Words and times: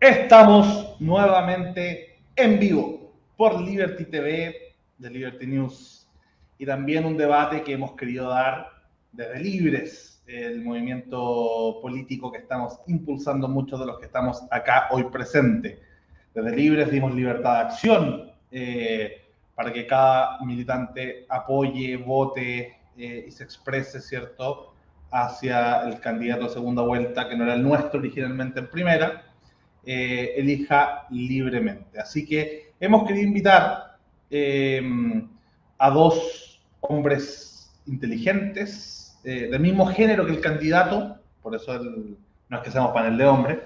Estamos 0.00 0.96
nuevamente 0.98 2.16
en 2.34 2.58
vivo 2.58 3.12
por 3.36 3.60
Liberty 3.60 4.06
TV 4.06 4.74
de 4.96 5.10
Liberty 5.10 5.46
News 5.46 6.08
y 6.56 6.64
también 6.64 7.04
un 7.04 7.18
debate 7.18 7.62
que 7.62 7.74
hemos 7.74 7.92
querido 7.92 8.30
dar 8.30 8.66
desde 9.12 9.40
Libres, 9.40 10.22
el 10.26 10.64
movimiento 10.64 11.80
político 11.82 12.32
que 12.32 12.38
estamos 12.38 12.80
impulsando 12.86 13.46
muchos 13.46 13.78
de 13.78 13.84
los 13.84 13.98
que 13.98 14.06
estamos 14.06 14.42
acá 14.50 14.88
hoy 14.90 15.04
presentes. 15.04 15.78
Desde 16.32 16.56
Libres 16.56 16.90
dimos 16.90 17.14
libertad 17.14 17.56
de 17.56 17.60
acción 17.60 18.32
eh, 18.50 19.22
para 19.54 19.70
que 19.70 19.86
cada 19.86 20.40
militante 20.40 21.26
apoye, 21.28 21.98
vote 21.98 22.74
eh, 22.96 23.26
y 23.28 23.30
se 23.30 23.44
exprese, 23.44 24.00
¿cierto?, 24.00 24.72
hacia 25.10 25.82
el 25.82 26.00
candidato 26.00 26.44
de 26.44 26.54
segunda 26.54 26.80
vuelta, 26.80 27.28
que 27.28 27.36
no 27.36 27.44
era 27.44 27.52
el 27.52 27.62
nuestro 27.62 28.00
originalmente 28.00 28.60
en 28.60 28.70
primera 28.70 29.26
eh, 29.84 30.34
elija 30.36 31.06
libremente. 31.10 31.98
Así 31.98 32.26
que 32.26 32.72
hemos 32.80 33.06
querido 33.06 33.26
invitar 33.26 33.96
eh, 34.30 34.82
a 35.78 35.90
dos 35.90 36.60
hombres 36.80 37.70
inteligentes, 37.86 39.18
eh, 39.24 39.48
del 39.50 39.60
mismo 39.60 39.86
género 39.86 40.26
que 40.26 40.32
el 40.32 40.40
candidato, 40.40 41.16
por 41.42 41.54
eso 41.54 41.78
no 42.48 42.56
es 42.56 42.62
que 42.62 42.70
seamos 42.70 42.92
panel 42.92 43.16
de 43.16 43.26
hombres, 43.26 43.58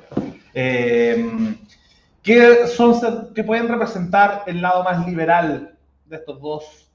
que, 2.22 2.66
son, 2.68 3.34
que 3.34 3.44
pueden 3.44 3.68
representar 3.68 4.44
el 4.46 4.62
lado 4.62 4.84
más 4.84 5.06
liberal 5.06 5.76
de 6.06 6.16
estos 6.16 6.40
dos 6.40 6.92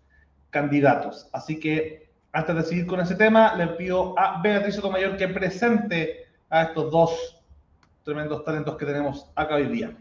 candidatos. 0.49 1.30
Así 1.33 1.59
que 1.59 2.09
antes 2.31 2.55
de 2.55 2.63
seguir 2.63 2.86
con 2.88 2.99
ese 2.99 3.16
tema, 3.16 3.55
le 3.55 3.67
pido 3.67 4.17
a 4.17 4.41
Beatriz 4.41 4.75
Sotomayor 4.75 5.17
que 5.17 5.27
presente 5.27 6.25
a 6.49 6.63
estos 6.63 6.91
dos 6.91 7.38
tremendos 8.09 8.44
talentos 8.44 8.76
que 8.76 8.88
tenemos 8.88 9.27
acá 9.36 9.55
hoy 9.55 9.68
día. 9.68 9.95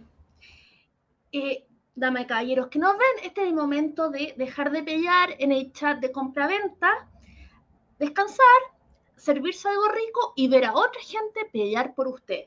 Eh, 1.31 1.67
dame 1.95 2.27
caballeros 2.27 2.69
que 2.69 2.79
nos 2.79 2.93
ven, 2.93 3.25
este 3.25 3.43
es 3.43 3.49
el 3.49 3.55
momento 3.55 4.09
de 4.09 4.35
dejar 4.39 4.71
de 4.71 4.83
pelear 4.83 5.35
en 5.39 5.53
el 5.53 5.71
chat 5.73 6.01
de 6.01 6.11
compra-venta, 6.11 7.07
descansar, 7.99 8.61
servirse 9.15 9.69
algo 9.69 9.89
rico 9.89 10.33
y 10.37 10.49
ver 10.49 10.65
a 10.65 10.73
otra 10.73 11.03
gente 11.03 11.45
pelear 11.53 11.95
por 11.95 12.09
usted. 12.09 12.47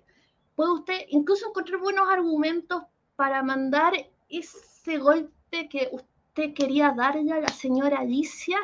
Puede 0.55 0.71
usted 0.71 0.99
incluso 1.09 1.49
encontrar 1.49 1.79
buenos 1.79 2.09
argumentos 2.09 2.81
para 3.15 3.43
mandar 3.43 3.93
ese 4.29 4.97
golpe 4.97 5.69
que 5.69 5.89
usted 5.91 6.55
quería 6.55 6.91
darle 6.91 7.33
a 7.33 7.39
la 7.39 7.49
señora 7.49 7.99
Alicia 7.99 8.57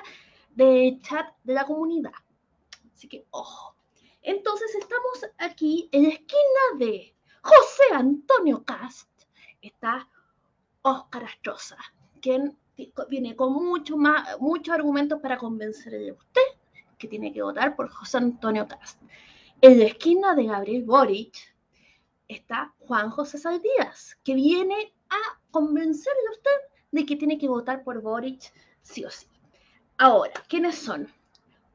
del 0.55 0.99
chat 1.03 1.27
de 1.43 1.53
la 1.53 1.65
comunidad. 1.65 2.13
Así 2.91 3.07
que, 3.07 3.23
ojo. 3.29 3.76
Entonces 4.27 4.75
estamos 4.75 5.25
aquí 5.37 5.87
en 5.93 6.03
la 6.03 6.09
esquina 6.09 6.61
de 6.79 7.15
José 7.41 7.83
Antonio 7.93 8.61
Cast. 8.65 9.09
Está 9.61 10.05
Óscar 10.81 11.23
Astroza, 11.23 11.77
quien 12.21 12.57
viene 13.07 13.37
con 13.37 13.53
mucho 13.53 13.95
más, 13.95 14.37
muchos 14.41 14.75
argumentos 14.75 15.21
para 15.21 15.37
convencerle 15.37 16.09
a 16.09 16.13
usted 16.13 16.41
que 16.97 17.07
tiene 17.07 17.31
que 17.31 17.41
votar 17.41 17.77
por 17.77 17.87
José 17.87 18.17
Antonio 18.17 18.67
Cast. 18.67 19.01
En 19.61 19.79
la 19.79 19.85
esquina 19.85 20.35
de 20.35 20.47
Gabriel 20.47 20.83
Boric 20.83 21.37
está 22.27 22.75
Juan 22.79 23.09
José 23.11 23.37
Saldías, 23.37 24.17
que 24.25 24.33
viene 24.33 24.93
a 25.09 25.39
convencerle 25.51 26.27
a 26.27 26.31
usted 26.31 26.75
de 26.91 27.05
que 27.05 27.15
tiene 27.15 27.37
que 27.37 27.47
votar 27.47 27.81
por 27.81 28.01
Boric 28.01 28.51
sí 28.81 29.05
o 29.05 29.09
sí. 29.09 29.25
Ahora, 29.97 30.43
¿quiénes 30.49 30.75
son? 30.75 31.07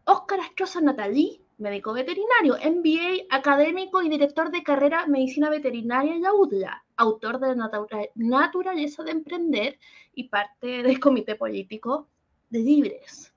Óscar 0.04 0.40
Astroza 0.40 0.82
Natalí, 0.82 1.41
médico 1.62 1.92
veterinario, 1.92 2.56
MBA 2.56 3.34
académico 3.34 4.02
y 4.02 4.08
director 4.08 4.50
de 4.50 4.62
carrera 4.62 5.06
Medicina 5.06 5.48
Veterinaria 5.48 6.16
y 6.16 6.22
UDLA, 6.22 6.84
autor 6.96 7.38
de 7.38 7.54
la 7.54 7.70
Naturaleza 8.16 9.02
de 9.04 9.12
Emprender 9.12 9.78
y 10.14 10.28
parte 10.28 10.82
del 10.82 11.00
Comité 11.00 11.36
Político 11.36 12.08
de 12.50 12.58
Libres. 12.58 13.32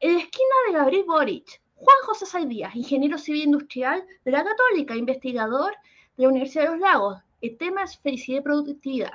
En 0.00 0.14
la 0.14 0.20
esquina 0.20 0.54
de 0.68 0.74
Gabriel 0.74 1.04
Boric, 1.04 1.60
Juan 1.74 1.96
José 2.06 2.26
Saidías, 2.26 2.74
ingeniero 2.76 3.18
civil 3.18 3.42
industrial 3.42 4.06
de 4.24 4.30
la 4.30 4.44
Católica, 4.44 4.96
investigador 4.96 5.74
de 6.16 6.22
la 6.22 6.28
Universidad 6.30 6.64
de 6.64 6.70
los 6.70 6.80
Lagos. 6.80 7.18
El 7.40 7.58
tema 7.58 7.82
es 7.82 7.98
felicidad 7.98 8.38
y 8.38 8.42
productividad. 8.42 9.12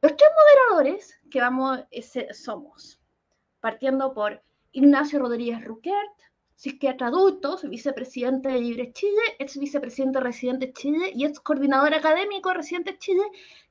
Los 0.00 0.16
tres 0.16 0.30
moderadores 0.36 1.20
que 1.30 1.40
vamos 1.40 1.80
somos, 2.32 2.98
partiendo 3.60 4.12
por 4.12 4.42
Ignacio 4.72 5.18
Rodríguez 5.18 5.64
Ruquert, 5.64 6.12
psiquiatra 6.54 7.08
adulto, 7.08 7.58
vicepresidente 7.64 8.48
de 8.48 8.60
Libre 8.60 8.92
Chile, 8.92 9.22
ex 9.38 9.58
vicepresidente 9.58 10.20
residente 10.20 10.72
Chile 10.72 11.12
y 11.14 11.24
ex 11.24 11.40
coordinador 11.40 11.94
académico 11.94 12.52
residente 12.52 12.98
Chile, 12.98 13.22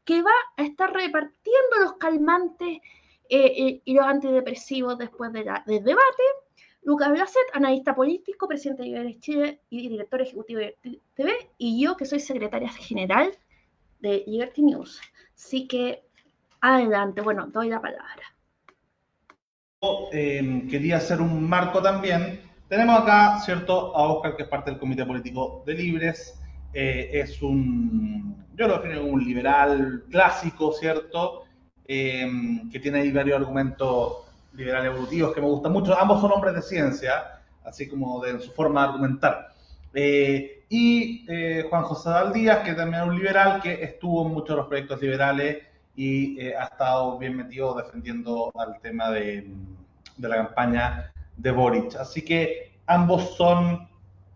que 0.04 0.22
va 0.22 0.32
a 0.58 0.64
estar 0.64 0.92
repartiendo 0.94 1.80
los 1.82 1.94
calmantes 1.94 2.80
eh, 3.30 3.46
eh, 3.46 3.82
y 3.86 3.94
los 3.94 4.06
antidepresivos 4.06 4.98
después 4.98 5.32
del 5.32 5.46
debate. 5.46 6.24
Lucas 6.84 7.12
Blaset, 7.12 7.44
analista 7.54 7.96
político, 7.96 8.48
presidente 8.48 8.84
de 8.84 8.90
Libre 8.90 9.20
Chile 9.20 9.62
y 9.70 9.88
director 9.88 10.22
ejecutivo 10.22 10.60
de 10.60 10.76
TV, 11.16 11.50
y 11.58 11.82
yo 11.82 11.96
que 11.96 12.06
soy 12.06 12.20
secretaria 12.20 12.70
general 12.70 13.32
de 14.02 14.26
Liberty 14.28 14.64
News. 14.64 15.00
Así 15.34 15.66
que 15.66 16.04
adelante, 16.60 17.22
bueno, 17.22 17.48
doy 17.48 17.70
la 17.70 17.82
palabra. 17.82 18.24
Eh, 20.12 20.68
quería 20.70 20.98
hacer 20.98 21.22
un 21.22 21.48
marco 21.48 21.82
también 21.82 22.40
tenemos 22.68 23.02
acá, 23.02 23.40
¿cierto?, 23.40 23.96
a 23.96 24.08
Oscar, 24.14 24.36
que 24.36 24.44
es 24.44 24.50
parte 24.50 24.72
del 24.72 24.80
Comité 24.80 25.06
Político 25.06 25.64
de 25.66 25.74
Libres. 25.74 26.40
Eh, 26.74 27.10
es 27.14 27.42
un, 27.42 28.46
yo 28.56 28.68
lo 28.68 28.80
defino 28.80 29.02
como 29.02 29.14
un 29.14 29.24
liberal 29.24 30.04
clásico, 30.10 30.72
¿cierto?, 30.74 31.44
eh, 31.88 32.28
que 32.72 32.80
tiene 32.80 33.12
varios 33.12 33.40
argumentos 33.40 34.18
liberales 34.54 34.92
evolutivos 34.92 35.34
que 35.34 35.42
me 35.42 35.48
gustan 35.48 35.72
mucho. 35.72 35.98
Ambos 36.00 36.22
son 36.22 36.32
hombres 36.32 36.56
de 36.56 36.62
ciencia, 36.62 37.42
así 37.64 37.88
como 37.88 38.22
de 38.22 38.40
su 38.40 38.52
forma 38.52 38.82
de 38.82 38.88
argumentar. 38.88 39.50
Eh, 39.94 40.64
y 40.70 41.26
Juan 41.70 41.84
José 41.84 42.10
Valdías, 42.10 42.60
que 42.60 42.74
también 42.74 43.04
es 43.04 43.10
un 43.10 43.16
liberal 43.16 43.62
que 43.62 43.84
estuvo 43.84 44.26
en 44.26 44.34
muchos 44.34 44.50
de 44.50 44.56
los 44.56 44.68
proyectos 44.68 45.00
liberales 45.00 45.60
y 45.96 46.42
ha 46.50 46.64
estado 46.64 47.20
bien 47.20 47.38
metido 47.38 47.76
defendiendo 47.76 48.52
al 48.56 48.80
tema 48.82 49.12
de 49.12 49.48
la 50.18 50.36
campaña 50.36 51.14
de 51.38 51.52
Boric. 51.52 51.96
Así 51.96 52.24
que 52.24 52.74
ambos 52.86 53.36
son, 53.36 53.88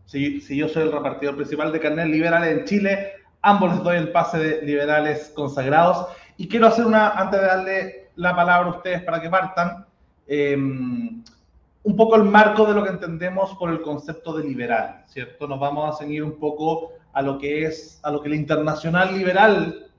si, 0.06 0.40
yo 0.56 0.68
soy 0.68 0.84
el 0.84 0.92
repartidor 0.92 1.36
principal 1.36 1.72
de 1.72 1.80
carnet 1.80 2.08
liberales 2.08 2.58
en 2.58 2.66
Chile, 2.66 3.14
ambos 3.42 3.74
les 3.74 3.84
doy 3.84 3.98
el 3.98 4.12
pase 4.12 4.38
de 4.40 4.62
liberales 4.66 5.32
consagrados. 5.36 6.08
Y 6.38 6.48
quiero 6.48 6.68
hacer 6.68 6.86
una, 6.86 7.10
antes 7.10 7.40
de 7.40 7.48
darle 7.48 8.10
la 8.16 8.36
palabra 8.36 8.70
a 8.70 8.76
ustedes 8.76 9.04
para 9.04 9.22
que 9.22 9.30
partan, 9.30 9.86
em, 10.28 11.24
un 11.84 11.96
poco 11.96 12.16
el 12.18 12.24
marco 12.24 12.66
de 12.66 12.74
lo 12.74 12.84
que 12.84 12.90
entendemos 12.90 13.56
por 13.56 13.70
el 13.70 13.82
concepto 13.82 14.36
de 14.38 14.44
liberal, 14.44 15.04
¿cierto? 15.08 15.48
Nos 15.48 15.60
vamos 15.60 15.96
a 15.96 15.98
seguir 15.98 16.24
un 16.24 16.38
poco 16.38 16.92
a 17.14 17.22
lo 17.22 17.38
que 17.38 17.64
es, 17.64 18.00
a 18.04 18.12
lo 18.12 18.22
que 18.22 18.30
la 18.30 18.36
Internacional 18.36 19.18
Liberal, 19.18 19.90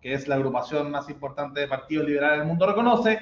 que 0.00 0.14
es 0.14 0.28
la 0.28 0.36
agrupación 0.36 0.90
más 0.90 1.08
importante 1.10 1.60
de 1.60 1.68
partidos 1.68 2.06
liberales 2.06 2.38
del 2.38 2.46
mundo, 2.46 2.66
reconoce, 2.66 3.18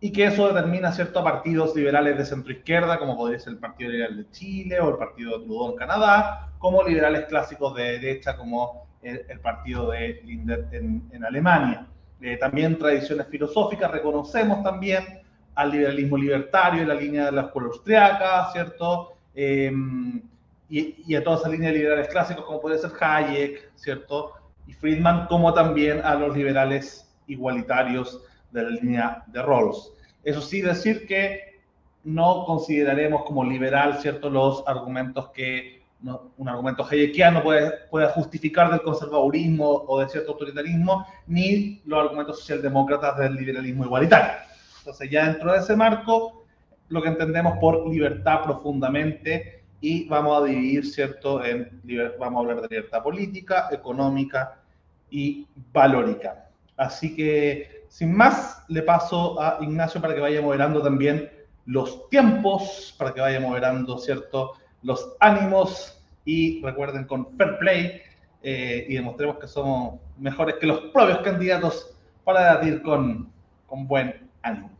y 0.00 0.12
que 0.12 0.26
eso 0.26 0.48
determina 0.48 0.92
ciertos 0.92 1.22
partidos 1.22 1.74
liberales 1.74 2.18
de 2.18 2.24
centro 2.26 2.52
izquierda, 2.52 2.98
como 2.98 3.16
podría 3.16 3.38
ser 3.38 3.54
el 3.54 3.58
Partido 3.58 3.90
Liberal 3.90 4.16
de 4.16 4.30
Chile 4.30 4.80
o 4.80 4.90
el 4.90 4.96
Partido 4.96 5.38
de 5.38 5.44
Trudeau 5.44 5.70
en 5.70 5.76
Canadá, 5.76 6.50
como 6.58 6.82
liberales 6.82 7.24
clásicos 7.26 7.74
de 7.74 7.98
derecha, 7.98 8.36
como 8.36 8.86
el, 9.02 9.40
partido 9.40 9.90
de 9.90 10.20
Lindner 10.24 10.66
en, 10.72 11.24
Alemania. 11.24 11.86
Eh, 12.20 12.36
también 12.36 12.78
tradiciones 12.78 13.26
filosóficas, 13.28 13.90
reconocemos 13.90 14.62
también 14.62 15.04
al 15.54 15.70
liberalismo 15.70 16.18
libertario 16.18 16.82
en 16.82 16.88
la 16.88 16.94
línea 16.94 17.26
de 17.26 17.32
la 17.32 17.42
escuela 17.42 17.68
austriaca, 17.68 18.50
¿cierto? 18.52 19.14
Em, 19.34 20.20
y, 20.68 21.04
y, 21.06 21.14
a 21.14 21.22
toda 21.22 21.36
esa 21.38 21.48
línea 21.48 21.70
de 21.70 21.78
liberales 21.78 22.08
clásicos, 22.08 22.44
como 22.44 22.60
puede 22.60 22.78
ser 22.78 22.90
Hayek, 23.00 23.70
¿cierto? 23.76 24.32
Y 24.66 24.72
Friedman, 24.72 25.26
como 25.26 25.54
también 25.54 26.00
a 26.04 26.14
los 26.16 26.36
liberales 26.36 27.08
igualitarios 27.26 28.20
de 28.50 28.62
la 28.62 28.70
línea 28.70 29.24
de 29.26 29.42
Rawls. 29.42 29.92
Eso 30.24 30.40
sí, 30.40 30.60
decir 30.60 31.06
que 31.06 31.60
no 32.04 32.44
consideraremos 32.44 33.24
como 33.24 33.44
liberal, 33.44 33.98
¿cierto?, 34.00 34.30
los 34.30 34.62
argumentos 34.66 35.30
que 35.30 35.76
un 36.36 36.48
argumento 36.48 36.84
hayekiano 36.84 37.42
puede, 37.42 37.72
puede 37.90 38.06
justificar 38.08 38.70
del 38.70 38.82
conservadurismo 38.82 39.84
o 39.88 40.00
de 40.00 40.08
cierto 40.08 40.32
autoritarismo, 40.32 41.06
ni 41.26 41.80
los 41.84 42.00
argumentos 42.00 42.40
socialdemócratas 42.40 43.18
del 43.18 43.34
liberalismo 43.34 43.84
igualitario. 43.84 44.32
Entonces, 44.78 45.10
ya 45.10 45.26
dentro 45.26 45.52
de 45.52 45.58
ese 45.58 45.74
marco, 45.74 46.44
lo 46.88 47.02
que 47.02 47.08
entendemos 47.08 47.58
por 47.58 47.88
libertad 47.88 48.42
profundamente 48.44 49.64
y 49.80 50.06
vamos 50.08 50.42
a 50.42 50.44
dividir, 50.44 50.86
¿cierto?, 50.86 51.44
en, 51.44 51.80
vamos 52.18 52.38
a 52.38 52.40
hablar 52.40 52.62
de 52.62 52.76
libertad 52.76 53.02
política, 53.02 53.68
económica 53.72 54.60
y 55.10 55.46
valórica. 55.72 56.50
Así 56.76 57.16
que 57.16 57.75
sin 57.96 58.14
más, 58.14 58.62
le 58.68 58.82
paso 58.82 59.40
a 59.40 59.56
Ignacio 59.62 60.02
para 60.02 60.14
que 60.14 60.20
vaya 60.20 60.42
moderando 60.42 60.82
también 60.82 61.30
los 61.64 62.10
tiempos, 62.10 62.94
para 62.98 63.14
que 63.14 63.22
vaya 63.22 63.40
moderando, 63.40 63.96
¿cierto? 63.96 64.52
Los 64.82 65.16
ánimos 65.18 65.98
y 66.26 66.60
recuerden 66.62 67.06
con 67.06 67.34
Fair 67.38 67.56
Play, 67.58 68.02
y 68.42 68.94
demostremos 68.94 69.38
que 69.38 69.46
somos 69.46 69.98
mejores 70.18 70.56
que 70.56 70.66
los 70.66 70.78
propios 70.92 71.20
candidatos 71.20 71.96
para 72.22 72.40
debatir 72.40 72.82
con, 72.82 73.32
con 73.66 73.88
buen 73.88 74.28
ánimo. 74.42 74.70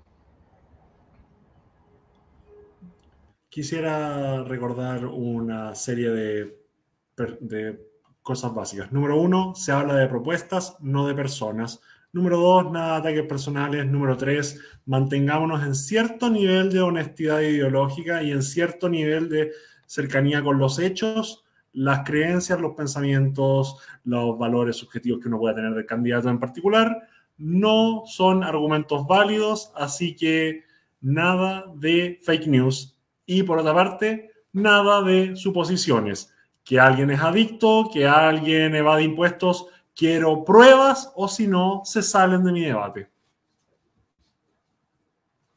Quisiera 3.48 4.44
recordar 4.44 5.06
una 5.06 5.74
serie 5.74 6.10
de, 6.10 6.58
de 7.40 7.80
cosas 8.20 8.54
básicas. 8.54 8.92
Número 8.92 9.18
uno, 9.18 9.54
se 9.54 9.72
habla 9.72 9.94
de 9.94 10.06
propuestas, 10.06 10.76
no 10.80 11.06
de 11.06 11.14
personas. 11.14 11.80
Número 12.16 12.38
dos, 12.38 12.72
nada 12.72 12.92
de 12.92 13.10
ataques 13.10 13.28
personales. 13.28 13.84
Número 13.84 14.16
tres, 14.16 14.58
mantengámonos 14.86 15.62
en 15.62 15.74
cierto 15.74 16.30
nivel 16.30 16.72
de 16.72 16.80
honestidad 16.80 17.42
ideológica 17.42 18.22
y 18.22 18.32
en 18.32 18.42
cierto 18.42 18.88
nivel 18.88 19.28
de 19.28 19.52
cercanía 19.84 20.42
con 20.42 20.58
los 20.58 20.78
hechos, 20.78 21.44
las 21.74 22.08
creencias, 22.08 22.58
los 22.58 22.74
pensamientos, 22.74 23.76
los 24.04 24.38
valores 24.38 24.76
subjetivos 24.76 25.20
que 25.20 25.28
uno 25.28 25.38
pueda 25.38 25.56
tener 25.56 25.74
del 25.74 25.84
candidato 25.84 26.30
en 26.30 26.40
particular. 26.40 27.06
No 27.36 28.04
son 28.06 28.42
argumentos 28.42 29.06
válidos, 29.06 29.70
así 29.76 30.16
que 30.16 30.62
nada 31.02 31.66
de 31.74 32.18
fake 32.22 32.46
news. 32.46 32.96
Y 33.26 33.42
por 33.42 33.58
otra 33.58 33.74
parte, 33.74 34.30
nada 34.54 35.02
de 35.02 35.36
suposiciones 35.36 36.32
que 36.64 36.80
alguien 36.80 37.10
es 37.10 37.20
adicto, 37.20 37.90
que 37.92 38.06
alguien 38.06 38.74
evade 38.74 39.02
impuestos, 39.02 39.66
quiero 39.96 40.44
pruebas 40.44 41.10
o 41.16 41.26
si 41.26 41.48
no, 41.48 41.82
se 41.84 42.02
salen 42.02 42.44
de 42.44 42.52
mi 42.52 42.60
debate. 42.60 43.08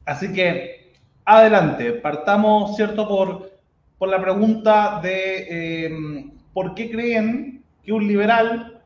Así 0.06 0.32
que, 0.32 0.94
adelante, 1.24 1.92
partamos, 1.92 2.74
¿cierto?, 2.74 3.06
por, 3.06 3.50
por 3.98 4.08
la 4.08 4.20
pregunta 4.20 4.98
de 5.02 5.84
em, 5.84 6.32
por 6.54 6.74
qué 6.74 6.90
creen 6.90 7.62
que 7.84 7.92
un 7.92 8.08
liberal 8.08 8.82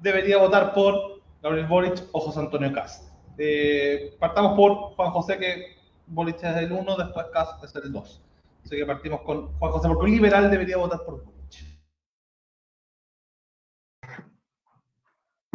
debería 0.00 0.38
votar 0.38 0.74
por 0.74 1.22
Gabriel 1.40 1.66
Boric 1.66 2.02
o 2.12 2.20
José 2.20 2.40
Antonio 2.40 2.72
Cast. 2.72 3.08
Eh, 3.38 4.16
partamos 4.18 4.56
por 4.56 4.96
Juan 4.96 5.10
José, 5.12 5.38
que 5.38 5.76
Boric 6.08 6.42
es 6.42 6.56
el 6.56 6.72
1, 6.72 6.96
después 6.96 7.26
Cast 7.32 7.62
es 7.62 7.74
el 7.76 7.92
2. 7.92 8.22
Así 8.64 8.76
que 8.76 8.84
partimos 8.84 9.20
con 9.20 9.52
Juan 9.58 9.72
José, 9.72 9.88
porque 9.88 10.04
un 10.04 10.10
liberal 10.10 10.50
debería 10.50 10.76
votar 10.76 11.04
por 11.04 11.24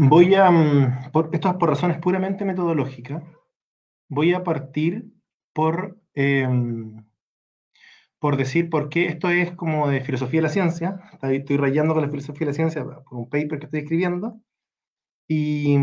Voy 0.03 0.33
a, 0.33 0.49
mm, 0.49 1.11
por, 1.11 1.29
esto 1.31 1.49
es 1.49 1.55
por 1.57 1.69
razones 1.69 1.99
puramente 1.99 2.43
metodológicas, 2.43 3.23
voy 4.09 4.33
a 4.33 4.43
partir 4.43 5.05
por, 5.53 5.99
em, 6.15 7.05
por 8.19 8.35
decir 8.35 8.69
por 8.71 8.89
qué 8.89 9.05
esto 9.05 9.29
es 9.29 9.51
como 9.51 9.87
de 9.89 10.01
filosofía 10.01 10.39
de 10.39 10.47
la 10.47 10.49
ciencia, 10.49 10.99
estoy 11.21 11.57
rayando 11.57 11.93
con 11.93 12.01
la 12.03 12.09
filosofía 12.09 12.47
de 12.47 12.51
la 12.51 12.53
ciencia 12.55 12.83
por 12.83 13.03
un 13.11 13.29
paper 13.29 13.59
que 13.59 13.65
estoy 13.65 13.81
escribiendo, 13.81 14.41
y, 15.27 15.77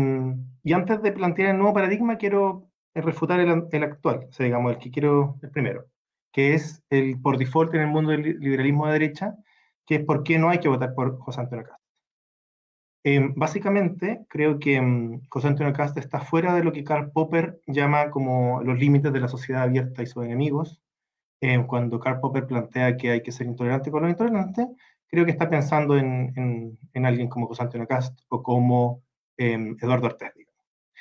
y 0.63 0.73
antes 0.73 1.01
de 1.01 1.13
plantear 1.13 1.51
el 1.51 1.57
nuevo 1.57 1.73
paradigma 1.73 2.17
quiero 2.17 2.69
refutar 2.93 3.39
el, 3.39 3.67
el, 3.71 3.83
actual, 3.83 4.27
o 4.29 4.33
sea, 4.33 4.45
digamos, 4.45 4.73
el 4.73 4.79
que 4.79 4.91
quiero, 4.91 5.39
el 5.43 5.51
primero, 5.51 5.85
que 6.33 6.55
es 6.55 6.83
el 6.89 7.21
por 7.21 7.37
default 7.37 7.73
en 7.73 7.81
el 7.81 7.87
mundo 7.87 8.11
del 8.11 8.39
liberalismo 8.39 8.87
de 8.87 8.93
derecha, 8.93 9.35
que 9.85 9.95
es 9.95 10.05
por 10.05 10.23
qué 10.23 10.37
no 10.39 10.49
hay 10.49 10.59
que 10.59 10.69
votar 10.69 10.93
por 10.93 11.17
José 11.19 11.41
Antonio 11.41 11.65
Castro. 11.65 11.78
Em, 13.03 13.33
básicamente, 13.33 14.25
creo 14.29 14.59
que 14.59 14.79
um, 14.79 15.21
José 15.29 15.55
Cast 15.73 15.97
está 15.97 16.19
fuera 16.19 16.53
de 16.53 16.63
lo 16.63 16.73
que 16.73 16.83
Karl 16.83 17.11
Popper 17.11 17.61
llama 17.65 18.09
como 18.11 18.61
los 18.61 18.77
límites 18.77 19.13
de 19.13 19.21
la 19.21 19.29
sociedad 19.29 19.63
abierta 19.63 20.03
y 20.03 20.07
sus 20.07 20.25
enemigos. 20.25 20.81
Em, 21.41 21.65
cuando 21.65 21.99
Karl 21.99 22.19
Popper 22.19 22.45
plantea 22.45 22.97
que 22.97 23.11
hay 23.11 23.23
que 23.23 23.31
ser 23.31 23.47
intolerante 23.47 23.91
con 23.91 24.01
los 24.01 24.11
intolerantes, 24.11 24.67
creo 25.07 25.25
que 25.25 25.31
está 25.31 25.49
pensando 25.49 25.97
en, 25.97 26.77
en, 26.93 27.05
alguien 27.05 27.29
como 27.29 27.47
José 27.47 27.63
Antonio 27.63 27.87
Cast 27.87 28.19
o 28.29 28.43
como 28.43 29.03
Eduardo 29.37 30.07
Ortez. 30.07 30.33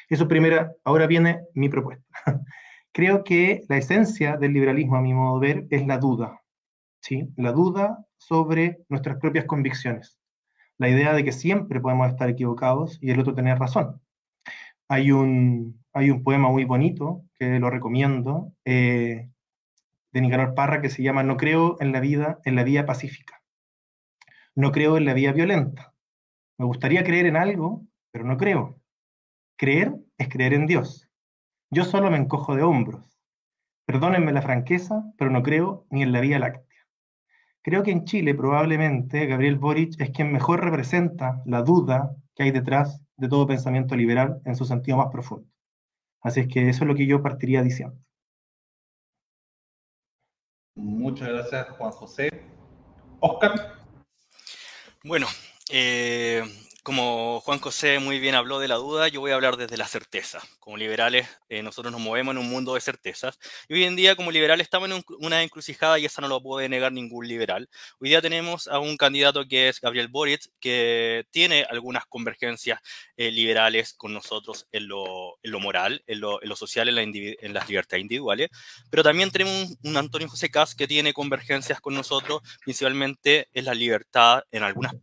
Eso 0.08 0.28
primera, 0.28 0.72
ahora 0.84 1.06
viene 1.06 1.40
mi 1.54 1.68
propuesta. 1.68 2.04
creo 2.92 3.24
que 3.24 3.64
la 3.68 3.76
esencia 3.78 4.36
del 4.36 4.52
liberalismo, 4.52 4.96
a 4.96 5.02
mi 5.02 5.12
modo 5.12 5.40
de 5.40 5.54
ver, 5.54 5.66
es 5.70 5.86
la 5.86 5.98
duda. 5.98 6.40
¿sí? 7.00 7.28
La 7.36 7.52
duda 7.52 8.06
sobre 8.16 8.78
nuestras 8.88 9.18
propias 9.18 9.44
convicciones 9.44 10.17
la 10.78 10.88
idea 10.88 11.12
de 11.12 11.24
que 11.24 11.32
siempre 11.32 11.80
podemos 11.80 12.08
estar 12.08 12.28
equivocados 12.28 12.98
y 13.02 13.10
el 13.10 13.20
otro 13.20 13.34
tener 13.34 13.58
razón. 13.58 14.00
Hay 14.88 15.12
un, 15.12 15.84
hay 15.92 16.10
un 16.10 16.22
poema 16.22 16.48
muy 16.48 16.64
bonito 16.64 17.24
que 17.38 17.58
lo 17.58 17.70
recomiendo, 17.70 18.52
eh, 18.64 19.28
de 20.12 20.20
Nicanor 20.20 20.54
Parra, 20.54 20.80
que 20.80 20.90
se 20.90 21.02
llama 21.02 21.22
No 21.22 21.36
creo 21.36 21.76
en 21.80 21.92
la 21.92 22.00
vida, 22.00 22.40
en 22.44 22.56
la 22.56 22.64
vía 22.64 22.86
pacífica. 22.86 23.42
No 24.54 24.72
creo 24.72 24.96
en 24.96 25.04
la 25.04 25.14
vía 25.14 25.32
violenta. 25.32 25.94
Me 26.56 26.64
gustaría 26.64 27.04
creer 27.04 27.26
en 27.26 27.36
algo, 27.36 27.86
pero 28.10 28.24
no 28.24 28.36
creo. 28.36 28.80
Creer 29.56 29.94
es 30.16 30.28
creer 30.28 30.54
en 30.54 30.66
Dios. 30.66 31.08
Yo 31.70 31.84
solo 31.84 32.10
me 32.10 32.16
encojo 32.16 32.56
de 32.56 32.62
hombros. 32.62 33.20
Perdónenme 33.86 34.32
la 34.32 34.42
franqueza, 34.42 35.04
pero 35.16 35.30
no 35.30 35.42
creo 35.42 35.86
ni 35.90 36.02
en 36.02 36.12
la 36.12 36.20
vía 36.20 36.38
láctea. 36.38 36.67
Creo 37.68 37.82
que 37.82 37.90
en 37.90 38.06
Chile 38.06 38.34
probablemente 38.34 39.26
Gabriel 39.26 39.56
Boric 39.56 40.00
es 40.00 40.08
quien 40.08 40.32
mejor 40.32 40.64
representa 40.64 41.42
la 41.44 41.60
duda 41.60 42.16
que 42.34 42.44
hay 42.44 42.50
detrás 42.50 43.02
de 43.18 43.28
todo 43.28 43.46
pensamiento 43.46 43.94
liberal 43.94 44.40
en 44.46 44.56
su 44.56 44.64
sentido 44.64 44.96
más 44.96 45.08
profundo. 45.12 45.46
Así 46.22 46.40
es 46.40 46.48
que 46.48 46.70
eso 46.70 46.84
es 46.84 46.88
lo 46.88 46.94
que 46.94 47.06
yo 47.06 47.22
partiría 47.22 47.62
diciendo. 47.62 47.94
Muchas 50.76 51.28
gracias, 51.28 51.68
Juan 51.76 51.90
José. 51.90 52.30
Oscar. 53.20 53.52
Bueno, 55.04 55.26
eh, 55.70 56.44
como 56.88 57.42
Juan 57.42 57.60
José 57.60 57.98
muy 57.98 58.18
bien 58.18 58.34
habló 58.34 58.60
de 58.60 58.66
la 58.66 58.76
duda, 58.76 59.08
yo 59.08 59.20
voy 59.20 59.32
a 59.32 59.34
hablar 59.34 59.58
desde 59.58 59.76
la 59.76 59.86
certeza. 59.86 60.40
Como 60.58 60.78
liberales, 60.78 61.28
eh, 61.50 61.62
nosotros 61.62 61.92
nos 61.92 62.00
movemos 62.00 62.32
en 62.32 62.38
un 62.38 62.48
mundo 62.48 62.72
de 62.72 62.80
certezas. 62.80 63.38
Y 63.68 63.74
hoy 63.74 63.84
en 63.84 63.94
día, 63.94 64.16
como 64.16 64.30
liberales, 64.30 64.64
estamos 64.64 64.90
en 64.90 65.04
una 65.18 65.42
encrucijada 65.42 65.98
y 65.98 66.06
esa 66.06 66.22
no 66.22 66.28
lo 66.28 66.42
puede 66.42 66.66
negar 66.66 66.90
ningún 66.90 67.28
liberal. 67.28 67.68
Hoy 68.00 68.08
día 68.08 68.22
tenemos 68.22 68.68
a 68.68 68.78
un 68.78 68.96
candidato 68.96 69.46
que 69.46 69.68
es 69.68 69.82
Gabriel 69.82 70.08
Boric, 70.08 70.40
que 70.60 71.26
tiene 71.30 71.66
algunas 71.68 72.06
convergencias 72.06 72.80
eh, 73.18 73.30
liberales 73.32 73.92
con 73.92 74.14
nosotros 74.14 74.66
en 74.72 74.88
lo, 74.88 75.36
moral, 75.60 76.02
en 76.06 76.20
lo, 76.20 76.40
social, 76.56 76.88
en, 76.88 77.52
las 77.52 77.68
libertades 77.68 78.00
individuales. 78.00 78.48
Pero 78.88 79.02
también 79.02 79.30
tenemos 79.30 79.52
un, 79.52 79.90
un 79.90 79.96
Antonio 79.98 80.26
José 80.26 80.50
Cas 80.50 80.74
que 80.74 80.88
tiene 80.88 81.12
convergencias 81.12 81.82
con 81.82 81.92
nosotros, 81.92 82.40
principalmente 82.64 83.50
en 83.52 83.66
la 83.66 83.74
libertad, 83.74 84.42
en 84.50 84.62
algunas 84.62 84.94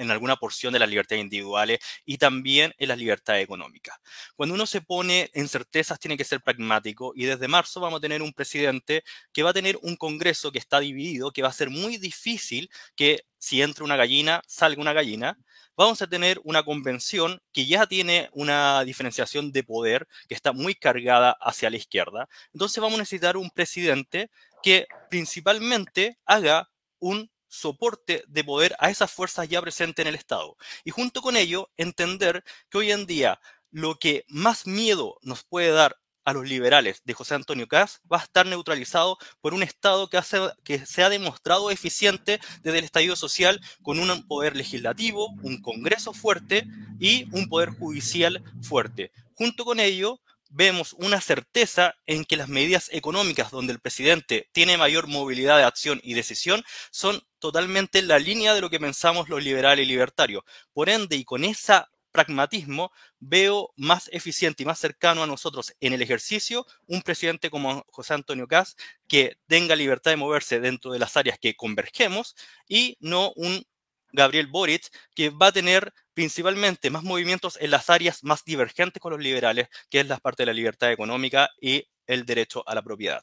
en 0.00 0.10
alguna 0.10 0.36
porción 0.36 0.72
de 0.72 0.78
las 0.78 0.88
libertades 0.88 1.22
individuales 1.22 1.78
y 2.04 2.18
también 2.18 2.74
en 2.78 2.88
las 2.88 2.98
libertades 2.98 3.44
económicas. 3.44 3.96
Cuando 4.34 4.54
uno 4.54 4.66
se 4.66 4.80
pone 4.80 5.30
en 5.34 5.48
certezas 5.48 5.98
tiene 5.98 6.16
que 6.16 6.24
ser 6.24 6.40
pragmático 6.40 7.12
y 7.14 7.24
desde 7.26 7.48
marzo 7.48 7.80
vamos 7.80 7.98
a 7.98 8.00
tener 8.00 8.22
un 8.22 8.32
presidente 8.32 9.04
que 9.32 9.42
va 9.42 9.50
a 9.50 9.54
tener 9.54 9.78
un 9.82 9.96
Congreso 9.96 10.50
que 10.50 10.58
está 10.58 10.80
dividido, 10.80 11.30
que 11.30 11.42
va 11.42 11.48
a 11.48 11.52
ser 11.52 11.70
muy 11.70 11.98
difícil 11.98 12.70
que 12.96 13.24
si 13.38 13.62
entra 13.62 13.84
una 13.84 13.96
gallina, 13.96 14.42
salga 14.46 14.80
una 14.80 14.92
gallina. 14.92 15.38
Vamos 15.76 16.02
a 16.02 16.06
tener 16.06 16.40
una 16.44 16.62
convención 16.62 17.40
que 17.52 17.66
ya 17.66 17.86
tiene 17.86 18.28
una 18.32 18.84
diferenciación 18.84 19.50
de 19.52 19.64
poder 19.64 20.06
que 20.28 20.34
está 20.34 20.52
muy 20.52 20.74
cargada 20.74 21.36
hacia 21.40 21.70
la 21.70 21.76
izquierda. 21.76 22.28
Entonces 22.52 22.80
vamos 22.80 22.96
a 22.96 23.02
necesitar 23.02 23.36
un 23.36 23.50
presidente 23.50 24.30
que 24.62 24.86
principalmente 25.08 26.18
haga 26.26 26.70
un 26.98 27.30
soporte 27.50 28.24
de 28.28 28.44
poder 28.44 28.74
a 28.78 28.88
esas 28.88 29.10
fuerzas 29.10 29.48
ya 29.48 29.60
presentes 29.60 30.02
en 30.02 30.08
el 30.08 30.14
Estado. 30.14 30.56
Y 30.84 30.90
junto 30.90 31.20
con 31.20 31.36
ello, 31.36 31.70
entender 31.76 32.42
que 32.70 32.78
hoy 32.78 32.92
en 32.92 33.04
día 33.04 33.40
lo 33.70 33.96
que 33.96 34.24
más 34.28 34.66
miedo 34.66 35.18
nos 35.22 35.44
puede 35.44 35.70
dar 35.70 35.98
a 36.24 36.32
los 36.32 36.48
liberales 36.48 37.02
de 37.04 37.14
José 37.14 37.34
Antonio 37.34 37.66
Caz 37.66 38.00
va 38.10 38.18
a 38.18 38.22
estar 38.22 38.46
neutralizado 38.46 39.18
por 39.40 39.54
un 39.54 39.62
Estado 39.62 40.08
que, 40.08 40.16
hace, 40.16 40.38
que 40.64 40.84
se 40.86 41.02
ha 41.02 41.08
demostrado 41.08 41.70
eficiente 41.70 42.40
desde 42.62 42.78
el 42.78 42.84
estallido 42.84 43.16
social 43.16 43.60
con 43.82 43.98
un 43.98 44.26
poder 44.26 44.56
legislativo, 44.56 45.30
un 45.42 45.60
Congreso 45.60 46.12
fuerte 46.12 46.66
y 46.98 47.26
un 47.32 47.48
poder 47.48 47.70
judicial 47.70 48.42
fuerte. 48.62 49.12
Junto 49.34 49.64
con 49.64 49.80
ello, 49.80 50.20
vemos 50.50 50.94
una 50.98 51.20
certeza 51.20 51.94
en 52.06 52.24
que 52.24 52.36
las 52.36 52.48
medidas 52.48 52.88
económicas 52.92 53.50
donde 53.50 53.72
el 53.72 53.80
presidente 53.80 54.48
tiene 54.52 54.76
mayor 54.76 55.06
movilidad 55.06 55.56
de 55.56 55.64
acción 55.64 56.00
y 56.02 56.14
decisión 56.14 56.62
son 56.90 57.22
totalmente 57.38 58.02
la 58.02 58.18
línea 58.18 58.52
de 58.52 58.60
lo 58.60 58.68
que 58.68 58.80
pensamos 58.80 59.28
los 59.28 59.42
liberales 59.42 59.86
y 59.86 59.88
libertarios. 59.88 60.42
Por 60.72 60.88
ende, 60.90 61.16
y 61.16 61.24
con 61.24 61.44
ese 61.44 61.84
pragmatismo, 62.10 62.90
veo 63.20 63.72
más 63.76 64.08
eficiente 64.12 64.64
y 64.64 64.66
más 64.66 64.80
cercano 64.80 65.22
a 65.22 65.26
nosotros 65.28 65.72
en 65.80 65.92
el 65.92 66.02
ejercicio 66.02 66.66
un 66.86 67.02
presidente 67.02 67.50
como 67.50 67.84
José 67.88 68.14
Antonio 68.14 68.48
Caz 68.48 68.74
que 69.06 69.36
tenga 69.46 69.76
libertad 69.76 70.10
de 70.10 70.16
moverse 70.16 70.58
dentro 70.58 70.92
de 70.92 70.98
las 70.98 71.16
áreas 71.16 71.38
que 71.38 71.54
convergemos 71.54 72.34
y 72.68 72.96
no 73.00 73.32
un 73.36 73.64
Gabriel 74.12 74.46
Boric, 74.46 74.88
que 75.14 75.30
va 75.30 75.48
a 75.48 75.52
tener 75.52 75.92
principalmente 76.14 76.90
más 76.90 77.02
movimientos 77.02 77.58
en 77.60 77.70
las 77.70 77.90
áreas 77.90 78.22
más 78.24 78.44
divergentes 78.44 79.00
con 79.00 79.12
los 79.12 79.20
liberales, 79.20 79.68
que 79.88 80.00
es 80.00 80.08
la 80.08 80.18
parte 80.18 80.42
de 80.42 80.46
la 80.46 80.52
libertad 80.52 80.92
económica 80.92 81.48
y 81.60 81.86
el 82.06 82.24
derecho 82.26 82.62
a 82.66 82.74
la 82.74 82.82
propiedad. 82.82 83.22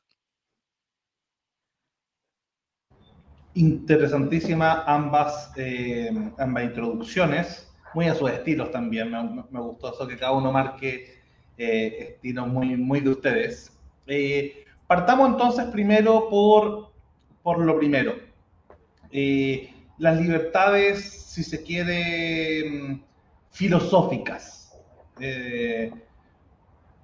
interesantísimas 3.58 4.84
ambas, 4.86 5.52
eh, 5.56 6.12
ambas 6.38 6.64
introducciones, 6.64 7.68
muy 7.94 8.06
a 8.06 8.14
sus 8.14 8.30
estilos 8.30 8.72
también. 8.72 9.10
Me, 9.10 9.44
me 9.50 9.60
gustó 9.60 9.94
eso 9.94 10.08
que 10.08 10.18
cada 10.18 10.34
uno 10.34 10.52
marque 10.52 11.18
eh, 11.58 12.14
estilos 12.16 12.48
muy, 12.48 12.78
muy 12.78 13.00
de 13.00 13.10
ustedes. 13.10 13.72
Eh, 14.06 14.66
partamos 14.86 15.32
entonces 15.32 15.66
primero 15.66 16.30
por, 16.30 16.92
por 17.42 17.60
lo 17.60 17.78
primero. 17.78 18.16
Eh, 19.12 19.74
las 19.98 20.20
libertades, 20.20 21.26
si 21.28 21.44
se 21.44 21.64
quiere, 21.64 22.70
mm, 22.70 23.02
filosóficas. 23.52 24.72
Eh, 25.20 25.92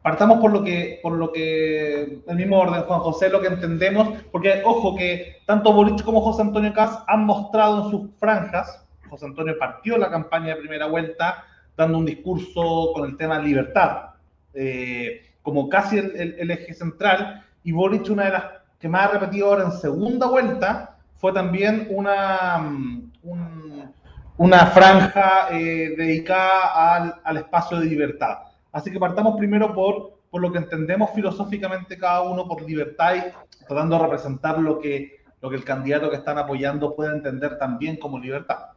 partamos 0.01 0.39
por 0.39 0.51
lo 0.51 0.63
que, 0.63 0.99
por 1.01 1.13
lo 1.13 1.31
que, 1.31 2.21
el 2.27 2.35
mismo 2.35 2.59
orden, 2.59 2.83
Juan 2.83 2.99
José, 2.99 3.29
lo 3.29 3.41
que 3.41 3.47
entendemos, 3.47 4.21
porque 4.31 4.61
ojo 4.63 4.95
que 4.95 5.37
tanto 5.47 5.73
Boric 5.73 6.03
como 6.03 6.21
José 6.21 6.43
Antonio 6.43 6.73
Caz 6.73 7.03
han 7.07 7.25
mostrado 7.25 7.85
en 7.85 7.91
sus 7.91 8.09
franjas, 8.19 8.85
José 9.09 9.25
Antonio 9.25 9.57
partió 9.57 9.97
la 9.97 10.11
campaña 10.11 10.55
de 10.55 10.61
primera 10.61 10.87
vuelta 10.87 11.45
dando 11.75 11.97
un 11.97 12.05
discurso 12.05 12.91
con 12.93 13.09
el 13.09 13.17
tema 13.17 13.39
libertad, 13.39 14.11
eh, 14.53 15.21
como 15.41 15.69
casi 15.69 15.97
el, 15.97 16.35
el, 16.37 16.51
eje 16.51 16.73
central, 16.73 17.43
y 17.63 17.71
Boric 17.71 18.09
una 18.09 18.25
de 18.25 18.31
las 18.31 18.43
que 18.79 18.89
más 18.89 19.07
ha 19.07 19.13
repetido 19.13 19.47
ahora 19.47 19.63
en 19.63 19.71
segunda 19.71 20.27
vuelta, 20.27 20.92
fue 21.23 21.31
también 21.31 21.87
una, 21.89 22.57
mm, 22.57 23.11
un, 23.21 23.93
una 24.35 24.65
franja 24.65 25.47
eh, 25.51 25.95
dedicada 25.95 26.95
al, 26.95 27.15
al 27.23 27.37
espacio 27.37 27.79
de 27.79 27.85
libertad. 27.85 28.39
Así 28.73 28.91
que 28.91 28.99
partamos 28.99 29.37
primero 29.37 29.73
por, 29.73 30.19
por 30.29 30.41
lo 30.41 30.51
que 30.51 30.57
entendemos 30.57 31.11
filosóficamente 31.15 31.97
cada 31.97 32.23
uno 32.23 32.45
por 32.45 32.61
libertad 32.63 33.15
y 33.15 33.65
tratando 33.65 33.95
de 33.95 34.03
representar 34.03 34.59
lo 34.59 34.79
que, 34.79 35.23
lo 35.39 35.49
que 35.49 35.55
el 35.55 35.63
candidato 35.63 36.09
que 36.09 36.17
están 36.17 36.37
apoyando 36.37 36.93
puede 36.93 37.15
entender 37.15 37.57
también 37.57 37.95
como 37.95 38.19
libertad. 38.19 38.71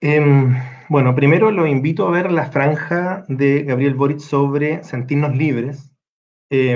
Eh, 0.00 0.18
bueno, 0.88 1.14
primero 1.14 1.50
lo 1.50 1.66
invito 1.66 2.08
a 2.08 2.10
ver 2.10 2.32
la 2.32 2.46
franja 2.46 3.26
de 3.28 3.64
Gabriel 3.64 3.96
Boric 3.96 4.20
sobre 4.20 4.82
sentirnos 4.82 5.36
libres. 5.36 5.92
Eh, 6.48 6.72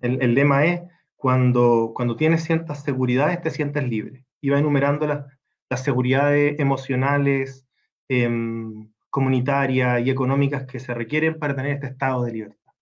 el, 0.00 0.22
el, 0.22 0.34
lema 0.34 0.64
es, 0.64 0.80
cuando, 1.24 1.92
cuando 1.94 2.16
tienes 2.16 2.44
ciertas 2.44 2.82
seguridades 2.82 3.40
te 3.40 3.50
sientes 3.50 3.82
libre. 3.88 4.26
Y 4.42 4.50
va 4.50 4.58
enumerando 4.58 5.06
las, 5.06 5.24
las 5.70 5.82
seguridades 5.82 6.60
emocionales, 6.60 7.66
eh, 8.10 8.28
comunitarias 9.08 10.04
y 10.04 10.10
económicas 10.10 10.66
que 10.66 10.78
se 10.78 10.92
requieren 10.92 11.38
para 11.38 11.56
tener 11.56 11.72
este 11.72 11.86
estado 11.86 12.24
de 12.24 12.32
libertad. 12.32 12.72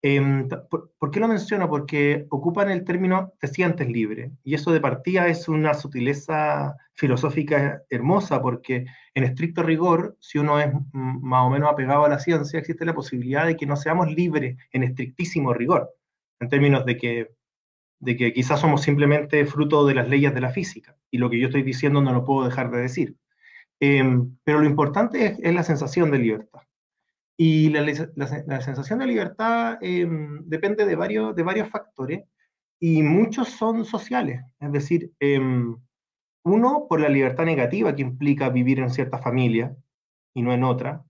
Eh, 0.00 0.48
¿por, 0.70 0.94
¿por, 0.98 1.10
qué 1.10 1.20
lo 1.20 1.28
menciono? 1.28 1.68
Porque 1.68 2.24
ocupan 2.30 2.70
el 2.70 2.84
término 2.84 3.34
te 3.38 3.48
sientes 3.48 3.86
libre, 3.86 4.32
y 4.42 4.54
eso 4.54 4.72
de 4.72 4.80
partida 4.80 5.28
es 5.28 5.46
una 5.46 5.74
sutileza 5.74 6.74
filosófica 6.94 7.82
hermosa, 7.90 8.40
porque 8.40 8.86
en 9.12 9.24
estricto 9.24 9.62
rigor, 9.62 10.16
si 10.20 10.38
uno 10.38 10.58
es 10.58 10.72
más 10.92 11.46
o 11.46 11.50
menos 11.50 11.70
apegado 11.70 12.06
a 12.06 12.08
la 12.08 12.18
ciencia, 12.18 12.58
existe 12.58 12.86
la 12.86 12.94
posibilidad 12.94 13.44
de 13.44 13.56
que 13.56 13.66
no 13.66 13.76
seamos 13.76 14.10
libres 14.10 14.56
en 14.72 14.84
estrictísimo 14.84 15.52
rigor, 15.52 15.90
en 16.40 16.48
términos 16.48 16.86
de 16.86 16.96
que, 16.96 17.41
de 18.02 18.16
que 18.16 18.32
quizás 18.32 18.60
somos 18.60 18.82
simplemente 18.82 19.46
fruto 19.46 19.86
de 19.86 19.94
las 19.94 20.08
leyes 20.08 20.34
de 20.34 20.40
la 20.40 20.50
física, 20.50 20.96
y 21.08 21.18
lo 21.18 21.30
que 21.30 21.38
yo 21.38 21.46
estoy 21.46 21.62
diciendo 21.62 22.02
no 22.02 22.12
lo 22.12 22.24
puedo 22.24 22.44
dejar 22.44 22.72
de 22.72 22.82
decir. 22.82 23.16
Eh, 23.80 24.02
pero 24.42 24.58
lo 24.60 24.66
importante 24.66 25.38
es, 25.40 25.54
la 25.54 25.62
sensación 25.62 26.10
de 26.10 26.18
libertad. 26.18 26.62
Y 27.36 27.70
la, 27.70 27.82
la, 27.82 28.60
sensación 28.60 28.98
de 28.98 29.06
libertad 29.06 29.78
eh, 29.80 30.06
depende 30.44 30.84
de 30.84 30.96
varios, 30.96 31.34
de 31.34 31.42
varios 31.44 31.68
factores 31.70 32.24
y 32.80 33.02
muchos 33.02 33.48
son 33.50 33.84
sociales. 33.84 34.42
Es 34.58 34.72
decir, 34.72 35.12
eh, 35.20 35.40
uno, 36.44 36.86
por 36.88 37.00
la 37.00 37.08
libertad 37.08 37.44
negativa 37.44 37.94
que 37.94 38.02
implica 38.02 38.48
vivir 38.48 38.80
en 38.80 38.90
cierta 38.90 39.18
familia 39.18 39.76
y 40.34 40.42
no 40.42 40.52
en 40.52 40.64
otra, 40.64 41.04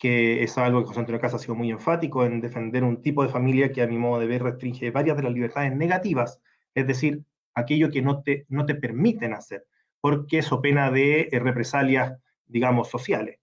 que 0.00 0.42
es 0.42 0.58
algo 0.58 0.80
que 0.80 0.88
José 0.88 1.00
Antonio 1.00 1.20
Casa 1.20 1.36
ha 1.36 1.38
sido 1.38 1.54
muy 1.54 1.70
enfático 1.70 2.24
en 2.24 2.40
defender 2.40 2.82
un 2.82 3.02
tipo 3.02 3.22
de 3.22 3.28
familia 3.28 3.70
que 3.70 3.82
a 3.82 3.86
mi 3.86 3.98
modo 3.98 4.18
de 4.18 4.26
ver 4.26 4.42
restringe 4.42 4.90
varias 4.90 5.16
de 5.16 5.22
las 5.22 5.32
libertades 5.32 5.76
negativas, 5.76 6.40
es 6.74 6.86
decir, 6.86 7.22
aquello 7.54 7.90
que 7.90 8.02
no 8.02 8.22
te, 8.22 8.46
no 8.48 8.66
te 8.66 8.74
permiten 8.74 9.34
hacer 9.34 9.66
porque 10.00 10.38
eso 10.38 10.60
pena 10.60 10.90
de 10.90 11.28
eh, 11.30 11.38
represalias, 11.38 12.18
digamos, 12.46 12.88
sociales. 12.88 13.38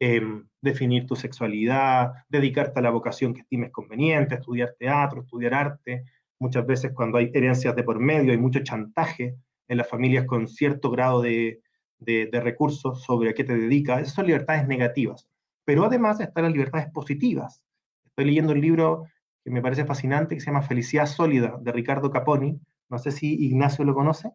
Eh, 0.00 0.22
definir 0.60 1.06
tu 1.06 1.14
sexualidad, 1.14 2.12
dedicarte 2.28 2.80
a 2.80 2.82
la 2.82 2.90
vocación 2.90 3.34
que 3.34 3.42
estimes 3.42 3.70
conveniente, 3.70 4.34
estudiar 4.34 4.74
teatro, 4.78 5.22
estudiar 5.22 5.54
arte. 5.54 6.04
Muchas 6.38 6.66
veces 6.66 6.92
cuando 6.92 7.18
hay 7.18 7.30
herencias 7.32 7.76
de 7.76 7.82
por 7.82 8.00
medio, 8.00 8.32
hay 8.32 8.38
mucho 8.38 8.60
chantaje 8.60 9.36
en 9.68 9.76
las 9.78 9.88
familias 9.88 10.24
con 10.24 10.48
cierto 10.48 10.90
grado 10.90 11.22
de, 11.22 11.60
de, 11.98 12.26
de 12.26 12.40
recursos 12.40 13.02
sobre 13.04 13.30
a 13.30 13.34
qué 13.34 13.44
te 13.44 13.56
dedicas. 13.56 14.02
Esas 14.02 14.14
son 14.14 14.26
libertades 14.26 14.66
negativas. 14.66 15.29
Pero 15.64 15.84
además 15.84 16.20
están 16.20 16.44
las 16.44 16.52
libertades 16.52 16.90
positivas. 16.90 17.62
Estoy 18.04 18.24
leyendo 18.26 18.52
un 18.52 18.60
libro 18.60 19.04
que 19.44 19.50
me 19.50 19.62
parece 19.62 19.84
fascinante 19.84 20.34
que 20.34 20.40
se 20.40 20.46
llama 20.46 20.62
Felicidad 20.62 21.06
Sólida 21.06 21.58
de 21.60 21.72
Ricardo 21.72 22.10
Caponi. 22.10 22.60
No 22.88 22.98
sé 22.98 23.12
si 23.12 23.46
Ignacio 23.46 23.84
lo 23.84 23.94
conoce 23.94 24.30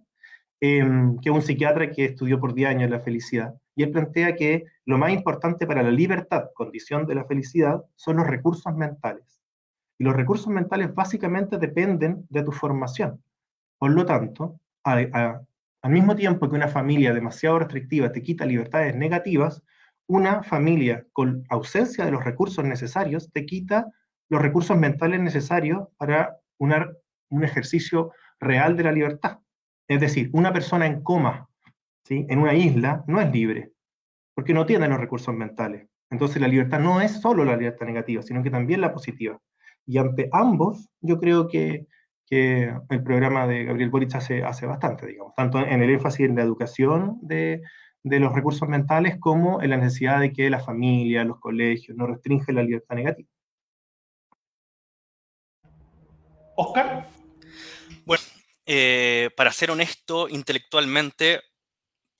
eh, 0.62 0.84
que 1.22 1.30
es 1.30 1.36
un 1.36 1.42
psiquiatra 1.42 1.92
que 1.92 2.06
estudió 2.06 2.40
por 2.40 2.54
10 2.54 2.70
años 2.70 2.90
la 2.90 3.00
felicidad, 3.00 3.56
y 3.76 3.84
él 3.84 3.92
plantea 3.92 4.36
que 4.36 4.66
lo 4.86 4.98
más 4.98 5.12
importante 5.12 5.68
para 5.68 5.84
la 5.84 5.92
libertad, 5.92 6.46
condición 6.54 7.06
de 7.06 7.16
la 7.16 7.26
felicidad, 7.26 7.84
son 7.96 8.18
los 8.18 8.28
recursos 8.28 8.74
mentales. 8.74 9.42
Y 9.98 10.04
los 10.06 10.16
recursos 10.16 10.48
mentales 10.48 10.94
básicamente 10.94 11.58
dependen 11.58 12.26
de 12.30 12.44
tu 12.44 12.52
formación. 12.52 13.22
Por 13.78 13.92
lo 13.92 14.06
tanto, 14.06 14.60
al 14.84 15.46
mismo 15.90 16.16
tiempo 16.16 16.50
que 16.50 16.56
una 16.56 16.68
familia 16.68 17.14
demasiado 17.14 17.60
restrictiva 17.60 18.12
te 18.12 18.22
quita 18.22 18.46
libertades 18.46 18.96
negativas, 18.96 19.62
una 20.08 20.44
familia 20.44 21.06
con 21.14 21.44
ausencia 21.50 22.06
de 22.06 22.12
los 22.12 22.24
recursos 22.24 22.64
necesarios 22.64 23.32
te 23.32 23.46
quita 23.46 23.92
los 24.30 24.42
recursos 24.42 24.78
mentales 24.78 25.20
necesarios 25.20 25.88
para 25.98 26.38
un 26.58 27.44
ejercicio 27.44 28.12
real 28.40 28.76
de 28.76 28.84
la 28.84 28.92
libertad. 28.92 29.40
Es 29.88 30.00
decir, 30.00 30.30
una 30.34 30.52
persona 30.52 30.86
en 30.86 31.02
coma 31.02 31.48
¿sí? 32.04 32.26
en 32.30 32.40
una 32.40 32.54
isla 32.54 33.04
no 33.08 33.22
es 33.22 33.32
libre, 33.32 33.72
porque 34.34 34.54
no 34.54 34.66
tiene 34.66 34.88
los 34.88 35.00
recursos 35.00 35.34
mentales. 35.36 35.88
Entonces 36.10 36.42
la 36.42 36.48
libertad 36.48 36.80
no 36.80 37.02
es 37.02 37.20
solo 37.20 37.44
la 37.46 37.58
libertad 37.58 37.86
negativa, 37.86 38.22
sino 38.22 38.44
que 38.44 38.52
también 38.52 38.82
la 38.82 38.94
positiva. 38.94 39.40
Y 39.86 39.98
ante 39.98 40.30
ambos, 40.32 40.90
yo 41.02 41.20
creo 41.20 41.48
que, 41.48 41.88
que 42.26 42.74
el 42.90 43.04
programa 43.04 43.48
de 43.48 43.66
Gabriel 43.66 43.90
Boric 43.90 44.16
hace, 44.16 44.44
hace 44.44 44.66
bastante, 44.66 45.06
digamos, 45.08 45.34
tanto 45.36 45.60
en 45.60 45.82
el 45.82 45.90
énfasis 45.90 46.28
en 46.28 46.36
la 46.36 46.44
educación 46.44 47.20
de, 47.22 47.62
de 48.06 48.20
los 48.20 48.34
recursos 48.34 48.70
mentales 48.70 49.18
como 49.20 49.64
en 49.64 49.72
la 49.72 49.78
necesidad 49.78 50.20
de 50.20 50.32
que 50.32 50.48
la 50.52 50.60
familia, 50.60 51.24
los 51.24 51.40
colegios 51.40 51.98
no 51.98 52.06
restringen 52.06 52.56
la 52.56 52.62
libertad 52.62 52.96
negativa. 52.96 53.28
Oscar. 56.56 57.10
Bueno, 58.06 58.24
eh, 58.68 59.32
para 59.36 59.52
ser 59.52 59.72
honesto, 59.72 60.30
intelectualmente, 60.30 61.42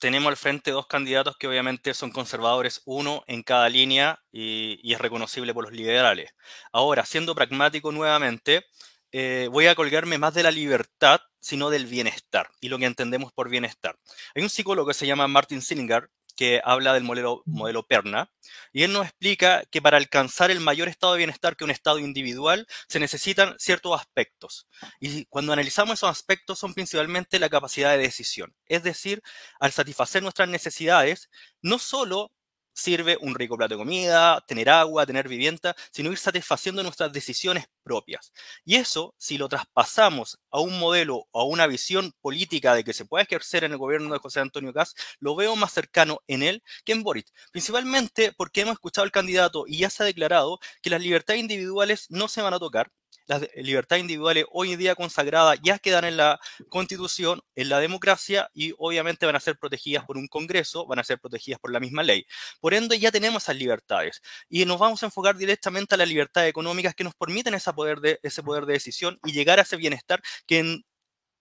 tenemos 0.00 0.28
al 0.28 0.36
frente 0.36 0.72
dos 0.72 0.88
candidatos 0.88 1.36
que 1.38 1.46
obviamente 1.46 1.94
son 1.94 2.10
conservadores, 2.10 2.82
uno 2.84 3.22
en 3.28 3.44
cada 3.44 3.68
línea 3.68 4.18
y, 4.32 4.80
y 4.82 4.92
es 4.92 5.00
reconocible 5.00 5.54
por 5.54 5.64
los 5.64 5.72
liberales. 5.72 6.34
Ahora, 6.72 7.06
siendo 7.06 7.32
pragmático 7.36 7.92
nuevamente, 7.92 8.64
eh, 9.12 9.48
voy 9.50 9.66
a 9.66 9.74
colgarme 9.74 10.18
más 10.18 10.34
de 10.34 10.42
la 10.42 10.50
libertad, 10.50 11.20
sino 11.40 11.70
del 11.70 11.86
bienestar 11.86 12.50
y 12.60 12.68
lo 12.68 12.78
que 12.78 12.86
entendemos 12.86 13.32
por 13.32 13.48
bienestar. 13.48 13.98
Hay 14.34 14.42
un 14.42 14.50
psicólogo 14.50 14.88
que 14.88 14.94
se 14.94 15.06
llama 15.06 15.28
Martin 15.28 15.62
Singer 15.62 16.10
que 16.36 16.60
habla 16.62 16.92
del 16.92 17.02
modelo, 17.02 17.42
modelo 17.46 17.86
Perna, 17.86 18.30
y 18.72 18.82
él 18.82 18.92
nos 18.92 19.06
explica 19.06 19.64
que 19.70 19.80
para 19.80 19.96
alcanzar 19.96 20.50
el 20.50 20.60
mayor 20.60 20.88
estado 20.88 21.14
de 21.14 21.18
bienestar 21.18 21.56
que 21.56 21.64
un 21.64 21.70
estado 21.70 21.98
individual 21.98 22.66
se 22.88 23.00
necesitan 23.00 23.56
ciertos 23.58 23.98
aspectos. 23.98 24.68
Y 25.00 25.24
cuando 25.26 25.54
analizamos 25.54 25.94
esos 25.94 26.10
aspectos 26.10 26.58
son 26.58 26.74
principalmente 26.74 27.38
la 27.38 27.48
capacidad 27.48 27.90
de 27.90 27.98
decisión. 27.98 28.54
Es 28.66 28.82
decir, 28.82 29.22
al 29.58 29.72
satisfacer 29.72 30.22
nuestras 30.22 30.48
necesidades, 30.48 31.30
no 31.62 31.78
solo 31.78 32.32
sirve 32.76 33.16
un 33.20 33.34
rico 33.34 33.56
plato 33.56 33.74
de 33.74 33.78
comida, 33.78 34.40
tener 34.46 34.68
agua, 34.68 35.06
tener 35.06 35.28
vivienda, 35.28 35.74
sino 35.90 36.12
ir 36.12 36.18
satisfaciendo 36.18 36.82
nuestras 36.82 37.12
decisiones 37.12 37.66
propias. 37.82 38.32
Y 38.64 38.76
eso, 38.76 39.14
si 39.16 39.38
lo 39.38 39.48
traspasamos 39.48 40.38
a 40.50 40.60
un 40.60 40.78
modelo 40.78 41.26
o 41.30 41.40
a 41.40 41.44
una 41.44 41.66
visión 41.66 42.12
política 42.20 42.74
de 42.74 42.84
que 42.84 42.92
se 42.92 43.06
puede 43.06 43.24
ejercer 43.24 43.64
en 43.64 43.72
el 43.72 43.78
gobierno 43.78 44.12
de 44.12 44.18
José 44.18 44.40
Antonio 44.40 44.72
Caz, 44.72 44.94
lo 45.20 45.34
veo 45.34 45.56
más 45.56 45.72
cercano 45.72 46.20
en 46.26 46.42
él 46.42 46.62
que 46.84 46.92
en 46.92 47.02
Boric. 47.02 47.28
Principalmente 47.50 48.32
porque 48.36 48.60
hemos 48.60 48.74
escuchado 48.74 49.04
al 49.04 49.12
candidato 49.12 49.64
y 49.66 49.78
ya 49.78 49.90
se 49.90 50.02
ha 50.02 50.06
declarado 50.06 50.58
que 50.82 50.90
las 50.90 51.00
libertades 51.00 51.40
individuales 51.40 52.06
no 52.10 52.28
se 52.28 52.42
van 52.42 52.54
a 52.54 52.58
tocar, 52.58 52.90
las 53.26 53.42
libertades 53.56 54.02
individuales 54.02 54.44
hoy 54.52 54.72
en 54.72 54.78
día 54.78 54.94
consagradas 54.94 55.58
ya 55.62 55.78
quedan 55.78 56.04
en 56.04 56.16
la 56.16 56.40
constitución, 56.68 57.40
en 57.54 57.68
la 57.68 57.80
democracia 57.80 58.50
y 58.54 58.74
obviamente 58.78 59.26
van 59.26 59.36
a 59.36 59.40
ser 59.40 59.58
protegidas 59.58 60.04
por 60.04 60.16
un 60.16 60.28
Congreso, 60.28 60.86
van 60.86 60.98
a 60.98 61.04
ser 61.04 61.18
protegidas 61.18 61.60
por 61.60 61.72
la 61.72 61.80
misma 61.80 62.02
ley. 62.02 62.26
Por 62.60 62.74
ende, 62.74 62.98
ya 62.98 63.10
tenemos 63.10 63.44
esas 63.44 63.56
libertades 63.56 64.22
y 64.48 64.64
nos 64.64 64.78
vamos 64.78 65.02
a 65.02 65.06
enfocar 65.06 65.36
directamente 65.36 65.94
a 65.94 65.98
las 65.98 66.08
libertades 66.08 66.50
económicas 66.50 66.94
que 66.94 67.04
nos 67.04 67.14
permiten 67.14 67.54
esa 67.54 67.74
poder 67.74 68.00
de, 68.00 68.20
ese 68.22 68.42
poder 68.42 68.66
de 68.66 68.74
decisión 68.74 69.18
y 69.24 69.32
llegar 69.32 69.58
a 69.58 69.62
ese 69.62 69.76
bienestar 69.76 70.22
que 70.46 70.58
en 70.58 70.84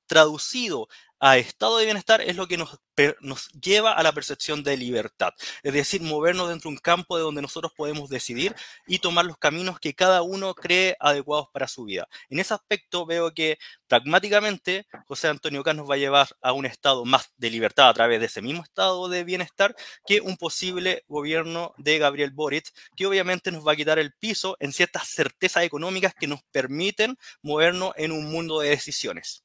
traducido 0.08 0.88
a 1.20 1.38
estado 1.38 1.78
de 1.78 1.86
bienestar 1.86 2.22
es 2.22 2.36
lo 2.36 2.48
que 2.48 2.58
nos, 2.58 2.78
nos, 3.22 3.50
lleva 3.54 3.94
a 3.94 4.04
la 4.04 4.12
percepción 4.12 4.64
de 4.64 4.78
libertad. 4.78 5.34
Es 5.64 5.74
decir, 5.74 6.02
movernos 6.02 6.50
dentro 6.50 6.70
de 6.70 6.76
un 6.76 6.80
campo 6.80 7.18
de 7.18 7.24
donde 7.24 7.42
nosotros 7.42 7.72
podemos 7.76 8.10
decidir 8.10 8.56
y 8.86 9.00
tomar 9.00 9.26
los 9.26 9.38
caminos 9.38 9.80
que 9.80 9.94
cada 9.94 10.22
uno 10.22 10.54
cree 10.54 10.98
adecuados 11.00 11.48
para 11.54 11.68
su 11.68 11.86
vida. 11.86 12.08
En 12.30 12.40
ese 12.40 12.54
aspecto 12.54 13.06
veo 13.06 13.34
que 13.34 13.58
pragmáticamente 13.88 14.86
José 15.08 15.30
Antonio 15.30 15.64
Cas 15.64 15.76
nos 15.76 15.90
va 15.90 15.96
a 15.96 15.98
llevar 15.98 16.28
a 16.42 16.52
un 16.52 16.66
estado 16.66 17.06
más 17.06 17.32
de 17.38 17.50
libertad 17.50 17.90
a 17.90 17.94
través 17.94 18.20
de 18.20 18.26
ese 18.28 18.42
mismo 18.42 18.64
estado 18.64 19.08
de 19.08 19.24
bienestar 19.24 19.76
que 20.06 20.22
un 20.22 20.38
posible 20.38 21.06
gobierno 21.08 21.74
de 21.78 21.98
Gabriel 21.98 22.32
Boric, 22.32 22.72
que 22.96 23.06
obviamente 23.08 23.52
nos 23.52 23.66
va 23.66 23.72
a 23.74 23.76
quitar 23.76 24.00
el 24.00 24.14
piso 24.14 24.58
en 24.60 24.74
ciertas 24.74 25.08
certezas 25.08 25.64
económicas 25.64 26.14
que 26.14 26.28
nos 26.28 26.44
permiten 26.52 27.18
movernos 27.42 27.94
en 27.96 28.12
un 28.12 28.26
mundo 28.32 28.60
de 28.60 28.70
decisiones. 28.70 29.45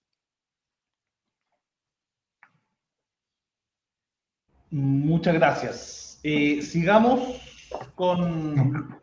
Muchas 4.71 5.35
gracias. 5.35 6.21
Eh, 6.23 6.63
sigamos 6.63 7.21
con. 7.95 9.01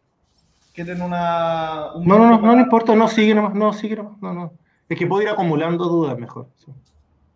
¿Quieren 0.74 1.01
una.? 1.01 1.91
no, 1.95 2.17
no, 2.17 2.29
no, 2.29 2.39
no, 2.39 2.55
no 2.55 2.62
importa, 2.62 2.95
no, 2.95 3.07
sigue 3.07 3.33
nomás, 3.33 3.55
no, 3.55 3.74
sigue 3.74 3.95
nomás, 3.95 4.21
no, 4.21 4.33
no. 4.33 4.53
Es 4.88 4.97
que 4.97 5.07
puedo 5.07 5.24
ir 5.24 5.29
acumulando 5.29 5.86
dudas 5.86 6.17
mejor. 6.17 6.47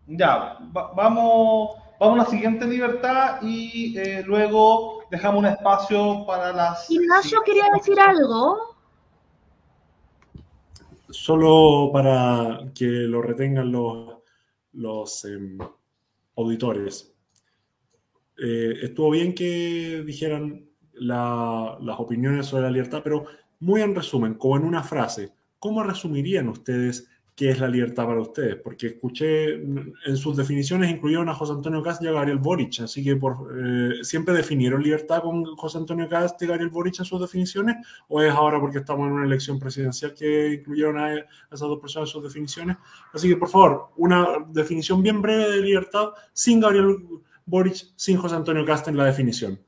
Ya, 0.07 0.57
vamos, 0.71 1.71
vamos 1.99 2.19
a 2.19 2.23
la 2.23 2.25
siguiente 2.25 2.65
libertad 2.65 3.41
y 3.41 3.97
eh, 3.97 4.23
luego 4.25 5.03
dejamos 5.09 5.39
un 5.39 5.47
espacio 5.47 6.25
para 6.25 6.53
las. 6.53 6.89
Ignacio 6.89 7.39
quería 7.45 7.65
decir 7.73 7.99
algo. 7.99 8.75
Solo 11.09 11.91
para 11.91 12.59
que 12.73 12.85
lo 12.85 13.21
retengan 13.21 13.71
los, 13.71 14.17
los 14.73 15.25
em, 15.25 15.57
auditores. 16.37 17.10
Eh, 18.43 18.79
estuvo 18.81 19.11
bien 19.11 19.35
que 19.35 20.03
dijeran 20.03 20.65
las 20.93 21.99
opiniones 21.99 22.47
sobre 22.47 22.63
la 22.63 22.71
libertad, 22.71 23.01
pero 23.03 23.25
muy 23.59 23.81
en 23.81 23.93
resumen, 23.93 24.33
como 24.33 24.57
en 24.57 24.63
una 24.63 24.81
frase, 24.81 25.31
¿cómo 25.59 25.83
resumirían 25.83 26.49
ustedes 26.49 27.07
qué 27.35 27.51
es 27.51 27.59
la 27.59 27.67
libertad 27.67 28.07
para 28.07 28.19
ustedes? 28.19 28.55
Porque 28.55 28.87
escuché 28.87 29.53
en 29.53 30.17
sus 30.17 30.35
definiciones 30.35 30.89
incluyeron 30.89 31.29
a 31.29 31.35
José 31.35 31.53
Antonio 31.53 31.83
Cast 31.83 32.01
y 32.01 32.07
a 32.07 32.13
Gabriel 32.13 32.39
Boric, 32.39 32.79
así 32.81 33.03
que 33.03 33.15
por, 33.15 33.47
eh, 33.55 34.03
¿siempre 34.03 34.33
definieron 34.33 34.81
libertad 34.81 35.21
con 35.21 35.45
José 35.55 35.77
Antonio 35.77 36.09
Cast 36.09 36.41
y 36.41 36.47
Gabriel 36.47 36.71
Boric 36.71 36.97
en 36.97 37.05
sus 37.05 37.21
definiciones? 37.21 37.77
¿O 38.07 38.23
es 38.23 38.31
ahora 38.31 38.59
porque 38.59 38.79
estamos 38.79 39.05
en 39.05 39.13
una 39.13 39.25
elección 39.25 39.59
presidencial 39.59 40.15
que 40.15 40.53
incluyeron 40.53 40.97
a, 40.97 41.05
a 41.05 41.15
esas 41.51 41.67
dos 41.69 41.79
personas 41.79 42.09
en 42.09 42.13
sus 42.13 42.23
definiciones? 42.23 42.77
Así 43.13 43.29
que, 43.29 43.37
por 43.37 43.49
favor, 43.49 43.89
una 43.97 44.27
definición 44.49 45.03
bien 45.03 45.21
breve 45.21 45.47
de 45.51 45.61
libertad 45.61 46.09
sin 46.33 46.59
Gabriel 46.59 46.97
Boric 47.51 47.91
sin 47.97 48.15
José 48.15 48.37
Antonio 48.37 48.65
Casta 48.65 48.89
en 48.89 48.95
la 48.95 49.03
definición. 49.03 49.59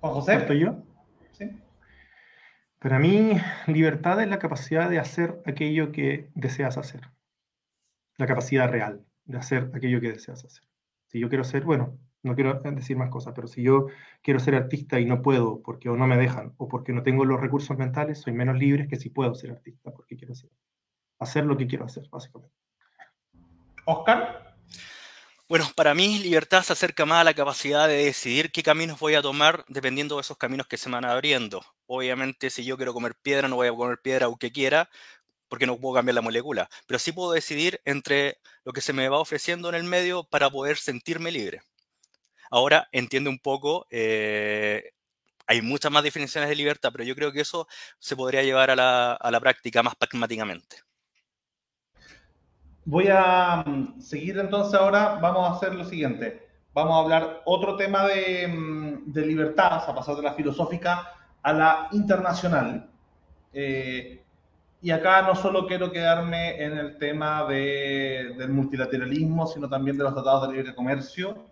Juan 0.00 0.12
José. 0.12 0.34
¿Estoy 0.34 0.58
yo? 0.58 0.82
Sí. 1.30 1.48
Para 2.80 2.98
mí, 2.98 3.36
libertad 3.68 4.20
es 4.20 4.26
la 4.26 4.40
capacidad 4.40 4.90
de 4.90 4.98
hacer 4.98 5.40
aquello 5.46 5.92
que 5.92 6.32
deseas 6.34 6.76
hacer. 6.78 7.02
La 8.16 8.26
capacidad 8.26 8.68
real 8.68 9.06
de 9.24 9.38
hacer 9.38 9.70
aquello 9.72 10.00
que 10.00 10.10
deseas 10.10 10.44
hacer. 10.44 10.64
Si 11.06 11.20
yo 11.20 11.28
quiero 11.28 11.44
ser, 11.44 11.62
bueno, 11.62 11.96
no 12.24 12.34
quiero 12.34 12.54
decir 12.54 12.96
más 12.96 13.10
cosas, 13.10 13.34
pero 13.36 13.46
si 13.46 13.62
yo 13.62 13.86
quiero 14.20 14.40
ser 14.40 14.56
artista 14.56 14.98
y 14.98 15.04
no 15.04 15.22
puedo 15.22 15.62
porque 15.62 15.90
o 15.90 15.96
no 15.96 16.08
me 16.08 16.16
dejan 16.16 16.54
o 16.56 16.68
porque 16.68 16.92
no 16.92 17.04
tengo 17.04 17.24
los 17.24 17.40
recursos 17.40 17.78
mentales, 17.78 18.18
soy 18.18 18.32
menos 18.32 18.58
libre 18.58 18.88
que 18.88 18.96
si 18.96 19.10
puedo 19.10 19.32
ser 19.36 19.52
artista 19.52 19.92
porque 19.92 20.16
quiero 20.16 20.32
hacer, 20.32 20.50
hacer 21.20 21.46
lo 21.46 21.56
que 21.56 21.68
quiero 21.68 21.84
hacer, 21.84 22.08
básicamente. 22.10 22.63
Oscar. 23.84 24.56
Bueno, 25.46 25.70
para 25.76 25.94
mí 25.94 26.18
libertad 26.20 26.62
se 26.62 26.72
acerca 26.72 27.04
más 27.04 27.20
a 27.20 27.24
la 27.24 27.34
capacidad 27.34 27.86
de 27.86 28.04
decidir 28.04 28.50
qué 28.50 28.62
caminos 28.62 28.98
voy 28.98 29.14
a 29.14 29.22
tomar 29.22 29.64
dependiendo 29.68 30.14
de 30.16 30.22
esos 30.22 30.38
caminos 30.38 30.66
que 30.66 30.78
se 30.78 30.88
van 30.88 31.04
abriendo. 31.04 31.62
Obviamente, 31.86 32.48
si 32.48 32.64
yo 32.64 32.76
quiero 32.78 32.94
comer 32.94 33.14
piedra, 33.14 33.46
no 33.46 33.56
voy 33.56 33.68
a 33.68 33.72
comer 33.72 33.98
piedra 34.02 34.26
aunque 34.26 34.50
quiera, 34.50 34.88
porque 35.48 35.66
no 35.66 35.78
puedo 35.78 35.96
cambiar 35.96 36.14
la 36.14 36.22
molécula. 36.22 36.68
Pero 36.86 36.98
sí 36.98 37.12
puedo 37.12 37.32
decidir 37.32 37.80
entre 37.84 38.38
lo 38.64 38.72
que 38.72 38.80
se 38.80 38.94
me 38.94 39.08
va 39.08 39.20
ofreciendo 39.20 39.68
en 39.68 39.74
el 39.74 39.84
medio 39.84 40.24
para 40.24 40.48
poder 40.50 40.78
sentirme 40.78 41.30
libre. 41.30 41.60
Ahora 42.50 42.88
entiendo 42.92 43.30
un 43.30 43.38
poco, 43.38 43.86
eh, 43.90 44.92
hay 45.46 45.60
muchas 45.62 45.92
más 45.92 46.02
definiciones 46.04 46.48
de 46.48 46.56
libertad, 46.56 46.90
pero 46.92 47.04
yo 47.04 47.14
creo 47.14 47.32
que 47.32 47.40
eso 47.42 47.68
se 47.98 48.16
podría 48.16 48.42
llevar 48.42 48.70
a 48.70 48.76
la, 48.76 49.12
a 49.12 49.30
la 49.30 49.40
práctica 49.40 49.82
más 49.82 49.94
pragmáticamente. 49.96 50.78
Voy 52.86 53.08
a 53.10 53.64
mm, 53.66 54.00
seguir 54.00 54.38
entonces 54.38 54.78
ahora, 54.78 55.18
vamos 55.20 55.48
a 55.48 55.56
hacer 55.56 55.74
lo 55.74 55.84
siguiente. 55.84 56.46
Vamos 56.74 56.92
a 56.94 57.00
hablar 57.00 57.42
otro 57.46 57.76
tema 57.76 58.06
de, 58.06 58.46
mm, 58.48 59.12
de 59.12 59.26
libertad, 59.26 59.82
a 59.88 59.94
pasar 59.94 60.16
de 60.16 60.22
la 60.22 60.34
filosófica 60.34 61.08
a 61.42 61.52
la 61.52 61.88
internacional. 61.92 62.90
Eh, 63.52 64.22
y 64.82 64.90
acá 64.90 65.22
no 65.22 65.34
solo 65.34 65.66
quiero 65.66 65.90
quedarme 65.90 66.62
en 66.62 66.76
el 66.76 66.98
tema 66.98 67.44
de, 67.46 68.34
del 68.36 68.50
multilateralismo, 68.50 69.46
sino 69.46 69.66
también 69.68 69.96
de 69.96 70.04
los 70.04 70.12
tratados 70.12 70.48
de 70.48 70.56
libre 70.56 70.74
comercio, 70.74 71.46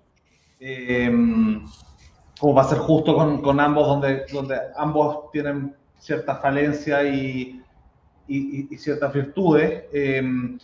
eh, 0.61 1.11
como 2.38 2.55
va 2.55 2.62
a 2.62 2.68
ser 2.68 2.79
justo 2.79 3.14
con, 3.14 3.40
con, 3.40 3.59
ambos, 3.59 3.87
donde, 3.87 4.27
donde 4.33 4.59
ambos 4.77 5.31
tienen 5.31 5.75
cierta 5.99 6.37
falencia 6.37 7.05
y, 7.05 7.62
y, 8.29 8.75
y 8.75 8.77
ciertas 8.77 9.14
virtudes. 9.14 9.85
Eh, 9.95 10.59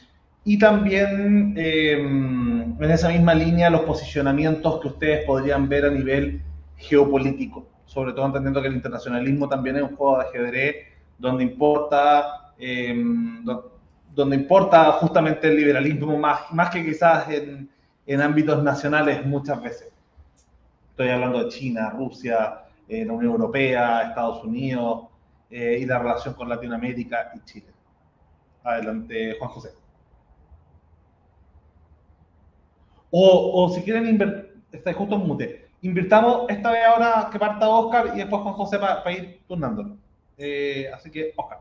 y 0.45 0.59
también 0.59 1.55
em, 1.57 2.83
en 2.83 2.91
esa 2.91 3.09
misma 3.09 3.35
línea 3.35 3.71
los 3.71 3.83
posicionamientos 3.83 4.81
que 4.81 4.89
ustedes 4.89 5.27
podrían 5.27 5.69
ver 5.69 5.85
a 5.87 5.91
nivel 5.91 6.43
geopolítico, 6.77 7.67
sobre 7.87 8.13
todo 8.13 8.27
entendiendo 8.27 8.63
que 8.63 8.69
el 8.69 8.75
internacionalismo 8.75 9.49
también 9.49 9.77
es 9.77 9.83
un 9.83 9.97
juego 9.97 10.19
de 10.19 10.25
ajedrez 10.25 10.77
donde 11.19 11.45
importa, 11.45 12.53
em, 12.59 13.45
donde 14.15 14.37
importa 14.37 14.93
justamente 14.93 15.49
el 15.49 15.57
liberalismo 15.57 16.17
más, 16.17 16.53
más 16.53 16.71
que 16.71 16.85
quizás 16.85 17.29
en, 17.31 17.69
ámbitos 18.23 18.63
nacionales 18.63 19.27
muchas 19.27 19.63
veces. 19.63 19.93
Estoy 20.91 21.11
hablando 21.11 21.45
de 21.45 21.51
China, 21.51 21.91
Rusia, 21.91 22.65
eh, 22.89 23.05
la 23.05 23.13
Unión 23.13 23.33
Europea, 23.33 24.03
Estados 24.09 24.43
Unidos 24.45 25.09
eh, 25.51 25.79
y 25.83 25.85
la 25.85 25.99
relación 25.99 26.33
con 26.33 26.49
Latinoamérica 26.49 27.33
y 27.35 27.41
Chile. 27.45 27.67
Adelante, 28.65 29.37
Juan 29.39 29.51
José. 29.51 29.71
O, 33.11 33.65
o 33.65 33.75
si 33.75 33.83
quieren 33.83 34.09
invertir, 34.09 34.63
está 34.73 34.93
justo 34.93 35.15
en 35.15 35.27
mute. 35.27 35.69
Invirtamos 35.83 36.47
esta 36.49 36.73
vez 36.73 36.85
ahora 36.85 37.29
que 37.31 37.39
parta 37.39 37.69
Oscar 37.69 38.13
y 38.15 38.19
después 38.19 38.43
Juan 38.43 38.55
José 38.55 38.79
para 38.79 39.13
ir 39.13 39.41
turnándolo. 39.47 39.97
Eh, 40.37 40.91
así 40.93 41.11
que, 41.11 41.33
Oscar. 41.37 41.61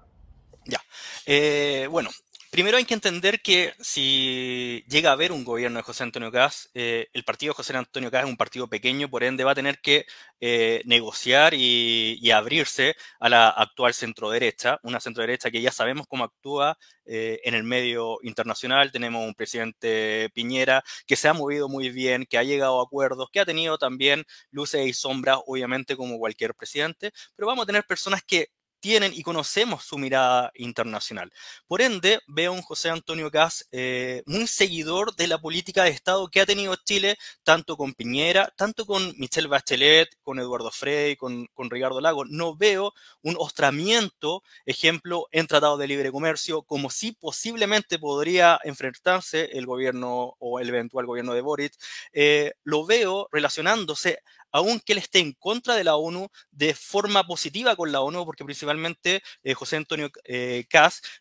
Ya. 0.66 0.80
Eh, 1.26 1.88
bueno, 1.90 2.10
Primero 2.58 2.78
hay 2.78 2.86
que 2.86 2.96
entender 2.96 3.40
que 3.44 3.76
si 3.80 4.84
llega 4.90 5.12
a 5.12 5.14
haber 5.14 5.32
un 5.32 5.44
gobierno 5.46 5.78
de 5.78 5.84
José 5.84 6.02
Antonio 6.02 6.32
Caz, 6.32 6.72
eh, 6.74 7.08
el 7.14 7.24
partido 7.24 7.52
de 7.52 7.58
José 7.58 7.78
Antonio 7.78 8.10
Caz 8.10 8.24
es 8.24 8.30
un 8.32 8.36
partido 8.36 8.68
pequeño, 8.68 9.12
por 9.12 9.24
ende 9.24 9.44
va 9.44 9.52
a 9.52 9.56
tener 9.56 9.80
que 9.80 10.08
eh, 10.40 10.82
negociar 10.86 11.54
y, 11.54 12.32
abrirse 12.32 12.96
a 13.20 13.30
la 13.30 13.50
actual 13.50 13.94
centroderecha, 13.94 14.80
una 14.82 15.00
centroderecha 15.00 15.52
que 15.52 15.62
ya 15.62 15.72
sabemos 15.72 16.08
cómo 16.08 16.24
actúa 16.24 16.80
eh, 17.06 17.40
en 17.44 17.54
el 17.54 17.64
medio 17.64 18.18
internacional. 18.24 18.92
Tenemos 18.92 19.24
un 19.24 19.36
presidente 19.36 20.32
Piñera 20.34 20.84
que 21.06 21.16
se 21.16 21.28
ha 21.28 21.34
movido 21.34 21.70
muy 21.70 21.92
bien, 21.92 22.26
que 22.26 22.40
ha 22.40 22.44
llegado 22.44 22.80
a 22.80 22.84
acuerdos, 22.86 23.30
que 23.32 23.40
ha 23.40 23.46
tenido 23.46 23.78
también 23.78 24.24
luces 24.50 24.88
y 24.88 24.94
sombras, 24.94 25.38
obviamente 25.46 25.96
como 25.96 26.18
cualquier 26.18 26.56
presidente, 26.56 27.12
pero 27.36 27.48
vamos 27.48 27.64
a 27.64 27.68
tener 27.68 27.84
personas 27.86 28.24
que 28.24 28.50
tienen 28.80 29.14
y 29.14 29.24
conocemos 29.24 29.84
su 29.84 29.98
mirada 29.98 30.52
internacional. 30.56 31.32
Por 31.68 31.82
ende, 31.82 32.20
veo 32.28 32.52
a 32.52 32.56
un 32.56 32.62
José 32.62 32.90
Antonio 32.90 33.30
Gas 33.30 33.68
eh, 33.72 34.24
muy 34.26 34.48
seguidor 34.48 35.16
de 35.16 35.28
la 35.28 35.40
política 35.40 35.84
de 35.84 35.90
Estado 35.90 36.28
que 36.30 36.42
ha 36.42 36.46
tenido 36.46 36.76
Chile, 36.76 37.18
tanto 37.44 37.78
con 37.78 37.94
Piñera, 37.94 38.54
tanto 38.56 38.86
con 38.86 39.14
Michelle 39.18 39.48
Bachelet, 39.48 40.10
con 40.22 40.40
Eduardo 40.40 40.72
Frey, 40.72 41.16
con, 41.16 41.48
con 41.54 41.70
Ricardo 41.70 42.02
Lago. 42.02 42.26
No 42.26 42.56
veo 42.56 42.94
un 43.22 43.36
ostramiento, 43.38 44.44
ejemplo, 44.66 45.28
en 45.32 45.48
tratado 45.48 45.78
de 45.78 45.88
libre 45.88 46.12
comercio, 46.12 46.62
como 46.64 46.90
si 46.90 47.12
posiblemente 47.12 48.00
podría 48.00 48.60
enfrentarse 48.64 49.46
el 49.58 49.66
gobierno 49.66 50.36
o 50.40 50.60
el 50.60 50.70
eventual 50.70 51.06
gobierno 51.06 51.34
de 51.34 51.42
Boric. 51.42 51.74
Eh, 52.14 52.54
lo 52.64 52.86
veo 52.86 53.28
relacionándose 53.32 54.20
aunque 54.58 54.94
él 54.94 55.00
esté 55.00 55.20
en 55.20 55.34
contra 55.34 55.76
de 55.76 55.84
la 55.84 55.96
ONU, 55.96 56.28
de 56.52 56.74
forma 56.74 57.24
positiva 57.26 57.76
con 57.76 57.92
la 57.92 58.02
ONU, 58.02 58.26
porque 58.26 58.46
principalmente 58.46 59.22
eh, 59.44 59.54
José 59.54 59.78
Antonio 59.78 60.10
eh, 60.26 60.66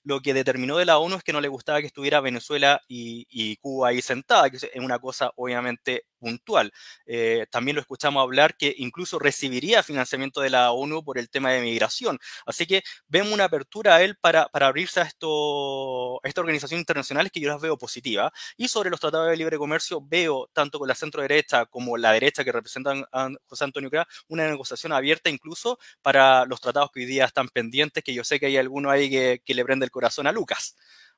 lo 0.04 0.20
que 0.20 0.34
determinó 0.34 0.76
de 0.76 0.84
la 0.84 0.98
ONU 0.98 1.16
es 1.16 1.22
que 1.22 1.32
no 1.32 1.40
le 1.40 1.48
gustaba 1.48 1.80
que 1.80 1.86
estuviera 1.86 2.20
Venezuela 2.20 2.80
y, 2.88 3.56
Cuba 3.56 3.88
ahí 3.88 4.02
sentada, 4.02 4.50
que 4.50 4.56
es 4.56 4.68
una 4.76 4.98
cosa 4.98 5.30
obviamente 5.36 6.04
puntual. 6.26 6.72
Eh, 7.06 7.46
también 7.50 7.76
lo 7.76 7.80
escuchamos 7.80 8.20
hablar 8.20 8.56
que 8.56 8.74
incluso 8.78 9.20
recibiría 9.20 9.84
financiamiento 9.84 10.40
de 10.40 10.50
la 10.50 10.72
ONU 10.72 11.04
por 11.04 11.18
el 11.18 11.30
tema 11.30 11.52
de 11.52 11.60
migración. 11.60 12.18
Así 12.46 12.66
que 12.66 12.82
vemos 13.06 13.32
una 13.32 13.44
apertura 13.44 13.94
a 13.96 14.02
él 14.02 14.16
para, 14.20 14.48
para 14.48 14.66
abrirse 14.66 15.00
a, 15.00 15.04
esto, 15.04 16.16
a 16.24 16.28
estas 16.28 16.42
organizaciones 16.42 16.82
internacionales 16.82 17.30
que 17.30 17.38
yo 17.38 17.48
las 17.48 17.60
veo 17.60 17.78
positivas. 17.78 18.32
Y 18.56 18.66
sobre 18.66 18.90
los 18.90 18.98
tratados 18.98 19.30
de 19.30 19.36
libre 19.36 19.56
comercio 19.56 20.00
veo, 20.02 20.50
tanto 20.52 20.80
con 20.80 20.88
la 20.88 20.96
centro 20.96 21.22
derecha 21.22 21.66
como 21.66 21.96
la 21.96 22.10
derecha 22.12 22.42
que 22.44 22.50
representan 22.50 23.04
a 23.12 23.28
José 23.46 23.64
Antonio 23.64 23.88
Cra, 23.88 24.08
una 24.28 24.48
negociación 24.48 24.92
abierta 24.92 25.30
incluso 25.30 25.78
para 26.02 26.44
los 26.46 26.60
tratados 26.60 26.90
que 26.92 27.00
hoy 27.00 27.06
día 27.06 27.24
están 27.24 27.48
pendientes, 27.48 28.02
que 28.02 28.14
yo 28.14 28.24
sé 28.24 28.40
que 28.40 28.46
hay 28.46 28.56
alguno 28.56 28.90
ahí 28.90 29.08
que, 29.08 29.42
que 29.44 29.54
le 29.54 29.64
prende 29.64 29.84
el 29.84 29.92
corazón 29.92 30.26
a 30.26 30.32
Lucas. 30.32 30.74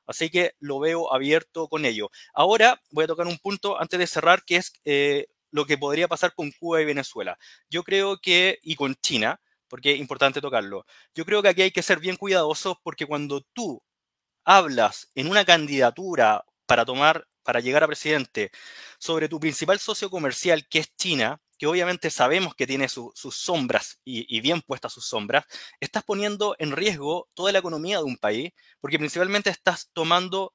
Así 0.09 0.31
que 0.31 0.53
lo 0.59 0.79
veo 0.79 1.13
abierto 1.13 1.67
con 1.67 1.85
ello. 1.85 2.09
Ahora 2.33 2.81
voy 2.89 3.03
a 3.03 3.07
tocar 3.07 3.27
un 3.27 3.37
punto 3.37 3.79
antes 3.79 3.99
de 3.99 4.07
cerrar, 4.07 4.43
que 4.43 4.55
es 4.55 4.73
eh, 4.83 5.27
lo 5.51 5.65
que 5.65 5.77
podría 5.77 6.07
pasar 6.07 6.33
con 6.33 6.51
Cuba 6.51 6.81
y 6.81 6.85
Venezuela. 6.85 7.37
Yo 7.69 7.83
creo 7.83 8.17
que, 8.19 8.57
y 8.63 8.75
con 8.75 8.95
China, 8.95 9.39
porque 9.67 9.93
es 9.93 9.99
importante 9.99 10.41
tocarlo, 10.41 10.85
yo 11.13 11.25
creo 11.25 11.43
que 11.43 11.49
aquí 11.49 11.61
hay 11.61 11.71
que 11.71 11.83
ser 11.83 11.99
bien 11.99 12.15
cuidadosos 12.15 12.77
porque 12.83 13.05
cuando 13.05 13.41
tú 13.53 13.83
hablas 14.45 15.09
en 15.15 15.29
una 15.29 15.45
candidatura 15.45 16.43
para 16.65 16.85
tomar, 16.85 17.27
para 17.43 17.59
llegar 17.59 17.83
a 17.83 17.87
presidente, 17.87 18.51
sobre 18.99 19.29
tu 19.29 19.39
principal 19.39 19.79
socio 19.79 20.09
comercial, 20.09 20.67
que 20.67 20.79
es 20.79 20.93
China, 20.95 21.39
que 21.59 21.67
obviamente 21.67 22.09
sabemos 22.09 22.55
que 22.55 22.65
tiene 22.65 22.87
sus 22.87 23.13
sombras 23.35 23.99
y, 24.05 24.39
bien 24.39 24.61
puestas 24.61 24.93
sus 24.93 25.05
sombras, 25.05 25.45
estás 25.81 26.03
poniendo 26.03 26.55
en 26.57 26.71
riesgo 26.71 27.29
toda 27.33 27.51
la 27.51 27.59
economía 27.59 27.97
de 27.97 28.05
un 28.05 28.17
país, 28.17 28.53
porque 28.79 28.97
principalmente 28.97 29.49
estás 29.49 29.89
tomando 29.91 30.53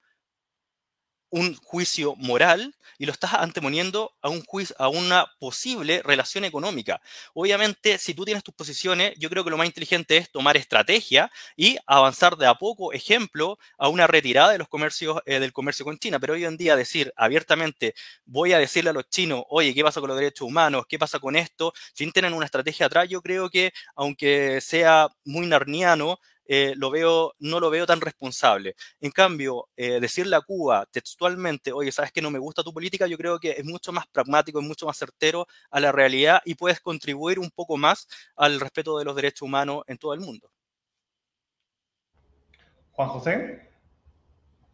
un 1.34 1.56
juicio 1.56 2.14
moral 2.14 2.76
y 2.96 3.06
lo 3.06 3.12
estás 3.12 3.34
anteponiendo 3.34 4.12
a, 4.22 4.28
un 4.28 4.44
juicio, 4.44 4.76
a 4.78 4.88
una 4.88 5.26
posible 5.40 6.00
relación 6.04 6.44
económica. 6.44 7.00
Obviamente, 7.32 7.98
si 7.98 8.14
tú 8.14 8.24
tienes 8.24 8.44
tus 8.44 8.54
posiciones, 8.54 9.14
yo 9.18 9.28
creo 9.28 9.42
que 9.42 9.50
lo 9.50 9.56
más 9.56 9.66
inteligente 9.66 10.16
es 10.16 10.30
tomar 10.30 10.56
estrategia 10.56 11.32
y 11.56 11.76
avanzar 11.88 12.36
de 12.36 12.46
a 12.46 12.54
poco, 12.54 12.92
ejemplo, 12.92 13.58
a 13.78 13.88
una 13.88 14.06
retirada 14.06 14.52
de 14.52 14.58
los 14.58 14.68
comercios, 14.68 15.20
eh, 15.26 15.40
del 15.40 15.52
comercio 15.52 15.84
con 15.84 15.98
China. 15.98 16.20
Pero 16.20 16.34
hoy 16.34 16.44
en 16.44 16.56
día 16.56 16.76
decir 16.76 17.12
abiertamente, 17.16 17.96
voy 18.24 18.52
a 18.52 18.58
decirle 18.58 18.90
a 18.90 18.92
los 18.92 19.08
chinos, 19.10 19.42
oye, 19.48 19.74
¿qué 19.74 19.82
pasa 19.82 19.98
con 20.00 20.10
los 20.10 20.18
derechos 20.18 20.46
humanos? 20.46 20.84
¿Qué 20.88 21.00
pasa 21.00 21.18
con 21.18 21.34
esto? 21.34 21.72
Sin 21.94 22.12
tener 22.12 22.32
una 22.32 22.46
estrategia 22.46 22.86
atrás, 22.86 23.08
yo 23.08 23.20
creo 23.22 23.50
que, 23.50 23.72
aunque 23.96 24.60
sea 24.60 25.08
muy 25.24 25.46
narniano, 25.48 26.20
eh, 26.46 26.74
lo 26.76 26.90
veo, 26.90 27.34
no 27.38 27.60
lo 27.60 27.70
veo 27.70 27.86
tan 27.86 28.00
responsable. 28.00 28.74
En 29.00 29.10
cambio, 29.10 29.68
eh, 29.76 30.00
decirle 30.00 30.36
a 30.36 30.40
Cuba 30.40 30.86
textualmente, 30.90 31.72
oye, 31.72 31.92
sabes 31.92 32.12
que 32.12 32.22
no 32.22 32.30
me 32.30 32.38
gusta 32.38 32.62
tu 32.62 32.72
política, 32.72 33.06
yo 33.06 33.16
creo 33.16 33.38
que 33.38 33.52
es 33.52 33.64
mucho 33.64 33.92
más 33.92 34.06
pragmático, 34.06 34.60
es 34.60 34.66
mucho 34.66 34.86
más 34.86 34.96
certero 34.96 35.46
a 35.70 35.80
la 35.80 35.92
realidad 35.92 36.40
y 36.44 36.54
puedes 36.54 36.80
contribuir 36.80 37.38
un 37.38 37.50
poco 37.50 37.76
más 37.76 38.06
al 38.36 38.60
respeto 38.60 38.98
de 38.98 39.04
los 39.04 39.16
derechos 39.16 39.42
humanos 39.42 39.82
en 39.86 39.98
todo 39.98 40.14
el 40.14 40.20
mundo. 40.20 40.50
Juan 42.92 43.08
José. 43.08 43.70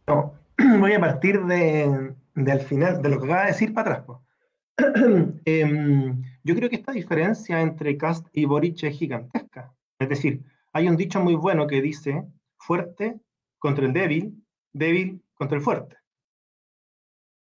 voy 0.79 0.93
a 0.93 0.99
partir 0.99 1.41
de, 1.45 2.13
al 2.35 2.59
final, 2.61 3.01
de 3.01 3.09
lo 3.09 3.19
que 3.19 3.25
acaba 3.25 3.41
de 3.41 3.51
decir 3.51 3.73
para 3.73 3.95
atrás. 3.95 4.17
Em, 5.45 6.23
yo 6.43 6.55
creo 6.55 6.69
que 6.69 6.77
esta 6.77 6.91
diferencia 6.91 7.61
entre 7.61 7.97
Cast 7.97 8.27
y 8.33 8.45
Boric 8.45 8.83
es 8.83 8.97
gigantesca. 8.97 9.73
Es 9.99 10.09
decir, 10.09 10.43
hay 10.73 10.87
un 10.87 10.97
dicho 10.97 11.19
muy 11.19 11.35
bueno 11.35 11.67
que 11.67 11.81
dice, 11.81 12.23
fuerte 12.57 13.19
contra 13.59 13.85
el 13.85 13.93
débil, 13.93 14.43
débil 14.73 15.23
contra 15.33 15.57
el 15.57 15.63
fuerte. 15.63 15.97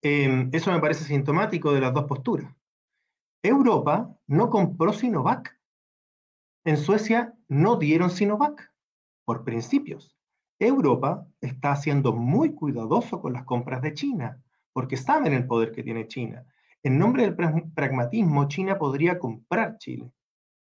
Em, 0.02 0.48
eso 0.52 0.72
me 0.72 0.80
parece 0.80 1.04
sintomático 1.04 1.72
de 1.72 1.80
las 1.80 1.92
dos 1.92 2.04
posturas. 2.04 2.54
Europa 3.42 4.14
no 4.26 4.50
compró 4.50 4.92
Sinovac. 4.92 5.58
En 6.64 6.76
Suecia 6.76 7.34
no 7.48 7.76
dieron 7.76 8.10
Sinovac, 8.10 8.72
por 9.24 9.44
principios. 9.44 10.16
Europa 10.58 11.26
está 11.40 11.76
siendo 11.76 12.12
muy 12.12 12.54
cuidadoso 12.54 13.20
con 13.20 13.32
las 13.32 13.44
compras 13.44 13.80
de 13.80 13.94
China, 13.94 14.42
porque 14.72 14.96
saben 14.96 15.32
el 15.32 15.46
poder 15.46 15.72
que 15.72 15.82
tiene 15.82 16.06
China. 16.06 16.44
En 16.82 16.98
nombre 16.98 17.22
del 17.22 17.34
pragmatismo, 17.34 18.48
China 18.48 18.78
podría 18.78 19.18
comprar 19.18 19.78
Chile. 19.78 20.12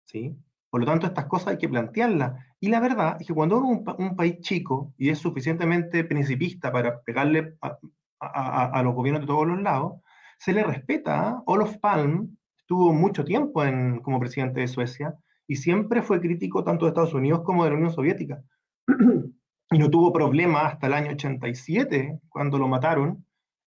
¿sí? 0.05 0.37
Por 0.71 0.81
lo 0.81 0.87
tanto, 0.87 1.07
estas 1.07 1.27
cosas 1.27 1.49
hay 1.49 1.59
que 1.59 1.69
plantearlas. 1.69 2.45
Y 2.61 2.69
la 2.69 2.81
verdad 2.81 3.17
es 3.21 3.27
que 3.27 3.35
cuando 3.35 3.59
uno 3.59 3.83
es 3.87 3.95
un, 3.99 4.17
país 4.17 4.41
chico 4.41 4.93
y 4.99 5.11
es 5.11 5.19
suficientemente 5.19 6.05
principista 6.05 6.71
para 6.71 7.01
pegarle 7.03 7.57
a, 7.61 8.83
los 8.83 8.95
gobiernos 8.95 9.23
de 9.23 9.27
todos 9.27 9.47
los 9.47 9.63
lados, 9.63 10.01
se 10.39 10.53
le 10.53 10.63
respeta. 10.63 11.29
¿ah? 11.29 11.43
Olof 11.47 11.79
Palm 11.79 12.37
estuvo 12.59 12.93
mucho 12.93 13.25
tiempo 13.25 13.65
en, 13.65 14.01
como 14.01 14.21
presidente 14.21 14.61
de 14.61 14.69
Suecia 14.69 15.15
y 15.47 15.57
siempre 15.57 16.03
fue 16.03 16.21
crítico 16.21 16.63
tanto 16.63 16.85
de 16.85 16.91
Estados 16.91 17.15
Unidos 17.15 17.43
como 17.45 17.65
de 17.65 17.71
la 17.71 17.77
Unión 17.77 17.93
Soviética. 17.93 18.43
y 19.71 19.79
no 19.79 19.91
tuvo 19.91 20.13
problema 20.13 20.67
hasta 20.67 20.87
el 20.87 20.95
año 20.95 21.13
87, 21.13 22.21
cuando 22.29 22.59
lo 22.59 22.69
mataron. 22.69 23.25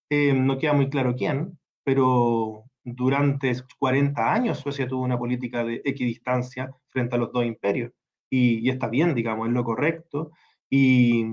Eh, 0.09 0.33
no 0.33 0.57
queda 0.57 0.73
muy 0.73 0.89
claro 0.89 1.15
quién, 1.15 1.57
pero 1.83 2.65
durante 2.83 3.53
40 3.79 4.33
años 4.33 4.59
Suecia 4.59 4.87
tuvo 4.87 5.03
una 5.03 5.17
política 5.17 5.63
de 5.63 5.81
equidistancia 5.85 6.71
frente 6.87 7.15
a 7.15 7.19
los 7.19 7.31
dos 7.31 7.45
imperios. 7.45 7.91
Y, 8.29 8.69
está 8.69 8.87
bien, 8.87 9.13
digamos, 9.13 9.47
es 9.47 9.53
lo 9.53 9.63
correcto. 9.63 10.31
Y, 10.69 11.25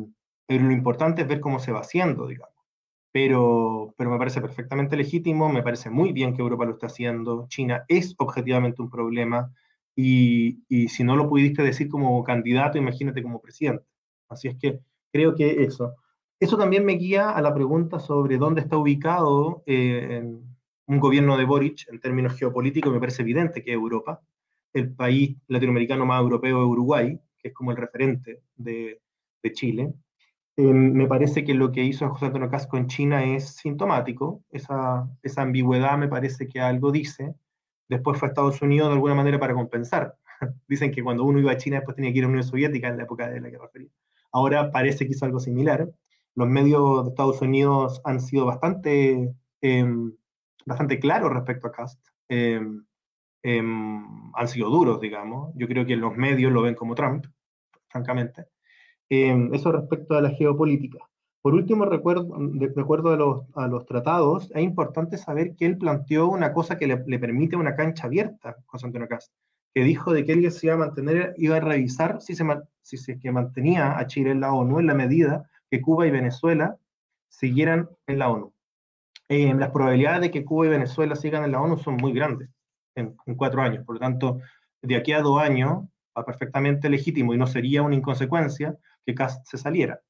pero 0.47 0.65
lo 0.65 0.73
importante 0.73 1.23
es 1.23 1.29
ver 1.29 1.41
cómo 1.41 1.61
se 1.61 1.73
va 1.73 1.81
haciendo, 1.81 2.27
digamos. 2.27 2.55
Pero, 3.13 3.95
pero 3.97 4.11
me 4.11 4.19
parece 4.19 4.41
perfectamente 4.41 4.97
legítimo, 4.97 5.49
me 5.49 5.63
parece 5.63 5.91
muy 5.91 6.13
bien 6.13 6.35
que 6.35 6.43
Europa 6.43 6.65
lo 6.65 6.73
esté 6.73 6.87
haciendo. 6.87 7.47
China 7.49 7.85
es 7.89 8.15
objetivamente 8.19 8.83
un 8.83 8.91
problema. 8.91 9.53
Y, 9.97 10.65
y 10.69 10.89
si 10.89 11.05
no 11.05 11.17
lo 11.17 11.29
pudiste 11.29 11.63
decir 11.63 11.89
como 11.89 12.23
candidato, 12.25 12.79
imagínate 12.79 13.23
como 13.23 13.41
presidente. 13.41 13.85
Así 14.29 14.49
es 14.49 14.57
que 14.57 14.81
creo 15.13 15.35
que 15.35 15.63
eso. 15.63 15.95
Eso 16.41 16.57
también 16.57 16.85
me 16.85 16.93
guía 16.93 17.31
a 17.31 17.43
la 17.43 17.55
pregunta 17.55 17.99
sobre 17.99 18.39
dónde 18.39 18.61
está 18.61 18.77
ubicado 18.77 19.63
eh, 19.67 20.23
un 20.88 20.98
gobierno 20.98 21.37
de 21.37 21.44
Boric 21.44 21.87
en 21.88 22.01
términos 22.01 22.35
geopolíticos, 22.35 22.92
me 22.92 22.98
parece 22.98 23.22
evidente 23.22 23.62
que 23.62 23.72
Europa. 23.72 24.20
El 24.72 24.94
país 24.94 25.37
latinoamericano 25.46 26.07
más 26.07 26.20
europeo 26.20 26.62
es 26.62 26.68
Uruguay, 26.68 27.20
que 27.38 27.48
es 27.48 27.55
como 27.55 27.70
el 27.70 27.77
referente 27.77 28.42
de, 28.57 29.01
de 29.42 29.53
Chile. 29.53 29.92
Eh, 30.57 30.62
me 30.62 31.07
parece 31.07 31.44
que 31.44 31.55
lo 31.55 31.70
que 31.70 31.85
hizo 31.85 32.09
José 32.09 32.27
Antonio 32.27 32.51
Casco 32.51 32.79
en 32.79 32.87
China 32.87 33.22
es 33.22 33.57
sintomático. 33.57 34.42
Esa, 34.51 35.09
esa 35.22 35.42
ambigüedad 35.42 35.98
me 35.98 36.09
parece 36.09 36.48
que 36.48 36.61
algo 36.61 36.90
dice. 36.90 37.35
Después 37.88 38.18
fue 38.18 38.29
a 38.29 38.31
Estados 38.31 38.61
Unidos 38.62 38.88
de 38.88 38.94
alguna 38.94 39.14
manera 39.14 39.38
para 39.38 39.55
compensar. 39.55 40.16
Dicen 40.68 40.90
que 40.90 41.03
cuando 41.03 41.24
uno 41.24 41.38
iba 41.38 41.53
a 41.53 41.59
China 41.59 41.77
después 41.77 41.96
tenía 41.96 42.12
que 42.12 42.18
ir 42.18 42.24
a 42.24 42.29
la 42.29 42.33
Unión 42.33 42.44
Soviética 42.44 42.88
en 42.88 42.96
la 42.96 43.03
época 43.03 43.29
de 43.29 43.40
la 43.40 43.51
Guerra 43.51 43.68
Fría. 43.68 43.88
Ahora 44.33 44.72
parece 44.72 45.07
que 45.07 45.12
hizo 45.12 45.27
algo 45.27 45.38
similar. 45.38 45.90
Los 46.35 46.48
medios 46.48 47.05
de 47.05 47.11
Estados 47.11 47.42
Unidos 47.42 48.01
han 48.05 48.20
sido 48.20 48.46
bastante 48.46 49.35
eh, 49.61 49.87
bastante 50.66 50.99
claros 50.99 51.33
respecto 51.33 51.68
a 51.68 51.73
Cast. 51.73 52.01
Em, 52.29 52.85
em, 53.42 54.33
han 54.35 54.49
sido 54.49 54.71
duros, 54.71 55.01
digamos. 55.01 55.53
Yo 55.55 55.68
creo 55.68 55.87
que 55.87 55.97
los 55.97 56.16
medios 56.16 56.53
lo 56.53 56.62
ven 56.62 56.75
como 56.75 56.94
Trump, 56.94 57.27
francamente. 57.88 58.47
Em, 59.09 59.53
eso 59.55 59.73
respecto 59.73 60.16
a 60.16 60.23
la 60.23 60.31
geopolítica. 60.31 60.99
Por 61.40 61.55
último, 61.55 61.85
recuerdo, 61.87 62.37
de, 62.38 62.73
acuerdo 62.81 63.47
a 63.55 63.68
los, 63.68 63.87
tratados, 63.87 64.51
es 64.55 64.62
importante 64.62 65.16
saber 65.16 65.55
que 65.57 65.66
él 65.66 65.79
planteó 65.79 66.29
una 66.29 66.53
cosa 66.53 66.77
que 66.77 66.87
le, 66.87 67.18
permite 67.18 67.57
una 67.57 67.75
cancha 67.77 68.07
abierta, 68.07 68.57
José 68.66 68.87
Antonio 68.87 69.09
Cast, 69.09 69.33
que 69.73 69.85
dijo 69.85 70.12
de 70.12 70.25
que 70.25 70.33
él 70.33 70.47
iba 70.62 70.75
a 70.75 70.77
mantener, 70.77 71.35
iba 71.38 71.57
a 71.57 71.61
revisar 71.61 72.21
si 72.21 72.35
se, 72.35 72.44
si 72.83 72.97
se 72.99 73.18
que 73.18 73.33
mantenía 73.33 73.99
a 73.99 74.07
Chile 74.07 74.33
en 74.33 74.40
la 74.40 74.53
ONU 74.53 74.81
en 74.81 74.87
la 74.88 74.94
medida 74.94 75.49
que 75.71 75.81
Cuba 75.81 76.07
y 76.07 76.11
Venezuela 76.11 76.77
siguieran 77.29 77.88
en 78.07 78.18
la 78.18 78.31
ONU. 78.31 78.53
Eh, 79.29 79.55
las 79.55 79.71
probabilidades 79.71 80.23
de 80.23 80.31
que 80.31 80.45
Cuba 80.45 80.67
y 80.67 80.71
Venezuela 80.71 81.14
sigan 81.14 81.45
en 81.45 81.53
la 81.53 81.61
ONU 81.61 81.77
son 81.79 81.97
muy 81.97 82.12
grandes 82.12 82.49
en, 82.95 83.14
cuatro 83.37 83.61
años. 83.61 83.85
Por 83.85 83.97
lo 83.97 84.01
tanto, 84.01 84.41
de 84.83 84.97
aquí 84.97 85.12
a 85.12 85.21
dos 85.21 85.41
años 85.41 85.85
va 86.17 86.25
perfectamente 86.25 86.88
legítimo 86.88 87.35
y 87.35 87.37
no 87.37 87.47
sería 87.47 87.83
una 87.83 87.95
inconsecuencia 87.95 88.77
que 89.05 89.14
Cast 89.14 89.47
se 89.47 89.59
saliera. 89.59 90.01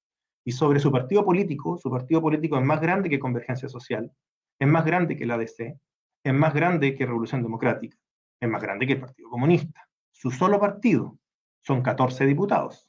Y 0.44 0.52
sobre 0.52 0.78
su 0.78 0.92
partido 0.92 1.24
político, 1.24 1.76
su 1.78 1.90
partido 1.90 2.22
político 2.22 2.56
es 2.56 2.64
más 2.64 2.80
grande 2.80 3.10
que 3.10 3.18
Convergencia 3.18 3.68
Social, 3.68 4.10
es 4.58 4.68
más 4.68 4.84
grande 4.84 5.16
que 5.16 5.26
la 5.26 5.34
ADC, 5.34 5.76
es 6.24 6.34
más 6.34 6.54
grande 6.54 6.94
que 6.94 7.04
Revolución 7.04 7.42
Democrática, 7.42 7.98
es 8.40 8.48
más 8.48 8.62
grande 8.62 8.86
que 8.86 8.94
el 8.94 9.00
Partido 9.00 9.28
Comunista. 9.28 9.88
Su 10.12 10.30
solo 10.30 10.58
partido 10.58 11.18
son 11.60 11.82
14 11.82 12.24
diputados. 12.24 12.88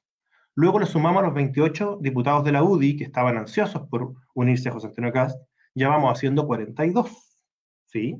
Luego 0.55 0.79
le 0.79 0.85
sumamos 0.85 1.21
a 1.21 1.25
los 1.25 1.35
28 1.35 1.99
diputados 2.01 2.43
de 2.43 2.51
la 2.51 2.63
UDI 2.63 2.97
que 2.97 3.03
estaban 3.03 3.37
ansiosos 3.37 3.87
por 3.87 4.13
unirse 4.33 4.69
a 4.69 4.71
José 4.71 4.87
Antonio 4.87 5.11
Cast 5.11 5.39
ya 5.79 5.89
vamos 5.89 6.11
haciendo 6.11 6.45
42, 6.45 7.39
¿sí? 7.85 8.17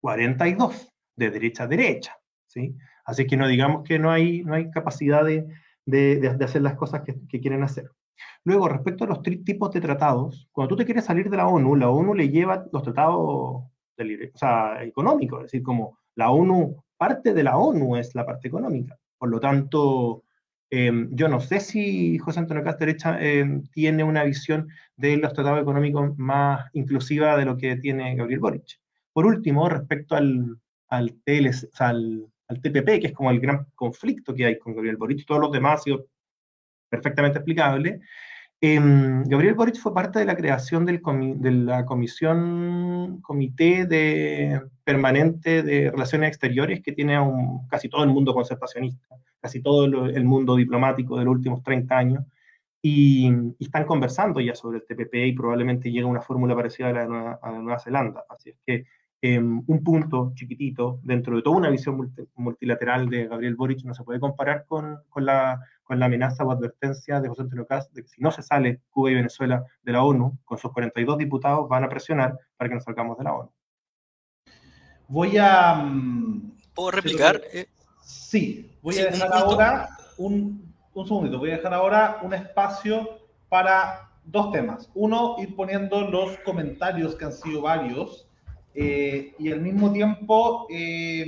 42, 0.00 0.88
de 1.16 1.30
derecha 1.30 1.64
a 1.64 1.66
derecha, 1.66 2.16
¿sí? 2.46 2.76
Así 3.04 3.26
que 3.26 3.36
no 3.36 3.48
digamos 3.48 3.82
que 3.82 3.98
no 3.98 4.10
hay, 4.10 4.42
no 4.44 4.54
hay 4.54 4.70
capacidad 4.70 5.24
de, 5.24 5.46
de, 5.84 6.20
de 6.20 6.44
hacer 6.44 6.62
las 6.62 6.74
cosas 6.76 7.02
que, 7.02 7.16
que, 7.28 7.40
quieren 7.40 7.64
hacer. 7.64 7.90
Luego, 8.44 8.68
respecto 8.68 9.04
a 9.04 9.08
los 9.08 9.22
tipos 9.22 9.72
de 9.72 9.80
tratados, 9.80 10.48
cuando 10.52 10.68
tú 10.68 10.76
te 10.76 10.84
quieres 10.84 11.04
salir 11.04 11.28
de 11.28 11.36
la 11.36 11.48
ONU, 11.48 11.74
la 11.74 11.90
ONU 11.90 12.14
le 12.14 12.28
lleva 12.28 12.64
los 12.72 12.82
tratados 12.82 13.64
del, 13.96 14.30
o 14.32 14.38
sea, 14.38 14.82
económico, 14.84 15.38
es 15.38 15.44
decir, 15.44 15.62
como 15.62 15.98
la 16.14 16.30
ONU, 16.30 16.76
parte 16.96 17.34
de 17.34 17.42
la 17.42 17.56
ONU 17.56 17.96
es 17.96 18.14
la 18.14 18.24
parte 18.24 18.48
económica. 18.48 18.96
Por 19.18 19.30
lo 19.30 19.40
tanto, 19.40 20.22
em, 20.70 21.08
yo 21.12 21.28
no 21.28 21.40
sé 21.40 21.60
si 21.60 22.18
José 22.18 22.40
Antonio 22.40 22.64
Cast 22.64 22.80
derecha 22.80 23.20
em, 23.20 23.62
tiene 23.72 24.04
una 24.04 24.24
visión 24.24 24.68
de 24.96 25.16
los 25.16 25.32
tratados 25.32 25.62
económicos 25.62 26.16
más 26.18 26.70
inclusiva 26.72 27.36
de 27.36 27.44
lo 27.44 27.56
que 27.56 27.76
tiene 27.76 28.14
Gabriel 28.16 28.40
Boric. 28.40 28.80
Por 29.12 29.26
último, 29.26 29.68
respecto 29.68 30.14
al, 30.14 30.56
al, 30.88 31.16
al, 31.78 32.26
al 32.48 32.60
TPP, 32.60 33.00
que 33.00 33.06
es 33.08 33.12
como 33.12 33.30
el 33.30 33.40
gran 33.40 33.66
conflicto 33.74 34.34
que 34.34 34.46
hay 34.46 34.58
con 34.58 34.74
Gabriel 34.74 34.96
Boric, 34.96 35.26
todos 35.26 35.40
los 35.40 35.52
demás 35.52 35.80
ha 35.80 35.82
sido 35.84 36.06
perfectamente 36.88 37.38
explicable. 37.38 38.00
Em, 38.62 39.24
Gabriel 39.24 39.54
Boric 39.54 39.76
fue 39.76 39.94
parte 39.94 40.18
de 40.18 40.26
la 40.26 40.36
creación 40.36 40.84
del 40.84 41.00
de 41.36 41.50
la 41.50 41.86
comisión, 41.86 43.20
comité 43.22 43.86
de, 43.86 44.60
permanente 44.84 45.62
de 45.62 45.90
relaciones 45.90 46.28
exteriores 46.28 46.82
que 46.82 46.92
tiene 46.92 47.18
un, 47.18 47.66
casi 47.68 47.88
todo 47.88 48.04
el 48.04 48.10
mundo 48.10 48.34
concertacionista, 48.34 49.16
casi 49.40 49.62
todo 49.62 49.84
el 49.84 50.24
mundo 50.24 50.56
diplomático 50.56 51.18
de 51.18 51.24
los 51.24 51.32
últimos 51.32 51.62
30 51.62 51.96
años, 51.96 52.24
y, 52.82 53.30
están 53.58 53.84
conversando 53.84 54.40
ya 54.40 54.54
sobre 54.54 54.78
el 54.78 54.86
TPP 54.86 55.14
y 55.26 55.32
probablemente 55.32 55.90
llegue 55.90 56.04
una 56.04 56.22
fórmula 56.22 56.54
parecida 56.54 56.88
a 56.88 56.92
la, 56.92 57.06
de 57.06 57.36
a 57.42 57.52
la 57.52 57.58
Nueva 57.58 57.78
Zelanda. 57.78 58.24
Así 58.28 58.50
es 58.50 58.56
que 58.66 58.86
Em, 59.22 59.62
un 59.66 59.84
punto 59.84 60.32
chiquitito 60.34 60.98
dentro 61.02 61.36
de 61.36 61.42
toda 61.42 61.58
una 61.58 61.68
visión 61.68 62.10
multilateral 62.36 63.10
de 63.10 63.26
Gabriel 63.26 63.54
Boric 63.54 63.84
no 63.84 63.92
se 63.92 64.02
puede 64.02 64.18
comparar 64.18 64.64
con, 64.64 64.98
con, 65.10 65.26
la, 65.26 65.60
con 65.82 65.98
la 65.98 66.06
amenaza 66.06 66.42
o 66.42 66.50
advertencia 66.50 67.20
de 67.20 67.28
José 67.28 67.42
Antonio 67.42 67.66
Cast 67.66 67.92
de 67.92 68.02
que 68.02 68.08
si 68.08 68.22
no 68.22 68.30
se 68.30 68.42
sale 68.42 68.80
Cuba 68.88 69.10
y 69.10 69.16
Venezuela 69.16 69.62
de 69.82 69.92
la 69.92 70.02
ONU, 70.04 70.38
con 70.42 70.56
sus 70.56 70.72
42 70.72 71.18
diputados 71.18 71.68
van 71.68 71.84
a 71.84 71.90
presionar 71.90 72.38
para 72.56 72.70
que 72.70 72.76
nos 72.76 72.84
salgamos 72.84 73.18
de 73.18 73.24
la 73.24 73.34
ONU. 73.34 73.52
Voy 75.08 75.36
a... 75.36 75.74
Mm, 75.74 76.52
¿Puedo 76.74 76.90
replicar? 76.92 77.42
Eh, 77.52 77.66
sí, 78.10 78.70
voy 78.82 78.98
a 78.98 79.06
dejar 79.06 79.32
ahora 79.32 79.88
un, 80.18 80.74
un 80.94 81.06
segundito, 81.06 81.38
voy 81.38 81.50
a 81.50 81.56
dejar 81.56 81.74
ahora 81.74 82.18
un 82.22 82.34
espacio 82.34 83.18
para 83.48 84.10
dos 84.24 84.52
temas. 84.52 84.90
Uno, 84.94 85.36
ir 85.38 85.54
poniendo 85.56 86.02
los 86.02 86.36
comentarios 86.38 87.14
que 87.14 87.24
han 87.24 87.32
sido 87.32 87.62
varios 87.62 88.26
eh, 88.74 89.34
y 89.38 89.50
al 89.50 89.60
mismo 89.60 89.92
tiempo 89.92 90.66
eh, 90.70 91.26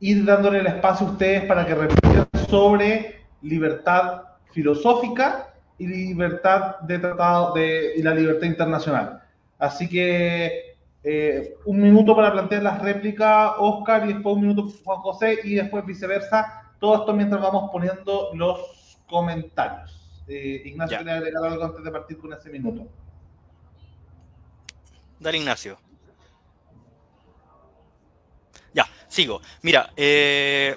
ir 0.00 0.24
dándole 0.24 0.60
el 0.60 0.66
espacio 0.66 1.06
a 1.06 1.10
ustedes 1.10 1.44
para 1.44 1.66
que 1.66 1.74
reflexionen 1.74 2.26
sobre 2.48 3.20
libertad 3.42 4.22
filosófica 4.52 5.54
y 5.78 5.86
libertad 5.86 6.80
de 6.80 6.98
tratado 6.98 7.54
de, 7.54 7.92
y 7.96 8.02
la 8.02 8.14
libertad 8.14 8.46
internacional. 8.46 9.22
Así 9.58 9.88
que 9.88 10.69
eh, 11.02 11.56
un 11.64 11.80
minuto 11.80 12.14
para 12.14 12.32
plantear 12.32 12.62
las 12.62 12.80
réplicas, 12.82 13.52
Oscar, 13.58 14.08
y 14.08 14.14
después 14.14 14.36
un 14.36 14.42
minuto 14.42 14.68
Juan 14.84 15.00
José, 15.00 15.38
y 15.44 15.54
después 15.54 15.84
viceversa. 15.84 16.72
Todo 16.78 17.00
esto 17.00 17.12
mientras 17.12 17.40
vamos 17.40 17.70
poniendo 17.70 18.30
los 18.34 18.98
comentarios. 19.08 19.96
Ignacio, 20.28 20.98
¿quiere 20.98 21.12
agregar 21.12 21.44
algo 21.44 21.64
antes 21.64 21.82
de 21.82 21.90
partir 21.90 22.18
con 22.18 22.32
ese 22.32 22.50
minuto? 22.50 22.86
Dale, 25.18 25.38
Ignacio. 25.38 25.78
Sigo. 29.10 29.42
Mira, 29.62 29.90
eh, 29.96 30.76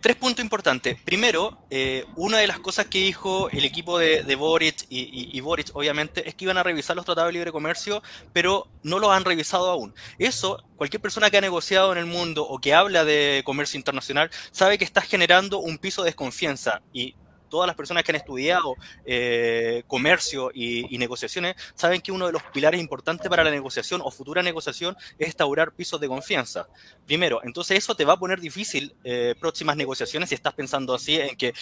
tres 0.00 0.16
puntos 0.16 0.42
importantes. 0.42 1.00
Primero, 1.04 1.58
eh, 1.70 2.04
una 2.16 2.38
de 2.38 2.46
las 2.46 2.58
cosas 2.58 2.86
que 2.86 2.98
dijo 2.98 3.50
el 3.50 3.64
equipo 3.64 3.98
de, 3.98 4.34
Boric 4.34 4.86
y, 4.88 5.40
Boric, 5.40 5.70
obviamente, 5.74 6.28
es 6.28 6.34
que 6.34 6.44
iban 6.44 6.58
a 6.58 6.62
revisar 6.62 6.96
los 6.96 7.04
tratados 7.04 7.28
de 7.28 7.34
libre 7.34 7.52
comercio, 7.52 8.02
pero 8.32 8.68
no 8.82 8.98
los 8.98 9.10
han 9.10 9.24
revisado 9.24 9.70
aún. 9.70 9.94
Eso, 10.18 10.62
cualquier 10.76 11.00
persona 11.00 11.30
que 11.30 11.38
ha 11.38 11.40
negociado 11.40 11.92
en 11.92 11.98
el 11.98 12.06
mundo 12.06 12.46
o 12.46 12.58
que 12.58 12.74
habla 12.74 13.04
de 13.04 13.42
comercio 13.44 13.78
internacional 13.78 14.30
sabe 14.50 14.78
que 14.78 14.84
está 14.84 15.00
generando 15.00 15.58
un 15.58 15.78
piso 15.78 16.02
de 16.02 16.08
desconfianza 16.08 16.82
y 16.92 17.14
todas 17.50 17.66
las 17.66 17.76
personas 17.76 18.02
que 18.02 18.12
han 18.12 18.16
estudiado 18.16 18.76
eh, 19.04 19.82
comercio 19.86 20.50
y, 20.54 20.98
negociaciones 21.00 21.56
saben 21.74 22.02
que 22.02 22.12
uno 22.12 22.26
de 22.26 22.32
los 22.32 22.42
pilares 22.42 22.78
importantes 22.78 23.28
para 23.30 23.42
la 23.42 23.50
negociación 23.50 24.02
o 24.04 24.10
futura 24.10 24.42
negociación 24.42 24.96
es 25.18 25.28
instaurar 25.28 25.72
pisos 25.72 25.98
de 25.98 26.08
confianza. 26.08 26.68
Primero, 27.06 27.40
entonces 27.42 27.78
eso 27.78 27.94
te 27.94 28.04
va 28.04 28.14
a 28.14 28.18
poner 28.18 28.38
difícil 28.38 28.94
eh, 29.02 29.34
próximas 29.40 29.76
negociaciones 29.76 30.28
si 30.28 30.34
estás 30.34 30.52
pensando 30.52 30.94
así 30.94 31.18
en 31.18 31.36
que 31.36 31.54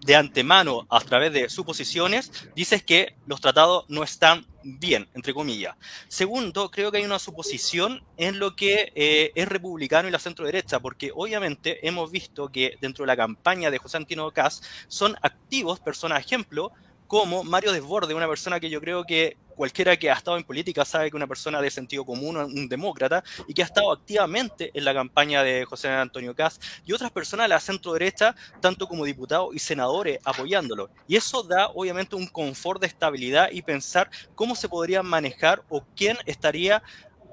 de 0.00 0.16
antemano, 0.16 0.86
a 0.90 1.00
través 1.00 1.32
de 1.32 1.48
suposiciones, 1.48 2.32
dices 2.54 2.82
que 2.82 3.16
los 3.26 3.40
tratados 3.40 3.84
no 3.88 4.02
están 4.02 4.46
bien, 4.62 5.08
entre 5.14 5.34
comillas. 5.34 5.76
Segundo, 6.08 6.70
creo 6.70 6.90
que 6.90 6.98
hay 6.98 7.04
una 7.04 7.18
suposición 7.18 8.02
en 8.16 8.38
lo 8.38 8.56
que 8.56 8.92
eh, 8.94 9.32
es 9.34 9.48
republicano 9.48 10.08
y 10.08 10.10
la 10.10 10.18
centro 10.18 10.46
derecha, 10.46 10.80
porque 10.80 11.12
obviamente 11.14 11.86
hemos 11.86 12.10
visto 12.10 12.48
que 12.48 12.76
dentro 12.80 13.02
de 13.02 13.08
la 13.08 13.16
campaña 13.16 13.70
de 13.70 13.78
José 13.78 13.98
Antino 13.98 14.30
Cas 14.30 14.62
son 14.88 15.16
activos 15.22 15.80
personas 15.80 16.20
ejemplo 16.20 16.72
como 17.10 17.42
Mario 17.42 17.72
Desborde, 17.72 18.14
una 18.14 18.28
persona 18.28 18.60
que 18.60 18.70
yo 18.70 18.80
creo 18.80 19.02
que 19.02 19.36
cualquiera 19.56 19.96
que 19.96 20.08
ha 20.08 20.14
estado 20.14 20.36
en 20.36 20.44
política 20.44 20.84
sabe 20.84 21.10
que 21.10 21.16
una 21.16 21.26
persona 21.26 21.60
de 21.60 21.68
sentido 21.68 22.04
común, 22.04 22.36
un 22.36 22.68
demócrata, 22.68 23.24
y 23.48 23.52
que 23.52 23.62
ha 23.62 23.64
estado 23.64 23.90
activamente 23.90 24.70
en 24.74 24.84
la 24.84 24.94
campaña 24.94 25.42
de 25.42 25.64
José 25.64 25.88
Antonio 25.88 26.36
Caz, 26.36 26.60
y 26.86 26.92
otras 26.92 27.10
personas 27.10 27.46
de 27.46 27.48
la 27.48 27.58
centro 27.58 27.94
derecha, 27.94 28.36
tanto 28.60 28.86
como 28.86 29.04
diputados 29.04 29.48
y 29.52 29.58
senadores, 29.58 30.20
apoyándolo. 30.24 30.88
Y 31.08 31.16
eso 31.16 31.42
da 31.42 31.70
obviamente 31.74 32.14
un 32.14 32.28
confort 32.28 32.80
de 32.80 32.86
estabilidad 32.86 33.50
y 33.50 33.62
pensar 33.62 34.08
cómo 34.36 34.54
se 34.54 34.68
podría 34.68 35.02
manejar 35.02 35.64
o 35.68 35.84
quién 35.96 36.16
estaría 36.26 36.80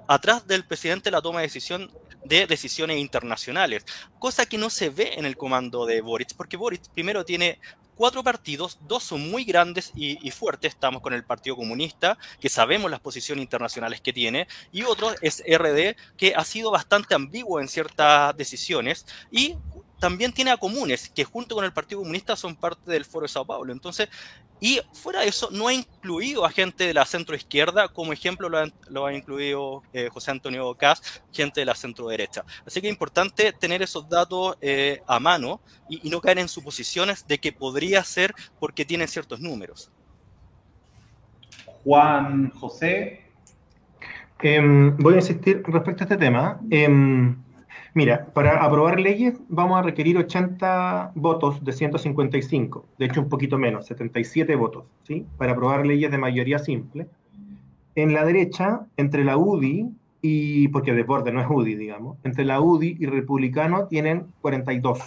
atrás 0.07 0.47
del 0.47 0.65
presidente 0.65 1.11
la 1.11 1.21
toma 1.21 1.41
de 1.41 1.89
de 2.25 2.47
decisiones 2.47 2.97
internacionales, 2.97 3.85
cosa 4.17 4.47
que 4.47 4.57
no 4.57 4.71
se 4.71 4.89
ve 4.89 5.13
en 5.17 5.25
el 5.25 5.37
comando 5.37 5.85
de 5.85 6.01
Boric, 6.01 6.35
porque 6.35 6.57
Boric 6.57 6.89
primero 6.89 7.23
tiene 7.23 7.59
cuatro 7.97 8.23
partidos, 8.23 8.77
dos 8.87 9.03
son 9.03 9.29
muy 9.29 9.43
grandes 9.43 9.91
y, 9.95 10.31
fuertes, 10.31 10.73
estamos 10.73 11.01
con 11.01 11.13
el 11.13 11.23
Partido 11.23 11.55
Comunista, 11.55 12.17
que 12.39 12.47
sabemos 12.47 12.91
las 12.91 12.99
posiciones 12.99 13.41
internacionales 13.41 13.99
que 14.01 14.13
tiene, 14.13 14.47
y 14.71 14.83
otro 14.83 15.11
es 15.21 15.43
RD, 15.45 15.95
que 16.15 16.35
ha 16.35 16.43
sido 16.45 16.71
bastante 16.71 17.15
ambiguo 17.15 17.59
en 17.59 17.67
ciertas 17.67 18.37
decisiones, 18.37 19.05
y 19.31 19.55
también 19.99 20.31
tiene 20.31 20.51
a 20.51 20.57
comunes, 20.57 21.09
que 21.09 21.23
junto 21.23 21.55
con 21.55 21.65
el 21.65 21.73
Partido 21.73 22.01
Comunista 22.01 22.35
son 22.35 22.55
parte 22.55 22.91
del 22.91 23.05
Foro 23.05 23.23
de 23.23 23.29
Sao 23.29 23.45
Paulo. 23.45 23.73
Entonces, 23.73 24.09
y 24.59 24.79
fuera 24.93 25.21
de 25.21 25.27
eso, 25.27 25.49
no 25.51 25.67
ha 25.67 25.73
incluido 25.73 26.43
a 26.43 26.49
gente 26.49 26.85
de 26.85 26.93
la 26.93 27.05
centro 27.05 27.35
izquierda, 27.35 27.87
como 27.89 28.11
ejemplo 28.11 28.49
lo 28.49 29.05
ha, 29.05 29.13
incluido 29.13 29.83
eh, 29.93 30.09
José 30.11 30.31
Antonio 30.31 30.73
Cas, 30.75 31.21
gente 31.31 31.61
de 31.61 31.65
la 31.65 31.75
centro 31.75 32.07
derecha. 32.07 32.43
Así 32.65 32.81
que 32.81 32.87
es 32.87 32.93
importante 32.93 33.53
tener 33.53 33.81
esos 33.83 34.09
datos 34.09 34.57
eh, 34.61 35.01
a 35.07 35.19
mano 35.19 35.61
y, 35.89 36.09
no 36.09 36.21
caer 36.21 36.39
en 36.39 36.47
suposiciones 36.47 37.27
de 37.27 37.37
que 37.37 37.51
podría 37.51 38.03
ser 38.03 38.33
porque 38.59 38.85
tienen 38.85 39.07
ciertos 39.07 39.39
números. 39.39 39.91
Juan 41.83 42.49
José. 42.51 43.23
Em, 44.39 44.95
voy 44.97 45.15
a 45.15 45.17
insistir 45.17 45.63
respecto 45.65 46.03
a 46.03 46.05
este 46.05 46.17
tema. 46.17 46.59
Mira, 47.93 48.27
para 48.33 48.63
aprobar 48.63 48.99
leyes 48.99 49.39
vamos 49.49 49.79
a 49.79 49.81
requerir 49.81 50.17
80 50.17 51.11
votos 51.15 51.63
de 51.63 51.71
155, 51.71 52.85
de 52.97 53.05
hecho 53.05 53.21
un 53.21 53.29
poquito 53.29 53.57
menos, 53.57 53.85
77 53.87 54.55
votos, 54.55 54.85
¿sí? 55.03 55.25
Para 55.37 55.53
aprobar 55.53 55.85
leyes 55.85 56.11
de 56.11 56.17
mayoría 56.17 56.59
simple. 56.59 57.07
En 57.95 58.13
la 58.13 58.25
derecha, 58.25 58.81
entre 58.97 59.23
la 59.23 59.37
UDI 59.37 59.89
y, 60.21 60.67
porque 60.69 60.93
deporte 60.93 61.31
no 61.31 61.41
es 61.41 61.47
UDI, 61.49 61.75
digamos, 61.75 62.17
entre 62.23 62.45
la 62.45 62.61
UDI 62.61 62.97
y 62.99 63.05
Republicano 63.05 63.87
tienen 63.87 64.27
42. 64.41 64.99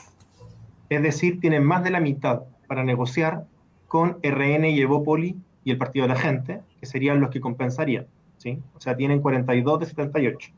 Es 0.88 1.02
decir, 1.02 1.38
tienen 1.40 1.64
más 1.64 1.84
de 1.84 1.90
la 1.90 2.00
mitad 2.00 2.42
para 2.66 2.82
negociar 2.82 3.44
con 3.86 4.18
RN 4.22 4.64
y 4.64 4.80
Evópoli 4.80 5.36
y 5.64 5.70
el 5.70 5.78
Partido 5.78 6.04
de 6.04 6.14
la 6.14 6.20
Gente, 6.20 6.60
que 6.80 6.86
serían 6.86 7.20
los 7.20 7.30
que 7.30 7.40
compensarían, 7.40 8.06
¿sí? 8.38 8.58
O 8.74 8.80
sea, 8.80 8.96
tienen 8.96 9.20
42 9.20 9.80
de 9.80 9.86
78. 9.86 10.50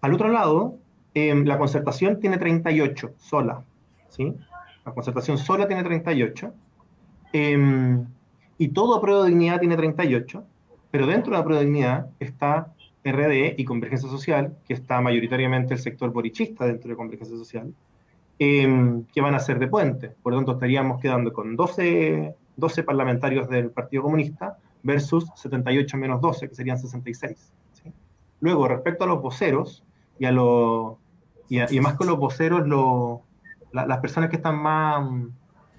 Al 0.00 0.14
otro 0.14 0.28
lado, 0.28 0.76
Em, 1.14 1.44
la 1.44 1.58
concertación 1.58 2.20
tiene 2.20 2.38
38 2.38 3.12
sola, 3.18 3.64
¿sí? 4.08 4.34
La 4.84 4.92
concertación 4.92 5.38
sola 5.38 5.66
tiene 5.66 5.82
38. 5.82 6.52
Em, 7.32 8.06
y 8.58 8.68
todo 8.68 9.00
prueba 9.00 9.24
de 9.24 9.30
dignidad 9.30 9.60
tiene 9.60 9.76
38, 9.76 10.44
pero 10.90 11.06
dentro 11.06 11.32
de 11.32 11.38
la 11.38 11.44
prueba 11.44 11.60
de 11.60 11.66
dignidad 11.66 12.10
está 12.18 12.72
RDE 13.04 13.54
y 13.56 13.64
Convergencia 13.64 14.08
Social, 14.08 14.56
que 14.66 14.74
está 14.74 15.00
mayoritariamente 15.00 15.74
el 15.74 15.80
sector 15.80 16.10
borichista 16.12 16.66
dentro 16.66 16.90
de 16.90 16.96
Convergencia 16.96 17.36
Social, 17.36 17.72
em, 18.38 19.04
que 19.04 19.20
van 19.20 19.34
a 19.34 19.40
ser 19.40 19.58
de 19.58 19.68
puente. 19.68 20.10
Por 20.22 20.32
lo 20.32 20.38
tanto, 20.38 20.52
estaríamos 20.52 21.00
quedando 21.00 21.32
con 21.32 21.56
12, 21.56 22.34
12 22.56 22.82
parlamentarios 22.82 23.48
del 23.48 23.70
Partido 23.70 24.02
Comunista 24.02 24.58
versus 24.82 25.26
78 25.36 25.96
menos 25.96 26.20
12, 26.20 26.48
que 26.48 26.54
serían 26.54 26.78
66. 26.78 27.52
Luego, 28.40 28.68
respecto 28.68 29.04
a 29.04 29.06
los 29.06 29.20
voceros 29.20 29.84
y 30.18 30.24
a 30.24 30.32
los 30.32 30.96
y, 31.48 31.80
más 31.80 31.94
con 31.94 32.06
los 32.06 32.18
voceros, 32.18 32.68
las 33.72 33.98
personas 33.98 34.30
que 34.30 34.36
están 34.36 34.56
más, 34.56 35.08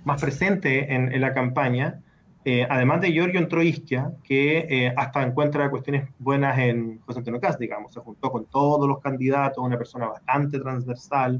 más 0.03 0.21
presentes 0.21 0.85
en, 0.89 1.21
la 1.21 1.33
campaña, 1.33 2.01
eh, 2.45 2.65
además 2.69 3.01
de 3.01 3.11
Giorgio 3.11 3.39
entró 3.39 3.61
Isquia, 3.61 4.11
que 4.23 4.65
eh, 4.69 4.93
hasta 4.95 5.21
encuentra 5.21 5.69
cuestiones 5.69 6.09
buenas 6.17 6.57
en 6.57 6.99
José 7.05 7.19
Antonio 7.19 7.39
Cast, 7.39 7.59
digamos, 7.59 7.93
se 7.93 7.99
juntó 7.99 8.31
con 8.31 8.45
todos 8.45 8.87
los 8.87 8.99
candidatos, 8.99 9.63
una 9.63 9.77
persona 9.77 10.07
bastante 10.07 10.59
transversal. 10.59 11.39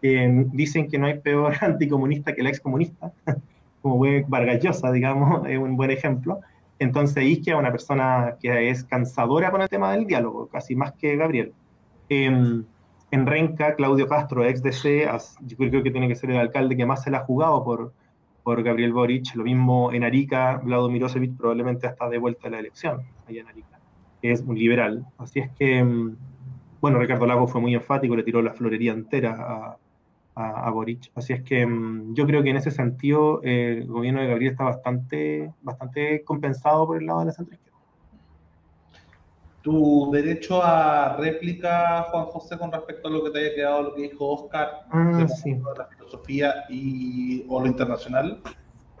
dicen 0.00 0.88
que 0.88 0.98
no 0.98 1.06
hay 1.06 1.18
peor 1.20 1.54
anticomunista 1.60 2.34
que 2.34 2.40
el 2.40 2.48
excomunista, 2.48 3.12
como 3.82 4.04
Vargas 4.26 4.60
Llosa, 4.60 4.90
digamos, 4.90 5.46
es 5.48 5.58
un 5.58 5.76
buen 5.76 5.90
ejemplo. 5.90 6.40
Entonces 6.80 7.24
Isquia 7.24 7.54
es 7.54 7.58
una 7.60 7.72
persona 7.72 8.36
que 8.40 8.70
es 8.70 8.84
cansadora 8.84 9.50
con 9.50 9.62
el 9.62 9.68
tema 9.68 9.92
del 9.92 10.06
diálogo, 10.06 10.48
casi 10.48 10.74
más 10.74 10.92
que 10.92 11.16
Gabriel. 11.16 11.52
Em, 12.08 12.64
en 13.10 13.26
Renca, 13.26 13.74
Claudio 13.74 14.06
Castro, 14.06 14.44
ex 14.44 14.62
DC, 14.62 15.08
yo 15.46 15.56
creo 15.56 15.82
que 15.82 15.90
tiene 15.90 16.08
que 16.08 16.14
ser 16.14 16.30
el 16.30 16.38
alcalde 16.38 16.76
que 16.76 16.86
más 16.86 17.02
se 17.02 17.10
la 17.10 17.18
ha 17.18 17.24
jugado 17.24 17.64
por, 17.64 17.92
por 18.42 18.62
Gabriel 18.62 18.92
Boric. 18.92 19.34
Lo 19.34 19.44
mismo 19.44 19.92
en 19.92 20.04
Arica, 20.04 20.60
Vlado 20.62 20.90
Mirosevic 20.90 21.36
probablemente 21.36 21.86
hasta 21.86 22.08
de 22.08 22.18
vuelta 22.18 22.48
a 22.48 22.50
la 22.50 22.58
elección, 22.58 23.02
allá 23.26 23.40
en 23.40 23.48
Arica, 23.48 23.80
que 24.20 24.32
es 24.32 24.42
un 24.42 24.58
liberal. 24.58 25.06
Así 25.18 25.40
es 25.40 25.50
que, 25.52 25.78
em, 25.78 26.16
bueno, 26.80 26.98
Ricardo 26.98 27.26
Lago 27.26 27.46
fue 27.46 27.60
muy 27.60 27.74
enfático, 27.74 28.14
le 28.14 28.22
tiró 28.22 28.42
la 28.42 28.52
florería 28.52 28.92
entera 28.92 29.36
a, 29.38 30.66
a, 30.66 30.70
Boric. 30.70 31.10
Así 31.14 31.32
es 31.32 31.42
que 31.42 31.66
mm, 31.66 32.14
yo 32.14 32.26
creo 32.26 32.42
que 32.42 32.50
en 32.50 32.56
ese 32.56 32.70
sentido 32.70 33.40
el 33.42 33.86
gobierno 33.86 34.20
de 34.20 34.28
Gabriel 34.28 34.52
está 34.52 34.64
bastante, 34.64 35.52
bastante 35.62 36.22
compensado 36.24 36.86
por 36.86 36.98
el 36.98 37.06
lado 37.06 37.20
de 37.20 37.26
la 37.26 37.32
centro. 37.32 37.58
Tu 39.62 40.10
derecho 40.12 40.62
a 40.62 41.16
réplica, 41.16 42.04
Juan 42.10 42.26
José, 42.26 42.56
con 42.56 42.72
respecto 42.72 43.08
a 43.08 43.10
lo 43.10 43.24
que 43.24 43.30
te 43.30 43.38
haya 43.40 43.54
quedado, 43.54 43.82
lo 43.82 43.94
que 43.94 44.02
dijo 44.02 44.26
Oscar, 44.26 44.86
ah, 44.90 45.26
de 45.26 45.60
la 45.76 45.86
filosofía 45.86 46.54
y, 46.68 47.44
o 47.48 47.60
lo 47.60 47.66
internacional. 47.66 48.40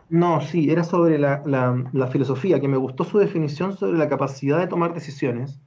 No, 0.08 0.40
sí, 0.40 0.70
era 0.70 0.84
sobre 0.84 1.18
la, 1.18 1.42
la 1.44 2.06
filosofía, 2.08 2.60
que 2.60 2.68
me 2.68 2.76
gustó 2.76 3.04
su 3.04 3.18
definición 3.18 3.76
sobre 3.76 3.98
la 3.98 4.08
capacidad 4.08 4.58
de 4.58 4.66
tomar 4.66 4.94
decisiones 4.94 5.60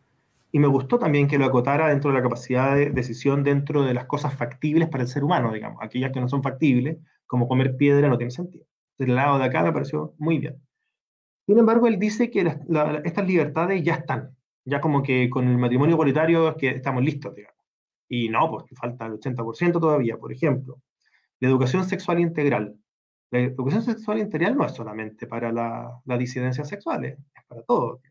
y 0.52 0.60
me 0.60 0.68
gustó 0.68 1.00
también 1.00 1.28
que 1.28 1.38
lo 1.38 1.46
acotara 1.46 1.88
dentro 1.88 2.12
de 2.12 2.18
la 2.18 2.24
capacidad 2.24 2.76
de 2.76 2.90
decisión 2.90 3.44
dentro 3.44 3.84
de 3.84 3.94
las 3.94 4.06
cosas 4.06 4.36
factibles 4.36 4.90
para 4.90 5.04
el 5.04 5.10
ser 5.10 5.24
humano, 5.24 5.54
digamos. 5.54 5.80
Aquellas 5.82 6.12
que 6.12 6.20
no 6.20 6.28
son 6.28 6.44
factibles, 6.44 6.98
como 7.26 7.48
comer 7.48 7.78
piedra, 7.78 8.10
no 8.10 8.18
tiene 8.18 8.32
sentido. 8.32 8.66
Del 8.98 9.16
lado 9.16 9.40
de 9.40 9.46
acá 9.46 9.64
me 9.64 9.72
pareció 9.72 10.14
muy 10.18 10.40
bien. 10.40 10.62
Sin 11.48 11.58
embargo, 11.58 11.88
él 11.88 11.98
dice 11.98 12.30
que 12.30 12.58
estas 13.04 13.26
libertades 13.26 13.82
ya 13.84 13.96
están, 13.96 14.36
ya 14.66 14.82
como 14.82 15.04
que 15.04 15.30
con 15.30 15.48
el 15.48 15.58
matrimonio 15.58 15.96
igualitario 15.96 16.50
es 16.50 16.56
que 16.56 16.70
estamos 16.70 17.04
listos, 17.04 17.36
digamos. 17.36 17.58
Y 18.10 18.30
no, 18.30 18.50
pues 18.50 18.66
falta 18.80 19.06
el 19.06 19.14
80% 19.14 19.80
todavía. 19.80 20.18
Por 20.18 20.34
ejemplo, 20.34 20.82
la 21.40 21.50
educación 21.50 21.86
sexual 21.86 22.20
integral. 22.20 22.76
La 23.32 23.40
educación 23.40 23.84
sexual 23.84 24.20
integral 24.20 24.58
no 24.58 24.66
es 24.66 24.74
solamente 24.74 25.28
para 25.28 25.52
las 25.52 25.92
la 26.06 26.18
disidencias 26.18 26.68
sexuales, 26.68 27.18
es 27.34 27.46
para 27.48 27.64
todos 27.64 28.02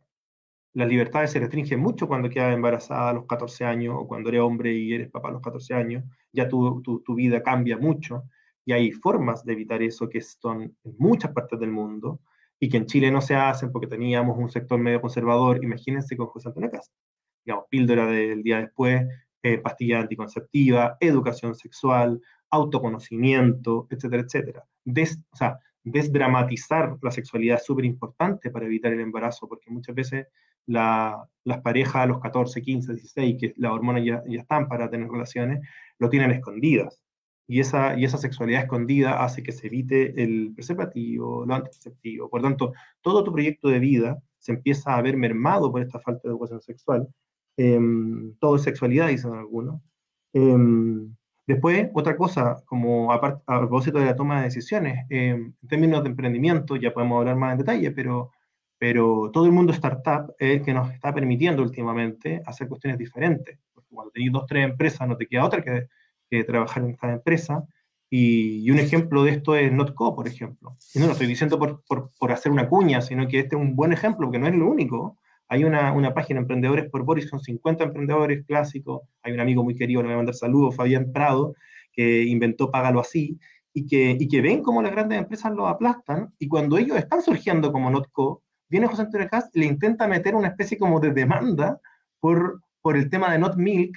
las 0.73 0.89
libertades 0.89 1.33
se 1.33 1.41
restringen 1.41 1.81
mucho 1.81 2.07
cuando 2.07 2.31
quedas 2.31 2.55
embarazada 2.55 3.11
a 3.11 3.13
los 3.13 3.27
14 3.27 3.65
años 3.65 3.97
o 3.99 4.07
cuando 4.07 4.29
eres 4.29 4.41
hombre 4.43 4.73
y 4.73 4.93
eres 4.93 5.11
papá 5.11 5.29
a 5.29 5.33
los 5.33 5.43
14 5.43 5.75
años, 5.75 6.05
ya 6.33 6.49
tu, 6.49 6.81
tu, 6.83 7.15
vida 7.15 7.43
cambia 7.43 7.77
mucho 7.77 8.25
y 8.65 8.73
hay 8.73 8.93
formas 8.93 9.45
de 9.45 9.55
evitar 9.55 9.83
eso 9.83 10.09
que 10.09 10.21
son 10.21 10.63
en 10.63 10.95
muchas 10.99 11.33
partes 11.33 11.59
del 11.59 11.73
mundo 11.73 12.21
y 12.61 12.68
que 12.68 12.77
en 12.77 12.87
Chile 12.87 13.11
no 13.11 13.23
se 13.23 13.35
hacen 13.35 13.73
porque 13.73 13.87
teníamos 13.87 14.38
un 14.38 14.51
sector 14.51 14.79
medio 14.79 15.01
conservador, 15.01 15.64
imagínense 15.64 16.16
con 16.16 16.27
José 16.27 16.49
Antonio 16.49 16.70
Castro, 16.70 16.94
digamos, 17.44 17.64
píldora 17.70 18.07
del 18.07 18.42
día 18.42 18.61
después, 18.61 19.03
eh, 19.42 19.59
pastilla 19.59 20.01
anticonceptiva, 20.01 20.99
educación 21.01 21.55
sexual, 21.55 22.20
autoconocimiento, 22.51 23.87
etcétera, 23.90 24.23
etcétera. 24.23 24.64
Des, 24.85 25.18
o 25.33 25.37
sea, 25.37 25.59
desdramatizar 25.83 26.99
la 27.01 27.11
sexualidad 27.11 27.57
es 27.57 27.64
súper 27.64 27.87
importante 27.87 28.51
para 28.51 28.66
evitar 28.66 28.92
el 28.92 29.01
embarazo, 29.01 29.49
porque 29.49 29.70
muchas 29.70 29.94
veces 29.94 30.27
las 30.66 31.61
parejas 31.64 31.96
a 31.96 32.07
los 32.07 32.20
14, 32.20 32.61
15, 32.61 32.92
16, 32.92 33.37
que 33.40 33.55
las 33.57 33.73
hormonas 33.73 34.05
ya, 34.05 34.23
ya, 34.29 34.40
están 34.40 34.68
para 34.68 34.90
tener 34.90 35.09
relaciones, 35.09 35.66
lo 35.99 36.11
tienen 36.11 36.31
escondidas. 36.33 37.03
Y 37.51 37.59
esa, 37.59 37.99
y 37.99 38.05
esa 38.05 38.17
sexualidad 38.17 38.63
escondida 38.63 39.25
hace 39.25 39.43
que 39.43 39.51
se 39.51 39.67
evite 39.67 40.23
el 40.23 40.53
preservativo, 40.55 41.45
lo 41.45 41.55
anticonceptivo. 41.55 42.31
Por 42.31 42.43
tanto, 42.43 42.75
todo 43.01 43.25
tu 43.25 43.33
proyecto 43.33 43.69
de 43.69 43.81
vida 43.81 44.23
se 44.39 44.53
empieza 44.53 44.95
a 44.95 45.03
ver 45.03 45.17
mermado 45.17 45.73
por 45.73 45.83
esta 45.83 45.99
falta 45.99 46.21
de 46.23 46.29
educación 46.29 46.61
sexual. 46.61 47.09
Em, 47.57 48.35
todo 48.39 48.55
es 48.55 48.63
sexualidad, 48.63 49.09
dicen 49.09 49.33
algunos. 49.35 49.81
Em, 50.33 51.13
después, 51.45 51.89
otra 51.93 52.17
cosa, 52.17 52.63
como 52.67 53.13
a, 53.13 53.21
propósito 53.45 53.99
de 53.99 54.05
la 54.05 54.15
toma 54.15 54.39
de 54.39 54.45
decisiones, 54.45 55.05
em, 55.11 55.53
en 55.61 55.69
términos 55.69 56.05
de 56.05 56.11
emprendimiento, 56.11 56.77
ya 56.77 56.93
podemos 56.95 57.19
hablar 57.19 57.35
más 57.37 57.53
en 57.53 57.59
detalle, 57.59 57.91
pero 57.91 58.31
pero 58.79 59.31
todo 59.31 59.45
el 59.45 59.53
mundo 59.53 59.73
startup 59.75 60.35
es 60.39 60.59
el 60.59 60.63
que 60.65 60.73
nos 60.73 60.91
está 60.91 61.13
permitiendo 61.13 61.63
últimamente 61.63 62.41
hacer 62.47 62.67
cuestiones 62.67 62.99
diferentes. 62.99 63.59
Porque 63.75 63.91
cuando 63.95 64.11
tenéis 64.11 64.33
dos, 64.33 64.47
tres 64.47 64.65
empresas, 64.65 65.07
no 65.07 65.19
te 65.19 65.27
queda 65.27 65.45
otra 65.45 65.63
que, 65.63 65.87
que 66.31 66.45
trabajar 66.45 66.85
en 66.85 66.95
cada 66.95 67.14
empresa. 67.14 67.64
Y, 68.09 68.69
un 68.71 68.79
ejemplo 68.79 69.23
de 69.25 69.33
esto 69.33 69.55
es 69.57 69.73
Notco, 69.73 70.14
por 70.14 70.27
ejemplo. 70.27 70.77
Y 70.95 70.99
no 70.99 71.07
lo 71.07 71.12
estoy 71.12 71.27
diciendo 71.27 71.59
por, 71.59 71.83
por, 71.87 72.33
hacer 72.33 72.51
una 72.51 72.69
cuña, 72.69 73.01
sino 73.01 73.29
que 73.29 73.40
este 73.40 73.57
es 73.57 73.62
un 73.62 73.77
buen 73.77 73.93
ejemplo, 73.93 74.27
porque 74.27 74.38
no 74.38 74.49
es 74.49 74.55
lo 74.55 74.69
único. 74.69 75.19
Hay 75.49 75.64
una, 75.64 75.93
una 75.93 76.14
página, 76.14 76.40
Emprendedores 76.40 76.90
por 76.90 77.05
Boris, 77.05 77.31
con 77.31 77.40
50 77.40 77.85
emprendedores 77.85 78.45
clásicos. 78.47 79.03
Hay 79.23 79.33
un 79.33 79.40
amigo 79.40 79.62
muy 79.62 79.75
querido, 79.75 80.03
le 80.03 80.09
voy 80.09 80.14
a 80.14 80.19
mandar 80.19 80.35
saludos, 80.35 80.77
Fabián 80.77 81.12
Prado, 81.12 81.55
que 81.93 82.25
inventó 82.25 82.71
Págalo 82.71 83.01
Así, 83.01 83.38
y 83.73 83.87
que, 83.87 84.16
y 84.19 84.29
que 84.29 84.40
ven 84.40 84.62
cómo 84.62 84.83
las 84.83 84.93
grandes 84.93 85.19
empresas 85.19 85.53
lo 85.53 85.69
aplastan. 85.69 86.33
Y 86.38 86.49
cuando 86.49 86.79
ellos 86.79 86.97
están 86.97 87.23
surgiendo 87.23 87.73
como 87.73 87.90
Notco, 87.90 88.43
viene 88.69 88.87
José 88.87 89.03
Antonio 89.03 89.29
Cast 89.29 89.55
y 89.57 89.61
le 89.61 89.66
intenta 89.66 90.09
meter 90.09 90.35
una 90.35 90.49
especie 90.49 90.79
como 90.79 90.99
de 90.99 91.12
demanda 91.12 91.81
por, 92.19 92.62
por 92.81 92.97
el 92.97 93.09
tema 93.09 93.31
de 93.31 93.38
Not 93.38 93.57
Milk 93.57 93.97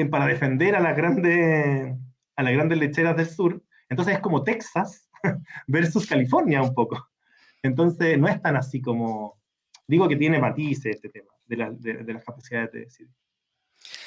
eh, 0.00 0.06
para 0.06 0.26
defender 0.26 0.74
a 0.74 0.80
las 0.80 0.96
grandes 0.96 1.94
a 2.34 2.42
las 2.42 2.52
grandes 2.52 2.78
lecheras 2.78 3.16
del 3.16 3.28
sur. 3.28 3.62
Entonces 3.88 4.14
es 4.14 4.20
como 4.20 4.42
Texas 4.42 5.10
versus 5.66 6.06
California 6.06 6.62
un 6.62 6.74
poco. 6.74 7.10
Entonces 7.62 8.18
no 8.18 8.26
es 8.28 8.40
tan 8.40 8.56
así 8.56 8.80
como, 8.80 9.38
digo 9.86 10.08
que 10.08 10.16
tiene 10.16 10.38
matices 10.38 10.96
este 10.96 11.10
tema 11.10 11.32
de, 11.46 12.02
de 12.04 12.12
las 12.12 12.24
capacidades 12.24 12.72
de 12.72 12.80
decidir. 12.80 13.12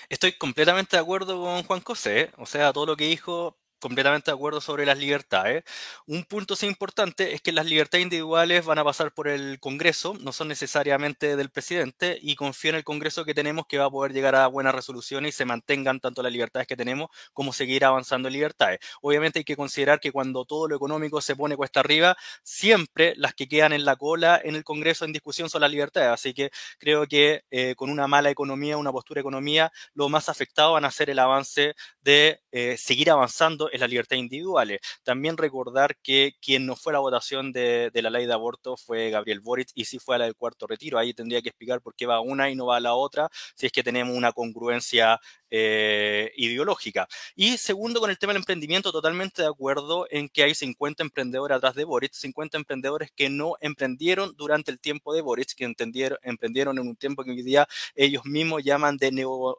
Estoy 0.09 0.33
completamente 0.33 0.95
de 0.95 1.01
acuerdo 1.01 1.41
con 1.41 1.63
Juan 1.63 1.81
José, 1.81 2.31
o 2.37 2.45
sea, 2.45 2.73
todo 2.73 2.85
lo 2.85 2.95
que 2.95 3.05
dijo 3.05 3.57
completamente 3.79 4.31
de 4.31 4.35
acuerdo 4.35 4.61
sobre 4.61 4.85
las 4.85 4.97
libertades. 4.97 5.63
Un 6.07 6.23
punto 6.23 6.55
sí 6.55 6.65
importante 6.67 7.33
es 7.33 7.41
que 7.41 7.51
las 7.51 7.65
libertades 7.65 8.03
individuales 8.03 8.65
van 8.65 8.79
a 8.79 8.83
pasar 8.83 9.13
por 9.13 9.27
el 9.27 9.59
Congreso, 9.59 10.15
no 10.21 10.31
son 10.31 10.47
necesariamente 10.47 11.35
del 11.35 11.49
presidente, 11.49 12.17
y 12.21 12.35
confío 12.35 12.71
en 12.71 12.77
el 12.77 12.83
Congreso 12.83 13.25
que 13.25 13.33
tenemos 13.33 13.65
que 13.67 13.77
va 13.77 13.85
a 13.85 13.89
poder 13.89 14.13
llegar 14.13 14.35
a 14.35 14.47
buenas 14.47 14.73
resoluciones 14.75 15.35
y 15.35 15.37
se 15.37 15.45
mantengan 15.45 15.99
tanto 15.99 16.23
las 16.23 16.31
libertades 16.31 16.67
que 16.67 16.75
tenemos 16.75 17.09
como 17.33 17.53
seguir 17.53 17.85
avanzando 17.85 18.27
en 18.27 18.33
libertades. 18.33 18.79
Obviamente 19.01 19.39
hay 19.39 19.45
que 19.45 19.55
considerar 19.55 19.99
que 19.99 20.11
cuando 20.11 20.45
todo 20.45 20.67
lo 20.67 20.75
económico 20.75 21.21
se 21.21 21.35
pone 21.35 21.55
cuesta 21.55 21.79
arriba, 21.81 22.15
siempre 22.43 23.13
las 23.17 23.33
que 23.33 23.47
quedan 23.47 23.73
en 23.73 23.85
la 23.85 23.95
cola 23.95 24.39
en 24.43 24.55
el 24.55 24.63
Congreso 24.63 25.05
en 25.05 25.13
discusión 25.13 25.49
son 25.49 25.61
las 25.61 25.71
libertades. 25.71 26.09
Así 26.09 26.33
que 26.33 26.51
creo 26.79 27.07
que 27.07 27.43
eh, 27.51 27.75
con 27.75 27.89
una 27.89 28.07
mala 28.07 28.29
economía, 28.29 28.77
una 28.77 28.91
postura 28.91 29.21
economía, 29.21 29.71
lo 29.93 30.09
más 30.09 30.29
afectado 30.29 30.73
van 30.73 30.85
a 30.85 30.91
ser 30.91 31.09
el 31.09 31.19
avance 31.19 31.75
de 32.01 32.41
eh, 32.51 32.77
seguir 32.77 33.11
avanzando 33.11 33.69
en 33.75 33.81
las 33.81 33.89
libertades 33.89 34.21
individuales. 34.21 34.79
También 35.03 35.37
recordar 35.37 35.97
que 36.01 36.35
quien 36.41 36.65
no 36.65 36.75
fue 36.75 36.91
a 36.91 36.95
la 36.95 36.99
votación 36.99 37.51
de, 37.51 37.91
la 37.93 38.09
ley 38.09 38.25
de 38.25 38.33
aborto 38.33 38.77
fue 38.77 39.09
Gabriel 39.09 39.39
Boric 39.39 39.69
y 39.75 39.85
sí 39.85 39.99
fue 39.99 40.15
a 40.15 40.19
la 40.19 40.25
del 40.25 40.35
cuarto 40.35 40.67
retiro. 40.67 40.97
Ahí 40.97 41.13
tendría 41.13 41.41
que 41.41 41.49
explicar 41.49 41.81
por 41.81 41.95
qué 41.95 42.05
va 42.05 42.19
una 42.19 42.49
y 42.49 42.55
no 42.55 42.67
va 42.67 42.77
a 42.77 42.79
la 42.79 42.93
otra, 42.93 43.29
si 43.55 43.65
es 43.65 43.71
que 43.71 43.83
tenemos 43.83 44.15
una 44.15 44.31
congruencia 44.31 45.19
eh, 45.49 46.31
ideológica. 46.35 47.07
Y 47.35 47.57
segundo, 47.57 47.99
con 47.99 48.09
el 48.09 48.17
tema 48.17 48.33
del 48.33 48.41
emprendimiento, 48.41 48.91
totalmente 48.91 49.41
de 49.41 49.47
acuerdo 49.47 50.07
en 50.09 50.29
que 50.29 50.43
hay 50.43 50.55
50 50.55 51.03
emprendedores 51.03 51.57
atrás 51.57 51.75
de 51.75 51.83
Boric, 51.85 52.13
50 52.13 52.57
emprendedores 52.57 53.11
que 53.15 53.29
no 53.29 53.55
emprendieron 53.61 54.33
durante 54.35 54.71
el 54.71 54.79
tiempo 54.79 55.13
de 55.13 55.21
Boric, 55.21 55.53
que 55.55 55.63
emprendieron 55.63 56.77
en 56.77 56.87
un 56.87 56.95
tiempo 56.95 57.23
que 57.23 57.31
hoy 57.31 57.41
día 57.41 57.67
ellos 57.95 58.25
mismos 58.25 58.63
llaman 58.63 58.97
de 58.97 59.11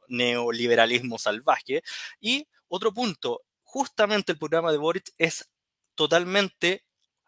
neoliberalismo 0.08 1.18
salvaje. 1.18 1.82
Y 2.20 2.46
otro 2.68 2.92
punto, 2.92 3.42
justamente 3.76 4.32
el 4.32 4.38
programa 4.38 4.72
de 4.72 4.78
Boric 4.78 5.12
es 5.18 5.50
totalmente 5.94 6.86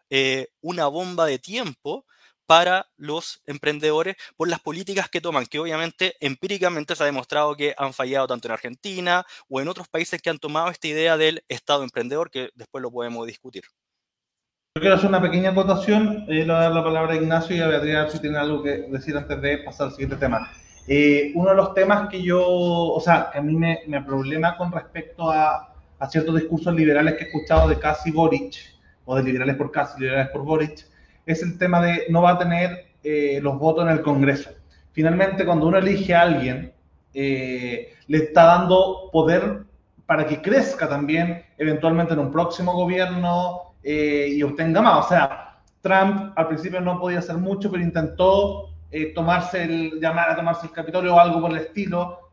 eh, 0.09 0.49
una 0.63 0.87
bomba 0.87 1.27
de 1.27 1.39
tiempo 1.39 2.07
para 2.46 2.87
los 2.96 3.42
emprendedores 3.44 4.17
por 4.35 4.49
las 4.49 4.59
políticas 4.61 5.11
que 5.11 5.21
toman, 5.21 5.44
que 5.44 5.59
obviamente 5.59 6.15
empíricamente 6.21 6.96
se 6.96 7.03
ha 7.03 7.07
demostrado 7.07 7.55
que 7.55 7.75
han 7.77 7.92
fallado 7.92 8.29
tanto 8.29 8.49
en 8.49 8.53
Argentina 8.53 9.27
o 9.51 9.61
en 9.61 9.69
otros 9.69 9.88
países 9.88 10.23
que 10.23 10.31
han 10.31 10.38
tomado 10.38 10.71
esta 10.71 10.88
idea 10.88 11.19
del 11.19 11.44
Estado 11.49 11.83
emprendedor, 11.83 12.31
que 12.31 12.49
después 12.55 12.81
lo 12.81 12.90
podemos 12.90 13.27
discutir. 13.27 13.65
Yo 14.75 14.81
quiero 14.81 14.94
hacer 14.94 15.11
una 15.11 15.21
pequeña 15.21 15.51
acotación, 15.51 16.25
eh, 16.29 16.46
le 16.46 16.46
voy 16.46 16.55
a 16.55 16.61
dar 16.61 16.73
la 16.73 16.83
palabra 16.83 17.13
a 17.13 17.17
Ignacio 17.17 17.55
y 17.55 17.61
a 17.61 17.67
Beatriz 17.67 18.13
si 18.13 18.21
tiene 18.21 18.38
algo 18.38 18.63
que 18.63 18.87
decir 18.88 19.15
antes 19.19 19.38
de 19.42 19.59
pasar 19.59 19.88
al 19.88 19.92
siguiente 19.92 20.17
tema. 20.17 20.51
Eh, 20.87 21.33
uno 21.35 21.51
de 21.51 21.57
los 21.57 21.75
temas 21.75 22.09
que 22.09 22.23
yo, 22.23 22.42
o 22.42 23.01
sea, 23.03 23.29
que 23.31 23.38
a 23.38 23.42
mí 23.42 23.55
me, 23.55 23.81
me 23.87 24.01
problema 24.01 24.57
con 24.57 24.73
respecto 24.73 25.31
a, 25.31 25.75
a, 25.99 26.09
ciertos 26.09 26.35
discursos 26.35 26.75
liberales 26.75 27.15
que 27.15 27.25
he 27.25 27.27
escuchado 27.27 27.69
de 27.69 27.79
Casi 27.79 28.11
Boric, 28.11 28.55
o 29.05 29.17
de 29.17 29.23
liberales 29.23 29.57
por 29.57 29.71
Casi, 29.71 30.01
liberales 30.01 30.29
por 30.29 30.42
Boric, 30.42 30.87
es 31.27 31.42
el 31.42 31.59
tema 31.59 31.81
de 31.81 32.07
no 32.09 32.23
va 32.23 32.33
a 32.33 32.38
tener 32.38 32.87
eh, 33.03 33.38
los 33.42 33.59
votos 33.59 33.85
en 33.85 33.90
el 33.90 34.03
Congreso. 34.03 34.51
Finalmente, 34.92 35.44
cuando 35.44 35.67
uno 35.67 35.79
elige 35.79 36.15
a 36.15 36.23
alguien, 36.23 36.73
eh, 37.15 37.94
le 38.07 38.19
está 38.19 38.44
dando 38.44 39.11
poder 39.13 39.65
para 40.07 40.27
que 40.27 40.40
crezca 40.40 40.88
también 40.88 41.44
eventualmente 41.59 42.15
en 42.15 42.21
un 42.21 42.33
próximo 42.33 42.73
gobierno 42.73 43.75
eh, 43.83 44.29
y 44.31 44.42
obtenga 44.42 44.81
más. 44.81 45.05
O 45.05 45.09
sea, 45.09 45.59
Trump 45.83 46.33
al 46.35 46.49
principio 46.49 46.81
no 46.81 46.99
podía 46.99 47.19
hacer 47.19 47.37
mucho, 47.37 47.71
pero 47.71 47.83
intentó 47.83 48.71
tomarse 49.15 49.65
el, 49.65 50.01
llamar 50.01 50.31
a 50.31 50.37
tomarse 50.37 50.67
el 50.67 50.73
Capitolio 50.73 51.15
o 51.15 51.21
algo 51.21 51.42
por 51.42 51.51
el 51.51 51.59
estilo, 51.59 52.31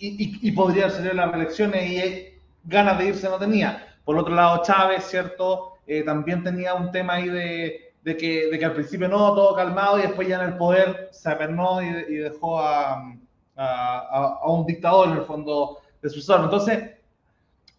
y, 0.00 0.48
y, 0.48 0.52
podría 0.52 0.90
salir 0.90 1.14
las 1.14 1.32
elecciones 1.34 1.90
y 1.90 2.38
ganas 2.64 2.98
de 2.98 3.06
irse 3.06 3.28
no 3.28 3.38
tenía. 3.38 3.86
Por 4.04 4.16
otro 4.16 4.34
lado, 4.34 4.62
Chávez, 4.62 5.04
¿cierto? 5.04 5.74
también 6.06 6.44
tenía 6.44 6.74
un 6.74 6.92
tema 6.92 7.14
ahí 7.14 7.28
de, 7.28 7.92
de 8.02 8.16
que, 8.16 8.48
de 8.48 8.58
que 8.58 8.64
al 8.64 8.74
principio 8.74 9.08
no, 9.08 9.34
todo 9.34 9.56
calmado 9.56 9.98
y 9.98 10.02
después 10.02 10.28
ya 10.28 10.40
en 10.42 10.52
el 10.52 10.56
poder 10.56 11.08
se 11.10 11.28
apernó 11.28 11.82
y, 11.82 11.86
y 11.86 12.14
dejó 12.16 12.60
a, 12.60 13.12
a, 13.56 14.38
a, 14.40 14.50
un 14.50 14.66
dictador 14.66 15.08
en 15.08 15.16
el 15.16 15.24
fondo 15.24 15.78
de 16.00 16.08
su 16.08 16.16
sucesor. 16.16 16.44
Entonces, 16.44 16.90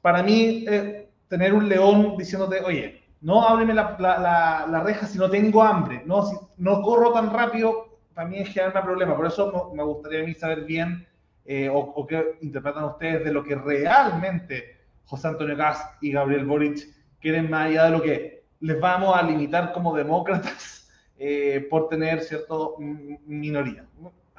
para 0.01 0.22
mí, 0.22 0.65
eh, 0.67 1.09
tener 1.28 1.53
un 1.53 1.69
león 1.69 2.15
diciéndote, 2.17 2.61
oye, 2.61 3.01
no 3.22 3.47
ábreme 3.47 3.74
la, 3.74 3.95
la, 3.99 4.67
la, 4.69 4.80
reja 4.82 5.05
si 5.07 5.17
no 5.17 5.30
tengo 5.30 5.63
hambre, 5.63 6.03
no, 6.05 6.26
si 6.26 6.36
no 6.57 6.82
corro 6.82 7.13
tan 7.13 7.32
rápido, 7.32 7.91
mí 8.26 8.39
es 8.39 8.49
generarme 8.49 8.82
problema. 8.82 9.15
Por 9.15 9.28
eso 9.28 9.72
me 9.74 9.84
gustaría 9.84 10.22
a 10.22 10.26
mí 10.26 10.34
saber 10.34 10.65
bien 10.65 11.07
eh, 11.46 11.70
o, 11.70 11.78
o 11.80 12.08
qué 12.08 12.38
interpretan 12.42 12.86
ustedes 12.86 13.24
de 13.24 13.32
lo 13.32 13.44
que 13.44 13.56
realmente 13.56 14.78
José 15.06 15.28
Antonio 15.28 15.58
Caz 15.58 15.98
y 16.02 16.12
Gabriel 16.12 16.46
Boric 16.46 16.88
quieren 17.20 17.50
más 17.50 17.68
allá 17.68 17.86
de 17.86 17.92
lo 17.92 18.02
que 18.02 18.44
les 18.62 18.80
vamos 18.80 19.16
a 19.16 19.24
limitar 19.24 19.74
como 19.74 19.96
demócratas 19.96 20.89
eh, 21.20 21.68
por 21.70 21.89
tener 21.89 22.22
cierto 22.22 22.76
minoría. 22.80 23.86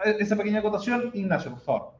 Esa 0.05 0.37
pequeña 0.37 0.61
acotación, 0.61 1.11
Ignacio, 1.15 1.53
por 1.53 1.61
favor. 1.61 1.93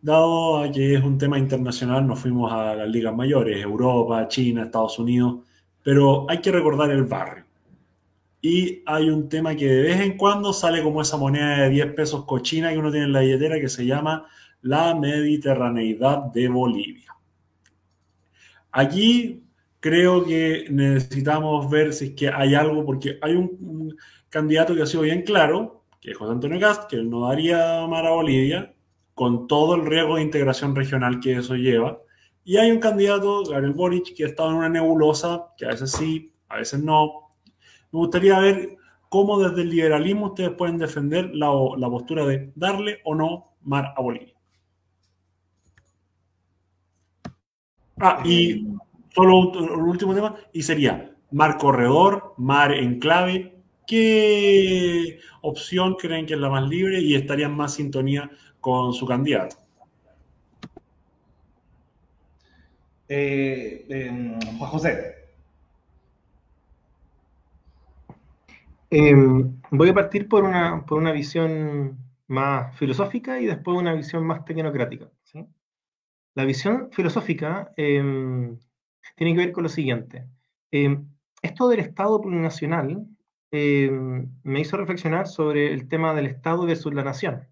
Dado 0.00 0.70
que 0.72 0.96
es 0.96 1.04
un 1.04 1.16
tema 1.16 1.38
internacional, 1.38 2.04
nos 2.04 2.18
fuimos 2.18 2.52
a 2.52 2.74
las 2.74 2.88
ligas 2.88 3.14
mayores, 3.14 3.62
Europa, 3.62 4.26
China, 4.26 4.64
Estados 4.64 4.98
Unidos, 4.98 5.36
pero 5.84 6.26
hay 6.28 6.40
que 6.40 6.50
recordar 6.50 6.90
el 6.90 7.04
barrio. 7.04 7.41
Y 8.42 8.82
hay 8.86 9.08
un 9.08 9.28
tema 9.28 9.54
que 9.54 9.66
de 9.66 9.82
vez 9.82 10.00
en 10.00 10.16
cuando 10.18 10.52
sale 10.52 10.82
como 10.82 11.00
esa 11.00 11.16
moneda 11.16 11.62
de 11.62 11.70
10 11.70 11.94
pesos 11.94 12.24
cochina 12.24 12.70
que 12.70 12.78
uno 12.78 12.90
tiene 12.90 13.06
en 13.06 13.12
la 13.12 13.20
billetera 13.20 13.60
que 13.60 13.68
se 13.68 13.86
llama 13.86 14.26
la 14.62 14.94
mediterraneidad 14.94 16.24
de 16.32 16.48
Bolivia. 16.48 17.16
Aquí 18.72 19.44
creo 19.78 20.24
que 20.24 20.66
necesitamos 20.70 21.70
ver 21.70 21.92
si 21.92 22.06
es 22.06 22.10
que 22.12 22.28
hay 22.28 22.54
algo, 22.54 22.84
porque 22.84 23.18
hay 23.20 23.34
un, 23.34 23.96
candidato 24.28 24.74
que 24.74 24.82
ha 24.82 24.86
sido 24.86 25.02
bien 25.02 25.22
claro, 25.22 25.84
que 26.00 26.12
es 26.12 26.16
José 26.16 26.32
Antonio 26.32 26.58
Cast, 26.58 26.88
que 26.88 26.96
él 26.96 27.10
no 27.10 27.28
daría 27.28 27.86
mar 27.86 28.06
a 28.06 28.10
Bolivia, 28.10 28.74
con 29.12 29.46
todo 29.46 29.74
el 29.74 29.84
riesgo 29.84 30.16
de 30.16 30.22
integración 30.22 30.74
regional 30.74 31.20
que 31.20 31.36
eso 31.36 31.54
lleva. 31.54 32.00
Y 32.44 32.56
hay 32.56 32.70
un 32.70 32.78
candidato, 32.78 33.44
Gabriel 33.44 33.74
Boric, 33.74 34.14
que 34.16 34.24
ha 34.24 34.28
estado 34.28 34.50
en 34.50 34.56
una 34.56 34.68
nebulosa, 34.68 35.48
que 35.56 35.66
a 35.66 35.68
veces 35.68 35.92
sí, 35.92 36.32
a 36.48 36.56
veces 36.56 36.82
no. 36.82 37.21
Me 37.92 37.98
gustaría 37.98 38.38
ver 38.38 38.76
cómo 39.10 39.38
desde 39.38 39.60
el 39.62 39.68
liberalismo 39.68 40.28
ustedes 40.28 40.52
pueden 40.52 40.78
defender 40.78 41.30
la, 41.34 41.50
postura 41.90 42.24
de 42.24 42.50
darle 42.54 43.00
o 43.04 43.14
no 43.14 43.52
mar 43.60 43.92
a 43.94 44.00
Bolivia. 44.00 44.34
Ah, 47.98 48.22
y 48.24 48.66
solo 49.14 49.50
un, 49.50 49.82
último 49.82 50.14
tema, 50.14 50.34
y 50.52 50.62
sería 50.62 51.14
mar 51.30 51.58
corredor, 51.58 52.32
mar 52.38 52.72
enclave. 52.72 53.52
¿Qué 53.86 55.18
opción 55.42 55.96
creen 55.96 56.24
que 56.24 56.32
es 56.32 56.40
la 56.40 56.48
más 56.48 56.66
libre 56.66 56.98
y 57.00 57.14
estaría 57.14 57.46
en 57.46 57.52
más 57.52 57.74
sintonía 57.74 58.30
con 58.60 58.94
su 58.94 59.06
candidato? 59.06 59.56
Eh, 63.08 63.84
Juan 64.58 64.70
José. 64.70 65.21
Em, 68.94 69.58
voy 69.70 69.88
a 69.88 69.94
partir 69.94 70.28
por 70.28 70.44
una, 70.44 70.84
por 70.84 70.98
una 70.98 71.12
visión 71.12 71.96
más 72.26 72.76
filosófica 72.76 73.40
y 73.40 73.46
después 73.46 73.78
una 73.78 73.94
visión 73.94 74.22
más 74.26 74.44
tecnocrática. 74.44 75.10
La 76.34 76.44
visión 76.44 76.90
filosófica 76.92 77.72
em, 77.76 78.58
tiene 79.16 79.32
que 79.32 79.38
ver 79.38 79.52
con 79.52 79.62
lo 79.62 79.70
siguiente. 79.70 80.26
Em, 80.70 81.06
esto 81.40 81.68
del 81.68 81.80
Estado 81.80 82.20
plurinacional 82.20 83.06
em, 83.50 84.28
me 84.42 84.60
hizo 84.60 84.76
reflexionar 84.76 85.26
sobre 85.26 85.72
el 85.72 85.88
tema 85.88 86.14
del 86.14 86.26
Estado 86.26 86.66
versus 86.66 86.92
la 86.92 87.02
nación. 87.02 87.48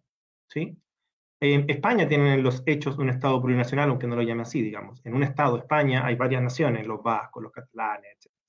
¿sí? 0.46 0.76
España 1.40 2.06
tiene 2.06 2.36
los 2.36 2.62
hechos 2.66 2.98
de 2.98 3.02
un 3.04 3.08
Estado 3.08 3.40
plurinacional, 3.40 3.88
aunque 3.88 4.06
no 4.06 4.16
lo 4.16 4.22
llame 4.22 4.42
así, 4.42 4.60
digamos. 4.60 5.00
En 5.06 5.14
un 5.14 5.22
Estado, 5.22 5.56
España, 5.56 6.04
hay 6.04 6.16
varias 6.16 6.42
naciones, 6.42 6.86
los 6.86 7.02
vascos, 7.02 7.42
los 7.42 7.52
catalanes, 7.52 8.18
etc. 8.26 8.39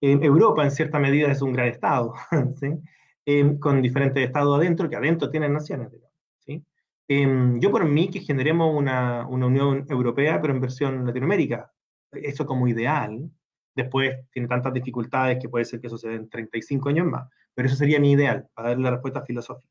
En 0.00 0.22
Europa, 0.22 0.64
en 0.64 0.70
cierta 0.70 0.98
medida, 0.98 1.30
es 1.30 1.42
un 1.42 1.52
gran 1.52 1.68
Estado, 1.68 2.14
con 3.60 3.82
diferentes 3.82 4.24
estados 4.24 4.58
adentro, 4.58 4.88
que 4.88 4.96
adentro 4.96 5.30
tienen 5.30 5.52
naciones, 5.52 5.90
digamos. 5.90 7.60
yo 7.60 7.70
por 7.70 7.84
mí 7.84 8.08
que 8.08 8.20
generemos 8.20 8.74
una, 8.74 9.26
una 9.28 9.46
Unión 9.46 9.86
Europea, 9.88 10.40
pero 10.40 10.54
en 10.54 10.60
versión 10.60 11.06
Latinoamérica, 11.06 11.70
eso 12.12 12.46
como 12.46 12.66
ideal, 12.66 13.30
después 13.74 14.16
tiene 14.32 14.48
tantas 14.48 14.72
dificultades 14.72 15.38
que 15.40 15.48
puede 15.48 15.64
ser 15.64 15.80
que 15.80 15.88
suceda 15.88 16.14
en 16.14 16.28
35 16.28 16.88
años 16.88 17.06
más, 17.06 17.28
pero 17.54 17.66
eso 17.68 17.76
sería 17.76 18.00
mi 18.00 18.12
ideal, 18.12 18.48
para 18.54 18.70
darle 18.70 18.84
la 18.84 18.90
respuesta 18.92 19.22
filosófica. 19.22 19.68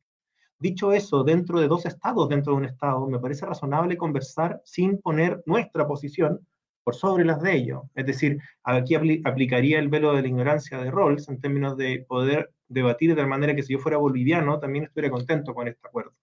Dicho 0.57 0.91
eso, 0.91 1.23
dentro 1.23 1.59
de 1.59 1.67
dos 1.67 1.85
estados, 1.85 2.27
dentro 2.27 2.53
de 2.53 2.57
un 2.57 2.65
estado, 2.65 3.07
me 3.07 3.19
parece 3.19 3.45
razonable 3.45 3.97
conversar 3.97 4.61
sin 4.65 4.99
poner 5.01 5.41
nuestra 5.45 5.87
posición 5.87 6.45
sobre 6.93 7.25
las 7.25 7.41
de 7.41 7.55
ellos. 7.55 7.81
Es 7.95 8.05
decir, 8.05 8.39
aquí 8.63 8.95
aplicaría 8.95 9.79
el 9.79 9.89
velo 9.89 10.13
de 10.13 10.21
la 10.21 10.27
ignorancia 10.27 10.77
de 10.79 10.91
Rawls 10.91 11.29
en 11.29 11.39
términos 11.39 11.77
de 11.77 12.05
poder 12.07 12.51
debatir 12.67 13.09
de 13.09 13.15
tal 13.15 13.27
manera 13.27 13.55
que 13.55 13.63
si 13.63 13.73
yo 13.73 13.79
fuera 13.79 13.97
boliviano 13.97 14.59
también 14.59 14.85
estuviera 14.85 15.11
contento 15.11 15.53
con 15.53 15.67
este 15.67 15.87
acuerdo. 15.87 16.13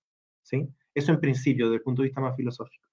¿sí? 0.42 0.68
Eso 0.94 1.12
en 1.12 1.20
principio, 1.20 1.66
desde 1.66 1.76
el 1.76 1.82
punto 1.82 2.02
de 2.02 2.08
vista 2.08 2.20
más 2.20 2.36
filosófico. 2.36 2.86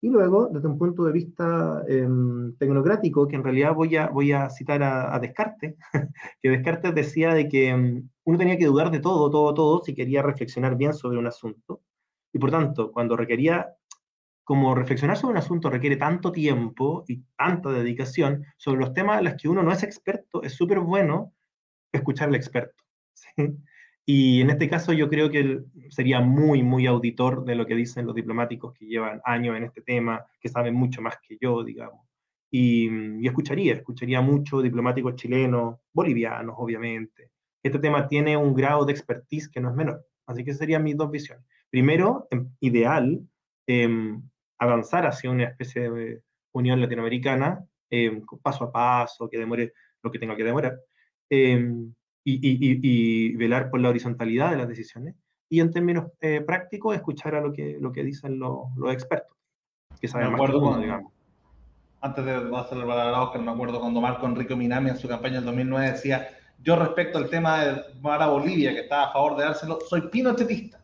Y 0.00 0.10
luego, 0.10 0.50
desde 0.52 0.68
un 0.68 0.76
punto 0.76 1.04
de 1.04 1.12
vista 1.12 1.82
em, 1.88 2.54
tecnocrático, 2.56 3.26
que 3.26 3.36
en 3.36 3.42
realidad 3.42 3.74
voy 3.74 3.96
a, 3.96 4.08
voy 4.08 4.32
a 4.32 4.50
citar 4.50 4.82
a, 4.82 5.18
Descartes, 5.18 5.76
que 6.42 6.50
Descartes 6.50 6.94
decía 6.94 7.32
de 7.32 7.48
que 7.48 7.70
em, 7.70 8.10
uno 8.24 8.38
tenía 8.38 8.58
que 8.58 8.66
dudar 8.66 8.90
de 8.90 9.00
todo, 9.00 9.30
todo, 9.30 9.54
todo, 9.54 9.82
si 9.82 9.94
quería 9.94 10.22
reflexionar 10.22 10.76
bien 10.76 10.92
sobre 10.92 11.16
un 11.16 11.26
asunto. 11.26 11.80
Y 12.34 12.38
por 12.38 12.50
tanto, 12.50 12.92
cuando 12.92 13.16
requería, 13.16 13.68
como 14.44 14.74
reflexionar 14.74 15.16
sobre 15.16 15.32
un 15.32 15.38
asunto 15.38 15.70
requiere 15.70 15.96
tanto 15.96 16.30
tiempo 16.30 17.04
y 17.08 17.22
tanta 17.36 17.70
dedicación, 17.70 18.44
sobre 18.58 18.80
los 18.80 18.92
temas 18.92 19.18
en 19.18 19.24
los 19.24 19.34
que 19.34 19.48
uno 19.48 19.62
no 19.62 19.72
es 19.72 19.82
experto, 19.82 20.42
es 20.42 20.52
súper 20.52 20.80
bueno 20.80 21.32
escuchar 21.90 22.28
al 22.28 22.34
experto. 22.34 22.84
¿sí? 23.14 23.56
Y 24.06 24.42
en 24.42 24.50
este 24.50 24.68
caso 24.68 24.92
yo 24.92 25.08
creo 25.08 25.30
que 25.30 25.62
sería 25.88 26.20
muy, 26.20 26.62
muy 26.62 26.86
auditor 26.86 27.44
de 27.44 27.54
lo 27.54 27.66
que 27.66 27.74
dicen 27.74 28.04
los 28.04 28.14
diplomáticos 28.14 28.74
que 28.74 28.84
llevan 28.84 29.22
años 29.24 29.56
en 29.56 29.64
este 29.64 29.80
tema, 29.80 30.26
que 30.38 30.50
saben 30.50 30.74
mucho 30.74 31.00
más 31.00 31.16
que 31.26 31.38
yo, 31.40 31.64
digamos. 31.64 32.00
Y, 32.50 32.88
y 33.20 33.26
escucharía, 33.26 33.72
escucharía 33.72 34.20
mucho 34.20 34.60
diplomáticos 34.60 35.16
chilenos, 35.16 35.76
bolivianos, 35.92 36.54
obviamente. 36.58 37.30
Este 37.62 37.78
tema 37.78 38.06
tiene 38.06 38.36
un 38.36 38.54
grado 38.54 38.84
de 38.84 38.92
expertise 38.92 39.48
que 39.48 39.60
no 39.60 39.70
es 39.70 39.74
menor. 39.74 40.06
Así 40.26 40.44
que 40.44 40.52
serían 40.52 40.84
mis 40.84 40.98
dos 40.98 41.10
visiones. 41.10 41.44
Primero, 41.70 42.28
em, 42.30 42.50
ideal, 42.60 43.26
eh, 43.66 44.18
avanzar 44.64 45.06
hacia 45.06 45.30
una 45.30 45.44
especie 45.44 45.90
de 45.90 46.22
unión 46.52 46.80
latinoamericana, 46.80 47.64
eh, 47.90 48.22
paso 48.42 48.64
a 48.64 48.72
paso, 48.72 49.28
que 49.28 49.38
demore 49.38 49.72
lo 50.02 50.10
que 50.10 50.18
tenga 50.18 50.36
que 50.36 50.44
demorar. 50.44 50.78
Eh, 51.30 51.72
y, 52.26 53.36
velar 53.36 53.70
por 53.70 53.80
la 53.80 53.90
horizontalidad 53.90 54.50
de 54.50 54.56
las 54.56 54.68
decisiones. 54.68 55.14
Y 55.48 55.60
en 55.60 55.70
términos 55.70 56.06
eh, 56.20 56.40
prácticos, 56.40 56.96
escuchar 56.96 57.34
a 57.34 57.40
lo 57.40 57.52
que, 57.52 57.76
lo 57.78 57.92
que 57.92 58.02
dicen 58.02 58.38
los, 58.38 58.74
los 58.76 58.92
expertos, 58.92 59.36
que 60.00 60.08
saben 60.08 60.32
más 60.32 60.50
que 60.50 60.56
uno, 60.56 60.78
digamos. 60.78 61.12
Antes 62.00 62.24
de 62.24 62.32
hacer 62.32 62.78
el 62.78 62.86
palabra 62.86 63.30
que 63.32 63.38
me 63.38 63.50
acuerdo 63.50 63.80
cuando 63.80 64.00
Marco 64.00 64.26
Enrique 64.26 64.54
Minami 64.54 64.90
en 64.90 64.98
su 64.98 65.08
campaña 65.08 65.36
del 65.36 65.44
2009 65.46 65.92
decía, 65.92 66.28
yo 66.62 66.76
respecto 66.76 67.18
al 67.18 67.28
tema 67.28 67.64
de 67.64 67.82
Mara 68.00 68.26
Bolivia, 68.26 68.72
que 68.72 68.80
estaba 68.80 69.04
a 69.04 69.12
favor 69.12 69.36
de 69.36 69.44
dárselo, 69.44 69.78
soy 69.88 70.08
pinochetista. 70.08 70.80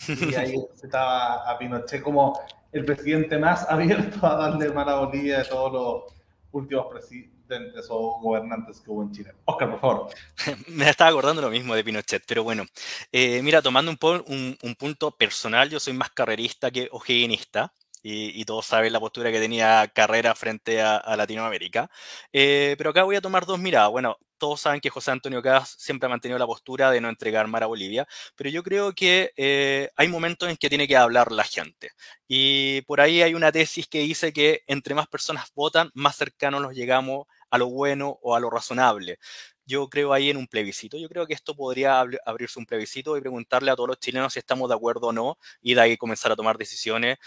Y 0.08 0.34
ahí 0.34 0.54
estaba 0.82 1.50
a 1.50 1.58
Pinochet 1.58 2.02
como 2.02 2.38
el 2.72 2.84
presidente 2.84 3.38
más 3.38 3.66
abierto 3.68 4.26
a 4.26 4.36
darle 4.36 4.70
Mara 4.72 4.96
Bolivia 4.96 5.38
de 5.38 5.44
todos 5.44 5.72
los 5.72 6.20
últimos 6.52 6.86
presidentes 6.86 7.86
o 7.88 8.20
gobernantes 8.20 8.80
que 8.80 8.90
hubo 8.90 9.02
en 9.02 9.12
Chile. 9.12 9.32
Oscar, 9.44 9.70
por 9.70 9.80
favor. 9.80 10.08
Me 10.68 10.88
estaba 10.88 11.10
acordando 11.10 11.42
lo 11.42 11.50
mismo 11.50 11.74
de 11.74 11.84
Pinochet, 11.84 12.22
pero 12.26 12.44
bueno, 12.44 12.64
eh, 13.12 13.42
mira, 13.42 13.60
tomando 13.62 13.90
un, 13.90 14.56
un, 14.62 14.74
punto 14.76 15.10
personal, 15.10 15.68
yo 15.68 15.80
soy 15.80 15.92
más 15.92 16.10
carrerista 16.10 16.70
que 16.70 16.88
ojeguinista. 16.92 17.72
y, 18.02 18.44
todos 18.46 18.64
saben 18.66 18.92
la 18.92 19.00
postura 19.00 19.30
que 19.30 19.40
tenía 19.40 19.86
Carrera 19.94 20.34
frente 20.34 20.80
a, 20.80 21.16
Latinoamérica. 21.16 21.90
Eh, 22.32 22.74
pero 22.78 22.90
acá 22.90 23.02
voy 23.02 23.16
a 23.16 23.20
tomar 23.20 23.44
dos 23.44 23.58
miradas. 23.58 23.90
Bueno, 23.90 24.16
todos 24.40 24.60
saben 24.62 24.80
que 24.80 24.90
José 24.90 25.12
Antonio 25.12 25.42
Caz 25.42 25.76
siempre 25.78 26.06
ha 26.06 26.10
mantenido 26.10 26.38
la 26.38 26.46
postura 26.46 26.90
de 26.90 27.00
no 27.00 27.08
entregar 27.08 27.46
mar 27.46 27.62
a 27.62 27.66
Bolivia, 27.66 28.08
pero 28.34 28.50
yo 28.50 28.64
creo 28.64 28.92
que 28.92 29.32
eh, 29.36 29.90
hay 29.96 30.08
momentos 30.08 30.48
en 30.50 30.56
que 30.56 30.68
tiene 30.68 30.88
que 30.88 30.96
hablar 30.96 31.30
la 31.30 31.44
gente. 31.44 31.92
Y 32.26 32.82
por 32.82 33.00
ahí 33.00 33.22
hay 33.22 33.34
una 33.34 33.52
tesis 33.52 33.86
que 33.86 34.00
dice 34.00 34.32
que 34.32 34.62
entre 34.66 34.94
más 34.96 35.06
personas 35.06 35.52
votan, 35.54 35.90
más 35.94 36.16
cercanos 36.16 36.60
nos 36.62 36.74
llegamos 36.74 37.26
a 37.50 37.58
lo 37.58 37.68
bueno 37.68 38.18
o 38.22 38.34
a 38.34 38.40
lo 38.40 38.50
razonable 38.50 39.18
yo 39.66 39.88
creo 39.88 40.12
ahí 40.12 40.30
en 40.30 40.36
un 40.36 40.48
plebiscito. 40.48 40.98
Yo 40.98 41.08
creo 41.08 41.26
que 41.26 41.34
esto 41.34 41.54
podría 41.54 42.00
abrirse 42.26 42.58
un 42.58 42.66
plebiscito 42.66 43.16
y 43.16 43.20
preguntarle 43.20 43.70
a 43.70 43.76
todos 43.76 43.88
los 43.88 44.00
chilenos 44.00 44.32
si 44.32 44.40
estamos 44.40 44.68
de 44.68 44.74
acuerdo 44.74 45.08
o 45.08 45.12
no 45.12 45.38
y 45.62 45.74
de 45.74 45.80
ahí 45.80 45.96
comenzar 45.96 46.32
a 46.32 46.36
tomar 46.36 46.58
decisiones 46.58 47.18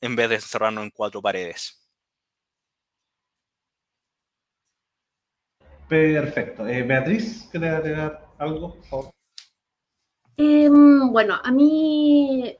en 0.00 0.16
vez 0.16 0.28
de 0.28 0.36
encerrarnos 0.36 0.84
en 0.84 0.90
cuatro 0.90 1.22
paredes. 1.22 1.85
Perfecto. 5.88 6.66
Eh, 6.66 6.82
Beatriz, 6.82 7.48
¿quieres 7.50 7.72
agregar 7.72 8.26
algo, 8.38 8.74
por 8.74 8.84
favor? 8.84 9.10
Em, 10.36 11.12
bueno, 11.12 11.36
a 11.42 11.50
mí 11.50 12.58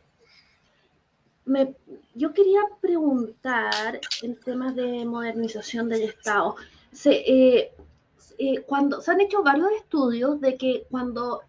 yo 2.15 2.33
quería 2.33 2.61
preguntar 2.81 4.01
en 4.23 4.41
temas 4.41 4.75
de 4.75 5.05
modernización 5.05 5.89
del 5.89 6.03
Estado. 6.03 6.57
Se, 6.93 7.13
eh, 7.13 7.73
eh, 8.39 8.63
cuando 8.63 9.01
se 9.01 9.11
han 9.11 9.21
hecho 9.21 9.43
varios 9.43 9.71
estudios 9.73 10.41
de 10.41 10.57
que 10.57 10.87
cuando 10.91 11.43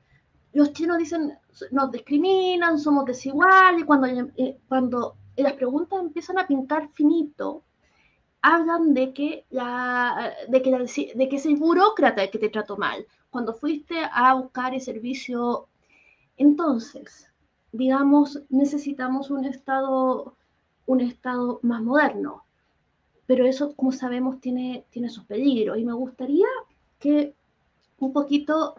los 0.53 0.73
chinos 0.73 0.97
dicen 0.97 1.37
nos 1.71 1.91
discriminan, 1.91 2.77
somos 2.79 3.05
desiguales, 3.05 3.85
cuando, 3.85 4.07
eh, 4.07 4.59
cuando 4.67 5.15
las 5.35 5.53
preguntas 5.53 5.99
empiezan 5.99 6.37
a 6.37 6.47
pintar 6.47 6.89
finito, 6.93 7.63
hablan 8.41 8.93
de 8.93 9.13
que, 9.13 9.45
la, 9.49 10.33
de, 10.47 10.61
que 10.61 10.71
de 11.15 11.29
que 11.29 11.35
es 11.35 11.45
el 11.45 11.55
burócrata 11.55 12.29
que 12.29 12.39
te 12.39 12.49
trató 12.49 12.77
mal, 12.77 13.05
cuando 13.29 13.53
fuiste 13.53 13.95
a 14.11 14.33
buscar 14.33 14.73
el 14.73 14.81
servicio. 14.81 15.67
Entonces, 16.37 17.27
digamos, 17.71 18.41
necesitamos 18.49 19.29
un 19.31 19.45
Estado, 19.45 20.35
un 20.85 21.01
Estado 21.01 21.59
más 21.63 21.81
moderno, 21.81 22.43
pero 23.25 23.45
eso, 23.45 23.75
como 23.75 23.91
sabemos, 23.91 24.39
tiene, 24.39 24.85
tiene 24.89 25.09
sus 25.09 25.25
peligros. 25.25 25.77
Y 25.77 25.85
me 25.85 25.93
gustaría 25.93 26.47
que 26.99 27.33
un 27.99 28.13
poquito, 28.13 28.75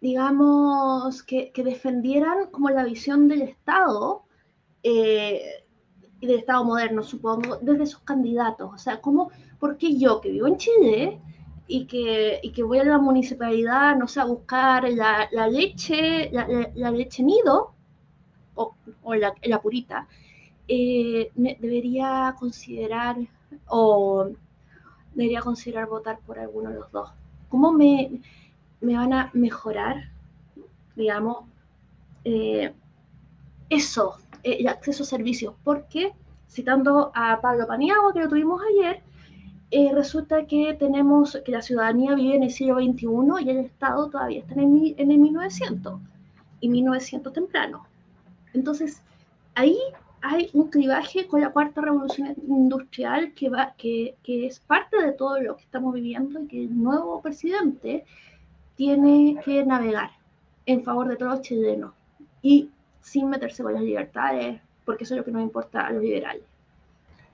digamos, 0.00 1.22
que, 1.22 1.52
defendieran 1.56 2.50
como 2.50 2.70
la 2.70 2.84
visión 2.84 3.28
del 3.28 3.42
Estado 3.42 4.24
eh, 4.82 5.64
y 6.20 6.26
del 6.26 6.38
Estado 6.40 6.64
moderno, 6.64 7.02
supongo, 7.02 7.56
desde 7.60 7.86
sus 7.86 8.00
candidatos. 8.00 8.70
O 8.72 8.78
sea, 8.78 9.00
¿cómo, 9.00 9.30
¿por 9.58 9.76
qué 9.76 9.96
yo 9.98 10.20
que 10.20 10.30
vivo 10.30 10.46
en 10.46 10.56
Chile 10.56 11.20
y 11.66 11.86
que, 11.86 12.40
y 12.42 12.52
que 12.52 12.62
voy 12.62 12.78
a 12.78 12.84
la 12.84 12.98
municipalidad, 12.98 13.96
no 13.96 14.06
sé, 14.08 14.20
a 14.20 14.24
buscar 14.24 14.88
la, 14.90 15.28
leche, 15.48 16.30
la, 16.32 16.90
leche 16.90 17.22
nido 17.22 17.72
o, 18.54 18.74
o 19.02 19.14
la, 19.14 19.60
purita, 19.60 20.06
eh, 20.68 21.30
debería 21.34 22.34
considerar 22.38 23.16
o 23.68 24.30
debería 25.14 25.40
considerar 25.40 25.88
votar 25.88 26.18
por 26.20 26.38
alguno 26.38 26.70
de 26.70 26.76
los 26.76 26.90
dos? 26.92 27.10
¿Cómo 27.48 27.72
me, 27.72 28.20
van 28.80 29.12
a 29.12 29.30
mejorar, 29.34 30.10
digamos, 30.94 31.44
eh, 32.24 32.72
eso, 33.68 34.16
eh, 34.46 34.58
el 34.60 34.68
acceso 34.68 35.02
a 35.02 35.06
servicios? 35.06 35.54
Porque, 35.64 36.12
citando 36.48 37.10
a 37.14 37.40
Pablo 37.40 37.66
Paniagua, 37.66 38.12
que 38.12 38.20
lo 38.20 38.28
tuvimos 38.28 38.62
ayer, 38.70 39.02
eh, 39.72 39.90
resulta 39.92 40.46
que 40.46 40.74
tenemos 40.74 41.36
que 41.44 41.50
la 41.50 41.62
ciudadanía 41.62 42.14
vive 42.14 42.36
en 42.36 42.44
el 42.44 42.52
siglo 42.52 42.76
XXI 42.76 43.44
y 43.44 43.50
el 43.50 43.58
Estado 43.58 44.08
todavía 44.08 44.40
está 44.40 44.54
en 44.54 44.60
el, 44.60 44.94
en 44.96 45.10
el 45.10 45.18
1900 45.18 46.00
y 46.60 46.68
1900 46.68 47.32
temprano. 47.32 47.86
Entonces, 48.54 49.02
ahí 49.56 49.76
hay 50.22 50.50
un 50.52 50.68
clivaje 50.68 51.26
con 51.26 51.40
la 51.40 51.50
cuarta 51.50 51.80
revolución 51.80 52.36
industrial 52.46 53.32
que, 53.34 53.48
va, 53.48 53.74
que, 53.76 54.14
que, 54.22 54.46
es 54.46 54.60
parte 54.60 55.02
de 55.02 55.12
todo 55.12 55.40
lo 55.40 55.56
que 55.56 55.64
estamos 55.64 55.92
viviendo 55.92 56.40
y 56.40 56.46
que 56.46 56.64
el 56.64 56.82
nuevo 56.82 57.20
presidente 57.20 58.04
tiene 58.76 59.40
que 59.44 59.64
navegar 59.64 60.10
en 60.66 60.84
favor 60.84 61.08
de 61.08 61.16
todos 61.16 61.32
los 61.32 61.42
chilenos 61.42 61.92
y 62.42 62.70
sin 63.06 63.30
meterse 63.30 63.62
con 63.62 63.72
las 63.72 63.82
libertades, 63.82 64.60
porque 64.84 65.04
eso 65.04 65.14
es 65.14 65.18
lo 65.18 65.24
que 65.24 65.30
nos 65.30 65.42
importa 65.42 65.86
a 65.86 65.92
los 65.92 66.02
liberales. 66.02 66.42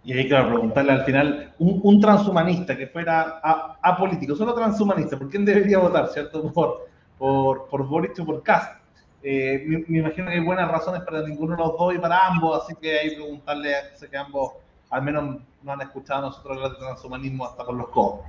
Y 0.04 0.12
ahí, 0.12 0.28
claro, 0.28 0.48
preguntarle 0.48 0.92
al 0.92 1.04
final, 1.04 1.54
un, 1.58 2.00
transhumanista 2.00 2.76
que 2.76 2.88
fuera 2.88 3.40
apolítico, 3.80 4.34
solo 4.34 4.52
transhumanista, 4.52 5.16
¿por 5.16 5.30
quién 5.30 5.44
debería 5.44 5.78
votar, 5.78 6.08
cierto? 6.08 6.42
Por, 6.52 6.88
por, 7.18 7.68
por 7.68 7.86
Boric 7.86 8.18
o 8.18 8.26
por 8.26 8.42
Cast 8.42 8.82
eh, 9.22 9.64
me, 9.86 9.98
imagino 9.98 10.26
que 10.26 10.34
hay 10.34 10.40
buenas 10.40 10.68
razones 10.68 11.02
para 11.02 11.22
ninguno 11.22 11.54
de 11.54 11.62
los 11.62 11.78
dos 11.78 11.94
y 11.94 11.98
para 11.98 12.26
ambos, 12.26 12.64
así 12.64 12.74
que 12.74 12.98
hay 12.98 13.14
preguntarle, 13.14 13.72
sé 13.94 14.10
que 14.10 14.16
ambos 14.16 14.54
al 14.90 15.02
menos 15.02 15.38
no 15.62 15.72
han 15.72 15.80
escuchado 15.80 16.18
a 16.18 16.28
nosotros 16.30 16.58
el 16.70 16.76
transhumanismo 16.76 17.46
hasta 17.46 17.64
con 17.64 17.78
los 17.78 17.88
codos. 17.90 18.20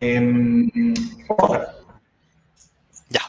Ya, 0.00 0.20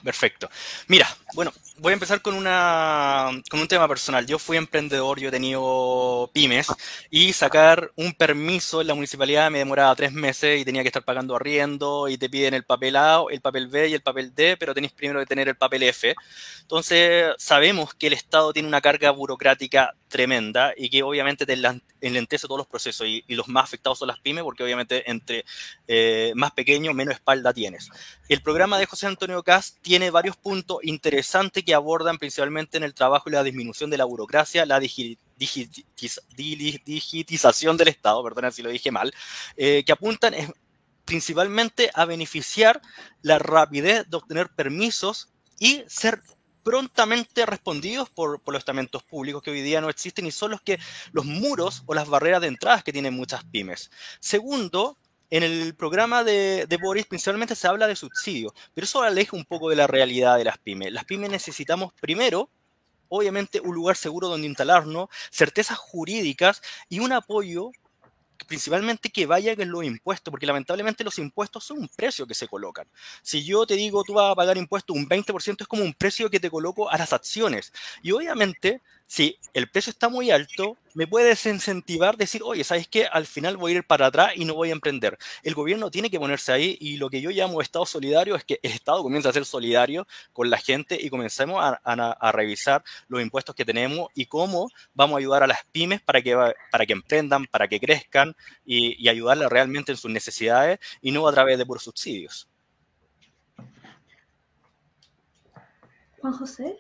perfecto. 0.03 0.49
Mira, 0.87 1.07
bueno, 1.33 1.53
voy 1.77 1.91
a 1.91 1.93
empezar 1.93 2.21
con, 2.21 2.35
una, 2.35 3.29
con 3.49 3.59
un 3.59 3.67
tema 3.67 3.87
personal. 3.87 4.25
Yo 4.25 4.37
fui 4.37 4.57
emprendedor, 4.57 5.19
yo 5.19 5.29
he 5.29 5.31
tenido 5.31 6.29
pymes 6.33 6.67
y 7.09 7.33
sacar 7.33 7.91
un 7.95 8.13
permiso 8.13 8.81
en 8.81 8.87
la 8.87 8.93
municipalidad 8.93 9.49
me 9.49 9.59
demoraba 9.59 9.95
tres 9.95 10.11
meses 10.11 10.59
y 10.59 10.65
tenía 10.65 10.81
que 10.81 10.89
estar 10.89 11.03
pagando 11.03 11.35
arriendo 11.35 12.07
y 12.09 12.17
te 12.17 12.29
piden 12.29 12.53
el 12.53 12.63
papel 12.63 12.95
A, 12.95 13.23
el 13.29 13.41
papel 13.41 13.67
B 13.67 13.89
y 13.89 13.93
el 13.93 14.01
papel 14.01 14.33
D, 14.35 14.57
pero 14.57 14.73
tenéis 14.73 14.93
primero 14.93 15.19
que 15.19 15.25
tener 15.25 15.47
el 15.47 15.55
papel 15.55 15.83
F. 15.83 16.13
Entonces, 16.61 17.33
sabemos 17.37 17.93
que 17.93 18.07
el 18.07 18.13
Estado 18.13 18.53
tiene 18.53 18.67
una 18.67 18.81
carga 18.81 19.11
burocrática 19.11 19.95
tremenda 20.13 20.73
y 20.77 20.89
que 20.91 21.01
obviamente 21.01 21.47
te 21.47 21.57
enlentece 22.01 22.45
todos 22.45 22.59
los 22.59 22.67
procesos 22.67 23.07
y, 23.07 23.23
los 23.29 23.47
más 23.47 23.63
afectados 23.63 23.97
son 23.97 24.09
las 24.09 24.19
pymes 24.19 24.43
porque 24.43 24.63
obviamente 24.63 25.09
entre 25.09 25.43
eh, 25.87 26.33
más 26.35 26.51
pequeño 26.51 26.93
menos 26.93 27.15
espalda 27.15 27.51
tienes. 27.51 27.89
El 28.29 28.43
programa 28.43 28.77
de 28.77 28.85
José 28.85 29.07
Antonio 29.07 29.41
Cast 29.41 29.79
tiene 29.81 30.11
varios 30.11 30.37
puntos 30.37 30.77
interesantes 30.83 31.63
que 31.63 31.73
abordan 31.73 32.19
principalmente 32.19 32.77
en 32.77 32.83
el 32.83 32.93
trabajo 32.93 33.27
y 33.27 33.31
la 33.31 33.41
disminución 33.41 33.89
de 33.89 33.97
la 33.97 34.05
burocracia, 34.05 34.67
la 34.67 34.79
digitización 34.79 37.75
del 37.75 37.87
Estado, 37.87 38.23
perdona 38.23 38.51
si 38.51 38.61
lo 38.61 38.69
dije 38.69 38.91
mal, 38.91 39.11
eh, 39.57 39.83
que 39.83 39.91
apuntan 39.91 40.35
principalmente 41.05 41.89
a 41.95 42.05
beneficiar 42.05 42.83
la 43.23 43.39
rapidez 43.39 44.07
de 44.07 44.17
obtener 44.17 44.49
permisos 44.49 45.29
y 45.57 45.83
ser 45.87 46.21
prontamente 46.63 47.45
respondidos 47.45 48.09
por, 48.09 48.41
los 48.45 48.59
estamentos 48.59 49.03
públicos 49.03 49.43
que 49.43 49.51
hoy 49.51 49.61
día 49.61 49.81
no 49.81 49.89
existen 49.89 50.25
y 50.25 50.31
son 50.31 50.51
los 50.51 50.61
que 50.61 50.79
los 51.11 51.25
muros 51.25 51.83
o 51.85 51.93
las 51.93 52.07
barreras 52.07 52.41
de 52.41 52.47
entradas 52.47 52.83
que 52.83 52.93
tienen 52.93 53.13
muchas 53.13 53.43
pymes. 53.43 53.91
Segundo, 54.19 54.97
en 55.29 55.43
el 55.43 55.75
programa 55.75 56.23
de, 56.23 56.65
de, 56.67 56.77
Boris 56.77 57.05
principalmente 57.05 57.55
se 57.55 57.67
habla 57.67 57.87
de 57.87 57.95
subsidios, 57.95 58.53
pero 58.73 58.85
eso 58.85 59.01
aleja 59.01 59.35
un 59.35 59.45
poco 59.45 59.69
de 59.69 59.75
la 59.75 59.87
realidad 59.87 60.37
de 60.37 60.45
las 60.45 60.57
pymes. 60.57 60.91
Las 60.91 61.05
pymes 61.05 61.29
necesitamos 61.29 61.93
primero, 61.99 62.49
obviamente, 63.09 63.59
un 63.59 63.75
lugar 63.75 63.95
seguro 63.95 64.27
donde 64.27 64.47
instalarnos, 64.47 65.09
certezas 65.31 65.77
jurídicas 65.77 66.61
y 66.87 66.99
un 66.99 67.11
apoyo 67.11 67.71
principalmente 68.47 69.09
que 69.09 69.25
vaya 69.25 69.53
en 69.53 69.71
los 69.71 69.83
impuestos, 69.83 70.31
porque 70.31 70.45
lamentablemente 70.45 71.03
los 71.03 71.17
impuestos 71.19 71.63
son 71.63 71.79
un 71.79 71.87
precio 71.89 72.27
que 72.27 72.33
se 72.33 72.47
colocan. 72.47 72.87
Si 73.21 73.43
yo 73.43 73.65
te 73.65 73.75
digo 73.75 74.03
tú 74.03 74.13
vas 74.13 74.31
a 74.31 74.35
pagar 74.35 74.57
impuestos 74.57 74.95
un 74.95 75.07
20%, 75.07 75.61
es 75.61 75.67
como 75.67 75.83
un 75.83 75.93
precio 75.93 76.29
que 76.29 76.39
te 76.39 76.49
coloco 76.49 76.89
a 76.89 76.97
las 76.97 77.13
acciones. 77.13 77.71
Y 78.01 78.11
obviamente, 78.11 78.81
si 79.13 79.37
el 79.53 79.69
precio 79.69 79.91
está 79.91 80.09
muy 80.09 80.31
alto, 80.31 80.75
me 80.95 81.05
puede 81.05 81.27
desincentivar 81.27 82.17
decir, 82.17 82.41
oye, 82.43 82.63
¿sabes 82.63 82.87
qué? 82.87 83.05
Al 83.05 83.27
final 83.27 83.57
voy 83.57 83.73
a 83.73 83.75
ir 83.75 83.83
para 83.83 84.07
atrás 84.07 84.31
y 84.35 84.43
no 84.43 84.55
voy 84.55 84.69
a 84.69 84.71
emprender. 84.71 85.19
El 85.43 85.53
gobierno 85.53 85.91
tiene 85.91 86.09
que 86.09 86.19
ponerse 86.19 86.51
ahí 86.51 86.79
y 86.81 86.97
lo 86.97 87.11
que 87.11 87.21
yo 87.21 87.29
llamo 87.29 87.61
Estado 87.61 87.85
solidario 87.85 88.35
es 88.35 88.43
que 88.43 88.59
el 88.63 88.71
Estado 88.71 89.03
comienza 89.03 89.29
a 89.29 89.33
ser 89.33 89.45
solidario 89.45 90.07
con 90.31 90.49
la 90.49 90.57
gente 90.57 90.97
y 90.99 91.11
comencemos 91.11 91.63
a, 91.63 92.31
revisar 92.31 92.83
los 93.07 93.21
impuestos 93.21 93.53
que 93.53 93.63
tenemos 93.63 94.09
y 94.15 94.25
cómo 94.25 94.67
vamos 94.95 95.13
a 95.13 95.19
ayudar 95.19 95.43
a 95.43 95.47
las 95.47 95.63
pymes 95.71 96.01
para 96.01 96.19
que, 96.19 96.35
para 96.71 96.85
que 96.87 96.93
emprendan, 96.93 97.45
para 97.45 97.67
que 97.67 97.79
crezcan 97.79 98.35
y, 98.65 98.99
y 98.99 99.09
ayudarlas 99.09 99.51
realmente 99.51 99.91
en 99.91 99.97
sus 99.99 100.09
necesidades 100.09 100.79
y 101.03 101.11
no 101.11 101.27
a 101.27 101.31
través 101.31 101.59
de 101.59 101.67
puros 101.67 101.83
subsidios. 101.83 102.47
Juan 106.19 106.33
José. 106.33 106.79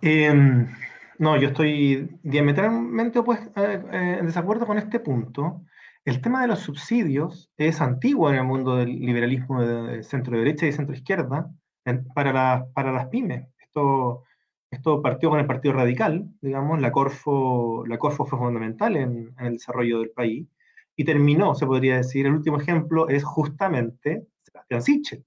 Em, 0.00 0.68
no, 1.18 1.36
yo 1.36 1.48
estoy 1.48 2.18
diametralmente 2.22 3.20
eh, 3.56 4.16
en 4.20 4.26
desacuerdo 4.26 4.66
con 4.66 4.78
este 4.78 5.00
punto. 5.00 5.62
El 6.04 6.20
tema 6.20 6.42
de 6.42 6.48
los 6.48 6.60
subsidios 6.60 7.50
es 7.56 7.80
antiguo 7.80 8.30
en 8.30 8.36
el 8.36 8.44
mundo 8.44 8.76
del 8.76 8.88
liberalismo 8.88 9.62
de 9.62 10.02
centro 10.02 10.36
derecha 10.36 10.66
y 10.66 10.72
centro 10.72 10.94
izquierda 10.94 11.50
para, 12.14 12.66
para 12.74 12.92
las 12.92 13.06
pymes. 13.06 13.46
Esto 13.58 14.24
Esto 14.70 15.02
partió 15.02 15.28
con 15.30 15.38
el 15.38 15.46
Partido 15.46 15.74
Radical, 15.74 16.28
digamos, 16.40 16.80
la 16.80 16.90
Corfo, 16.90 17.84
la 17.86 17.98
Corfo 17.98 18.24
fue 18.24 18.38
fundamental 18.38 18.96
en, 18.96 19.34
en 19.38 19.46
el 19.46 19.52
desarrollo 19.54 20.00
del 20.00 20.10
país, 20.10 20.48
y 20.96 21.04
terminó, 21.04 21.54
se 21.54 21.66
podría 21.66 21.96
decir, 21.98 22.26
el 22.26 22.32
último 22.34 22.58
ejemplo 22.58 23.08
es 23.08 23.22
justamente 23.22 24.26
Sebastián 24.42 24.82
Sichel. 24.82 25.24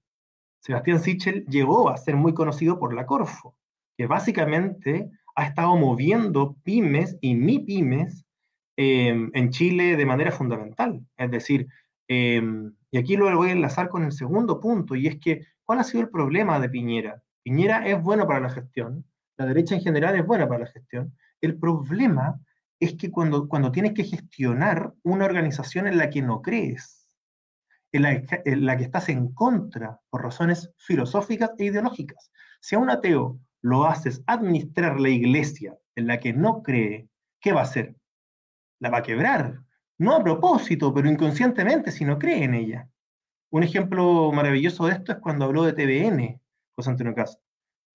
Sebastián 0.60 0.98
Sichel 1.00 1.44
llegó 1.46 1.88
a 1.88 1.96
ser 1.96 2.16
muy 2.16 2.34
conocido 2.34 2.78
por 2.78 2.92
la 2.92 3.06
Corfo, 3.06 3.55
que 3.96 4.06
básicamente 4.06 5.10
ha 5.34 5.44
estado 5.44 5.76
moviendo 5.76 6.56
pymes 6.62 7.16
y 7.20 7.34
mi 7.34 7.58
pymes 7.60 8.24
em, 8.76 9.30
en 9.34 9.50
Chile 9.50 9.96
de 9.96 10.06
manera 10.06 10.32
fundamental. 10.32 11.00
Es 11.16 11.30
decir, 11.30 11.66
em, 12.08 12.74
y 12.90 12.98
aquí 12.98 13.16
lo 13.16 13.34
voy 13.36 13.50
a 13.50 13.52
enlazar 13.52 13.88
con 13.88 14.04
el 14.04 14.12
segundo 14.12 14.60
punto, 14.60 14.94
y 14.94 15.06
es 15.06 15.18
que, 15.18 15.46
¿cuál 15.64 15.80
ha 15.80 15.84
sido 15.84 16.02
el 16.02 16.10
problema 16.10 16.58
de 16.60 16.68
Piñera? 16.68 17.22
Piñera 17.42 17.86
es 17.86 18.02
bueno 18.02 18.26
para 18.26 18.40
la 18.40 18.50
gestión, 18.50 19.04
la 19.36 19.46
derecha 19.46 19.74
en 19.74 19.82
general 19.82 20.16
es 20.16 20.26
buena 20.26 20.48
para 20.48 20.60
la 20.60 20.70
gestión. 20.70 21.14
El 21.40 21.58
problema 21.58 22.40
es 22.80 22.94
que 22.94 23.10
cuando, 23.10 23.48
cuando 23.48 23.72
tienes 23.72 23.92
que 23.92 24.04
gestionar 24.04 24.92
una 25.02 25.24
organización 25.24 25.86
en 25.86 25.98
la 25.98 26.10
que 26.10 26.22
no 26.22 26.42
crees, 26.42 27.06
en 27.92 28.66
la, 28.66 28.76
que 28.76 28.84
estás 28.84 29.08
en 29.08 29.32
contra 29.32 30.00
por 30.10 30.22
razones 30.22 30.72
filosóficas 30.76 31.52
e 31.58 31.66
ideológicas, 31.66 32.30
si 32.60 32.74
a 32.74 32.78
un 32.78 32.90
ateo 32.90 33.38
lo 33.66 33.84
haces 33.84 34.22
administrar 34.28 35.00
la 35.00 35.08
iglesia 35.08 35.76
en 35.96 36.06
la 36.06 36.20
que 36.20 36.32
no 36.32 36.62
cree, 36.62 37.08
¿qué 37.40 37.52
va 37.52 37.62
a 37.62 37.64
hacer? 37.64 37.96
La 38.78 38.90
va 38.90 38.98
a 38.98 39.02
quebrar. 39.02 39.60
No 39.98 40.14
a 40.14 40.22
propósito, 40.22 40.94
pero 40.94 41.10
inconscientemente 41.10 41.90
si 41.90 42.04
no 42.04 42.16
cree 42.16 42.44
en 42.44 42.54
ella. 42.54 42.88
Un 43.50 43.64
ejemplo 43.64 44.30
maravilloso 44.30 44.86
de 44.86 44.92
esto 44.92 45.10
es 45.10 45.18
cuando 45.18 45.46
habló 45.46 45.64
de 45.64 45.72
TVN, 45.72 46.40
José 46.76 46.90
Antonio 46.90 47.12
Castro. 47.12 47.42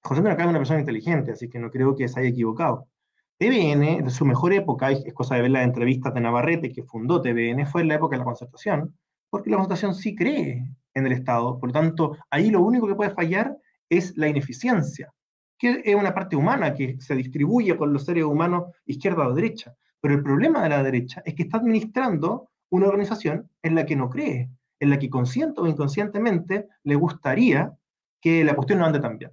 José 0.04 0.20
Antonio 0.20 0.36
Castro 0.36 0.50
es 0.50 0.50
una 0.50 0.60
persona 0.60 0.80
inteligente, 0.82 1.32
así 1.32 1.48
que 1.48 1.60
no 1.60 1.72
creo 1.72 1.96
que 1.96 2.10
se 2.10 2.20
haya 2.20 2.30
equivocado. 2.30 2.90
TVN, 3.38 4.04
de 4.04 4.10
su 4.10 4.26
mejor 4.26 4.52
época, 4.52 4.92
es 4.92 5.14
cosa 5.14 5.36
de 5.36 5.44
ver 5.44 5.52
las 5.52 5.64
entrevistas 5.64 6.14
de 6.14 6.20
Navarrete, 6.20 6.74
que 6.74 6.84
fundó 6.84 7.22
TVN, 7.22 7.66
fue 7.66 7.84
en 7.84 7.88
la 7.88 7.96
época 7.96 8.16
de 8.16 8.20
la 8.20 8.26
concertación, 8.26 8.94
porque 9.30 9.50
la 9.50 9.56
concertación 9.56 9.96
sí 9.96 10.16
cree 10.16 10.66
en 10.94 11.06
el 11.06 11.14
Estado, 11.14 11.58
por 11.58 11.70
lo 11.70 11.74
tanto, 11.74 12.18
ahí 12.30 12.50
lo 12.50 12.60
único 12.60 12.88
que 12.88 12.96
puede 12.96 13.12
fallar 13.12 13.58
es 13.88 14.18
la 14.18 14.28
ineficiencia, 14.28 15.14
que 15.62 15.84
es 15.86 15.96
una 15.96 16.14
parte 16.14 16.36
humana 16.36 16.74
que 16.74 17.00
se 17.00 17.16
distribuye 17.16 17.76
por 17.76 17.88
los 17.88 18.04
seres 18.04 18.24
humanos 18.24 18.74
izquierda 18.86 19.28
o 19.28 19.34
derecha. 19.34 19.76
Pero 20.02 20.16
el 20.16 20.24
problema 20.24 20.64
de 20.64 20.70
la 20.70 20.82
derecha 20.82 21.22
es 21.24 21.36
que 21.36 21.44
está 21.44 21.58
administrando 21.58 22.50
una 22.72 22.88
organización 22.88 23.48
en 23.62 23.76
la 23.76 23.86
que 23.86 23.96
no 23.96 24.10
cree, 24.10 24.50
en 24.80 24.90
la 24.90 24.98
que 24.98 25.12
consciente 25.12 25.62
o 25.62 25.68
inconscientemente 25.68 26.68
le 26.84 26.96
gustaría 26.96 27.78
que 28.20 28.44
la 28.44 28.56
cuestión 28.56 28.80
no 28.80 28.86
ande 28.86 29.00
tan 29.00 29.20
bien 29.20 29.32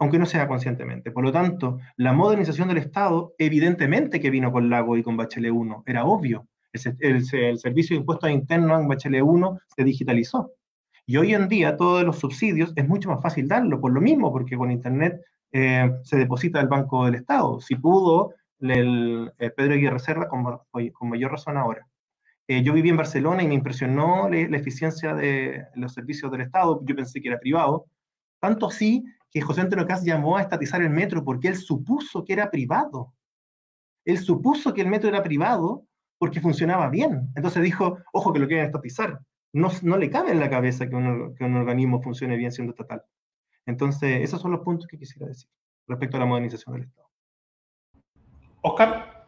aunque 0.00 0.18
no 0.18 0.26
sea 0.26 0.48
conscientemente. 0.48 1.12
Por 1.12 1.22
lo 1.22 1.30
tanto, 1.30 1.78
la 1.96 2.12
modernización 2.12 2.68
del 2.68 2.78
Estado, 2.78 3.34
evidentemente 3.38 4.18
que 4.18 4.30
vino 4.30 4.50
con 4.50 4.70
Lago 4.70 4.96
y 4.96 5.02
con 5.02 5.16
Bachelet 5.16 5.52
1, 5.52 5.84
era 5.86 6.04
obvio. 6.06 6.48
El, 6.72 7.24
servicio 7.58 7.94
de 7.94 8.00
impuestos 8.00 8.30
internos 8.30 8.80
en 8.80 8.88
Bachelet 8.88 9.22
1 9.22 9.60
se 9.76 9.84
digitalizó. 9.84 10.52
Y 11.10 11.16
hoy 11.16 11.34
en 11.34 11.48
día 11.48 11.76
todos 11.76 12.04
los 12.04 12.20
subsidios 12.20 12.72
es 12.76 12.86
mucho 12.86 13.08
más 13.08 13.20
fácil 13.20 13.48
darlo, 13.48 13.80
por 13.80 13.90
lo 13.90 14.00
mismo, 14.00 14.32
porque 14.32 14.56
con 14.56 14.70
Internet 14.70 15.20
eh, 15.50 15.90
se 16.04 16.16
deposita 16.16 16.60
el 16.60 16.68
Banco 16.68 17.04
del 17.04 17.16
Estado. 17.16 17.60
Si 17.60 17.74
pudo 17.74 18.32
el, 18.60 19.32
eh, 19.40 19.50
Pedro 19.50 19.74
Aguirre 19.74 19.98
Cerda, 19.98 20.28
con, 20.28 20.44
con, 20.70 21.08
mayor 21.08 21.32
razón 21.32 21.56
ahora. 21.56 21.84
Eh, 22.46 22.62
yo 22.62 22.72
viví 22.72 22.90
en 22.90 22.96
Barcelona 22.96 23.42
y 23.42 23.48
me 23.48 23.54
impresionó 23.54 24.28
la, 24.28 24.48
la 24.48 24.56
eficiencia 24.56 25.12
de 25.12 25.66
los 25.74 25.94
servicios 25.94 26.30
del 26.30 26.42
Estado. 26.42 26.80
Yo 26.84 26.94
pensé 26.94 27.20
que 27.20 27.26
era 27.26 27.40
privado. 27.40 27.86
Tanto 28.38 28.68
así 28.68 29.04
que 29.32 29.40
José 29.40 29.62
Antonio 29.62 29.88
Caz 29.88 30.04
llamó 30.04 30.36
a 30.36 30.42
estatizar 30.42 30.80
el 30.80 30.90
metro 30.90 31.24
porque 31.24 31.48
él 31.48 31.56
supuso 31.56 32.24
que 32.24 32.34
era 32.34 32.52
privado. 32.52 33.12
Él 34.04 34.18
supuso 34.18 34.72
que 34.72 34.82
el 34.82 34.86
metro 34.86 35.08
era 35.08 35.24
privado 35.24 35.82
porque 36.18 36.40
funcionaba 36.40 36.88
bien. 36.88 37.32
Entonces 37.34 37.64
dijo, 37.64 37.98
ojo 38.12 38.32
que 38.32 38.38
lo 38.38 38.46
quieren 38.46 38.66
estatizar. 38.66 39.18
No, 39.52 39.70
no 39.82 39.96
le 39.96 40.10
cabe 40.10 40.30
en 40.30 40.40
la 40.40 40.50
cabeza 40.50 40.88
que 40.88 40.94
un, 40.94 41.34
que 41.34 41.44
un 41.44 41.56
organismo 41.56 42.02
funcione 42.02 42.36
bien 42.36 42.52
siendo 42.52 42.72
estatal. 42.72 43.02
Entonces, 43.66 44.22
esos 44.22 44.40
son 44.40 44.52
los 44.52 44.60
puntos 44.60 44.86
que 44.86 44.98
quisiera 44.98 45.26
decir 45.26 45.48
respecto 45.86 46.16
a 46.16 46.20
la 46.20 46.26
modernización 46.26 46.74
del 46.74 46.84
Estado. 46.84 47.08
Oscar. 48.62 49.26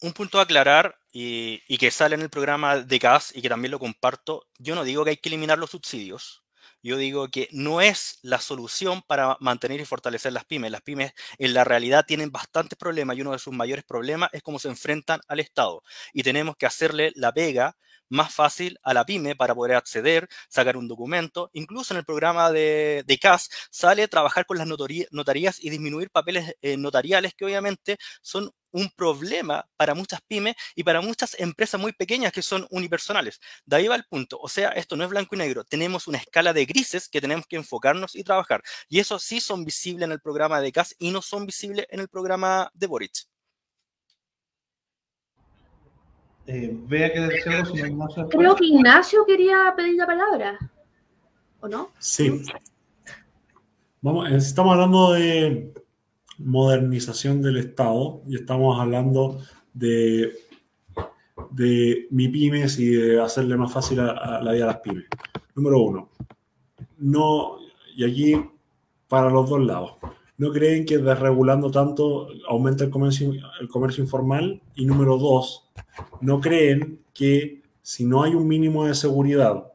Un 0.00 0.12
punto 0.12 0.40
a 0.40 0.42
aclarar 0.42 0.96
y, 1.12 1.62
y, 1.68 1.78
que 1.78 1.92
sale 1.92 2.16
en 2.16 2.22
el 2.22 2.30
programa 2.30 2.78
de 2.78 2.98
CAS 2.98 3.36
y 3.36 3.40
que 3.40 3.48
también 3.48 3.70
lo 3.70 3.78
comparto, 3.78 4.46
yo 4.58 4.74
no 4.74 4.82
digo 4.82 5.04
que 5.04 5.10
hay 5.10 5.16
que 5.18 5.28
eliminar 5.28 5.58
los 5.58 5.70
subsidios 5.70 6.42
yo 6.82 6.96
digo 6.96 7.28
que 7.28 7.48
no 7.52 7.80
es 7.80 8.18
la 8.22 8.40
solución 8.40 9.02
para 9.02 9.36
mantener 9.40 9.80
y 9.80 9.84
fortalecer 9.84 10.32
las 10.32 10.44
pymes. 10.44 10.72
Las 10.72 10.82
pymes 10.82 11.12
en 11.38 11.54
la 11.54 11.62
realidad 11.62 12.04
tienen 12.06 12.32
bastantes 12.32 12.76
problemas 12.76 13.16
y 13.16 13.20
uno 13.20 13.32
de 13.32 13.38
sus 13.38 13.54
mayores 13.54 13.84
problemas 13.84 14.30
es 14.32 14.42
cómo 14.42 14.58
se 14.58 14.68
enfrentan 14.68 15.20
al 15.28 15.38
Estado. 15.38 15.82
Y 16.12 16.24
tenemos 16.24 16.56
que 16.56 16.66
hacerle 16.66 17.12
la 17.14 17.32
pega 17.32 17.76
más 18.12 18.32
fácil 18.34 18.78
a 18.82 18.94
la 18.94 19.04
pyme 19.04 19.34
para 19.36 19.54
poder 19.54 19.76
acceder, 19.76 20.28
sacar 20.48 20.76
un 20.76 20.88
documento. 20.88 21.50
Incluso 21.52 21.94
en 21.94 21.98
el 21.98 22.04
programa 22.04 22.50
de, 22.52 23.02
de 23.06 23.18
CAS 23.18 23.48
sale 23.70 24.06
trabajar 24.08 24.46
con 24.46 24.58
las 24.58 24.66
notarías 24.66 25.62
y 25.62 25.70
disminuir 25.70 26.10
papeles 26.10 26.54
eh, 26.62 26.76
notariales 26.76 27.34
que 27.34 27.44
obviamente 27.44 27.98
son 28.20 28.50
un 28.72 28.90
problema 28.90 29.66
para 29.76 29.94
muchas 29.94 30.20
pymes 30.26 30.54
y 30.74 30.82
para 30.84 31.00
muchas 31.00 31.38
empresas 31.38 31.80
muy 31.80 31.92
pequeñas 31.92 32.32
que 32.32 32.42
son 32.42 32.66
unipersonales. 32.70 33.40
De 33.66 33.76
ahí 33.76 33.88
va 33.88 33.96
el 33.96 34.04
punto. 34.04 34.38
O 34.40 34.48
sea, 34.48 34.70
esto 34.70 34.96
no 34.96 35.04
es 35.04 35.10
blanco 35.10 35.34
y 35.34 35.38
negro. 35.38 35.64
Tenemos 35.64 36.08
una 36.08 36.18
escala 36.18 36.52
de 36.52 36.64
grises 36.66 37.08
que 37.08 37.20
tenemos 37.20 37.46
que 37.46 37.56
enfocarnos 37.56 38.14
y 38.16 38.24
trabajar. 38.24 38.62
Y 38.88 39.00
eso 39.00 39.18
sí 39.18 39.40
son 39.40 39.64
visibles 39.64 40.04
en 40.06 40.12
el 40.12 40.20
programa 40.20 40.60
de 40.60 40.72
CAS 40.72 40.94
y 40.98 41.10
no 41.10 41.22
son 41.22 41.46
visibles 41.46 41.86
en 41.90 42.00
el 42.00 42.08
programa 42.08 42.70
de 42.74 42.86
Boric. 42.86 43.31
Eh, 46.46 46.76
vea 46.86 47.12
que 47.12 47.28
Creo 48.30 48.56
que 48.56 48.66
Ignacio 48.66 49.24
quería 49.26 49.72
pedir 49.76 49.96
la 49.96 50.06
palabra. 50.06 50.58
¿O 51.60 51.68
no? 51.68 51.90
Sí. 51.98 52.42
Vamos, 54.00 54.30
estamos 54.32 54.74
hablando 54.74 55.12
de 55.12 55.72
modernización 56.38 57.40
del 57.40 57.58
Estado 57.58 58.22
y 58.26 58.34
estamos 58.34 58.80
hablando 58.80 59.40
de, 59.72 60.32
de 61.50 62.08
MIPIMES 62.10 62.78
y 62.80 62.86
de 62.90 63.22
hacerle 63.22 63.56
más 63.56 63.72
fácil 63.72 64.00
a, 64.00 64.10
a 64.10 64.42
la 64.42 64.52
vida 64.52 64.64
a 64.64 64.68
las 64.68 64.80
pymes. 64.80 65.04
Número 65.54 65.78
uno, 65.78 66.10
no, 66.98 67.58
y 67.94 68.04
aquí 68.04 68.34
para 69.06 69.30
los 69.30 69.48
dos 69.48 69.60
lados, 69.60 69.96
no 70.42 70.50
creen 70.50 70.84
que 70.84 70.98
desregulando 70.98 71.70
tanto 71.70 72.26
aumenta 72.48 72.82
el 72.82 72.90
comercio, 72.90 73.32
el 73.60 73.68
comercio 73.68 74.02
informal. 74.02 74.60
Y 74.74 74.86
número 74.86 75.16
dos, 75.16 75.70
no 76.20 76.40
creen 76.40 76.98
que 77.14 77.62
si 77.80 78.04
no 78.04 78.24
hay 78.24 78.34
un 78.34 78.48
mínimo 78.48 78.84
de 78.84 78.96
seguridad, 78.96 79.72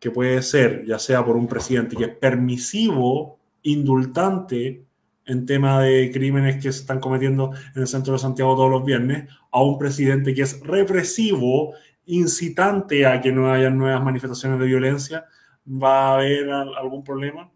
que 0.00 0.10
puede 0.10 0.40
ser 0.40 0.86
ya 0.86 0.98
sea 0.98 1.22
por 1.22 1.36
un 1.36 1.48
presidente 1.48 1.96
que 1.96 2.04
es 2.04 2.16
permisivo, 2.16 3.40
indultante 3.60 4.86
en 5.26 5.44
tema 5.44 5.82
de 5.82 6.10
crímenes 6.10 6.56
que 6.56 6.72
se 6.72 6.80
están 6.80 6.98
cometiendo 6.98 7.50
en 7.74 7.82
el 7.82 7.86
centro 7.86 8.14
de 8.14 8.20
Santiago 8.20 8.56
todos 8.56 8.70
los 8.70 8.86
viernes, 8.86 9.28
a 9.50 9.62
un 9.62 9.78
presidente 9.78 10.32
que 10.32 10.42
es 10.42 10.60
represivo, 10.60 11.74
incitante 12.06 13.04
a 13.04 13.20
que 13.20 13.32
no 13.32 13.52
haya 13.52 13.68
nuevas 13.68 14.02
manifestaciones 14.02 14.58
de 14.58 14.66
violencia, 14.66 15.26
va 15.68 16.08
a 16.08 16.14
haber 16.14 16.50
algún 16.50 17.04
problema 17.04 17.52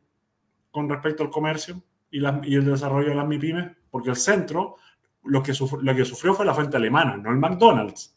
con 0.76 0.90
respecto 0.90 1.22
al 1.22 1.30
comercio 1.30 1.82
y, 2.10 2.22
el 2.22 2.66
desarrollo 2.66 3.08
de 3.08 3.14
las 3.14 3.26
MIPIMES, 3.26 3.70
porque 3.90 4.10
el 4.10 4.16
centro 4.16 4.76
lo 5.24 5.42
que, 5.42 5.54
sufrió, 5.54 5.80
lo 5.80 5.96
que 5.96 6.04
sufrió 6.04 6.34
fue 6.34 6.44
la 6.44 6.52
fuente 6.52 6.76
alemana, 6.76 7.16
no 7.16 7.30
el 7.30 7.38
McDonald's. 7.38 8.14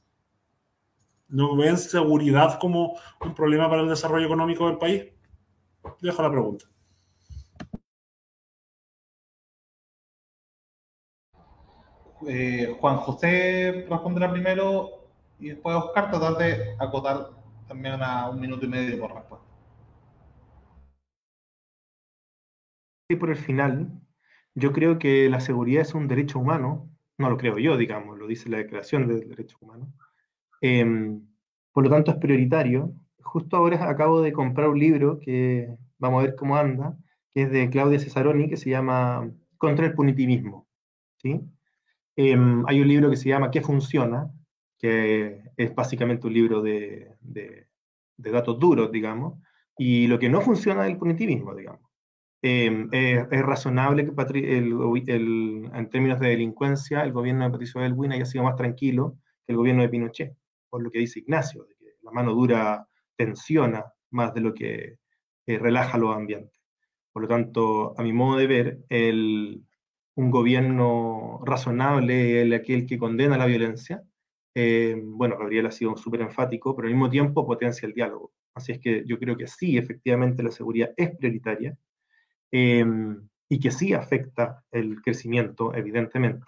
¿No 1.30 1.56
ven 1.56 1.78
seguridad 1.78 2.60
como 2.60 3.00
un 3.22 3.34
problema 3.34 3.70
para 3.70 3.84
el 3.84 3.88
desarrollo 3.88 4.26
económico 4.26 4.68
del 4.68 4.78
país? 4.78 5.06
Dejo 6.02 6.22
la 6.22 6.32
pregunta. 6.32 6.66
eh, 12.28 12.76
Juan 12.78 12.98
José 12.98 13.86
responderá 13.90 14.30
primero 14.30 15.08
y 15.40 15.50
después 15.50 15.78
Oscar 15.78 16.12
tratar 16.12 16.36
de 16.36 16.76
acotar 16.78 17.30
también 17.70 18.04
a 18.04 18.30
un 18.30 18.42
minuto 18.42 18.66
y 18.66 18.68
medio 18.68 19.00
por 19.00 19.16
respuesta. 19.16 19.49
Por 23.16 23.30
el 23.30 23.38
final, 23.38 23.92
yo 24.56 24.72
creo 24.74 25.00
que 25.00 25.30
la 25.30 25.40
seguridad 25.40 25.82
es 25.82 25.94
un 25.94 26.08
derecho 26.08 26.40
humano, 26.40 26.90
no 27.18 27.30
lo 27.30 27.38
creo 27.38 27.58
yo, 27.58 27.78
digamos, 27.78 28.18
lo 28.18 28.28
dice 28.28 28.50
la 28.50 28.58
Declaración 28.58 29.08
de 29.08 29.26
Derechos 29.26 29.62
Humanos. 29.62 29.90
Eh, 30.62 30.86
por 31.74 31.84
lo 31.84 31.90
tanto, 31.90 32.12
es 32.12 32.18
prioritario. 32.18 32.94
Justo 33.22 33.58
ahora 33.58 33.90
acabo 33.90 34.22
de 34.22 34.34
comprar 34.34 34.70
un 34.70 34.80
libro 34.80 35.20
que 35.20 35.76
vamos 35.98 36.22
a 36.22 36.28
ver 36.28 36.36
cómo 36.36 36.58
anda, 36.58 36.98
que 37.34 37.44
es 37.44 37.52
de 37.52 37.70
Claudia 37.70 38.00
Cesaroni, 38.00 38.50
que 38.50 38.58
se 38.58 38.70
llama 38.70 39.30
Contra 39.58 39.86
el 39.86 39.94
punitivismo. 39.94 40.68
¿sí? 41.18 41.42
Em, 42.16 42.64
hay 42.68 42.82
un 42.82 42.88
libro 42.88 43.10
que 43.10 43.18
se 43.18 43.30
llama 43.30 43.52
¿Qué 43.52 43.62
funciona? 43.62 44.32
que 44.80 45.44
es 45.58 45.76
básicamente 45.76 46.26
un 46.26 46.34
libro 46.34 46.62
de, 46.62 47.14
de, 47.20 47.68
datos 48.18 48.58
duros, 48.58 48.92
digamos, 48.92 49.38
y 49.78 50.08
lo 50.08 50.18
que 50.18 50.30
no 50.30 50.42
funciona 50.42 50.86
es 50.86 50.94
el 50.94 50.98
punitivismo, 50.98 51.54
digamos. 51.54 51.89
Eh, 52.42 53.28
es 53.32 53.42
razonable 53.42 54.06
que 54.06 54.14
en 55.16 55.90
términos 55.90 56.20
de 56.20 56.30
delincuencia 56.30 57.02
el 57.02 57.12
gobierno 57.12 57.44
de 57.44 57.52
Patricio 57.52 57.82
Elwin 57.82 58.14
haya 58.14 58.26
sido 58.26 58.46
más 58.46 58.56
tranquilo 58.56 59.18
que 59.46 59.52
el 59.52 59.58
gobierno 59.58 59.82
de 59.82 59.90
Pinochet, 59.90 60.38
por 60.70 60.82
lo 60.82 60.90
que 60.90 61.00
dice 61.00 61.20
Ignacio, 61.20 61.64
de 61.64 61.76
que 61.76 61.96
la 62.02 62.12
mano 62.12 62.34
dura 62.34 62.88
tensiona 63.18 63.86
más 64.12 64.34
de 64.34 64.42
lo 64.42 64.54
que 64.54 64.98
relaja 65.46 65.98
los 65.98 66.16
ambientes. 66.16 66.60
Por 67.12 67.24
lo 67.24 67.28
tanto, 67.28 68.00
a 68.00 68.04
mi 68.04 68.14
modo 68.14 68.38
de 68.38 68.48
ver, 68.48 68.80
el, 68.90 69.64
un 70.16 70.32
gobierno 70.32 71.42
razonable 71.46 72.42
es 72.42 72.54
aquel 72.54 72.86
que 72.86 72.98
condena 72.98 73.38
la 73.38 73.46
violencia. 73.46 74.04
Eh, 74.54 74.96
bueno, 75.02 75.38
Gabriel 75.38 75.68
ha 75.68 75.72
sido 75.72 75.96
súper 75.98 76.22
enfático, 76.22 76.76
pero 76.76 76.88
al 76.88 76.94
mismo 76.94 77.10
tiempo 77.10 77.46
potencia 77.46 77.88
el 77.88 77.94
diálogo. 77.94 78.34
Así 78.54 78.74
es 78.74 78.80
que 78.80 79.04
yo 79.06 79.18
creo 79.18 79.38
que 79.38 79.48
sí, 79.48 79.78
efectivamente, 79.78 80.44
la 80.44 80.52
seguridad 80.52 80.92
es 80.98 81.16
prioritaria 81.16 81.78
eh, 82.52 82.86
y 83.50 83.60
que 83.60 83.72
sí 83.72 83.94
afecta 83.94 84.64
el 84.72 85.02
crecimiento, 85.02 85.74
evidentemente. 85.76 86.46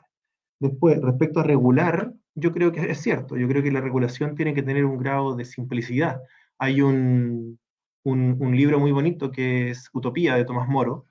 Después, 0.60 1.02
respecto 1.02 1.40
a 1.40 1.44
regular, 1.44 2.14
yo 2.36 2.52
creo 2.52 2.72
que 2.72 2.92
es 2.92 3.02
cierto, 3.02 3.38
yo 3.38 3.48
creo 3.48 3.64
que 3.64 3.72
la 3.72 3.82
regulación 3.82 4.36
tiene 4.36 4.54
que 4.54 4.64
tener 4.64 4.86
un 4.86 4.98
grado 4.98 5.36
de 5.36 5.46
simplicidad. 5.46 6.22
Hay 6.60 6.82
un, 6.82 7.60
un, 8.04 8.56
libro 8.56 8.80
muy 8.80 8.92
bonito 8.92 9.32
que 9.32 9.72
es 9.72 9.90
Utopía 9.94 10.36
de 10.36 10.46
Tomás 10.46 10.68
Moro, 10.68 11.06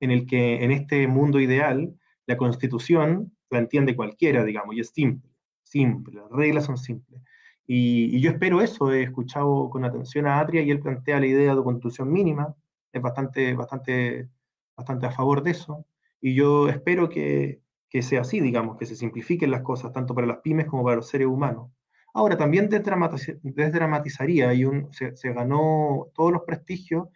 en 0.00 0.10
el 0.10 0.26
que 0.26 0.64
en 0.64 0.70
este 0.72 1.06
mundo 1.06 1.40
ideal 1.40 1.94
la 2.26 2.36
constitución 2.36 3.32
la 3.50 3.58
entiende 3.58 3.96
cualquiera, 3.96 4.44
digamos, 4.44 4.74
y 4.74 4.80
es 4.80 4.90
simple, 4.90 5.30
simple, 5.62 6.20
las 6.20 6.30
reglas 6.30 6.64
son 6.64 6.76
simples. 6.76 7.22
Y, 7.66 8.20
yo 8.20 8.30
espero 8.30 8.60
eso, 8.60 8.92
he 8.92 9.02
escuchado 9.02 9.70
con 9.70 9.84
atención 9.84 10.26
a 10.26 10.38
Atria 10.40 10.62
y 10.62 10.70
él 10.70 10.80
plantea 10.80 11.20
la 11.20 11.26
idea 11.26 11.54
de 11.54 11.62
constitución 11.62 12.12
mínima, 12.12 12.54
es 12.92 13.02
bastante, 13.02 13.54
bastante, 13.54 14.28
bastante 14.76 15.06
a 15.06 15.10
favor 15.10 15.42
de 15.42 15.52
eso, 15.52 15.86
y 16.20 16.34
yo 16.34 16.68
espero 16.68 17.08
que, 17.08 17.60
que 17.88 18.02
sea 18.02 18.20
así, 18.22 18.40
digamos, 18.40 18.76
que 18.76 18.86
se 18.86 18.96
simplifiquen 18.96 19.50
las 19.50 19.62
cosas 19.62 19.92
tanto 19.92 20.14
para 20.14 20.26
las 20.26 20.38
pymes 20.38 20.66
como 20.66 20.84
para 20.84 20.96
los 20.96 21.08
seres 21.08 21.28
humanos. 21.28 21.70
Ahora, 22.12 22.36
también 22.36 22.68
desdramatizaría, 22.70 24.54
y 24.54 24.64
un, 24.64 24.88
se, 24.92 25.32
ganó 25.32 26.08
todos 26.14 26.32
los 26.32 26.42
prestigios 26.42 27.08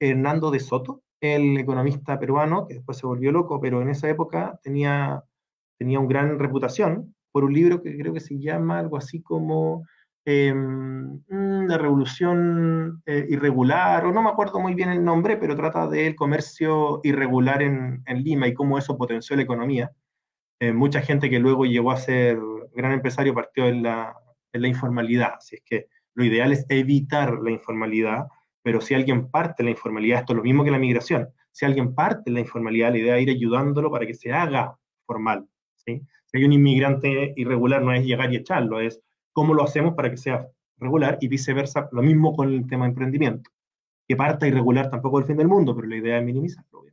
Hernando 0.00 0.50
de 0.50 0.60
Soto, 0.60 1.02
el 1.20 1.58
economista 1.58 2.18
peruano, 2.18 2.66
que 2.66 2.74
después 2.74 2.98
se 2.98 3.06
volvió 3.06 3.32
loco, 3.32 3.60
pero 3.60 3.82
en 3.82 3.90
esa 3.90 4.08
época 4.08 4.58
tenía, 4.62 5.22
tenía 5.78 6.00
una 6.00 6.08
gran 6.08 6.38
reputación 6.38 7.14
por 7.32 7.44
un 7.44 7.52
libro 7.52 7.82
que 7.82 7.98
creo 7.98 8.14
que 8.14 8.20
se 8.20 8.38
llama 8.38 8.78
algo 8.78 8.96
así 8.96 9.20
como 9.22 9.86
mm, 10.26 11.66
La 11.66 11.78
Revolución 11.78 13.02
eh, 13.06 13.26
Irregular, 13.28 14.04
o 14.04 14.12
no 14.12 14.22
me 14.22 14.30
acuerdo 14.30 14.60
muy 14.60 14.74
bien 14.74 14.90
el 14.90 15.04
nombre, 15.04 15.36
pero 15.36 15.56
trata 15.56 15.86
del 15.88 16.16
comercio 16.16 17.00
irregular 17.04 17.62
en, 17.62 18.02
en 18.06 18.22
Lima 18.22 18.48
y 18.48 18.54
cómo 18.54 18.78
eso 18.78 18.98
potenció 18.98 19.36
la 19.36 19.42
economía. 19.42 19.92
Eh, 20.60 20.72
mucha 20.72 21.02
gente 21.02 21.28
que 21.28 21.38
luego 21.38 21.66
llegó 21.66 21.90
a 21.90 21.96
ser 21.96 22.38
gran 22.74 22.92
empresario 22.92 23.34
partió 23.34 23.66
en 23.66 23.82
la, 23.82 24.14
la 24.52 24.68
informalidad. 24.68 25.34
Así 25.38 25.56
es 25.56 25.62
que 25.64 25.86
lo 26.14 26.24
ideal 26.24 26.52
es 26.52 26.66
evitar 26.68 27.38
la 27.42 27.50
informalidad, 27.50 28.26
pero 28.62 28.80
si 28.80 28.94
alguien 28.94 29.30
parte 29.30 29.62
la 29.62 29.70
informalidad, 29.70 30.20
esto 30.20 30.32
es 30.32 30.38
lo 30.38 30.42
mismo 30.42 30.64
que 30.64 30.70
la 30.70 30.78
migración, 30.78 31.28
si 31.52 31.64
alguien 31.64 31.94
parte 31.94 32.30
la 32.30 32.40
informalidad, 32.40 32.90
la 32.90 32.98
idea 32.98 33.16
es 33.16 33.22
ir 33.22 33.30
ayudándolo 33.30 33.90
para 33.90 34.06
que 34.06 34.14
se 34.14 34.32
haga 34.32 34.76
formal. 35.06 35.46
¿sí? 35.74 36.02
Si 36.26 36.38
hay 36.38 36.44
un 36.44 36.52
inmigrante 36.52 37.32
irregular, 37.36 37.82
no 37.82 37.92
es 37.92 38.04
llegar 38.04 38.32
y 38.32 38.36
echarlo, 38.36 38.80
es 38.80 39.00
cómo 39.36 39.52
lo 39.52 39.64
hacemos 39.64 39.94
para 39.94 40.10
que 40.10 40.16
sea 40.16 40.48
regular 40.78 41.18
y 41.20 41.28
viceversa, 41.28 41.90
lo 41.92 42.00
mismo 42.00 42.34
con 42.34 42.50
el 42.54 42.66
tema 42.66 42.86
de 42.86 42.92
emprendimiento. 42.92 43.50
Que 44.08 44.16
parta 44.16 44.46
irregular 44.46 44.88
tampoco 44.88 45.18
es 45.18 45.24
el 45.24 45.26
fin 45.26 45.36
del 45.36 45.46
mundo, 45.46 45.76
pero 45.76 45.86
la 45.86 45.96
idea 45.96 46.18
es 46.18 46.24
minimizarlo, 46.24 46.86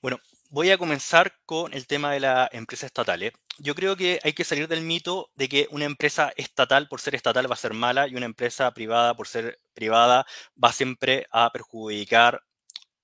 Bueno, 0.00 0.18
voy 0.48 0.70
a 0.70 0.78
comenzar 0.78 1.34
con 1.44 1.74
el 1.74 1.86
tema 1.86 2.12
de 2.12 2.20
la 2.20 2.48
empresa 2.50 2.86
estatal. 2.86 3.30
Yo 3.58 3.74
creo 3.74 3.94
que 3.94 4.18
hay 4.24 4.32
que 4.32 4.44
salir 4.44 4.66
del 4.68 4.80
mito 4.80 5.30
de 5.34 5.46
que 5.46 5.68
una 5.70 5.84
empresa 5.84 6.32
estatal 6.34 6.88
por 6.88 7.02
ser 7.02 7.14
estatal 7.14 7.50
va 7.50 7.52
a 7.52 7.58
ser 7.58 7.74
mala 7.74 8.08
y 8.08 8.16
una 8.16 8.24
empresa 8.24 8.72
privada 8.72 9.14
por 9.14 9.28
ser 9.28 9.60
privada 9.74 10.24
va 10.56 10.72
siempre 10.72 11.26
a 11.30 11.50
perjudicar 11.52 12.42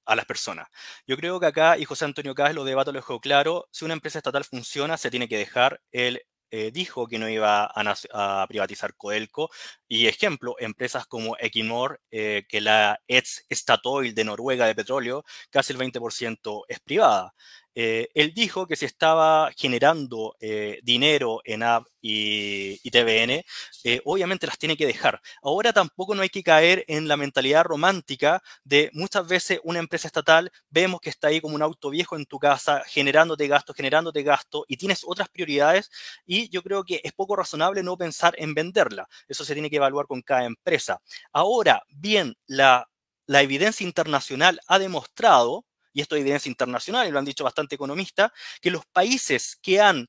a 0.07 0.17
las 0.17 0.25
personas. 0.25 0.69
Yo 1.07 1.17
creo 1.17 1.41
que 1.41 1.47
acá, 1.47 1.79
y 1.79 1.85
José 1.85 2.05
Antonio 2.05 2.35
Cáez 2.35 2.55
lo 2.55 2.65
debate 2.65 2.93
lo 2.93 2.99
dejó 2.99 3.21
claro, 3.21 3.69
si 3.73 3.85
una 3.85 3.95
empresa 3.95 4.19
estatal 4.19 4.45
funciona, 4.45 4.97
se 4.97 5.11
tiene 5.11 5.29
que 5.29 5.39
dejar 5.39 5.81
el 5.93 6.23
eh, 6.51 6.71
dijo 6.73 7.09
que 7.09 7.19
no 7.19 7.29
iba 7.29 7.65
a, 7.75 8.47
privatizar 8.49 8.95
Codelco. 8.97 9.51
Y 9.89 10.07
ejemplo, 10.07 10.57
empresas 10.59 11.07
como 11.07 11.37
Equinor, 11.39 12.01
eh, 12.11 12.45
que 12.49 12.61
la 12.61 13.01
ex 13.09 13.45
Statoil 13.51 14.15
de 14.15 14.25
Noruega 14.25 14.67
de 14.67 14.75
petróleo, 14.75 15.25
casi 15.51 15.73
el 15.73 15.79
20% 15.79 16.65
es 16.69 16.81
privada. 16.81 17.35
Eh, 17.79 18.09
él 18.15 18.33
dijo 18.35 18.67
que 18.67 18.75
se 18.75 18.87
estaba 18.87 19.51
generando 19.55 20.35
eh, 20.41 20.81
dinero 20.83 21.43
en 21.45 21.63
App 21.63 21.87
y, 22.01 22.79
TVN, 22.91 23.45
eh, 23.85 24.01
obviamente 24.07 24.47
las 24.47 24.57
tiene 24.59 24.79
que 24.79 24.87
dejar. 24.87 25.21
Ahora 25.43 25.75
tampoco 25.75 26.15
no 26.15 26.23
hay 26.23 26.31
que 26.31 26.43
caer 26.43 26.85
en 26.89 27.07
la 27.07 27.19
mentalidad 27.19 27.65
romántica 27.65 28.43
de 28.65 28.91
muchas 28.95 29.29
veces 29.29 29.61
una 29.63 29.79
empresa 29.79 30.07
estatal, 30.09 30.51
vemos 30.71 31.01
que 31.03 31.11
está 31.11 31.29
ahí 31.29 31.43
como 31.43 31.55
un 31.55 31.61
auto 31.63 31.91
viejo 31.91 32.17
en 32.17 32.25
tu 32.25 32.39
casa, 32.39 32.83
generándote 32.87 33.47
gasto, 33.47 33.75
generándote 33.75 34.23
gasto, 34.23 34.65
y 34.69 34.79
tienes 34.79 35.03
otras 35.05 35.29
prioridades, 35.29 35.91
y 36.25 36.49
yo 36.49 36.63
creo 36.63 36.83
que 36.85 37.03
es 37.05 37.13
poco 37.13 37.37
razonable 37.37 37.83
no 37.83 37.99
pensar 37.99 38.35
en 38.39 38.55
venderla. 38.55 39.07
Eso 39.29 39.45
se 39.45 39.53
tiene 39.53 39.69
que 39.69 39.76
evaluar 39.77 40.07
con 40.07 40.23
cada 40.23 40.45
empresa. 40.45 41.01
Ahora, 41.33 41.83
bien, 41.89 42.37
la, 42.47 42.89
evidencia 43.29 43.85
internacional 43.85 44.61
ha 44.69 44.79
demostrado 44.79 45.65
y 45.93 46.03
esto 46.03 46.15
es 46.15 46.21
evidencia 46.21 46.51
internacional, 46.51 47.09
y 47.09 47.11
lo 47.11 47.19
han 47.19 47.25
dicho 47.25 47.43
bastante 47.43 47.75
economistas, 47.75 48.31
que 48.61 48.71
los 48.71 48.85
países 48.85 49.57
que 49.63 49.81
han 49.81 50.07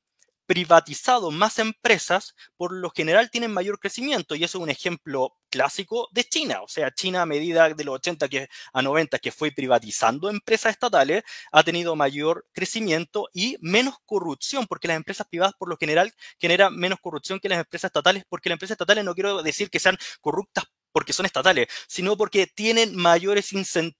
privatizado 0.48 1.30
más 1.30 1.58
empresas, 1.58 2.34
por 2.56 2.72
lo 2.72 2.88
general 2.88 3.30
tienen 3.30 3.52
mayor 3.52 3.78
crecimiento. 3.78 4.34
Y 4.34 4.44
eso 4.44 4.56
es 4.56 4.62
un 4.62 4.70
ejemplo 4.70 5.34
clásico 5.50 6.08
de 6.10 6.24
China. 6.24 6.62
O 6.62 6.68
sea, 6.68 6.90
China 6.90 7.20
a 7.22 7.26
medida 7.26 7.68
de 7.68 7.84
los 7.84 7.96
80 7.96 8.28
que, 8.28 8.48
a 8.72 8.80
90 8.80 9.18
que 9.18 9.30
fue 9.30 9.52
privatizando 9.52 10.30
empresas 10.30 10.72
estatales, 10.72 11.22
ha 11.52 11.62
tenido 11.62 11.94
mayor 11.96 12.46
crecimiento 12.54 13.28
y 13.34 13.58
menos 13.60 13.96
corrupción, 14.06 14.66
porque 14.66 14.88
las 14.88 14.96
empresas 14.96 15.26
privadas 15.28 15.54
por 15.58 15.68
lo 15.68 15.76
general 15.76 16.14
generan 16.38 16.74
menos 16.74 16.98
corrupción 17.00 17.40
que 17.40 17.50
las 17.50 17.58
empresas 17.58 17.90
estatales, 17.90 18.24
porque 18.26 18.48
las 18.48 18.54
empresas 18.54 18.76
estatales 18.76 19.04
no 19.04 19.14
quiero 19.14 19.42
decir 19.42 19.68
que 19.68 19.78
sean 19.78 19.98
corruptas 20.22 20.64
porque 20.92 21.12
son 21.12 21.26
estatales, 21.26 21.68
sino 21.86 22.16
porque 22.16 22.46
tienen 22.46 22.96
mayores 22.96 23.52
incentivos, 23.52 23.94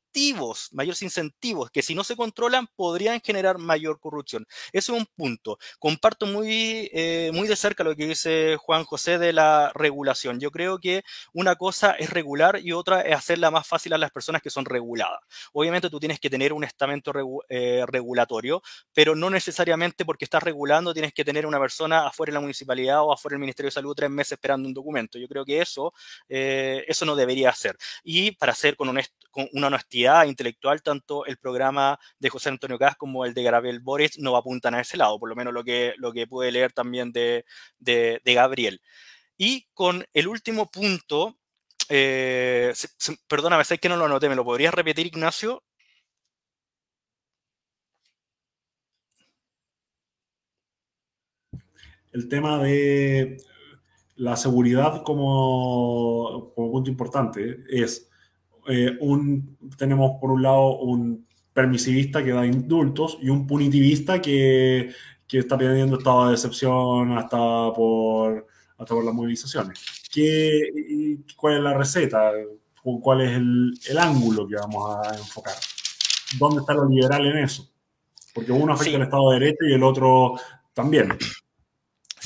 mayores 0.73 1.03
incentivos 1.03 1.71
que 1.71 1.83
si 1.83 1.95
no 1.95 2.05
se 2.05 2.17
controlan 2.17 2.67
podrían 2.77 3.21
generar 3.21 3.59
mayor 3.59 4.01
corrupción. 4.01 4.47
Ese 4.73 4.93
es 4.93 4.99
un 4.99 5.07
punto. 5.07 5.59
Comparto 5.79 6.27
muy, 6.27 6.91
eh, 6.93 7.31
muy 7.33 7.49
de 7.49 7.57
cerca 7.57 7.85
lo 7.85 7.95
que 7.95 8.07
dice 8.07 8.57
Juan 8.59 8.85
José 8.85 9.19
de 9.19 9.33
la 9.33 9.73
regulación. 9.75 10.41
Yo 10.41 10.51
creo 10.51 10.79
que 10.79 11.03
una 11.33 11.57
cosa 11.57 11.93
es 11.93 12.11
regular 12.11 12.61
y 12.63 12.73
otra 12.73 13.01
es 13.03 13.15
hacerla 13.15 13.51
más 13.51 13.67
fácil 13.67 13.93
a 13.93 13.99
las 13.99 14.11
personas 14.11 14.43
que 14.43 14.51
son 14.51 14.65
reguladas. 14.65 15.21
Obviamente 15.53 15.91
tú 15.91 16.01
tienes 16.01 16.21
que 16.21 16.31
tener 16.31 16.53
un 16.53 16.65
estamento 16.65 17.13
eh, 17.49 17.85
regulatorio, 17.87 18.63
pero 18.93 19.15
no 19.15 19.31
necesariamente 19.31 20.05
porque 20.05 20.25
estás 20.25 20.43
regulando 20.43 20.93
tienes 20.93 21.13
que 21.13 21.25
tener 21.25 21.47
una 21.47 21.59
persona 21.59 22.07
afuera 22.07 22.31
en 22.31 22.35
la 22.35 22.41
municipalidad 22.41 23.03
o 23.03 23.13
afuera 23.13 23.35
en 23.35 23.39
el 23.39 23.47
Ministerio 23.47 23.69
de 23.69 23.73
Salud 23.73 23.95
tres 23.95 24.11
meses 24.11 24.33
esperando 24.33 24.69
un 24.69 24.75
documento. 24.75 25.19
Yo 25.19 25.29
creo 25.29 25.45
que 25.45 25.61
eso... 25.61 25.93
Eh, 26.29 26.85
eso 26.89 27.05
no 27.05 27.15
debería 27.15 27.53
ser. 27.53 27.77
Y 28.03 28.33
para 28.33 28.53
hacer 28.53 28.77
con, 28.77 28.89
una 29.53 29.67
honestidad 29.67 30.08
intelectual, 30.27 30.83
tanto 30.83 31.27
el 31.27 31.39
programa 31.39 31.99
de 32.19 32.29
José 32.31 32.49
Antonio 32.49 32.79
Cas 32.79 32.97
como 32.97 33.25
el 33.25 33.35
de 33.35 33.43
Gabriel 33.43 33.81
Boris 33.81 34.19
no 34.19 34.37
apuntan 34.37 34.75
a 34.75 34.81
ese 34.81 34.97
lado, 34.97 35.19
por 35.19 35.29
lo 35.29 35.37
menos 35.37 35.53
lo 35.53 35.65
que, 35.65 35.95
lo 35.99 36.13
que 36.13 36.27
pude 36.27 36.53
leer 36.53 36.73
también 36.73 37.13
de, 37.13 37.45
Gabriel. 38.25 38.81
Y 39.37 39.67
con 39.75 40.05
el 40.13 40.29
último 40.29 40.71
punto, 40.71 41.39
eh, 41.89 42.73
perdóname, 43.29 43.65
sé 43.65 43.79
que 43.79 43.89
no 43.89 43.97
lo 43.97 44.07
anoté, 44.07 44.29
¿me 44.29 44.37
lo 44.37 44.45
podrías 44.45 44.75
repetir, 44.75 45.07
Ignacio? 45.07 45.63
El 52.13 52.29
tema 52.29 52.59
de 52.63 53.39
la 54.19 54.37
seguridad 54.37 55.03
como, 55.05 56.53
punto 56.57 56.91
importante 56.91 57.65
es, 57.69 58.08
eh, 58.69 58.97
un, 59.01 59.57
tenemos 59.77 60.19
por 60.21 60.31
un 60.31 60.43
lado 60.43 60.79
un 60.79 61.27
permisivista 61.53 62.23
que 62.23 62.33
da 62.33 62.47
indultos 62.47 63.19
y 63.21 63.31
un 63.31 63.47
punitivista 63.47 64.21
que, 64.21 64.93
que 65.27 65.39
está 65.39 65.59
pidiendo 65.59 65.99
estado 65.99 66.29
de 66.29 66.35
excepción 66.35 67.17
hasta 67.17 67.37
por, 67.73 68.47
hasta 68.77 68.95
por 68.95 69.05
las 69.05 69.15
movilizaciones. 69.15 69.81
¿Qué, 70.13 71.19
¿Cuál 71.37 71.57
es 71.57 71.63
la 71.63 71.75
receta? 71.75 72.31
¿Cuál 72.83 73.23
es 73.23 73.33
el, 73.33 73.73
el, 73.89 73.99
ángulo 73.99 74.47
que 74.47 74.55
vamos 74.55 74.97
a 74.97 75.17
enfocar? 75.17 75.55
¿Dónde 76.39 76.61
está 76.61 76.75
lo 76.75 76.89
liberal 76.89 77.27
en 77.27 77.39
eso? 77.39 77.69
Porque 78.33 78.53
uno 78.53 78.75
afecta 78.75 78.97
al 78.97 79.03
Estado 79.03 79.31
de 79.31 79.41
Derecho 79.41 79.65
y 79.65 79.75
el 79.75 79.83
otro 79.83 80.39
también. 80.73 81.09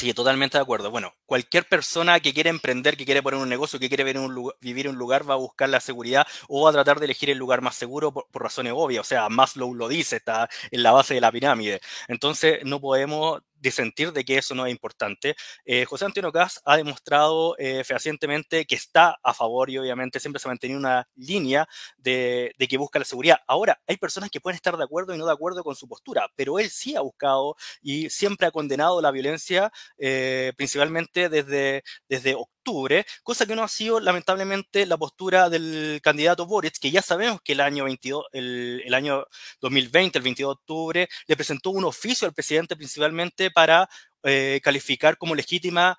Sí, 0.03 0.13
totalmente 0.15 0.59
de 0.59 0.63
acuerdo. 0.63 0.91
Bueno, 0.91 1.15
cualquier 1.27 1.69
persona 1.69 2.19
que 2.19 2.35
quiere 2.35 2.51
emprender, 2.51 2.97
que 2.97 3.05
quiere 3.05 3.23
poner 3.23 3.39
un 3.39 3.49
negocio, 3.49 3.79
que 3.79 3.87
quiere 3.89 4.03
vivir 4.03 4.87
en 4.87 4.91
un 4.91 4.99
lugar, 4.99 5.31
va 5.31 5.35
a 5.35 5.37
buscar 5.37 5.69
la 5.69 5.79
seguridad 5.79 6.27
o 6.49 6.65
va 6.65 6.71
a 6.71 6.73
tratar 6.73 6.99
de 6.99 7.05
elegir 7.05 7.31
el 7.31 7.39
lugar 7.39 7.61
más 7.61 7.77
seguro 7.77 8.13
por, 8.13 8.27
razones 8.33 8.73
obvias. 8.75 9.03
O 9.03 9.09
sea, 9.09 9.29
Maslow 9.29 9.73
lo 9.75 9.87
dice, 9.87 10.17
está 10.17 10.49
en 10.73 10.83
la 10.83 10.91
base 10.91 11.15
de 11.15 11.21
la 11.21 11.31
pirámide. 11.31 11.81
Entonces, 12.09 12.65
no 12.65 12.81
podemos 12.81 13.43
disentir 13.63 14.13
de 14.13 14.25
que 14.25 14.37
eso 14.39 14.55
no 14.55 14.67
es 14.67 14.73
importante. 14.73 15.35
Eh, 15.65 15.85
José 15.85 16.05
Antonio 16.05 16.33
Caz 16.33 16.61
ha 16.65 16.77
demostrado 16.77 17.57
eh, 17.59 17.85
fehacientemente 17.85 18.67
que 18.67 18.75
está 18.75 19.19
a 19.23 19.33
favor 19.33 19.71
y 19.71 19.79
obviamente 19.79 20.21
siempre 20.21 20.41
se 20.41 20.49
ha 20.49 20.51
mantenido 20.51 20.79
una 20.79 21.09
línea 21.15 21.67
de, 21.97 22.55
que 22.69 22.77
busca 22.77 22.99
la 22.99 23.05
seguridad. 23.05 23.39
Ahora, 23.47 23.81
hay 23.87 23.97
personas 23.97 24.31
que 24.31 24.41
pueden 24.41 24.57
estar 24.57 24.77
de 24.77 24.85
acuerdo 24.85 25.15
y 25.15 25.19
no 25.19 25.27
de 25.27 25.33
acuerdo 25.33 25.63
con 25.63 25.77
su 25.77 25.89
postura, 25.89 26.29
pero 26.35 26.59
él 26.59 26.71
sí 26.71 26.97
ha 26.97 27.01
buscado 27.01 27.57
y 27.81 28.11
siempre 28.11 28.47
ha 28.47 28.51
condenado 28.51 29.01
la 29.01 29.11
violencia, 29.11 29.73
eh, 29.99 30.53
principalmente 30.57 31.29
desde, 31.29 31.85
desde 32.09 32.35
octubre, 32.63 33.05
cosa 33.23 33.45
que 33.47 33.57
no 33.57 33.63
ha 33.65 33.69
sido 33.69 33.99
lamentablemente 34.01 34.87
la 34.87 34.97
postura 34.97 35.51
del 35.51 36.01
candidato 36.03 36.47
Boric, 36.47 36.79
que 36.79 36.91
ya 36.91 37.03
sabemos 37.03 37.41
que 37.43 37.53
el 37.53 37.61
año 37.61 37.85
22, 37.85 38.27
el, 38.33 38.83
el 38.85 38.95
año 38.95 39.27
2020, 39.61 40.19
el 40.19 40.25
22 40.25 40.49
de 40.51 40.53
octubre, 40.53 41.09
le 41.27 41.37
presentó 41.37 41.71
un 41.71 41.85
oficio 41.85 42.27
al 42.27 42.35
presidente 42.35 42.77
principalmente 42.77 43.51
para 43.51 43.89
eh, 44.25 44.61
calificar 44.63 45.19
como 45.19 45.35
legítima 45.35 45.99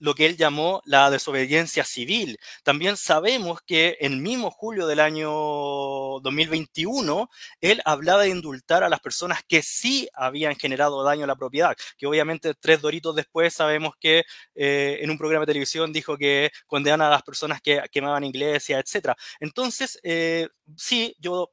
lo 0.00 0.14
que 0.14 0.26
él 0.26 0.36
llamó 0.36 0.82
la 0.84 1.10
desobediencia 1.10 1.84
civil. 1.84 2.38
También 2.64 2.96
sabemos 2.96 3.60
que 3.64 3.98
en 4.00 4.22
mismo 4.22 4.50
julio 4.50 4.86
del 4.86 4.98
año 4.98 5.30
2021, 5.30 7.30
él 7.60 7.82
hablaba 7.84 8.22
de 8.22 8.30
indultar 8.30 8.82
a 8.82 8.88
las 8.88 9.00
personas 9.00 9.42
que 9.46 9.62
sí 9.62 10.08
habían 10.14 10.56
generado 10.56 11.04
daño 11.04 11.24
a 11.24 11.26
la 11.28 11.36
propiedad, 11.36 11.76
que 11.98 12.06
obviamente 12.06 12.54
tres 12.54 12.80
doritos 12.80 13.14
después 13.14 13.54
sabemos 13.54 13.94
que 14.00 14.24
eh, 14.54 14.98
en 15.02 15.10
un 15.10 15.18
programa 15.18 15.44
de 15.44 15.52
televisión 15.52 15.92
dijo 15.92 16.16
que 16.16 16.50
condenan 16.66 17.02
a 17.02 17.10
las 17.10 17.22
personas 17.22 17.60
que 17.60 17.82
quemaban 17.92 18.24
iglesias, 18.24 18.82
etc. 18.82 19.12
Entonces, 19.38 20.00
eh, 20.02 20.48
sí, 20.76 21.14
yo 21.18 21.52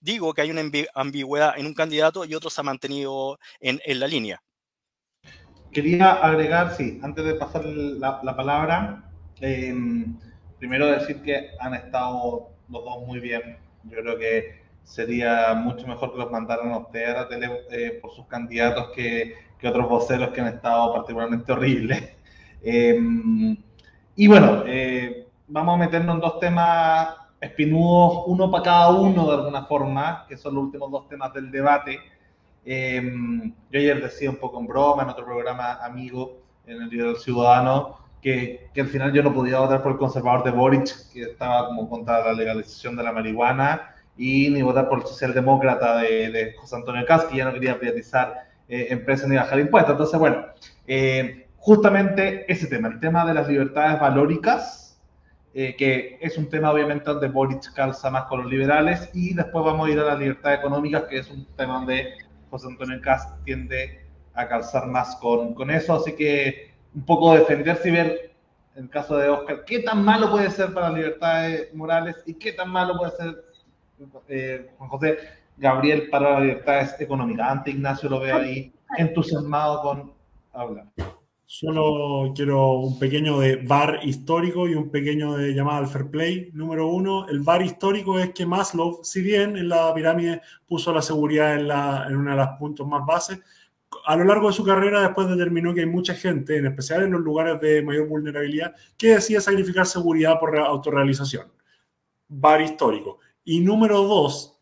digo 0.00 0.34
que 0.34 0.42
hay 0.42 0.50
una 0.50 0.62
ambigüedad 0.94 1.58
en 1.58 1.66
un 1.66 1.74
candidato 1.74 2.24
y 2.24 2.34
otro 2.34 2.50
se 2.50 2.60
ha 2.60 2.64
mantenido 2.64 3.38
en 3.60 4.00
la 4.00 4.06
línea. 4.06 4.42
Quería 5.76 6.12
agregar, 6.12 6.72
sí, 6.74 6.98
antes 7.02 7.22
de 7.22 7.34
pasar 7.34 7.62
la, 7.66 8.34
palabra, 8.34 9.04
em, 9.42 10.16
primero 10.58 10.86
decir 10.86 11.20
que 11.20 11.50
han 11.60 11.74
estado 11.74 12.48
los 12.70 12.82
dos 12.82 13.06
muy 13.06 13.20
bien. 13.20 13.58
Yo 13.84 13.98
creo 13.98 14.16
que 14.16 14.62
sería 14.84 15.52
mucho 15.52 15.86
mejor 15.86 16.12
que 16.12 16.18
los 16.18 16.30
mandaran 16.30 16.72
a 16.72 16.78
ustedes 16.78 17.10
a 17.10 17.20
la 17.20 17.28
tele 17.28 17.50
eh, 17.70 17.98
por 18.00 18.10
sus 18.12 18.24
candidatos 18.24 18.88
que, 18.94 19.34
que, 19.58 19.68
otros 19.68 19.86
voceros 19.86 20.30
que 20.30 20.40
han 20.40 20.46
estado 20.46 20.94
particularmente 20.94 21.52
horribles. 21.52 22.02
Em, 22.62 23.54
y 24.16 24.28
bueno, 24.28 24.64
eh, 24.66 25.28
vamos 25.46 25.74
a 25.74 25.78
meternos 25.84 26.14
en 26.14 26.20
dos 26.22 26.40
temas 26.40 27.08
espinudos, 27.38 28.24
uno 28.28 28.50
para 28.50 28.64
cada 28.64 28.90
uno 28.92 29.26
de 29.26 29.34
alguna 29.34 29.66
forma, 29.66 30.24
que 30.26 30.38
son 30.38 30.54
los 30.54 30.64
últimos 30.64 30.90
dos 30.90 31.06
temas 31.06 31.34
del 31.34 31.50
debate. 31.50 31.98
Em, 32.68 33.54
yo 33.70 33.78
ayer 33.78 34.02
decía 34.02 34.28
un 34.28 34.36
poco 34.36 34.58
en 34.58 34.66
broma 34.66 35.04
en 35.04 35.08
otro 35.08 35.24
programa 35.24 35.74
amigo 35.84 36.42
en 36.66 36.82
el 36.82 36.90
Día 36.90 37.04
del 37.04 37.16
Ciudadano 37.16 37.98
que, 38.20 38.70
que, 38.74 38.80
al 38.80 38.88
final 38.88 39.12
yo 39.12 39.22
no 39.22 39.32
podía 39.32 39.60
votar 39.60 39.84
por 39.84 39.92
el 39.92 39.98
conservador 39.98 40.42
de 40.42 40.50
Boric, 40.50 41.12
que 41.12 41.22
estaba 41.22 41.68
como 41.68 41.88
contra 41.88 42.24
la 42.24 42.32
legalización 42.32 42.96
de 42.96 43.04
la 43.04 43.12
marihuana, 43.12 43.94
y 44.18 44.50
ni 44.50 44.62
votar 44.62 44.88
por 44.88 44.98
el 44.98 45.06
socialdemócrata 45.06 45.98
de, 45.98 46.30
de 46.30 46.54
José 46.54 46.74
Antonio 46.74 47.06
Cas, 47.06 47.26
que 47.26 47.36
ya 47.36 47.44
no 47.44 47.52
quería 47.52 47.78
privatizar 47.78 48.46
eh, 48.68 48.88
empresas 48.90 49.28
ni 49.28 49.36
bajar 49.36 49.60
impuestos. 49.60 49.92
Entonces, 49.92 50.18
bueno, 50.18 50.46
eh, 50.88 51.46
justamente 51.58 52.50
ese 52.50 52.66
tema, 52.66 52.88
el 52.88 52.98
tema 52.98 53.24
de 53.24 53.34
las 53.34 53.48
libertades 53.48 54.00
valóricas, 54.00 55.00
eh, 55.54 55.76
que 55.76 56.18
es 56.20 56.36
un 56.36 56.50
tema 56.50 56.72
obviamente 56.72 57.04
donde 57.04 57.28
Boric 57.28 57.72
calza 57.74 58.10
más 58.10 58.24
con 58.24 58.42
los 58.42 58.50
liberales, 58.50 59.08
y 59.14 59.34
después 59.34 59.64
vamos 59.64 59.88
a 59.88 59.92
ir 59.92 60.00
a 60.00 60.04
las 60.04 60.18
libertades 60.18 60.58
económicas, 60.58 61.04
que 61.04 61.18
es 61.18 61.30
un 61.30 61.46
tema 61.56 61.74
donde 61.74 62.14
José 62.50 62.68
Antonio 62.68 63.00
Cast 63.00 63.42
tiende 63.44 64.06
a 64.34 64.46
calzar 64.48 64.86
más 64.86 65.16
con, 65.16 65.54
con 65.54 65.70
eso, 65.70 65.94
así 65.94 66.14
que 66.14 66.74
un 66.94 67.04
poco 67.04 67.34
defenderse 67.34 67.88
y 67.88 67.92
ver, 67.92 68.32
el 68.74 68.90
caso 68.90 69.16
de 69.16 69.28
Oscar, 69.28 69.64
qué 69.64 69.80
tan 69.80 70.04
malo 70.04 70.30
puede 70.30 70.50
ser 70.50 70.74
para 70.74 70.90
libertades 70.90 71.72
morales 71.74 72.16
y 72.26 72.34
qué 72.34 72.52
tan 72.52 72.70
malo 72.70 72.96
puede 72.98 73.10
ser 73.12 73.44
eh, 74.28 74.70
Juan 74.76 74.90
José 74.90 75.18
Gabriel 75.56 76.10
para 76.10 76.38
libertades 76.40 77.00
económicas. 77.00 77.48
Antes 77.48 77.74
Ignacio 77.74 78.10
lo 78.10 78.20
veo 78.20 78.36
ahí 78.36 78.74
entusiasmado 78.98 79.80
con 79.80 80.12
hablar. 80.52 80.86
Solo 81.48 82.32
quiero 82.34 82.72
un 82.72 82.98
pequeño 82.98 83.38
de 83.38 83.54
bar 83.54 84.00
histórico 84.02 84.66
y 84.66 84.74
un 84.74 84.90
pequeño 84.90 85.36
de 85.36 85.54
llamada 85.54 85.78
al 85.78 85.86
fair 85.86 86.10
play. 86.10 86.50
Número 86.52 86.88
uno, 86.88 87.28
el 87.28 87.38
bar 87.38 87.62
histórico 87.62 88.18
es 88.18 88.32
que 88.32 88.44
Maslow, 88.44 89.04
si 89.04 89.22
bien 89.22 89.56
en 89.56 89.68
la 89.68 89.94
pirámide 89.94 90.42
puso 90.66 90.92
la 90.92 91.00
seguridad 91.00 91.54
en, 91.54 91.68
la, 91.68 92.08
uno 92.10 92.32
de 92.32 92.36
los 92.36 92.48
puntos 92.58 92.84
más 92.88 93.06
bases, 93.06 93.38
a 94.06 94.16
lo 94.16 94.24
largo 94.24 94.48
de 94.48 94.54
su 94.54 94.64
carrera 94.64 95.00
después 95.00 95.28
determinó 95.28 95.72
que 95.72 95.82
hay 95.82 95.86
mucha 95.86 96.14
gente, 96.14 96.56
en 96.56 96.66
especial 96.66 97.04
en 97.04 97.12
los 97.12 97.20
lugares 97.20 97.60
de 97.60 97.80
mayor 97.80 98.08
vulnerabilidad, 98.08 98.74
que 98.98 99.14
decide 99.14 99.40
sacrificar 99.40 99.86
seguridad 99.86 100.40
por 100.40 100.58
autorrealización. 100.58 101.46
Bar 102.26 102.60
histórico. 102.60 103.20
Y 103.44 103.60
número 103.60 104.02
dos, 104.02 104.58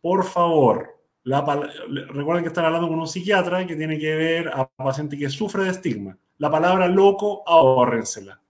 por 0.00 0.24
favor, 0.24 0.97
recuerden 1.28 2.42
que 2.42 2.48
están 2.48 2.64
hablando 2.64 2.88
con 2.88 2.98
un 2.98 3.06
psiquiatra 3.06 3.66
que 3.66 3.76
tiene 3.76 3.98
que 3.98 4.14
ver 4.14 4.48
a 4.48 4.66
paciente 4.68 5.18
que 5.18 5.28
sufre 5.28 5.64
de 5.64 5.70
estigma. 5.70 6.16
La 6.38 6.50
palabra 6.50 6.86
loco, 6.86 7.42
ahórrensela. 7.46 8.40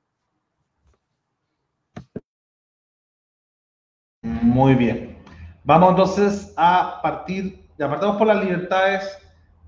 Muy 4.23 4.75
bien. 4.75 5.19
Vamos 5.65 5.91
entonces 5.91 6.55
a 6.57 7.01
partir, 7.03 7.67
apartamos 7.81 8.17
por 8.17 8.27
las 8.27 8.43
libertades 8.43 9.19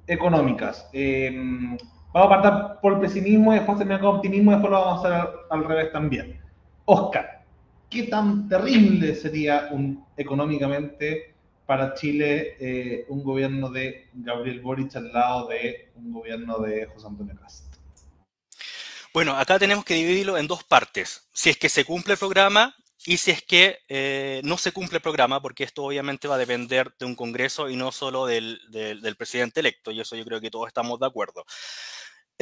económicas. 0.07 0.89
Em, 0.93 1.77
vamos 2.13 2.33
a 2.33 2.41
partir 2.43 2.81
por 2.81 2.95
el 2.95 3.01
pesimismo 3.01 3.53
y 3.53 3.57
después 3.57 3.79
terminar 3.79 4.05
optimismo 4.05 4.51
y 4.51 4.55
después 4.55 4.71
lo 4.71 4.81
vamos 4.81 5.05
a 5.05 5.09
hacer 5.09 5.31
al, 5.51 5.65
revés 5.65 5.93
también. 5.93 6.41
Oscar, 6.85 7.45
¿qué 7.89 8.05
tan 8.05 8.49
terrible 8.49 9.15
sería 9.15 9.69
un, 9.71 10.05
económicamente 10.17 11.35
para 11.71 11.95
Chile 11.95 12.57
eh, 12.59 13.05
un 13.11 13.23
gobierno 13.23 13.71
de 13.71 14.09
Gabriel 14.12 14.59
Boric 14.59 14.97
al 14.97 15.12
lado 15.12 15.47
de 15.47 15.93
un 15.95 16.12
gobierno 16.12 16.59
de 16.59 16.87
José 16.87 17.07
Antonio 17.07 17.37
Cast? 17.41 17.77
Bueno, 19.14 19.37
acá 19.37 19.57
tenemos 19.57 19.85
que 19.85 19.95
dividirlo 19.95 20.37
en 20.37 20.49
dos 20.49 20.64
partes. 20.64 21.29
Si 21.33 21.49
es 21.49 21.57
que 21.57 21.68
se 21.68 21.85
cumple 21.85 22.14
el 22.14 22.18
programa 22.18 22.75
y 23.07 23.18
si 23.18 23.31
es 23.31 23.43
que 23.43 23.79
eh, 23.89 24.41
no 24.43 24.59
se 24.59 24.73
cumple 24.73 24.97
el 24.97 25.03
programa, 25.03 25.41
porque 25.41 25.62
esto 25.62 25.85
obviamente 25.85 26.27
va 26.27 26.35
a 26.35 26.39
depender 26.39 26.93
de 26.99 27.07
un 27.07 27.14
Congreso 27.14 27.71
y 27.71 27.77
no 27.77 27.93
solo 27.93 28.27
del, 28.27 28.61
del 28.73 29.14
presidente 29.14 29.61
electo, 29.61 29.93
y 29.93 30.01
eso 30.01 30.16
yo 30.16 30.25
creo 30.25 30.41
que 30.41 30.51
todos 30.51 30.66
estamos 30.66 30.99
de 30.99 31.07
acuerdo. 31.07 31.45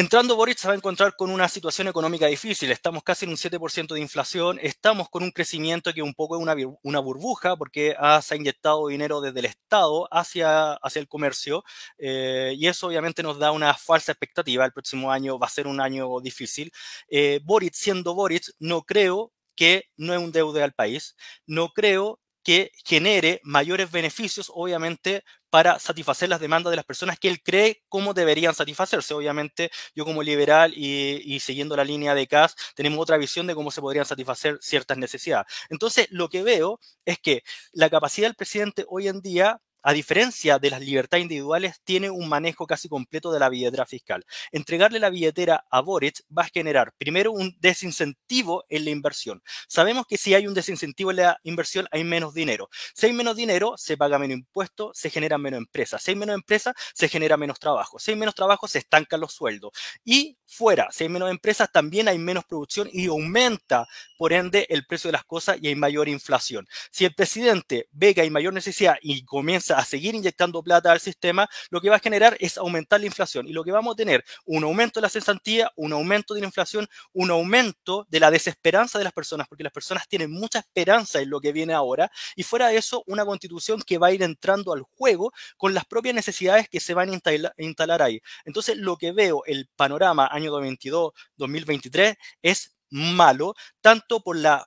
Entrando 0.00 0.36
Boric 0.36 0.58
se 0.58 0.68
va 0.68 0.74
a 0.74 0.76
encontrar 0.76 1.16
con 1.16 1.28
una 1.28 1.48
situación 1.48 1.88
económica 1.88 2.26
difícil. 2.28 2.70
Estamos 2.70 3.02
casi 3.02 3.24
en 3.24 3.32
un 3.32 3.36
7% 3.36 3.94
de 3.94 4.00
inflación, 4.00 4.60
estamos 4.62 5.08
con 5.08 5.24
un 5.24 5.32
crecimiento 5.32 5.92
que 5.92 6.02
un 6.02 6.14
poco 6.14 6.36
es 6.36 6.40
una, 6.40 6.54
una 6.84 7.00
burbuja 7.00 7.56
porque 7.56 7.96
se 8.22 8.34
ha 8.34 8.36
inyectado 8.36 8.86
dinero 8.86 9.20
desde 9.20 9.40
el 9.40 9.46
Estado 9.46 10.06
hacia, 10.12 10.74
hacia 10.74 11.00
el 11.00 11.08
comercio 11.08 11.64
eh, 11.98 12.54
y 12.56 12.68
eso 12.68 12.86
obviamente 12.86 13.24
nos 13.24 13.40
da 13.40 13.50
una 13.50 13.74
falsa 13.74 14.12
expectativa. 14.12 14.64
El 14.64 14.72
próximo 14.72 15.10
año 15.10 15.36
va 15.36 15.48
a 15.48 15.50
ser 15.50 15.66
un 15.66 15.80
año 15.80 16.20
difícil. 16.20 16.70
Eh, 17.08 17.40
Boric, 17.42 17.74
siendo 17.74 18.14
Boric, 18.14 18.52
no 18.60 18.82
creo 18.82 19.32
que 19.56 19.86
no 19.96 20.14
es 20.14 20.20
un 20.20 20.30
deuda 20.30 20.62
al 20.62 20.74
país, 20.74 21.16
no 21.44 21.70
creo 21.70 22.20
que 22.48 22.72
genere 22.82 23.42
mayores 23.44 23.90
beneficios, 23.90 24.50
obviamente, 24.54 25.22
para 25.50 25.78
satisfacer 25.78 26.30
las 26.30 26.40
demandas 26.40 26.70
de 26.70 26.76
las 26.76 26.86
personas 26.86 27.18
que 27.18 27.28
él 27.28 27.42
cree 27.42 27.82
cómo 27.90 28.14
deberían 28.14 28.54
satisfacerse. 28.54 29.12
Obviamente, 29.12 29.70
yo 29.94 30.06
como 30.06 30.22
liberal 30.22 30.72
y, 30.74 31.38
siguiendo 31.40 31.76
la 31.76 31.84
línea 31.84 32.14
de 32.14 32.26
CAS, 32.26 32.56
tenemos 32.74 33.00
otra 33.00 33.18
visión 33.18 33.46
de 33.46 33.54
cómo 33.54 33.70
se 33.70 33.82
podrían 33.82 34.06
satisfacer 34.06 34.56
ciertas 34.62 34.96
necesidades. 34.96 35.46
Entonces, 35.68 36.06
lo 36.10 36.30
que 36.30 36.42
veo 36.42 36.80
es 37.04 37.18
que 37.18 37.42
la 37.72 37.90
capacidad 37.90 38.28
del 38.28 38.34
presidente 38.34 38.86
hoy 38.88 39.08
en 39.08 39.20
día 39.20 39.60
a 39.88 39.94
diferencia 39.94 40.58
de 40.58 40.68
las 40.68 40.82
libertades 40.82 41.22
individuales, 41.22 41.80
tiene 41.82 42.10
un 42.10 42.28
manejo 42.28 42.66
casi 42.66 42.90
completo 42.90 43.32
de 43.32 43.40
la 43.40 43.48
billetera 43.48 43.86
fiscal. 43.86 44.22
Entregarle 44.52 44.98
la 44.98 45.08
billetera 45.08 45.64
a 45.70 45.80
Boric 45.80 46.20
va 46.30 46.42
a 46.42 46.50
generar, 46.52 46.92
primero, 46.98 47.32
un 47.32 47.56
desincentivo 47.58 48.66
en 48.68 48.84
la 48.84 48.90
inversión. 48.90 49.42
Sabemos 49.66 50.04
que 50.06 50.18
si 50.18 50.34
hay 50.34 50.46
un 50.46 50.52
desincentivo 50.52 51.10
en 51.10 51.16
la 51.16 51.40
inversión, 51.42 51.88
hay 51.90 52.04
menos 52.04 52.34
dinero. 52.34 52.68
Si 52.92 53.06
hay 53.06 53.14
menos 53.14 53.34
dinero, 53.34 53.78
se 53.78 53.96
paga 53.96 54.18
menos 54.18 54.36
impuestos, 54.36 54.98
se 54.98 55.08
generan 55.08 55.40
menos 55.40 55.56
empresas. 55.56 56.02
Si 56.02 56.10
hay 56.10 56.16
menos 56.18 56.34
empresas, 56.34 56.74
se 56.92 57.08
genera 57.08 57.38
menos 57.38 57.58
trabajo. 57.58 57.98
Si 57.98 58.10
hay 58.10 58.18
menos 58.18 58.34
trabajo, 58.34 58.68
se 58.68 58.80
estancan 58.80 59.20
los 59.20 59.32
sueldos. 59.32 59.72
Y 60.04 60.36
fuera, 60.44 60.88
si 60.90 61.04
hay 61.04 61.08
menos 61.08 61.30
empresas, 61.30 61.72
también 61.72 62.08
hay 62.08 62.18
menos 62.18 62.44
producción 62.44 62.90
y 62.92 63.06
aumenta, 63.06 63.86
por 64.18 64.34
ende, 64.34 64.66
el 64.68 64.84
precio 64.84 65.08
de 65.08 65.12
las 65.12 65.24
cosas 65.24 65.56
y 65.62 65.68
hay 65.68 65.76
mayor 65.76 66.10
inflación. 66.10 66.68
Si 66.90 67.06
el 67.06 67.14
presidente 67.14 67.88
ve 67.90 68.14
que 68.14 68.20
hay 68.20 68.28
mayor 68.28 68.52
necesidad 68.52 68.96
y 69.00 69.24
comienza 69.24 69.77
a 69.78 69.84
seguir 69.84 70.16
inyectando 70.16 70.60
plata 70.60 70.90
al 70.90 70.98
sistema, 70.98 71.48
lo 71.70 71.80
que 71.80 71.88
va 71.88 71.96
a 71.96 72.00
generar 72.00 72.36
es 72.40 72.58
aumentar 72.58 72.98
la 72.98 73.06
inflación. 73.06 73.46
Y 73.46 73.52
lo 73.52 73.62
que 73.62 73.70
vamos 73.70 73.92
a 73.92 73.96
tener, 73.96 74.24
un 74.44 74.64
aumento 74.64 74.98
de 74.98 75.02
la 75.02 75.08
cesantía, 75.08 75.70
un 75.76 75.92
aumento 75.92 76.34
de 76.34 76.40
la 76.40 76.46
inflación, 76.46 76.88
un 77.12 77.30
aumento 77.30 78.04
de 78.10 78.18
la 78.18 78.32
desesperanza 78.32 78.98
de 78.98 79.04
las 79.04 79.12
personas, 79.12 79.46
porque 79.46 79.62
las 79.62 79.72
personas 79.72 80.08
tienen 80.08 80.32
mucha 80.32 80.58
esperanza 80.58 81.20
en 81.20 81.30
lo 81.30 81.40
que 81.40 81.52
viene 81.52 81.74
ahora. 81.74 82.10
Y 82.34 82.42
fuera 82.42 82.68
de 82.68 82.76
eso, 82.76 83.04
una 83.06 83.24
constitución 83.24 83.80
que 83.86 83.98
va 83.98 84.08
a 84.08 84.12
ir 84.12 84.24
entrando 84.24 84.72
al 84.72 84.82
juego 84.82 85.32
con 85.56 85.74
las 85.74 85.84
propias 85.84 86.16
necesidades 86.16 86.68
que 86.68 86.80
se 86.80 86.94
van 86.94 87.10
a 87.10 87.62
instalar 87.62 88.02
ahí. 88.02 88.20
Entonces, 88.44 88.76
lo 88.78 88.96
que 88.96 89.12
veo, 89.12 89.44
el 89.46 89.68
panorama 89.76 90.28
año 90.28 90.50
2022-2023 90.58 92.16
es 92.42 92.74
malo, 92.90 93.54
tanto 93.80 94.20
por 94.22 94.36
la 94.36 94.66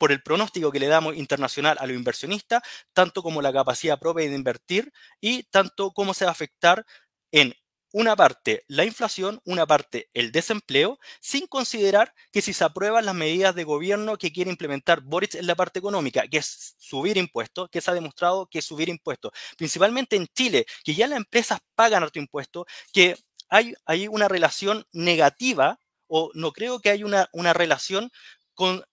por 0.00 0.12
el 0.12 0.22
pronóstico 0.22 0.72
que 0.72 0.80
le 0.80 0.86
damos 0.86 1.14
internacional 1.14 1.76
a 1.78 1.86
los 1.86 1.94
inversionistas, 1.94 2.62
tanto 2.94 3.22
como 3.22 3.42
la 3.42 3.52
capacidad 3.52 3.98
propia 4.00 4.30
de 4.30 4.34
invertir 4.34 4.90
y 5.20 5.42
tanto 5.44 5.92
cómo 5.92 6.14
se 6.14 6.24
va 6.24 6.30
a 6.30 6.32
afectar 6.32 6.86
en 7.32 7.52
una 7.92 8.16
parte 8.16 8.64
la 8.66 8.86
inflación, 8.86 9.42
una 9.44 9.66
parte 9.66 10.08
el 10.14 10.32
desempleo, 10.32 10.98
sin 11.20 11.46
considerar 11.46 12.14
que 12.32 12.40
si 12.40 12.54
se 12.54 12.64
aprueban 12.64 13.04
las 13.04 13.14
medidas 13.14 13.54
de 13.54 13.64
gobierno 13.64 14.16
que 14.16 14.32
quiere 14.32 14.50
implementar 14.50 15.02
Boric 15.02 15.34
en 15.34 15.46
la 15.46 15.54
parte 15.54 15.80
económica, 15.80 16.26
que 16.28 16.38
es 16.38 16.76
subir 16.78 17.18
impuestos, 17.18 17.68
que 17.68 17.82
se 17.82 17.90
ha 17.90 17.94
demostrado 17.94 18.46
que 18.46 18.60
es 18.60 18.64
subir 18.64 18.88
impuestos, 18.88 19.32
principalmente 19.58 20.16
en 20.16 20.28
Chile, 20.28 20.64
que 20.82 20.94
ya 20.94 21.08
las 21.08 21.18
empresas 21.18 21.58
pagan 21.74 22.02
alto 22.02 22.18
impuesto, 22.18 22.64
que 22.94 23.16
hay, 23.50 23.74
hay 23.84 24.08
una 24.08 24.28
relación 24.28 24.86
negativa 24.92 25.78
o 26.06 26.30
no 26.34 26.52
creo 26.52 26.80
que 26.80 26.90
haya 26.90 27.04
una, 27.06 27.28
una 27.32 27.52
relación 27.52 28.10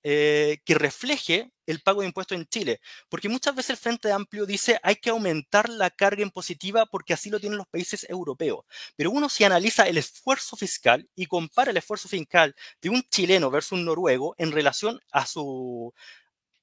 eh, 0.04 0.60
que 0.66 0.76
refleje 0.76 1.52
el 1.66 1.82
pago 1.82 2.02
de 2.02 2.08
impuestos 2.08 2.38
en 2.38 2.46
Chile. 2.48 2.80
Porque 3.10 3.30
muchas 3.30 3.56
veces 3.56 3.72
el 3.72 3.78
Frente 3.78 4.12
Amplio 4.12 4.46
dice 4.46 4.80
hay 4.84 4.96
que 4.96 5.10
aumentar 5.10 5.70
la 5.70 5.90
carga 5.90 6.22
impositiva 6.22 6.86
porque 6.86 7.14
así 7.14 7.30
lo 7.30 7.40
tienen 7.40 7.58
los 7.58 7.68
países 7.68 8.06
europeos. 8.10 8.66
Pero 8.96 9.12
uno 9.12 9.30
si 9.30 9.44
analiza 9.44 9.88
el 9.88 9.98
esfuerzo 9.98 10.56
fiscal 10.56 11.10
y 11.16 11.26
compara 11.26 11.72
el 11.72 11.78
esfuerzo 11.78 12.08
fiscal 12.10 12.56
de 12.82 12.90
un 12.90 13.04
chileno 13.04 13.52
versus 13.52 13.74
un 13.74 13.86
noruego 13.86 14.36
en 14.38 14.52
relación 14.52 15.00
a 15.12 15.26
su, 15.26 15.94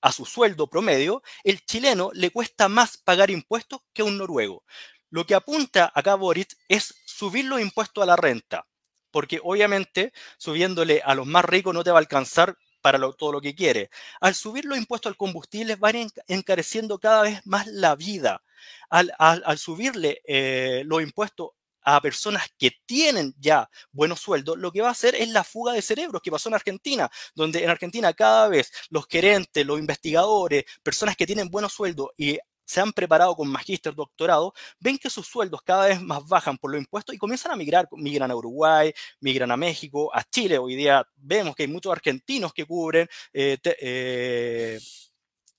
a 0.00 0.12
su 0.12 0.24
sueldo 0.26 0.68
promedio, 0.68 1.22
el 1.44 1.64
chileno 1.64 2.11
le 2.14 2.30
cuesta 2.30 2.68
más 2.68 2.98
pagar 2.98 3.30
impuestos 3.30 3.80
que 3.92 4.02
un 4.02 4.18
noruego. 4.18 4.64
Lo 5.11 5.26
que 5.26 5.34
apunta 5.34 5.92
acá 5.94 6.14
Boris 6.16 6.48
es 6.68 6.94
subir 7.07 7.44
los 7.44 7.61
impuestos 7.61 8.02
a 8.02 8.07
la 8.07 8.16
renta 8.16 8.66
porque 9.14 9.38
obviamente 9.44 10.12
subiéndole 10.38 11.00
a 11.05 11.14
los 11.14 11.24
más 11.24 11.44
ricos 11.44 11.72
no 11.72 11.84
te 11.84 11.92
va 11.92 11.98
a 11.98 12.00
alcanzar 12.00 12.59
para 12.85 12.99
todo 13.12 13.32
lo 13.32 13.41
que 13.41 13.55
quiere. 13.55 13.89
Al 14.20 14.35
subir 14.35 14.66
los 14.66 14.76
impuestos 14.76 15.09
al 15.09 15.16
combustible 15.16 15.76
van 15.76 16.07
encareciendo 16.28 16.99
cada 16.99 17.22
vez 17.22 17.41
más 17.47 17.66
la 17.66 17.97
vida. 17.97 18.43
Al, 18.91 19.57
subirle 19.57 20.20
eh, 20.26 20.82
los 20.85 21.03
impuestos 21.03 21.53
a 21.80 21.99
personas 22.03 22.47
que 22.59 22.72
tienen 22.85 23.35
ya 23.39 23.70
buenos 23.91 24.20
sueldos, 24.20 24.59
lo 24.59 24.70
que 24.70 24.82
va 24.82 24.89
a 24.89 24.93
hacer 24.93 25.14
es 25.14 25.30
la 25.30 25.45
fuga 25.45 25.72
de 25.72 25.80
cerebros 25.80 26.20
que 26.20 26.30
pasó 26.30 26.51
en 26.51 26.57
Argentina, 26.57 27.11
donde 27.35 27.64
en 27.64 27.70
Argentina 27.70 28.12
cada 28.12 28.49
vez 28.49 28.70
los 28.91 29.07
gerentes, 29.09 29.64
los 29.64 29.78
investigadores, 29.78 30.64
personas 30.82 31.16
que 31.16 31.24
tienen 31.24 31.49
buenos 31.49 31.72
sueldos 31.72 32.11
y 32.18 32.39
se 32.64 32.80
han 32.80 32.92
preparado 32.92 33.34
con 33.36 33.48
magíster, 33.48 33.94
doctorado, 33.94 34.54
ven 34.80 34.98
que 34.98 35.10
sus 35.10 35.26
sueldos 35.26 35.62
cada 35.62 35.86
vez 35.86 36.00
más 36.00 36.26
bajan 36.26 36.58
por 36.58 36.70
los 36.70 36.80
impuestos 36.80 37.14
y 37.14 37.18
comienzan 37.18 37.52
a 37.52 37.56
migrar, 37.56 37.88
migran 37.92 38.30
a 38.30 38.36
Uruguay, 38.36 38.92
migran 39.20 39.50
a 39.50 39.56
México, 39.56 40.10
a 40.14 40.22
Chile. 40.24 40.58
Hoy 40.58 40.76
día 40.76 41.06
vemos 41.16 41.54
que 41.54 41.64
hay 41.64 41.68
muchos 41.68 41.92
argentinos 41.92 42.52
que 42.52 42.66
cubren 42.66 43.08
eh, 43.32 43.58
eh, 43.64 44.80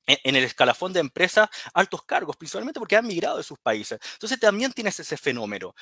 en 0.07 0.35
el 0.35 0.43
escalafón 0.43 0.93
de 0.93 0.99
empresas 0.99 1.49
altos 1.73 2.03
cargos, 2.03 2.37
principalmente 2.37 2.79
porque 2.79 2.95
han 2.95 3.07
migrado 3.07 3.37
de 3.37 3.43
sus 3.43 3.59
países. 3.59 3.99
Entonces 4.13 4.39
también 4.39 4.71
tienes 4.71 4.99
ese 4.99 5.17
fenómeno. 5.17 5.73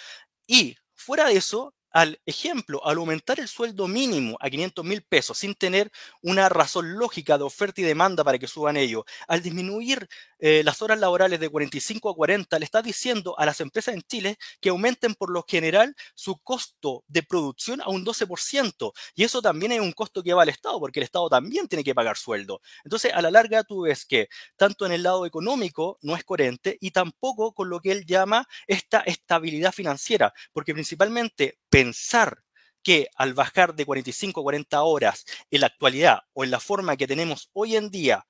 Y 0.47 0.77
fuera 0.93 1.25
de 1.25 1.35
eso, 1.35 1.73
al 1.91 2.19
ejemplo, 2.25 2.83
al 2.85 2.97
aumentar 2.97 3.39
el 3.39 3.47
sueldo 3.47 3.87
mínimo 3.87 4.35
a 4.39 4.49
500 4.49 4.83
mil 4.83 5.03
pesos 5.03 5.37
sin 5.37 5.53
tener 5.53 5.91
una 6.21 6.49
razón 6.49 6.97
lógica 6.97 7.37
de 7.37 7.43
oferta 7.43 7.81
y 7.81 7.83
demanda 7.83 8.23
para 8.23 8.39
que 8.39 8.47
suban 8.47 8.77
ellos, 8.77 9.03
al 9.27 9.41
disminuir 9.43 10.07
eh, 10.45 10.61
las 10.65 10.81
horas 10.81 10.99
laborales 10.99 11.39
de 11.39 11.47
45 11.47 12.09
a 12.09 12.15
40, 12.15 12.59
le 12.59 12.65
está 12.65 12.81
diciendo 12.81 13.33
a 13.39 13.45
las 13.45 13.61
empresas 13.61 13.95
en 13.95 14.01
Chile 14.01 14.37
que 14.59 14.67
aumenten 14.67 15.15
por 15.15 15.31
lo 15.31 15.45
general 15.47 15.95
su 16.15 16.37
costo 16.39 17.05
de 17.07 17.23
producción 17.23 17.79
a 17.79 17.87
un 17.87 18.03
12%. 18.03 18.91
Y 19.15 19.23
eso 19.23 19.41
también 19.41 19.71
es 19.71 19.79
un 19.79 19.93
costo 19.93 20.21
que 20.21 20.33
va 20.33 20.41
al 20.41 20.49
Estado, 20.49 20.81
porque 20.81 20.99
el 20.99 21.05
Estado 21.05 21.29
también 21.29 21.69
tiene 21.69 21.85
que 21.85 21.95
pagar 21.95 22.17
sueldo. 22.17 22.59
Entonces, 22.83 23.13
a 23.13 23.21
la 23.21 23.31
larga 23.31 23.63
tú 23.63 23.83
ves 23.83 24.05
que 24.05 24.27
tanto 24.57 24.85
en 24.85 24.91
el 24.91 25.03
lado 25.03 25.25
económico 25.25 25.97
no 26.01 26.13
es 26.13 26.25
coherente 26.25 26.77
y 26.81 26.91
tampoco 26.91 27.53
con 27.53 27.69
lo 27.69 27.79
que 27.79 27.93
él 27.93 28.05
llama 28.05 28.45
esta 28.67 28.99
estabilidad 28.99 29.71
financiera, 29.71 30.33
porque 30.51 30.73
principalmente 30.73 31.57
pensar 31.69 32.43
que 32.83 33.07
al 33.15 33.33
bajar 33.33 33.75
de 33.75 33.85
45 33.85 34.41
a 34.41 34.43
40 34.43 34.83
horas 34.83 35.23
en 35.49 35.61
la 35.61 35.67
actualidad 35.67 36.19
o 36.33 36.43
en 36.43 36.51
la 36.51 36.59
forma 36.59 36.97
que 36.97 37.07
tenemos 37.07 37.49
hoy 37.53 37.77
en 37.77 37.89
día 37.89 38.25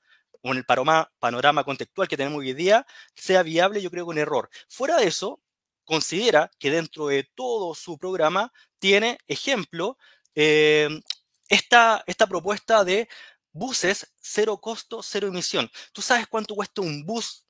en 0.52 0.58
el 0.58 0.66
panorama, 0.66 1.64
contextual 1.64 2.08
que 2.08 2.18
tenemos 2.18 2.40
hoy 2.40 2.54
día 2.54 2.86
sea 3.16 3.44
viable, 3.44 3.82
yo 3.82 3.90
creo 3.90 4.06
que 4.06 4.12
un 4.12 4.18
error. 4.18 4.50
Fuera 4.68 4.98
de 4.98 5.08
eso, 5.08 5.42
considera 5.86 6.52
que 6.60 6.72
dentro 6.72 7.08
de 7.08 7.24
todo 7.36 7.76
su 7.76 7.98
programa 7.98 8.52
tiene, 8.80 9.18
ejemplo, 9.28 9.98
eh, 10.36 10.90
esta, 11.50 12.04
esta 12.08 12.28
propuesta 12.28 12.84
de 12.84 13.08
buses 13.52 14.12
cero 14.20 14.60
costo, 14.60 15.02
cero 15.04 15.28
emisión. 15.28 15.70
¿Tú 15.94 16.02
sabes 16.02 16.28
cuánto 16.28 16.56
cuesta 16.56 16.82
un 16.82 17.06
bus 17.06 17.46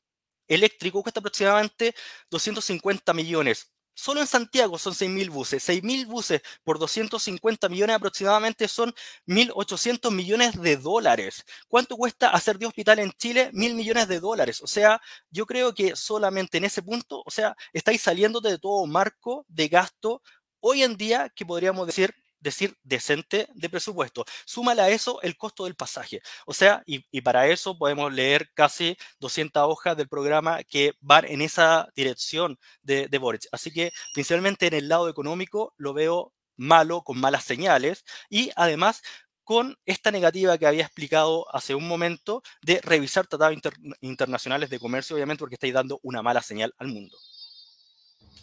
eléctrico? 0.47 1.01
Cuesta 1.01 1.19
aproximadamente 1.19 1.95
250 2.29 3.13
millones. 3.13 3.72
Solo 3.95 4.21
en 4.21 4.27
Santiago 4.27 4.77
son 4.79 4.93
6.000 4.93 5.29
buses. 5.29 5.63
6.000 5.63 6.07
buses 6.07 6.41
por 6.63 6.79
250 6.79 7.69
millones 7.69 7.95
aproximadamente 7.95 8.67
son 8.67 8.93
1.800 9.27 10.11
millones 10.11 10.59
de 10.59 10.77
dólares. 10.77 11.45
¿Cuánto 11.67 11.95
cuesta 11.95 12.29
hacer 12.29 12.57
de 12.57 12.65
hospital 12.65 12.99
en 12.99 13.11
Chile? 13.11 13.51
1.000 13.53 13.75
millones 13.75 14.07
de 14.07 14.19
dólares. 14.19 14.61
O 14.61 14.67
sea, 14.67 14.99
yo 15.29 15.45
creo 15.45 15.73
que 15.73 15.95
solamente 15.95 16.57
en 16.57 16.65
ese 16.65 16.81
punto, 16.81 17.21
o 17.25 17.31
sea, 17.31 17.55
estáis 17.71 18.01
saliendo 18.01 18.41
de 18.41 18.57
todo 18.57 18.85
marco 18.87 19.45
de 19.47 19.67
gasto 19.67 20.21
hoy 20.59 20.83
en 20.83 20.97
día 20.97 21.29
que 21.29 21.45
podríamos 21.45 21.85
decir 21.85 22.15
decir 22.43 22.77
decente 22.83 23.47
de 23.53 23.69
presupuesto. 23.69 24.25
Súmale 24.45 24.81
a 24.81 24.89
eso 24.89 25.21
el 25.21 25.37
costo 25.37 25.63
del 25.63 25.75
pasaje. 25.75 26.21
O 26.45 26.53
sea, 26.53 26.83
y, 26.85 26.99
para 27.21 27.47
eso 27.47 27.77
podemos 27.77 28.13
leer 28.13 28.51
casi 28.53 28.97
200 29.19 29.63
hojas 29.65 29.97
del 29.97 30.09
programa 30.09 30.61
que 30.63 30.93
van 30.99 31.25
en 31.25 31.41
esa 31.41 31.87
dirección 31.95 32.59
de, 32.81 33.07
Boric. 33.17 33.47
Así 33.51 33.71
que 33.71 33.91
principalmente 34.13 34.67
en 34.67 34.73
el 34.73 34.89
lado 34.89 35.07
económico 35.09 35.73
lo 35.77 35.93
veo 35.93 36.33
malo, 36.57 37.01
con 37.01 37.19
malas 37.19 37.45
señales 37.45 38.03
y 38.29 38.51
además 38.55 39.01
con 39.43 39.77
esta 39.85 40.11
negativa 40.11 40.57
que 40.57 40.67
había 40.67 40.83
explicado 40.83 41.45
hace 41.55 41.75
un 41.75 41.87
momento 41.87 42.43
de 42.61 42.79
revisar 42.81 43.27
tratados 43.27 43.57
internacionales 44.01 44.69
de 44.69 44.79
comercio, 44.79 45.15
obviamente 45.15 45.39
porque 45.39 45.55
estáis 45.55 45.73
dando 45.73 45.99
una 46.03 46.21
mala 46.21 46.41
señal 46.41 46.73
al 46.77 46.87
mundo. 46.87 47.17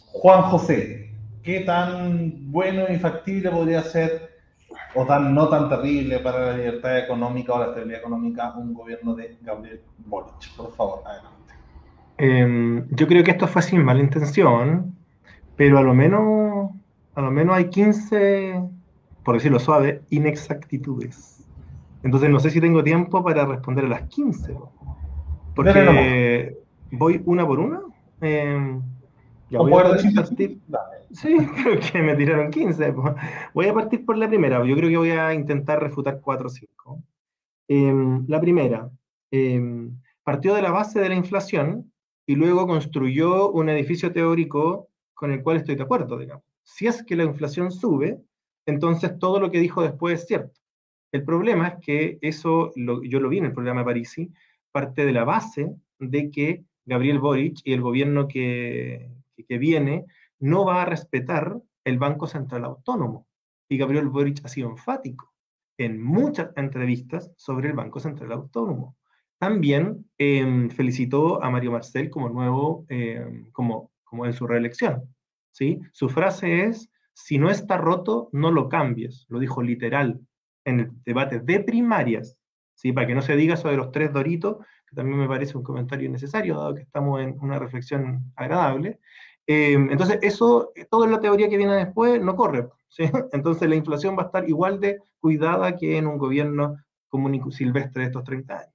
Juan 0.07 0.43
José, 0.43 1.11
qué 1.43 1.61
tan 1.61 2.51
bueno 2.51 2.85
y 2.89 2.97
factible 2.97 3.49
podría 3.49 3.81
ser, 3.83 4.29
o 4.95 5.05
tan 5.05 5.33
no 5.33 5.47
tan 5.49 5.69
terrible 5.69 6.19
para 6.19 6.47
la 6.47 6.57
libertad 6.57 6.99
económica 6.99 7.53
o 7.53 7.59
la 7.59 7.65
estabilidad 7.67 7.99
económica, 7.99 8.53
un 8.57 8.73
gobierno 8.73 9.15
de 9.15 9.37
Gabriel 9.41 9.81
Boric. 10.05 10.55
Por 10.55 10.73
favor, 10.75 11.01
adelante. 11.05 11.53
Em, 12.17 12.87
yo 12.91 13.07
creo 13.07 13.23
que 13.23 13.31
esto 13.31 13.47
fue 13.47 13.61
sin 13.61 13.83
mala 13.83 14.01
intención, 14.01 14.95
pero 15.55 15.77
a 15.77 15.81
lo 15.81 15.93
menos, 15.93 16.71
a 17.15 17.21
lo 17.21 17.31
menos 17.31 17.55
hay 17.55 17.69
15, 17.69 18.61
por 19.23 19.35
decirlo 19.35 19.59
suave, 19.59 20.01
inexactitudes. 20.09 21.47
Entonces 22.03 22.29
no 22.29 22.39
sé 22.39 22.49
si 22.49 22.59
tengo 22.59 22.83
tiempo 22.83 23.23
para 23.23 23.45
responder 23.45 23.85
a 23.85 23.89
las 23.89 24.03
15. 24.03 24.55
Porque 25.55 26.55
voy 26.91 27.21
una 27.25 27.45
por 27.45 27.59
una. 27.59 27.81
Eh, 28.21 28.79
ya 29.49 29.59
voy 29.59 29.73
a 29.73 29.83
partir, 29.83 30.59
Sí, 31.13 31.35
creo 31.63 31.79
que 31.79 32.01
me 32.01 32.15
tiraron 32.15 32.51
15. 32.51 32.93
Voy 33.53 33.67
a 33.67 33.73
partir 33.73 34.05
por 34.05 34.17
la 34.17 34.27
primera. 34.27 34.65
Yo 34.65 34.75
creo 34.75 34.89
que 34.89 34.97
voy 34.97 35.11
a 35.11 35.33
intentar 35.33 35.81
refutar 35.81 36.19
4 36.21 36.47
o 36.47 36.49
5. 36.49 37.03
la 38.27 38.41
primera, 38.41 38.89
em, 39.31 39.97
partió 40.23 40.53
de 40.53 40.61
la 40.61 40.71
base 40.71 40.99
de 40.99 41.09
la 41.09 41.15
inflación 41.15 41.91
y 42.25 42.35
luego 42.35 42.67
construyó 42.67 43.49
un 43.51 43.69
edificio 43.69 44.11
teórico 44.11 44.89
con 45.13 45.31
el 45.31 45.41
cual 45.41 45.57
estoy 45.57 45.75
de 45.75 45.83
acuerdo, 45.83 46.17
digamos. 46.17 46.43
Si 46.63 46.87
es 46.87 47.03
que 47.03 47.15
la 47.15 47.23
inflación 47.23 47.71
sube, 47.71 48.19
entonces 48.65 49.17
todo 49.19 49.39
lo 49.39 49.51
que 49.51 49.59
dijo 49.59 49.81
después 49.81 50.21
es 50.21 50.27
cierto. 50.27 50.59
El 51.11 51.23
problema 51.23 51.67
es 51.69 51.75
que 51.81 52.19
eso, 52.21 52.71
yo 52.75 53.19
lo 53.19 53.29
vi 53.29 53.37
en 53.37 53.45
el 53.45 53.53
programa 53.53 53.85
Parisi, 53.85 54.31
parte 54.71 55.05
de 55.05 55.13
la 55.13 55.23
base 55.23 55.73
de 55.99 56.31
que 56.31 56.63
Gabriel 56.85 57.19
Boric 57.19 57.59
y 57.63 57.73
el 57.73 57.81
gobierno 57.81 58.27
que, 58.27 59.09
que 59.47 59.57
viene 59.57 60.05
no 60.41 60.65
va 60.65 60.81
a 60.81 60.85
respetar 60.85 61.61
el 61.85 61.97
Banco 61.97 62.27
Central 62.27 62.65
Autónomo. 62.65 63.27
Y 63.69 63.77
Gabriel 63.77 64.09
Boric 64.09 64.43
ha 64.43 64.49
sido 64.49 64.69
enfático 64.69 65.31
en 65.77 66.01
muchas 66.01 66.51
entrevistas 66.57 67.31
sobre 67.37 67.69
el 67.69 67.75
Banco 67.75 67.99
Central 67.99 68.31
Autónomo. 68.33 68.97
también 69.39 70.05
em, 70.19 70.69
felicitó 70.69 71.43
a 71.43 71.49
Mario 71.49 71.71
Marcel 71.71 72.11
como 72.11 72.29
nuevo, 72.29 72.85
em, 72.89 73.49
como, 73.51 73.91
como 74.03 74.27
en 74.27 74.33
su 74.33 74.45
reelección. 74.45 75.03
¿sí? 75.51 75.79
Su 75.93 76.09
frase 76.09 76.65
es, 76.65 76.91
si 77.13 77.39
no 77.39 77.49
está 77.49 77.77
roto, 77.77 78.29
no 78.33 78.51
lo 78.51 78.69
cambies. 78.69 79.25
Lo 79.29 79.39
dijo 79.39 79.63
literal 79.63 80.19
en 80.63 80.81
el 80.81 80.91
debate 81.05 81.39
de 81.39 81.59
primarias. 81.61 82.37
¿sí? 82.75 82.93
Para 82.93 83.07
que 83.07 83.15
no 83.15 83.23
se 83.23 83.35
diga 83.35 83.55
eso 83.55 83.69
de 83.69 83.77
los 83.77 83.91
tres 83.91 84.13
doritos, 84.13 84.57
que 84.87 84.95
también 84.95 85.17
me 85.17 85.27
parece 85.27 85.57
un 85.57 85.63
comentario 85.63 86.07
innecesario, 86.07 86.57
dado 86.57 86.75
que 86.75 86.83
estamos 86.83 87.19
en 87.21 87.35
una 87.39 87.57
reflexión 87.57 88.31
agradable. 88.35 88.99
Em, 89.47 89.89
entonces, 89.91 90.19
eso, 90.21 90.71
toda 90.89 91.07
la 91.07 91.19
teoría 91.19 91.49
que 91.49 91.57
viene 91.57 91.73
después 91.73 92.21
no 92.21 92.35
corre. 92.35 92.69
Entonces, 93.31 93.67
la 93.69 93.75
inflación 93.75 94.17
va 94.17 94.23
a 94.23 94.25
estar 94.27 94.47
igual 94.47 94.79
de 94.79 94.99
cuidada 95.19 95.75
que 95.75 95.97
en 95.97 96.07
un 96.07 96.17
gobierno 96.17 96.77
silvestre 97.49 98.01
de 98.01 98.07
estos 98.07 98.23
30 98.23 98.59
años. 98.59 98.73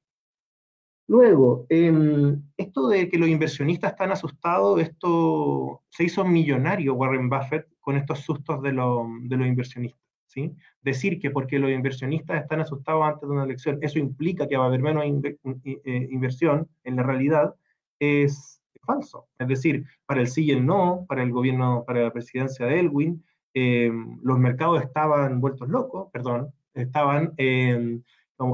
Luego, 1.09 1.67
em, 1.69 2.43
esto 2.57 2.89
de 2.89 3.09
que 3.09 3.19
los 3.19 3.29
inversionistas 3.29 3.93
están 3.93 4.11
asustados, 4.11 4.81
esto 4.81 5.83
se 5.89 6.05
hizo 6.05 6.25
millonario 6.25 6.95
Warren 6.95 7.29
Buffett 7.29 7.69
con 7.81 7.97
estos 7.97 8.21
sustos 8.21 8.61
de, 8.63 8.71
de 8.71 9.37
los 9.37 9.47
inversionistas. 9.47 10.03
¿sí? 10.27 10.53
Decir 10.83 11.21
que 11.21 11.31
porque 11.31 11.61
los 11.61 11.71
inversionistas 11.71 12.43
están 12.43 12.61
asustados 12.61 13.05
antes 13.05 13.29
de 13.29 13.35
una 13.35 13.45
elección, 13.45 13.79
eso 13.83 14.01
implica 14.01 14.49
que 14.49 14.57
va 14.57 14.65
a 14.65 14.67
haber 14.67 14.83
menos 14.83 15.05
eh, 15.05 16.09
inversión 16.11 16.69
en 16.83 16.97
la 16.97 17.05
realidad, 17.05 17.55
es 18.01 18.61
falso. 18.87 19.29
Es 19.39 19.49
decir, 19.49 19.85
para 20.07 20.21
el 20.23 20.29
sí 20.29 20.45
y 20.45 20.53
el 20.53 20.65
no, 20.65 21.05
para 21.09 21.23
el 21.23 21.33
gobierno, 21.33 21.85
para 21.87 22.03
la 22.03 22.13
presidencia 22.13 22.67
de 22.67 22.81
Elwin, 22.81 23.25
em, 23.55 24.19
los 24.23 24.39
mercados 24.39 24.83
estaban 24.83 25.41
vueltos 25.41 25.69
locos, 25.69 26.09
perdón, 26.13 26.53
estaban 26.75 27.35
em, 27.37 28.03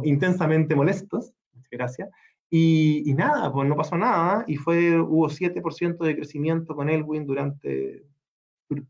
intensamente 0.04 0.74
molestos, 0.74 1.32
gracias, 1.70 2.08
y, 2.54 3.14
nada, 3.16 3.50
pues 3.50 3.66
no 3.66 3.76
pasó 3.76 3.96
nada, 3.96 4.44
y 4.46 4.56
fue, 4.56 5.00
hubo 5.00 5.30
7% 5.30 6.04
de 6.04 6.16
crecimiento 6.16 6.76
con 6.76 6.90
Elwin 6.90 7.24
durante 7.26 8.04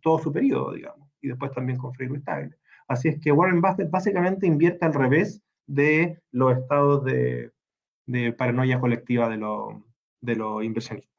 todo 0.01 0.19
su 0.19 0.33
periodo, 0.33 0.73
digamos, 0.73 1.09
y 1.21 1.29
después 1.29 1.53
también 1.53 1.79
con 1.79 1.95
Freire 1.95 2.19
Stable. 2.19 2.57
Así 2.89 3.09
es 3.09 3.21
que 3.21 3.31
Warren 3.31 3.61
Buffett 3.61 3.91
básicamente 3.91 4.49
invierte 4.49 4.85
al 4.85 4.95
revés 4.95 5.43
de 5.67 6.21
los 6.33 6.57
estados 6.59 7.05
de, 7.05 7.53
de 8.07 8.33
paranoia 8.33 8.81
colectiva 8.81 9.29
de, 9.29 9.39
de 10.21 10.37
los 10.37 10.65
inversionistas. 10.65 11.12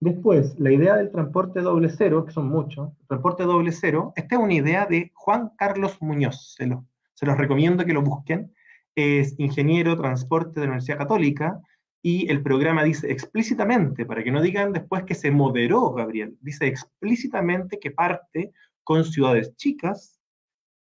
Después, 0.00 0.58
la 0.58 0.70
idea 0.70 0.96
del 0.96 1.10
transporte 1.10 1.60
doble 1.60 1.88
cero, 1.88 2.24
que 2.24 2.32
son 2.32 2.48
muchos, 2.48 2.90
transporte 3.08 3.42
doble 3.42 3.72
cero, 3.72 4.12
esta 4.14 4.36
es 4.36 4.40
una 4.40 4.54
idea 4.54 4.86
de 4.86 5.10
Juan 5.14 5.50
Carlos 5.56 5.96
Muñoz, 6.00 6.54
se, 6.54 6.68
se 7.14 7.26
los 7.26 7.36
recomiendo 7.36 7.84
que 7.84 7.92
lo 7.92 8.02
busquen, 8.02 8.54
es 8.94 9.34
ingeniero 9.38 9.96
transporte 9.96 10.60
de 10.60 10.66
la 10.66 10.72
Universidad 10.72 10.98
Católica 10.98 11.60
y 12.00 12.30
el 12.30 12.42
programa 12.42 12.84
dice 12.84 13.10
explícitamente, 13.10 14.06
para 14.06 14.22
que 14.22 14.30
no 14.30 14.40
digan 14.40 14.72
después 14.72 15.02
que 15.02 15.14
se 15.14 15.30
moderó, 15.30 15.92
Gabriel, 15.92 16.36
dice 16.40 16.66
explícitamente 16.66 17.78
que 17.80 17.90
parte 17.90 18.52
con 18.84 19.04
ciudades 19.04 19.54
chicas 19.56 20.18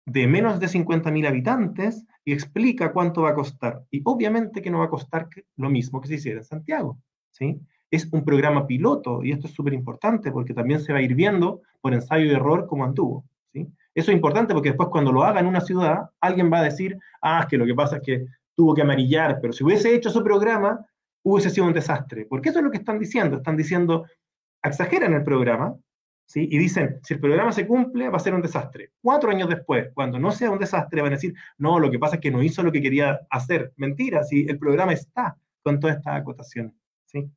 de 0.06 0.26
menos 0.26 0.60
de 0.60 0.66
50.000 0.66 1.26
habitantes 1.26 2.04
y 2.24 2.32
explica 2.32 2.92
cuánto 2.92 3.22
va 3.22 3.30
a 3.30 3.34
costar. 3.34 3.84
Y 3.90 4.02
obviamente 4.04 4.60
que 4.60 4.70
no 4.70 4.80
va 4.80 4.86
a 4.86 4.90
costar 4.90 5.28
lo 5.56 5.70
mismo 5.70 6.00
que 6.00 6.08
si 6.08 6.14
hiciera 6.14 6.40
en 6.40 6.44
Santiago. 6.44 6.98
¿sí? 7.30 7.60
Es 7.94 8.08
un 8.12 8.24
programa 8.24 8.66
piloto 8.66 9.22
y 9.22 9.32
esto 9.32 9.46
es 9.46 9.54
súper 9.54 9.72
importante 9.72 10.32
porque 10.32 10.52
también 10.52 10.80
se 10.80 10.92
va 10.92 10.98
a 10.98 11.02
ir 11.02 11.14
viendo 11.14 11.62
por 11.80 11.94
ensayo 11.94 12.24
y 12.24 12.30
error 12.30 12.66
cómo 12.66 12.84
anduvo. 12.84 13.24
¿sí? 13.52 13.68
Eso 13.94 14.10
es 14.10 14.16
importante 14.16 14.52
porque 14.52 14.70
después 14.70 14.88
cuando 14.88 15.12
lo 15.12 15.22
haga 15.22 15.40
en 15.40 15.46
una 15.46 15.60
ciudad, 15.60 16.10
alguien 16.20 16.52
va 16.52 16.58
a 16.58 16.64
decir, 16.64 16.98
ah, 17.22 17.40
es 17.42 17.46
que 17.46 17.56
lo 17.56 17.66
que 17.66 17.74
pasa 17.74 17.96
es 17.96 18.02
que 18.02 18.26
tuvo 18.56 18.74
que 18.74 18.82
amarillar, 18.82 19.38
pero 19.40 19.52
si 19.52 19.62
hubiese 19.62 19.94
hecho 19.94 20.10
su 20.10 20.22
programa, 20.24 20.84
hubiese 21.22 21.50
sido 21.50 21.66
un 21.66 21.72
desastre. 21.72 22.26
Porque 22.26 22.48
eso 22.48 22.58
es 22.58 22.64
lo 22.64 22.70
que 22.70 22.78
están 22.78 22.98
diciendo. 22.98 23.36
Están 23.36 23.56
diciendo, 23.56 24.06
exageran 24.62 25.12
el 25.14 25.22
programa, 25.22 25.76
¿sí? 26.26 26.48
Y 26.50 26.58
dicen, 26.58 26.98
si 27.02 27.14
el 27.14 27.20
programa 27.20 27.52
se 27.52 27.66
cumple, 27.66 28.08
va 28.08 28.16
a 28.16 28.20
ser 28.20 28.34
un 28.34 28.42
desastre. 28.42 28.90
Cuatro 29.00 29.30
años 29.30 29.48
después, 29.48 29.88
cuando 29.94 30.18
no 30.18 30.32
sea 30.32 30.50
un 30.50 30.58
desastre, 30.58 31.02
van 31.02 31.12
a 31.12 31.16
decir, 31.16 31.34
no, 31.58 31.78
lo 31.78 31.90
que 31.90 31.98
pasa 31.98 32.16
es 32.16 32.20
que 32.20 32.30
no 32.30 32.42
hizo 32.42 32.62
lo 32.62 32.72
que 32.72 32.82
quería 32.82 33.20
hacer. 33.30 33.72
Mentira, 33.76 34.24
si 34.24 34.46
el 34.46 34.58
programa 34.58 34.92
está 34.92 35.36
con 35.62 35.80
toda 35.80 35.94
esta 35.94 36.16
acotación, 36.16 36.74
¿sí? 37.06 37.30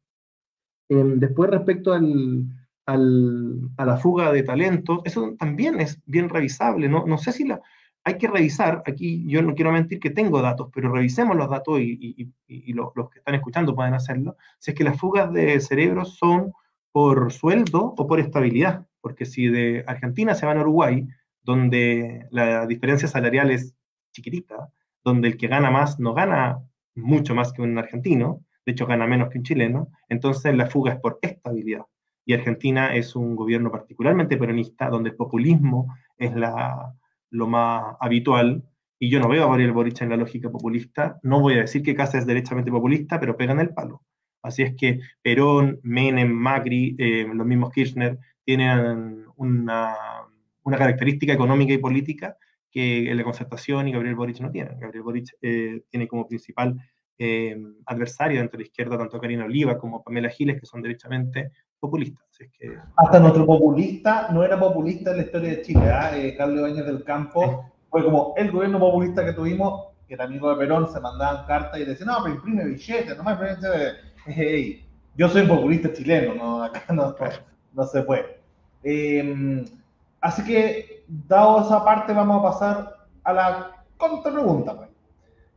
Em, 0.89 1.19
después, 1.19 1.49
respecto 1.49 1.93
al, 1.93 2.45
a 2.85 3.85
la 3.85 3.97
fuga 3.97 4.31
de 4.31 4.43
talentos, 4.43 5.01
eso 5.03 5.35
también 5.37 5.81
es 5.81 6.01
bien 6.05 6.29
revisable. 6.29 6.87
No, 6.87 7.05
no 7.05 7.17
sé 7.17 7.31
si 7.31 7.45
la, 7.45 7.61
hay 8.07 8.17
que 8.17 8.29
revisar, 8.29 8.83
aquí 8.85 9.25
yo 9.27 9.41
no 9.41 9.53
quiero 9.53 9.73
mentir 9.73 9.99
que 9.99 10.11
tengo 10.11 10.41
datos, 10.41 10.69
pero 10.73 10.89
revisemos 10.93 11.35
los 11.35 11.49
datos 11.49 11.81
y, 11.81 12.31
y, 12.47 12.71
los, 12.71 12.93
que 12.93 13.19
están 13.19 13.35
escuchando 13.35 13.75
pueden 13.75 13.95
hacerlo, 13.95 14.37
si 14.59 14.71
es 14.71 14.77
que 14.77 14.85
las 14.85 14.97
fugas 14.97 15.33
de 15.33 15.59
cerebros 15.59 16.15
son 16.15 16.53
por 16.93 17.33
sueldo 17.33 17.93
o 17.97 18.07
por 18.07 18.21
estabilidad, 18.21 18.87
porque 19.01 19.25
si 19.25 19.47
de 19.47 19.83
Argentina 19.87 20.35
se 20.35 20.45
van 20.45 20.57
a 20.57 20.61
Uruguay, 20.61 21.05
donde 21.41 22.25
la 22.31 22.65
diferencia 22.65 23.09
salarial 23.09 23.51
es 23.51 23.75
chiquitita, 24.13 24.69
donde 25.03 25.27
el 25.27 25.35
que 25.35 25.49
gana 25.49 25.69
más 25.69 25.99
no 25.99 26.13
gana 26.13 26.59
mucho 26.95 27.35
más 27.35 27.51
que 27.51 27.61
un 27.61 27.77
argentino, 27.77 28.41
de 28.67 28.73
hecho 28.73 28.85
gana 28.85 29.07
menos 29.07 29.29
que 29.29 29.37
un 29.37 29.45
chileno, 29.45 29.87
entonces 30.09 30.53
la 30.53 30.67
fuga 30.67 30.91
es 30.91 30.99
por 30.99 31.19
estabilidad 31.21 31.85
y 32.25 32.33
Argentina 32.33 32.93
es 32.93 33.15
un 33.15 33.37
gobierno 33.37 33.71
particularmente 33.71 34.35
peronista, 34.35 34.89
donde 34.89 35.11
el 35.11 35.15
populismo 35.15 35.95
es 36.17 36.35
la, 36.35 36.93
lo 37.29 37.47
más 37.47 37.95
habitual, 38.01 38.65
y 38.99 39.09
yo 39.09 39.21
no 39.21 39.29
veo 39.29 39.45
a 39.45 39.47
Gabriel 39.47 39.71
Boric 39.71 40.01
en 40.01 40.09
la 40.09 40.17
lógica 40.17 40.51
populista, 40.51 41.17
no 41.23 41.39
voy 41.39 41.53
a 41.53 41.61
decir 41.61 41.81
que 41.83 41.95
Casa 41.95 42.17
es 42.17 42.25
derechamente 42.25 42.69
populista, 42.69 43.17
pero 43.17 43.37
pegan 43.37 43.61
el 43.61 43.69
palo. 43.69 44.03
Así 44.41 44.63
es 44.63 44.75
que 44.75 44.99
Perón, 45.21 45.79
Menem, 45.83 46.29
Macri, 46.29 46.97
eh, 46.99 47.25
los 47.33 47.47
mismos 47.47 47.71
Kirchner, 47.71 48.19
tienen 48.43 49.23
una, 49.37 49.95
característica 50.65 51.31
económica 51.31 51.71
y 51.73 51.77
política 51.77 52.35
que 52.69 53.09
la 53.15 53.23
concertación 53.23 53.87
y 53.87 53.93
Gabriel 53.93 54.15
Boric 54.15 54.41
no 54.41 54.51
tienen. 54.51 54.77
Gabriel 54.77 55.03
Boric 55.03 55.29
eh, 55.41 55.81
tiene 55.89 56.09
como 56.09 56.27
principal 56.27 56.75
eh, 57.19 57.57
adversario 57.85 58.39
dentro 58.39 58.57
de 58.57 58.63
la 58.63 58.67
izquierda 58.67 58.97
tanto 58.97 59.19
Karina 59.19 59.45
Oliva 59.45 59.77
como 59.77 60.03
Pamela 60.03 60.29
Giles, 60.29 60.59
que 60.59 60.65
son 60.65 60.81
derechamente 60.81 61.51
populista. 61.79 62.21
que... 62.59 62.77
Hasta 62.95 63.19
nuestro 63.19 63.45
populista 63.45 64.29
no 64.31 64.43
era 64.43 64.59
populista 64.59 65.11
en 65.11 65.17
la 65.17 65.23
historia 65.23 65.49
de 65.49 65.61
Chile. 65.61 65.91
¿eh? 66.13 66.35
Carlos 66.37 66.61
Bañez 66.61 66.85
del 66.85 67.03
Campo 67.03 67.71
fue 67.89 68.03
como 68.03 68.33
el 68.37 68.51
gobierno 68.51 68.79
populista 68.79 69.25
que 69.25 69.33
tuvimos, 69.33 69.87
que 70.07 70.13
era 70.13 70.25
amigo 70.25 70.49
de 70.49 70.57
Perón, 70.57 70.91
se 70.91 70.99
mandaban 70.99 71.45
cartas 71.45 71.79
y 71.79 71.85
decían, 71.85 72.07
no, 72.07 72.23
pero 72.23 72.35
imprime 72.35 72.65
billetes, 72.65 73.17
no 73.17 73.23
más 73.23 73.39
hey, 74.25 74.85
yo 75.15 75.27
soy 75.29 75.47
populista 75.47 75.91
chileno, 75.93 76.35
no, 76.35 76.63
acá 76.63 76.93
no, 76.93 77.15
no, 77.73 77.83
se 77.85 78.03
puede. 78.03 78.39
Em, 78.83 79.65
así 80.21 80.43
que, 80.43 81.03
dado 81.07 81.61
esa 81.61 81.83
parte, 81.83 82.13
vamos 82.13 82.39
a 82.39 82.43
pasar 82.43 82.95
a 83.23 83.33
la 83.33 83.85
contrapregunta. 83.97 84.86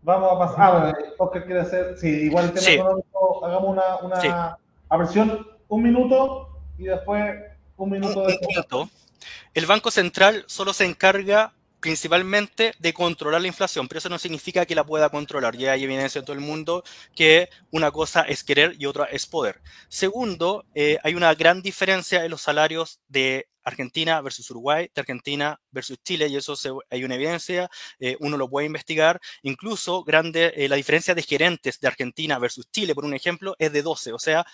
Vamos 0.03 0.33
a 0.33 0.39
pasar. 0.39 0.57
Ah, 0.59 0.71
bueno, 0.93 0.99
Oscar 1.19 1.45
quiere 1.45 1.61
hacer. 1.61 1.99
Sí, 1.99 2.09
igual 2.09 2.47
el 2.47 2.53
tema 2.53 2.71
económico, 2.71 3.45
hagamos 3.45 3.71
una, 3.71 3.97
una 3.99 4.59
aversión 4.89 5.47
un 5.69 5.83
minuto 5.83 6.49
y 6.79 6.85
después 6.85 7.35
un 7.77 7.91
minuto 7.91 8.27
de... 8.27 8.39
El 9.55 9.67
Banco 9.67 9.91
Central 9.91 10.45
solo 10.47 10.73
se 10.73 10.85
encarga 10.87 11.53
principalmente 11.81 12.75
de 12.79 12.93
controlar 12.93 13.41
la 13.41 13.49
inflación, 13.49 13.89
pero 13.89 13.99
eso 13.99 14.09
no 14.09 14.19
significa 14.19 14.67
que 14.67 14.75
la 14.75 14.85
pueda 14.85 15.09
controlar. 15.09 15.57
Ya 15.57 15.73
hay 15.73 15.85
evidencia 15.85 16.19
en 16.19 16.25
todo 16.25 16.35
el 16.35 16.43
mundo 16.43 16.85
que 17.15 17.49
una 17.71 17.91
cosa 17.91 18.23
es 18.23 18.45
querer 18.45 18.77
y 18.79 18.87
otra 18.87 19.07
es 19.07 19.27
poder. 19.27 19.61
Segundo, 19.89 20.65
eh, 20.75 20.99
hay 21.03 21.15
una 21.15 21.35
gran 21.35 21.63
diferencia 21.63 22.25
en 22.25 22.31
los 22.31 22.43
salarios 22.43 23.01
de 23.09 23.49
Argentina 23.65 24.21
versus 24.21 24.51
Uruguay, 24.51 24.91
de 24.95 25.01
Argentina 25.01 25.61
versus 25.71 25.99
Chile, 26.03 26.29
y 26.29 26.37
eso 26.37 26.55
hay 26.91 27.05
una 27.05 27.15
evidencia, 27.15 27.69
eh, 27.99 28.17
uno 28.21 28.37
lo 28.37 28.49
puede 28.49 28.67
investigar. 28.67 29.21
Incluso 29.43 30.03
grande, 30.05 30.53
eh, 30.57 30.69
la 30.69 30.77
diferencia 30.77 31.15
de 31.15 31.23
gerentes 31.23 31.81
de 31.81 31.89
Argentina 31.89 32.39
versus 32.39 32.71
Chile, 32.71 32.95
por 32.95 33.05
un 33.05 33.15
ejemplo, 33.15 33.55
es 33.59 33.73
de 33.73 33.83
12, 33.83 34.13
o 34.13 34.19
sea, 34.19 34.45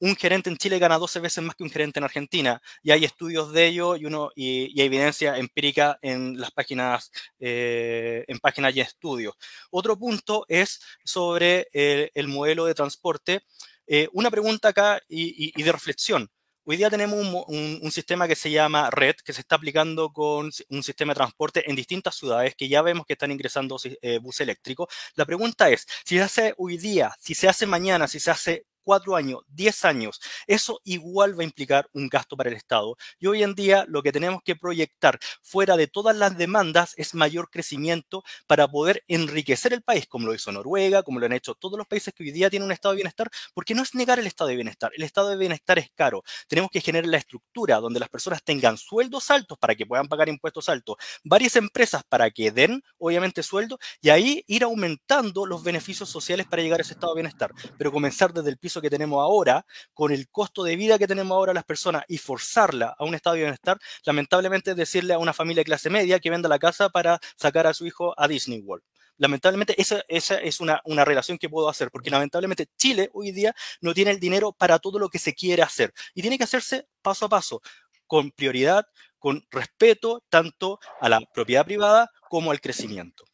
un 0.00 0.16
gerente 0.16 0.50
en 0.50 0.56
Chile 0.56 0.78
gana 0.78 0.98
12 0.98 1.20
veces 1.20 1.42
más 1.44 1.56
que 1.56 1.62
un 1.62 1.70
gerente 1.70 1.98
en 1.98 2.04
Argentina. 2.04 2.60
Y 2.82 2.90
hay 2.90 3.04
estudios 3.04 3.52
de 3.52 3.66
ello 3.66 3.96
y, 3.96 4.06
uno, 4.06 4.30
evidencia 4.36 5.36
empírica 5.38 5.98
en 6.02 6.38
las 6.38 6.50
páginas, 6.50 7.10
eh, 7.38 8.24
en 8.28 8.38
páginas 8.38 8.74
y 8.76 8.80
estudios. 8.80 9.34
Otro 9.70 9.98
punto 9.98 10.44
es 10.48 10.80
sobre 11.04 11.68
el, 11.72 12.28
modelo 12.28 12.66
de 12.66 12.74
transporte. 12.74 13.42
Eh, 13.86 14.08
una 14.12 14.30
pregunta 14.30 14.68
acá 14.68 15.00
y, 15.08 15.62
de 15.62 15.72
reflexión. 15.72 16.30
Hoy 16.66 16.78
día 16.78 16.88
tenemos 16.88 17.18
un, 17.48 17.90
sistema 17.92 18.26
que 18.26 18.34
se 18.34 18.50
llama 18.50 18.90
RED, 18.90 19.16
que 19.24 19.34
se 19.34 19.42
está 19.42 19.56
aplicando 19.56 20.10
con 20.12 20.50
un 20.70 20.82
sistema 20.82 21.12
de 21.12 21.16
transporte 21.16 21.68
en 21.68 21.76
distintas 21.76 22.14
ciudades, 22.16 22.54
que 22.56 22.68
ya 22.68 22.80
vemos 22.80 23.04
que 23.06 23.12
están 23.12 23.30
ingresando 23.30 23.78
eh, 24.00 24.18
bus 24.18 24.40
eléctricos. 24.40 24.88
La 25.14 25.26
pregunta 25.26 25.68
es, 25.68 25.86
si 26.04 26.16
se 26.16 26.22
hace 26.22 26.54
hoy 26.56 26.78
día, 26.78 27.14
si 27.20 27.34
se 27.34 27.48
hace 27.48 27.66
mañana, 27.66 28.08
si 28.08 28.18
se 28.18 28.30
hace 28.30 28.66
cuatro 28.84 29.16
años, 29.16 29.40
diez 29.48 29.84
años, 29.84 30.20
eso 30.46 30.80
igual 30.84 31.36
va 31.38 31.42
a 31.42 31.46
implicar 31.46 31.88
un 31.92 32.08
gasto 32.08 32.36
para 32.36 32.50
el 32.50 32.56
Estado. 32.56 32.96
Y 33.18 33.26
hoy 33.26 33.42
en 33.42 33.54
día 33.54 33.84
lo 33.88 34.02
que 34.02 34.12
tenemos 34.12 34.42
que 34.44 34.56
proyectar 34.56 35.18
fuera 35.42 35.76
de 35.76 35.86
todas 35.86 36.16
las 36.16 36.36
demandas 36.36 36.94
es 36.96 37.14
mayor 37.14 37.50
crecimiento 37.50 38.22
para 38.46 38.68
poder 38.68 39.02
enriquecer 39.08 39.72
el 39.72 39.82
país, 39.82 40.06
como 40.06 40.26
lo 40.26 40.34
hizo 40.34 40.52
Noruega, 40.52 41.02
como 41.02 41.18
lo 41.18 41.26
han 41.26 41.32
hecho 41.32 41.54
todos 41.54 41.78
los 41.78 41.86
países 41.86 42.14
que 42.14 42.22
hoy 42.22 42.30
día 42.30 42.50
tienen 42.50 42.66
un 42.66 42.72
estado 42.72 42.92
de 42.92 42.96
bienestar, 42.96 43.30
porque 43.54 43.74
no 43.74 43.82
es 43.82 43.94
negar 43.94 44.18
el 44.18 44.26
estado 44.26 44.48
de 44.48 44.56
bienestar, 44.56 44.92
el 44.94 45.02
estado 45.02 45.30
de 45.30 45.36
bienestar 45.36 45.78
es 45.78 45.90
caro. 45.94 46.22
Tenemos 46.48 46.70
que 46.70 46.80
generar 46.80 47.08
la 47.08 47.18
estructura 47.18 47.78
donde 47.78 48.00
las 48.00 48.08
personas 48.08 48.42
tengan 48.44 48.76
sueldos 48.76 49.30
altos 49.30 49.58
para 49.58 49.74
que 49.74 49.86
puedan 49.86 50.08
pagar 50.08 50.28
impuestos 50.28 50.68
altos, 50.68 50.96
varias 51.22 51.56
empresas 51.56 52.02
para 52.08 52.30
que 52.30 52.50
den, 52.50 52.82
obviamente, 52.98 53.42
sueldo, 53.42 53.78
y 54.00 54.10
ahí 54.10 54.44
ir 54.46 54.64
aumentando 54.64 55.46
los 55.46 55.62
beneficios 55.62 56.08
sociales 56.08 56.46
para 56.46 56.62
llegar 56.62 56.80
a 56.80 56.82
ese 56.82 56.94
estado 56.94 57.14
de 57.14 57.22
bienestar. 57.22 57.52
Pero 57.78 57.92
comenzar 57.92 58.32
desde 58.32 58.50
el 58.50 58.58
piso 58.58 58.73
que 58.80 58.90
tenemos 58.90 59.22
ahora, 59.22 59.66
con 59.92 60.12
el 60.12 60.28
costo 60.28 60.62
de 60.64 60.76
vida 60.76 60.98
que 60.98 61.06
tenemos 61.06 61.34
ahora 61.34 61.54
las 61.54 61.64
personas 61.64 62.04
y 62.08 62.18
forzarla 62.18 62.94
a 62.98 63.04
un 63.04 63.14
estado 63.14 63.34
de 63.34 63.42
bienestar, 63.42 63.78
lamentablemente 64.04 64.72
es 64.72 64.76
decirle 64.76 65.14
a 65.14 65.18
una 65.18 65.32
familia 65.32 65.60
de 65.60 65.66
clase 65.66 65.90
media 65.90 66.20
que 66.20 66.30
venda 66.30 66.48
la 66.48 66.58
casa 66.58 66.88
para 66.88 67.18
sacar 67.36 67.66
a 67.66 67.74
su 67.74 67.86
hijo 67.86 68.14
a 68.16 68.28
Disney 68.28 68.60
World 68.60 68.84
lamentablemente 69.16 69.80
esa, 69.80 70.02
esa 70.08 70.36
es 70.36 70.60
una, 70.60 70.80
una, 70.84 71.04
relación 71.04 71.38
que 71.38 71.48
puedo 71.48 71.68
hacer, 71.68 71.90
porque 71.90 72.10
lamentablemente 72.10 72.66
Chile 72.76 73.10
hoy 73.12 73.30
día 73.30 73.54
no 73.80 73.94
tiene 73.94 74.10
el 74.10 74.20
dinero 74.20 74.52
para 74.52 74.78
todo 74.78 74.98
lo 74.98 75.08
que 75.08 75.18
se 75.18 75.34
quiere 75.34 75.62
hacer 75.62 75.92
y 76.14 76.22
tiene 76.22 76.38
que 76.38 76.44
hacerse 76.44 76.88
paso 77.02 77.26
a 77.26 77.28
paso, 77.28 77.62
con 78.06 78.30
prioridad, 78.32 78.86
con 79.18 79.46
respeto 79.50 80.22
tanto 80.28 80.80
a 81.00 81.08
la 81.08 81.20
propiedad 81.32 81.64
privada 81.64 82.10
como 82.28 82.50
al 82.50 82.60
crecimiento. 82.60 83.24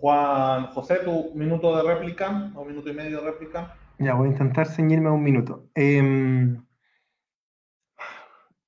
Juan 0.00 0.66
José, 0.68 0.96
tu 1.04 1.32
minuto 1.34 1.76
de 1.76 1.82
réplica, 1.82 2.52
o 2.54 2.64
minuto 2.64 2.90
y 2.90 2.94
medio 2.94 3.20
de 3.20 3.30
réplica. 3.30 3.76
Ya, 3.98 4.14
voy 4.14 4.28
a 4.28 4.32
intentar 4.32 4.66
ceñirme 4.66 5.08
a 5.08 5.12
un 5.12 5.22
minuto. 5.22 5.66
Eh, 5.74 6.56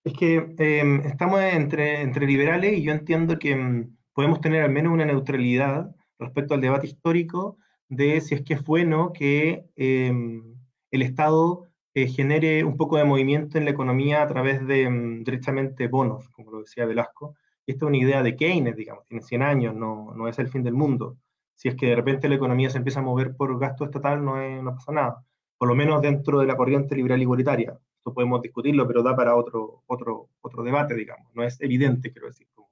es 0.04 0.12
que 0.14 0.54
eh, 0.58 1.00
estamos 1.04 1.40
entre, 1.40 2.00
entre 2.00 2.26
liberales 2.26 2.78
y 2.78 2.82
yo 2.82 2.92
entiendo 2.92 3.38
que 3.38 3.54
mm, 3.54 3.96
podemos 4.14 4.40
tener 4.40 4.62
al 4.62 4.70
menos 4.70 4.92
una 4.92 5.04
neutralidad 5.04 5.94
respecto 6.18 6.54
al 6.54 6.60
debate 6.60 6.86
histórico 6.86 7.58
de 7.88 8.20
si 8.20 8.34
es 8.34 8.42
que 8.42 8.54
es 8.54 8.64
bueno 8.64 9.12
que 9.12 9.66
el 9.76 11.02
Estado 11.02 11.68
eh, 11.94 12.06
genere 12.06 12.62
un 12.64 12.76
poco 12.76 12.96
de 12.96 13.04
movimiento 13.04 13.58
en 13.58 13.64
la 13.64 13.72
economía 13.72 14.22
a 14.22 14.26
través 14.28 14.64
de 14.66 14.88
directamente 15.24 15.88
bonos, 15.88 16.28
como 16.28 16.52
lo 16.52 16.60
decía 16.60 16.86
Velasco. 16.86 17.34
Esta 17.68 17.84
es 17.84 17.88
una 17.88 17.98
idea 17.98 18.22
de 18.22 18.34
Keynes, 18.34 18.76
digamos, 18.76 19.04
tiene 19.06 19.22
100 19.22 19.42
años, 19.42 19.74
no, 19.74 20.14
no 20.14 20.26
es 20.26 20.38
el 20.38 20.48
fin 20.48 20.62
del 20.62 20.72
mundo. 20.72 21.18
Si 21.54 21.68
es 21.68 21.74
que 21.74 21.88
de 21.88 21.96
repente 21.96 22.26
la 22.26 22.36
economía 22.36 22.70
se 22.70 22.78
empieza 22.78 23.00
a 23.00 23.02
mover 23.02 23.36
por 23.36 23.58
gasto 23.58 23.84
estatal, 23.84 24.24
no, 24.24 24.40
es, 24.40 24.62
no 24.62 24.74
pasa 24.74 24.90
nada. 24.90 25.24
Por 25.58 25.68
lo 25.68 25.74
menos 25.74 26.00
dentro 26.00 26.40
de 26.40 26.46
la 26.46 26.56
corriente 26.56 26.96
liberal 26.96 27.20
igualitaria. 27.20 27.78
Esto 27.98 28.14
podemos 28.14 28.40
discutirlo, 28.40 28.86
pero 28.86 29.02
da 29.02 29.14
para 29.14 29.36
otro, 29.36 29.82
otro, 29.86 30.30
otro 30.40 30.62
debate, 30.62 30.94
digamos. 30.94 31.26
No 31.34 31.42
es 31.42 31.60
evidente, 31.60 32.10
quiero 32.10 32.28
decir, 32.28 32.46
como, 32.54 32.70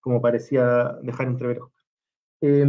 como 0.00 0.20
parecía 0.20 0.96
dejar 1.02 1.28
entrever. 1.28 1.60
Eh, 2.40 2.66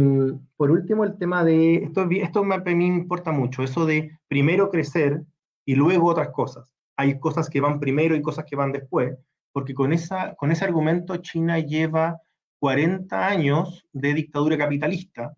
por 0.56 0.70
último, 0.70 1.02
el 1.02 1.18
tema 1.18 1.42
de, 1.42 1.74
esto, 1.76 2.06
esto 2.08 2.44
me, 2.44 2.54
a 2.54 2.58
mí 2.60 2.74
me 2.76 2.84
importa 2.84 3.32
mucho, 3.32 3.64
eso 3.64 3.84
de 3.84 4.16
primero 4.28 4.70
crecer 4.70 5.24
y 5.64 5.74
luego 5.74 6.06
otras 6.06 6.28
cosas. 6.28 6.72
Hay 6.96 7.18
cosas 7.18 7.50
que 7.50 7.60
van 7.60 7.80
primero 7.80 8.14
y 8.14 8.22
cosas 8.22 8.44
que 8.44 8.54
van 8.54 8.70
después, 8.70 9.18
porque 9.54 9.72
con, 9.72 9.92
esa, 9.92 10.34
con 10.34 10.50
ese 10.50 10.64
argumento 10.64 11.16
China 11.18 11.60
lleva 11.60 12.20
40 12.58 13.24
años 13.24 13.86
de 13.92 14.12
dictadura 14.12 14.58
capitalista, 14.58 15.36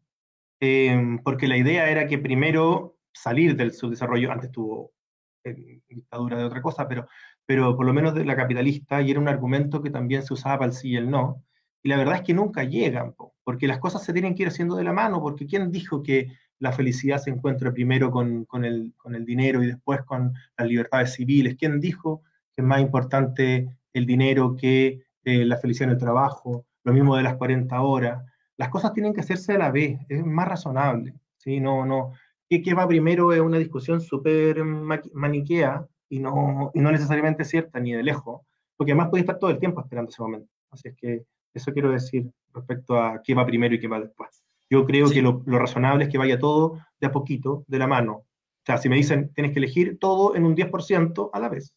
eh, 0.58 1.18
porque 1.22 1.46
la 1.46 1.58
idea 1.58 1.90
era 1.90 2.06
que 2.06 2.16
primero 2.16 2.96
salir 3.12 3.54
del 3.56 3.74
subdesarrollo, 3.74 4.32
antes 4.32 4.50
tuvo 4.50 4.92
eh, 5.44 5.80
dictadura 5.86 6.38
de 6.38 6.44
otra 6.44 6.62
cosa, 6.62 6.88
pero, 6.88 7.06
pero 7.44 7.76
por 7.76 7.84
lo 7.84 7.92
menos 7.92 8.14
de 8.14 8.24
la 8.24 8.36
capitalista, 8.36 9.02
y 9.02 9.10
era 9.10 9.20
un 9.20 9.28
argumento 9.28 9.82
que 9.82 9.90
también 9.90 10.22
se 10.22 10.32
usaba 10.32 10.60
para 10.60 10.70
el 10.70 10.76
sí 10.76 10.92
y 10.92 10.96
el 10.96 11.10
no, 11.10 11.44
y 11.82 11.90
la 11.90 11.98
verdad 11.98 12.16
es 12.16 12.22
que 12.22 12.32
nunca 12.32 12.64
llegan, 12.64 13.14
porque 13.44 13.66
las 13.66 13.80
cosas 13.80 14.02
se 14.02 14.14
tienen 14.14 14.34
que 14.34 14.44
ir 14.44 14.48
haciendo 14.48 14.76
de 14.76 14.84
la 14.84 14.94
mano, 14.94 15.20
porque 15.20 15.46
¿quién 15.46 15.70
dijo 15.70 16.02
que 16.02 16.32
la 16.58 16.72
felicidad 16.72 17.18
se 17.18 17.28
encuentra 17.28 17.70
primero 17.70 18.10
con, 18.10 18.46
con, 18.46 18.64
el, 18.64 18.94
con 18.96 19.14
el 19.14 19.26
dinero 19.26 19.62
y 19.62 19.66
después 19.66 20.00
con 20.04 20.32
las 20.56 20.66
libertades 20.66 21.12
civiles. 21.12 21.56
¿Quién 21.58 21.80
dijo 21.80 22.22
que 22.54 22.62
es 22.62 22.66
más 22.66 22.80
importante 22.80 23.68
el 23.98 24.06
dinero 24.06 24.56
que 24.56 25.02
eh, 25.24 25.44
la 25.44 25.56
felicidad 25.56 25.88
en 25.88 25.94
el 25.94 26.00
trabajo? 26.00 26.66
Lo 26.84 26.92
mismo 26.92 27.16
de 27.16 27.22
las 27.22 27.36
40 27.36 27.80
horas. 27.80 28.24
Las 28.56 28.68
cosas 28.68 28.92
tienen 28.92 29.12
que 29.12 29.20
hacerse 29.20 29.54
a 29.54 29.58
la 29.58 29.70
vez, 29.70 29.98
es 30.08 30.24
más 30.24 30.48
razonable. 30.48 31.14
¿sí? 31.36 31.60
No, 31.60 31.84
no, 31.84 32.12
¿qué, 32.48 32.62
qué 32.62 32.74
va 32.74 32.86
primero? 32.86 33.32
Es 33.32 33.40
una 33.40 33.58
discusión 33.58 34.00
súper 34.00 34.64
maniquea 34.64 35.86
y 36.08 36.20
no, 36.20 36.70
y 36.74 36.80
no 36.80 36.92
necesariamente 36.92 37.44
cierta 37.44 37.80
ni 37.80 37.92
de 37.92 38.02
lejos, 38.02 38.42
porque 38.76 38.92
además 38.92 39.08
puede 39.10 39.22
estar 39.22 39.38
todo 39.38 39.50
el 39.50 39.58
tiempo 39.58 39.80
esperando 39.80 40.10
ese 40.10 40.22
momento. 40.22 40.50
Así 40.70 40.88
es 40.88 40.94
que 40.96 41.24
eso 41.54 41.72
quiero 41.72 41.90
decir 41.90 42.30
respecto 42.52 43.00
a 43.00 43.22
qué 43.22 43.34
va 43.34 43.46
primero 43.46 43.74
y 43.74 43.80
qué 43.80 43.88
va 43.88 44.00
después. 44.00 44.42
Yo 44.68 44.84
creo 44.84 45.08
que 45.10 45.22
lo, 45.22 45.42
razonable 45.46 46.04
es 46.04 46.10
que 46.10 46.18
vaya 46.18 46.38
todo 46.38 46.78
de 47.00 47.06
a 47.06 47.12
poquito, 47.12 47.64
de 47.68 47.78
la 47.78 47.86
mano. 47.86 48.12
O 48.14 48.64
sea, 48.66 48.78
si 48.78 48.88
me 48.88 48.96
dicen, 48.96 49.32
tienes 49.32 49.52
que 49.52 49.58
elegir 49.58 49.98
todo 49.98 50.34
en 50.34 50.44
un 50.44 50.56
10% 50.56 51.30
a 51.32 51.40
la 51.40 51.48
vez. 51.48 51.72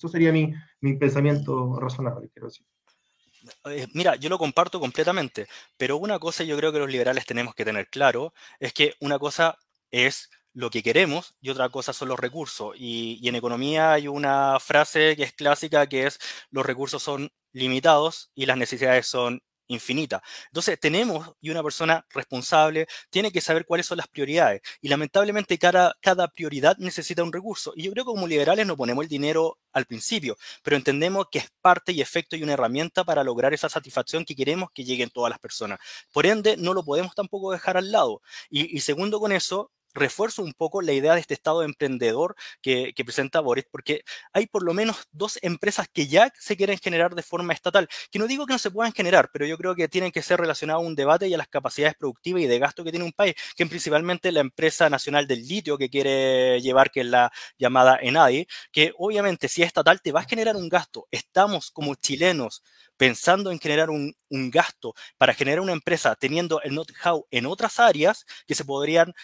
Eso 0.00 0.08
sería 0.08 0.32
mi, 0.32 0.54
mi 0.80 0.96
pensamiento 0.96 1.78
razonable, 1.78 2.30
quiero 2.32 2.48
decir. 2.48 2.64
Eh, 3.66 3.86
mira, 3.92 4.16
yo 4.16 4.30
lo 4.30 4.38
comparto 4.38 4.80
completamente, 4.80 5.46
pero 5.76 5.98
una 5.98 6.18
cosa 6.18 6.42
yo 6.42 6.56
creo 6.56 6.72
que 6.72 6.78
los 6.78 6.90
liberales 6.90 7.26
tenemos 7.26 7.54
que 7.54 7.66
tener 7.66 7.88
claro 7.88 8.32
es 8.60 8.72
que 8.72 8.94
una 9.00 9.18
cosa 9.18 9.58
es 9.90 10.30
lo 10.54 10.70
que 10.70 10.82
queremos 10.82 11.34
y 11.42 11.50
otra 11.50 11.68
cosa 11.68 11.92
son 11.92 12.08
los 12.08 12.18
recursos. 12.18 12.74
Y, 12.78 13.18
y, 13.20 13.28
en 13.28 13.34
economía 13.34 13.92
hay 13.92 14.08
una 14.08 14.58
frase 14.58 15.16
que 15.16 15.24
es 15.24 15.34
clásica 15.34 15.86
que 15.86 16.06
es 16.06 16.18
los 16.50 16.64
recursos 16.64 17.02
son 17.02 17.30
limitados 17.52 18.30
y 18.34 18.46
las 18.46 18.56
necesidades 18.56 19.06
son 19.06 19.42
infinita. 19.70 20.22
Entonces, 20.46 20.78
tenemos, 20.78 21.32
y 21.40 21.50
una 21.50 21.62
persona 21.62 22.04
responsable 22.10 22.86
tiene 23.10 23.30
que 23.32 23.40
saber 23.40 23.64
cuáles 23.64 23.86
son 23.86 23.98
las 23.98 24.08
prioridades. 24.08 24.60
Y 24.80 24.88
lamentablemente 24.88 25.58
cada, 25.58 25.94
cada 26.00 26.28
prioridad 26.28 26.76
necesita 26.78 27.22
un 27.22 27.32
recurso. 27.32 27.72
Y 27.76 27.84
yo 27.84 27.92
creo 27.92 28.04
que 28.04 28.10
como 28.10 28.26
liberales 28.26 28.66
no 28.66 28.76
ponemos 28.76 29.04
el 29.04 29.08
dinero 29.08 29.58
al 29.72 29.86
principio, 29.86 30.36
pero 30.62 30.76
entendemos 30.76 31.26
que 31.30 31.38
es 31.38 31.50
parte 31.60 31.92
y 31.92 32.00
efecto 32.00 32.36
y 32.36 32.42
una 32.42 32.54
herramienta 32.54 33.04
para 33.04 33.24
lograr 33.24 33.54
esa 33.54 33.68
satisfacción 33.68 34.24
que 34.24 34.34
queremos 34.34 34.70
que 34.74 34.84
lleguen 34.84 35.10
todas 35.10 35.30
las 35.30 35.38
personas. 35.38 35.78
Por 36.12 36.26
ende, 36.26 36.56
no 36.56 36.74
lo 36.74 36.84
podemos 36.84 37.14
tampoco 37.14 37.52
dejar 37.52 37.76
al 37.76 37.92
lado. 37.92 38.22
Y, 38.48 38.76
y 38.76 38.80
segundo 38.80 39.20
con 39.20 39.32
eso, 39.32 39.70
refuerzo 39.94 40.42
un 40.42 40.52
poco 40.52 40.82
la 40.82 40.92
idea 40.92 41.14
de 41.14 41.20
este 41.20 41.34
estado 41.34 41.62
emprendedor 41.62 42.36
que, 42.62 42.92
presenta 43.04 43.40
Boris, 43.40 43.64
porque 43.70 44.04
hay 44.32 44.46
por 44.46 44.62
lo 44.62 44.74
menos 44.74 45.08
dos 45.10 45.38
empresas 45.42 45.88
que 45.88 46.06
ya 46.06 46.32
se 46.38 46.56
quieren 46.56 46.78
generar 46.78 47.14
de 47.14 47.22
forma 47.22 47.52
estatal, 47.52 47.88
que 48.10 48.18
no 48.18 48.26
digo 48.26 48.46
que 48.46 48.52
no 48.52 48.58
se 48.58 48.70
puedan 48.70 48.92
generar, 48.92 49.30
pero 49.32 49.46
yo 49.46 49.56
creo 49.56 49.74
que 49.74 49.88
tienen 49.88 50.12
que 50.12 50.22
ser 50.22 50.38
relacionados 50.38 50.84
a 50.84 50.86
un 50.86 50.94
debate 50.94 51.28
y 51.28 51.34
a 51.34 51.38
las 51.38 51.48
capacidades 51.48 51.94
productivas 51.96 52.42
y 52.42 52.46
de 52.46 52.58
gasto 52.58 52.84
que 52.84 52.90
tiene 52.90 53.04
un 53.04 53.12
país, 53.12 53.34
que 53.56 53.66
principalmente 53.66 54.32
la 54.32 54.40
empresa 54.40 54.90
nacional 54.90 55.26
del 55.26 55.46
litio 55.46 55.78
que 55.78 55.88
quiere 55.88 56.60
llevar, 56.60 56.90
que 56.90 57.00
es 57.00 57.06
la 57.06 57.32
llamada 57.58 57.98
ENADI, 58.00 58.46
que 58.72 58.92
obviamente 58.98 59.48
si 59.48 59.62
es 59.62 59.68
estatal 59.68 60.00
te 60.02 60.12
va 60.12 60.20
a 60.20 60.24
generar 60.24 60.56
un 60.56 60.68
gasto. 60.68 61.08
Estamos 61.10 61.70
como 61.70 61.94
chilenos 61.94 62.62
pensando 62.96 63.50
en 63.50 63.58
generar 63.58 63.90
un, 63.90 64.14
un 64.28 64.50
gasto 64.50 64.94
para 65.18 65.34
generar 65.34 65.60
una 65.60 65.72
empresa 65.72 66.14
teniendo 66.16 66.60
el 66.62 66.72
know-how 66.72 67.26
en 67.30 67.46
otras 67.46 67.80
áreas 67.80 68.26
que 68.46 68.54
se 68.54 68.64
podrían 68.64 69.14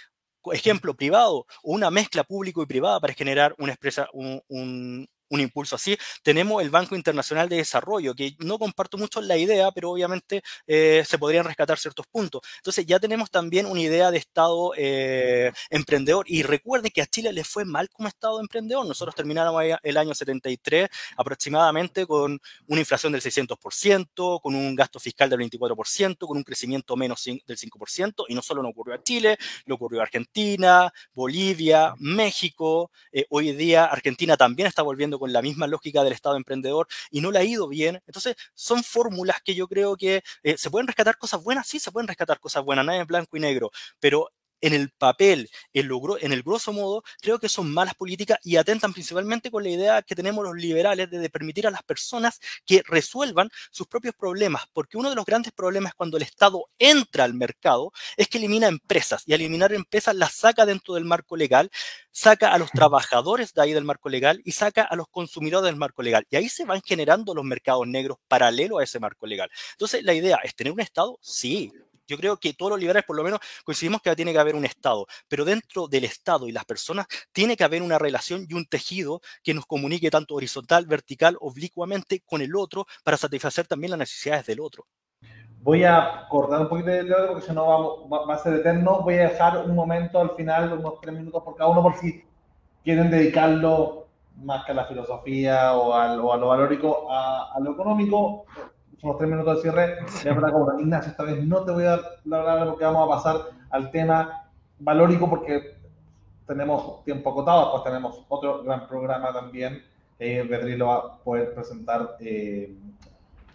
ejemplo 0.52 0.94
privado 0.94 1.46
o 1.62 1.72
una 1.72 1.90
mezcla 1.90 2.24
público 2.24 2.62
y 2.62 2.66
privada 2.66 3.00
para 3.00 3.14
generar 3.14 3.54
una 3.58 3.72
expresa, 3.72 4.08
un, 4.12 4.42
un 4.48 5.08
impulso 5.30 5.76
así. 5.76 5.96
Tenemos 6.22 6.62
el 6.62 6.70
Banco 6.70 6.96
Internacional 6.96 7.48
de 7.48 7.56
Desarrollo, 7.56 8.14
que 8.14 8.34
no 8.38 8.58
comparto 8.58 8.98
mucho 8.98 9.20
la 9.20 9.36
idea, 9.36 9.70
pero 9.72 9.90
obviamente 9.90 10.42
eh, 10.66 11.04
se 11.06 11.18
podrían 11.18 11.44
rescatar 11.44 11.78
ciertos 11.78 12.06
puntos. 12.06 12.42
Entonces 12.58 12.86
ya 12.86 12.98
tenemos 12.98 13.30
también 13.30 13.66
una 13.66 13.80
idea 13.80 14.10
de 14.10 14.18
Estado 14.18 14.72
eh, 14.76 15.52
emprendedor. 15.70 16.26
Y 16.28 16.42
recuerden 16.42 16.90
que 16.92 17.02
a 17.02 17.06
Chile 17.06 17.32
le 17.32 17.44
fue 17.44 17.64
mal 17.64 17.88
como 17.90 18.08
Estado 18.08 18.40
emprendedor. 18.40 18.86
Nosotros 18.86 19.14
terminamos 19.14 19.62
el 19.82 19.96
año 19.96 20.14
73 20.14 20.88
aproximadamente 21.16 22.06
con 22.06 22.40
una 22.66 22.80
inflación 22.80 23.12
del 23.12 23.22
600%, 23.22 24.40
con 24.40 24.54
un 24.54 24.74
gasto 24.74 24.98
fiscal 24.98 25.30
del 25.30 25.40
24%, 25.40 26.18
con 26.18 26.36
un 26.36 26.44
crecimiento 26.44 26.96
menos 26.96 27.24
del 27.24 27.58
5%. 27.58 28.24
Y 28.28 28.34
no 28.34 28.42
solo 28.42 28.62
no 28.62 28.68
ocurrió 28.68 28.94
a 28.94 29.02
Chile, 29.02 29.38
lo 29.64 29.76
ocurrió 29.76 30.00
a 30.00 30.04
Argentina, 30.04 30.92
Bolivia, 31.14 31.94
México. 31.98 32.90
Eh, 33.12 33.26
hoy 33.30 33.52
día 33.52 33.86
Argentina 33.86 34.36
también 34.36 34.68
está 34.68 34.82
volviendo 34.82 35.15
con 35.18 35.32
la 35.32 35.42
misma 35.42 35.66
lógica 35.66 36.04
del 36.04 36.12
Estado 36.12 36.36
emprendedor 36.36 36.86
y 37.10 37.20
no 37.20 37.30
le 37.30 37.38
ha 37.38 37.44
ido 37.44 37.68
bien. 37.68 38.00
Entonces, 38.06 38.36
son 38.54 38.82
fórmulas 38.84 39.40
que 39.42 39.54
yo 39.54 39.68
creo 39.68 39.96
que 39.96 40.22
eh, 40.42 40.56
se 40.58 40.70
pueden 40.70 40.86
rescatar 40.86 41.18
cosas 41.18 41.42
buenas, 41.42 41.66
sí, 41.66 41.78
se 41.78 41.92
pueden 41.92 42.08
rescatar 42.08 42.40
cosas 42.40 42.64
buenas, 42.64 42.84
nada 42.84 42.98
en 42.98 43.06
blanco 43.06 43.36
y 43.36 43.40
negro, 43.40 43.70
pero 44.00 44.28
en 44.60 44.72
el 44.72 44.90
papel, 44.90 45.50
en, 45.72 45.90
en 46.20 46.32
el 46.32 46.42
grosso 46.42 46.72
modo, 46.72 47.02
creo 47.20 47.38
que 47.38 47.48
son 47.48 47.72
malas 47.72 47.94
políticas 47.94 48.38
y 48.42 48.56
atentan 48.56 48.92
principalmente 48.92 49.50
con 49.50 49.62
la 49.62 49.68
idea 49.68 50.02
que 50.02 50.14
tenemos 50.14 50.44
los 50.44 50.56
liberales 50.56 51.10
de, 51.10 51.30
permitir 51.30 51.66
a 51.66 51.70
las 51.70 51.82
personas 51.82 52.40
que 52.64 52.82
resuelvan 52.86 53.50
sus 53.70 53.86
propios 53.86 54.14
problemas, 54.14 54.64
porque 54.72 54.96
uno 54.96 55.10
de 55.10 55.16
los 55.16 55.24
grandes 55.24 55.52
problemas 55.52 55.94
cuando 55.94 56.16
el 56.16 56.22
Estado 56.22 56.66
entra 56.78 57.24
al 57.24 57.34
mercado 57.34 57.92
es 58.16 58.28
que 58.28 58.38
elimina 58.38 58.68
empresas 58.68 59.22
y 59.26 59.34
al 59.34 59.40
eliminar 59.40 59.72
empresas 59.72 60.14
las 60.14 60.32
saca 60.34 60.66
dentro 60.66 60.94
del 60.94 61.04
marco 61.04 61.36
legal, 61.36 61.70
saca 62.10 62.52
a 62.52 62.58
los 62.58 62.70
trabajadores 62.70 63.52
de 63.52 63.62
ahí 63.62 63.72
del 63.72 63.84
marco 63.84 64.08
legal 64.08 64.40
y 64.44 64.52
saca 64.52 64.82
a 64.82 64.96
los 64.96 65.08
consumidores 65.08 65.66
del 65.66 65.76
marco 65.76 66.02
legal. 66.02 66.26
Y 66.30 66.36
ahí 66.36 66.48
se 66.48 66.64
van 66.64 66.80
generando 66.82 67.34
los 67.34 67.44
mercados 67.44 67.86
negros 67.86 68.18
paralelo 68.28 68.78
a 68.78 68.84
ese 68.84 69.00
marco 69.00 69.26
legal. 69.26 69.50
Entonces, 69.72 70.02
la 70.02 70.14
idea 70.14 70.38
es 70.42 70.54
tener 70.54 70.72
un 70.72 70.80
Estado, 70.80 71.18
sí, 71.20 71.72
yo 72.06 72.16
creo 72.16 72.36
que 72.36 72.54
todos 72.54 72.70
los 72.70 72.80
liberales, 72.80 73.04
por 73.04 73.16
lo 73.16 73.24
menos, 73.24 73.40
coincidimos 73.64 74.00
que 74.00 74.14
tiene 74.16 74.32
que 74.32 74.38
haber 74.38 74.54
un 74.54 74.64
Estado, 74.64 75.06
pero 75.28 75.44
dentro 75.44 75.88
del 75.88 76.04
Estado 76.04 76.48
y 76.48 76.52
las 76.52 76.64
personas 76.64 77.06
tiene 77.32 77.56
que 77.56 77.64
haber 77.64 77.82
una 77.82 77.98
relación 77.98 78.46
y 78.48 78.54
un 78.54 78.66
tejido 78.66 79.20
que 79.42 79.54
nos 79.54 79.66
comunique 79.66 80.10
tanto 80.10 80.34
horizontal, 80.34 80.86
vertical, 80.86 81.36
oblicuamente 81.40 82.22
con 82.24 82.40
el 82.40 82.54
otro 82.56 82.86
para 83.04 83.16
satisfacer 83.16 83.66
también 83.66 83.90
las 83.90 83.98
necesidades 83.98 84.46
del 84.46 84.60
otro. 84.60 84.86
Voy 85.60 85.82
a 85.82 86.26
cortar 86.28 86.60
un 86.60 86.68
poquito 86.68 86.90
el 86.90 87.08
dedo 87.08 87.28
porque 87.28 87.46
si 87.46 87.52
no 87.52 88.08
va, 88.08 88.34
a 88.34 88.38
ser 88.38 88.54
eterno. 88.54 89.00
Voy 89.02 89.14
a 89.14 89.28
dejar 89.28 89.58
un 89.58 89.74
momento 89.74 90.20
al 90.20 90.30
final, 90.36 90.72
unos 90.72 91.00
tres 91.00 91.14
minutos 91.14 91.42
por 91.42 91.56
cada 91.56 91.70
uno, 91.70 91.82
por 91.82 91.96
si 91.96 92.24
quieren 92.84 93.10
dedicarlo 93.10 94.06
más 94.36 94.64
que 94.64 94.72
a 94.72 94.74
la 94.76 94.84
filosofía 94.84 95.74
o 95.74 95.92
a, 95.92 96.14
lo 96.14 96.26
valórico, 96.26 97.10
a, 97.10 97.52
a 97.52 97.60
lo 97.60 97.72
económico 97.72 98.44
somos 99.00 99.18
tres 99.18 99.30
minutos 99.30 99.56
de 99.56 99.62
cierre. 99.62 99.96
Sí. 100.08 100.28
Como, 100.28 100.80
Ignacio, 100.80 101.10
esta 101.10 101.24
vez 101.24 101.44
no 101.44 101.64
te 101.64 101.72
voy 101.72 101.84
a 101.84 101.90
dar 101.90 102.00
la 102.24 102.38
palabra 102.38 102.64
porque 102.66 102.84
vamos 102.84 103.06
a 103.06 103.14
pasar 103.16 103.36
al 103.70 103.90
tema 103.90 104.44
valórico 104.78 105.28
porque 105.28 105.76
tenemos 106.46 107.04
tiempo 107.04 107.30
acotado, 107.30 107.72
pues 107.72 107.84
tenemos 107.84 108.24
otro 108.28 108.62
gran 108.62 108.86
programa 108.86 109.32
también. 109.32 109.82
Eh, 110.18 110.46
Beatriz 110.48 110.78
lo 110.78 110.86
va 110.86 110.96
a 110.96 111.16
poder 111.18 111.54
presentar 111.54 112.16
eh, 112.20 112.74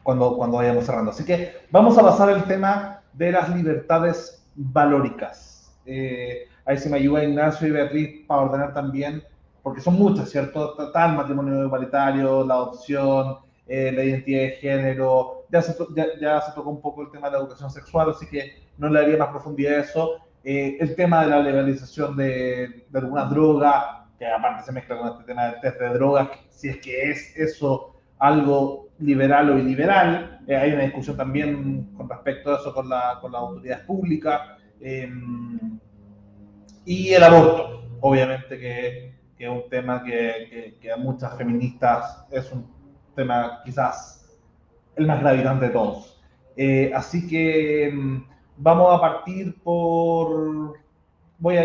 cuando, 0.03 0.35
cuando 0.37 0.57
vayamos 0.57 0.85
cerrando. 0.85 1.11
Así 1.11 1.25
que 1.25 1.53
vamos 1.71 1.97
a 1.97 2.03
pasar 2.03 2.29
al 2.29 2.43
tema 2.45 3.01
de 3.13 3.31
las 3.31 3.49
libertades 3.49 4.45
valóricas. 4.55 5.73
Eh, 5.85 6.47
ahí 6.65 6.77
se 6.77 6.89
me 6.89 6.97
ayuda 6.97 7.23
Ignacio 7.23 7.67
y 7.67 7.71
Beatriz 7.71 8.25
para 8.27 8.41
ordenar 8.41 8.73
también, 8.73 9.23
porque 9.63 9.81
son 9.81 9.95
muchas, 9.95 10.29
¿cierto? 10.29 10.79
Está 10.81 11.07
el 11.07 11.15
matrimonio 11.15 11.65
igualitario, 11.65 12.45
la 12.45 12.55
adopción, 12.55 13.37
eh, 13.73 13.89
la 13.93 14.03
identidad 14.03 14.41
de 14.41 14.51
género, 14.51 15.45
ya 15.49 15.61
se, 15.61 15.73
ya, 16.19 16.41
se, 16.41 16.51
tocó 16.51 16.69
un 16.69 16.81
poco 16.81 17.03
el 17.03 17.09
tema 17.09 17.27
de 17.27 17.37
la 17.37 17.39
educación 17.39 17.69
sexual, 17.69 18.09
así 18.09 18.27
que 18.27 18.51
no 18.77 18.89
le 18.89 18.99
daría 18.99 19.17
más 19.17 19.29
profundidad 19.29 19.75
a 19.75 19.81
eso. 19.83 20.15
Eh, 20.43 20.75
el 20.81 20.93
tema 20.93 21.23
de 21.23 21.29
la 21.29 21.39
legalización 21.39 22.17
de, 22.17 22.85
de 22.89 22.99
algunas 22.99 23.29
drogas, 23.29 23.85
que 24.19 24.27
aparte 24.27 24.63
se 24.63 24.73
mezcla 24.73 24.97
con 24.97 25.07
este 25.07 25.23
tema 25.23 25.45
del 25.45 25.61
test 25.61 25.79
de 25.79 25.87
drogas, 25.93 26.27
si 26.49 26.67
es 26.67 26.77
que 26.79 27.11
es 27.11 27.37
eso 27.37 27.95
algo 28.19 28.89
liberal 28.99 29.51
o 29.51 29.57
iliberal. 29.57 30.41
Eh, 30.47 30.55
hay 30.57 30.73
una 30.73 30.83
discusión 30.83 31.15
también 31.15 31.93
con 31.95 32.09
respecto 32.09 32.53
a 32.53 32.57
eso 32.59 32.73
con, 32.73 32.89
la, 32.89 33.19
con 33.21 33.31
las 33.31 33.39
autoridades 33.39 33.85
públicas. 33.85 34.41
Em, 34.81 35.79
y 36.83 37.13
el 37.13 37.23
aborto, 37.23 37.85
obviamente 38.01 38.59
que, 38.59 39.15
que 39.37 39.45
es 39.45 39.49
un 39.49 39.69
tema 39.69 40.03
que, 40.03 40.47
que, 40.49 40.77
que, 40.81 40.91
a 40.91 40.97
muchas 40.97 41.37
feministas 41.37 42.25
es 42.31 42.51
un 42.51 42.80
tema 43.15 43.61
quizás 43.63 44.39
el 44.95 45.07
más 45.07 45.19
gravitante 45.21 45.67
de 45.67 45.71
todos. 45.71 46.21
Eh, 46.55 46.91
así 46.93 47.27
que 47.27 47.91
mm, 47.93 48.23
vamos 48.57 48.93
a 48.93 49.01
partir 49.01 49.61
por... 49.63 50.79
Voy 51.39 51.57
a 51.57 51.63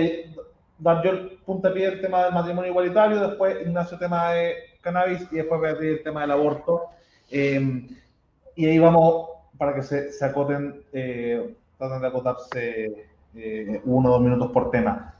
dar 0.78 1.02
yo 1.02 1.10
el 1.10 1.39
puntapié 1.44 1.90
del 1.90 2.01
tema 2.01 2.24
del 2.24 2.35
matrimonio 2.35 2.70
igualitario, 2.70 3.20
después 3.20 3.60
Ignacio 3.66 3.98
tema 3.98 4.32
de 4.32 4.55
cannabis 4.81 5.27
y 5.31 5.36
después 5.36 5.62
a 5.62 5.70
el 5.78 6.02
tema 6.02 6.23
del 6.23 6.31
aborto. 6.31 6.86
Eh, 7.31 7.86
y 8.55 8.66
ahí 8.66 8.78
vamos 8.78 9.28
para 9.59 9.74
que 9.74 9.82
se, 9.82 10.12
se 10.12 10.24
acoten, 10.24 10.82
eh, 10.93 11.56
traten 11.78 12.01
de 12.01 12.06
acotarse 12.06 13.09
eh, 13.35 13.81
uno 13.85 14.09
o 14.09 14.12
dos 14.12 14.23
minutos 14.23 14.51
por 14.51 14.70
tema. 14.70 15.14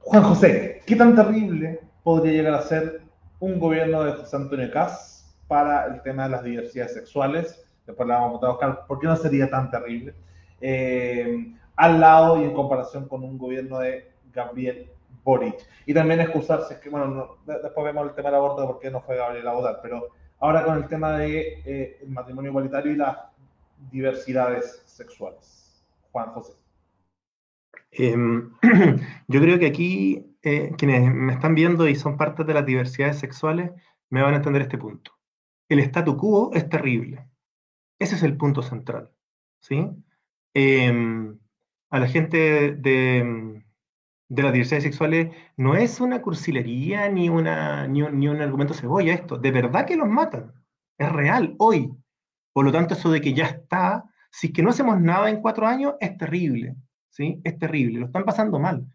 Juan 0.00 0.22
José, 0.22 0.82
¿qué 0.86 0.96
tan 0.96 1.14
terrible 1.14 1.80
podría 2.02 2.32
llegar 2.32 2.54
a 2.54 2.62
ser 2.62 3.02
un 3.40 3.58
gobierno 3.58 4.04
de 4.04 4.12
José 4.12 4.36
Antonio 4.36 4.70
Caz 4.70 5.34
para 5.48 5.86
el 5.86 6.02
tema 6.02 6.24
de 6.24 6.30
las 6.30 6.44
diversidades 6.44 6.94
sexuales. 6.94 7.64
Después 7.86 8.08
la 8.08 8.18
vamos 8.18 8.42
a 8.44 8.50
buscar, 8.50 8.86
¿por 8.86 9.00
qué 9.00 9.06
no 9.06 9.16
sería 9.16 9.50
tan 9.50 9.70
terrible? 9.70 10.14
Eh, 10.60 11.52
al 11.74 11.98
lado 11.98 12.40
y 12.40 12.44
en 12.44 12.52
comparación 12.52 13.08
con 13.08 13.24
un 13.24 13.38
gobierno 13.38 13.78
de 13.78 14.12
Gabriel 14.32 14.90
Boric. 15.24 15.56
Y 15.86 15.94
también 15.94 16.20
excusarse, 16.20 16.78
que 16.78 16.90
bueno, 16.90 17.38
después 17.46 17.84
vemos 17.84 18.06
el 18.06 18.14
tema 18.14 18.28
del 18.28 18.36
aborto, 18.36 18.66
por 18.66 18.78
qué 18.78 18.90
no 18.90 19.00
fue 19.00 19.16
Gabriel 19.16 19.48
a 19.48 19.82
pero 19.82 20.08
ahora 20.38 20.64
con 20.64 20.76
el 20.76 20.86
tema 20.86 21.18
del 21.18 21.30
de, 21.30 21.62
eh, 21.64 22.04
matrimonio 22.06 22.50
igualitario 22.50 22.92
y 22.92 22.96
las 22.96 23.16
diversidades 23.90 24.82
sexuales. 24.84 25.82
Juan 26.12 26.32
José. 26.32 26.52
Em, 27.92 28.52
yo 29.28 29.40
creo 29.40 29.58
que 29.58 29.66
aquí 29.66 30.29
eh, 30.42 30.72
quienes 30.78 31.12
me 31.12 31.32
están 31.32 31.54
viendo 31.54 31.88
y 31.88 31.94
son 31.94 32.16
parte 32.16 32.44
de 32.44 32.54
las 32.54 32.64
diversidades 32.64 33.18
sexuales 33.18 33.72
me 34.08 34.22
van 34.22 34.34
a 34.34 34.38
entender 34.38 34.62
este 34.62 34.78
punto. 34.78 35.12
El 35.68 35.80
statu 35.80 36.16
quo 36.16 36.50
es 36.54 36.68
terrible. 36.68 37.28
Ese 37.98 38.16
es 38.16 38.22
el 38.22 38.36
punto 38.36 38.62
central. 38.62 39.10
¿sí? 39.60 39.86
Em, 40.54 41.38
a 41.90 42.00
la 42.00 42.08
gente 42.08 42.72
de, 42.72 43.62
las 44.28 44.52
diversidades 44.52 44.84
sexuales 44.84 45.34
no 45.56 45.76
es 45.76 46.00
una 46.00 46.22
cursilería 46.22 47.08
ni, 47.08 47.28
una, 47.28 47.86
ni, 47.86 48.02
un, 48.02 48.18
ni 48.18 48.28
un 48.28 48.40
argumento 48.40 48.74
cebolla 48.74 49.14
esto. 49.14 49.36
De 49.36 49.50
verdad 49.52 49.86
que 49.86 49.96
los 49.96 50.08
matan. 50.08 50.52
Es 50.98 51.12
real, 51.12 51.54
hoy. 51.58 51.92
Por 52.52 52.64
lo 52.64 52.72
tanto, 52.72 52.94
eso 52.94 53.10
de 53.10 53.20
que 53.20 53.34
ya 53.34 53.46
está, 53.46 54.04
si 54.30 54.48
es 54.48 54.52
que 54.52 54.62
no 54.62 54.70
hacemos 54.70 55.00
nada 55.00 55.30
en 55.30 55.40
cuatro 55.40 55.66
años, 55.66 55.94
es 56.00 56.16
terrible. 56.16 56.76
¿sí? 57.10 57.40
Es 57.44 57.58
terrible, 57.58 58.00
lo 58.00 58.06
están 58.06 58.24
pasando 58.24 58.58
mal. 58.58 58.86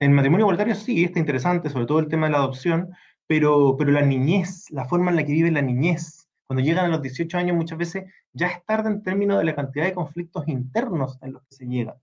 En 0.00 0.12
matrimonio 0.12 0.44
igualitario 0.44 0.76
sí, 0.76 1.04
está 1.04 1.18
interesante, 1.18 1.70
sobre 1.70 1.86
todo 1.86 1.98
el 1.98 2.08
tema 2.08 2.26
de 2.26 2.32
la 2.32 2.38
adopción, 2.38 2.90
pero, 3.26 3.76
pero 3.76 3.90
la 3.90 4.02
niñez, 4.02 4.70
la 4.70 4.84
forma 4.84 5.10
en 5.10 5.16
la 5.16 5.24
que 5.24 5.32
vive 5.32 5.50
la 5.50 5.62
niñez, 5.62 6.28
cuando 6.46 6.62
llegan 6.62 6.86
a 6.86 6.88
los 6.88 7.02
18 7.02 7.36
años 7.36 7.56
muchas 7.56 7.78
veces 7.78 8.04
ya 8.32 8.46
es 8.46 8.64
tarde 8.64 8.90
en 8.90 9.02
términos 9.02 9.38
de 9.38 9.44
la 9.44 9.54
cantidad 9.54 9.84
de 9.84 9.92
conflictos 9.92 10.46
internos 10.48 11.18
en 11.20 11.32
los 11.32 11.42
que 11.42 11.56
se 11.56 11.66
llega. 11.66 11.96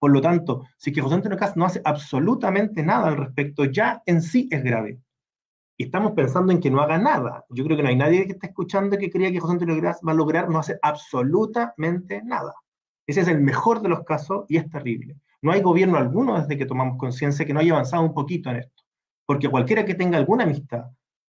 Por 0.00 0.10
lo 0.10 0.20
tanto, 0.20 0.66
si 0.78 0.92
que 0.92 1.00
José 1.00 1.14
Antonio 1.14 1.38
Caz 1.38 1.56
no 1.56 1.64
hace 1.64 1.80
absolutamente 1.84 2.82
nada 2.82 3.08
al 3.08 3.16
respecto, 3.16 3.66
ya 3.66 4.02
en 4.06 4.22
sí 4.22 4.48
es 4.50 4.64
grave. 4.64 4.98
Y 5.76 5.84
estamos 5.84 6.12
pensando 6.12 6.52
en 6.52 6.58
que 6.58 6.70
no 6.70 6.80
haga 6.80 6.98
nada. 6.98 7.44
Yo 7.50 7.64
creo 7.64 7.76
que 7.76 7.84
no 7.84 7.88
hay 7.90 7.96
nadie 7.96 8.26
que 8.26 8.32
esté 8.32 8.48
escuchando 8.48 8.98
que 8.98 9.10
crea 9.10 9.30
que 9.30 9.38
José 9.38 9.52
Antonio 9.52 9.80
Caz 9.80 10.00
va 10.06 10.12
a 10.12 10.16
lograr 10.16 10.48
no 10.48 10.58
hacer 10.58 10.78
absolutamente 10.82 12.22
nada. 12.24 12.54
Ese 13.06 13.20
es 13.20 13.28
el 13.28 13.40
mejor 13.40 13.82
de 13.82 13.90
los 13.90 14.02
casos 14.04 14.46
y 14.48 14.56
es 14.56 14.68
terrible. 14.68 15.16
No 15.42 15.50
hay 15.50 15.60
gobierno 15.60 15.98
alguno 15.98 16.40
desde 16.40 16.56
que 16.56 16.66
tomamos 16.66 16.96
conciencia 16.96 17.44
que 17.44 17.52
no 17.52 17.60
haya 17.60 17.72
avanzado 17.72 18.04
un 18.04 18.14
poquito 18.14 18.50
en 18.50 18.56
esto. 18.56 18.82
Porque 19.26 19.48
cualquiera 19.48 19.84
que 19.84 19.94
tenga 19.94 20.16
alguna 20.16 20.44
amistad, 20.44 20.84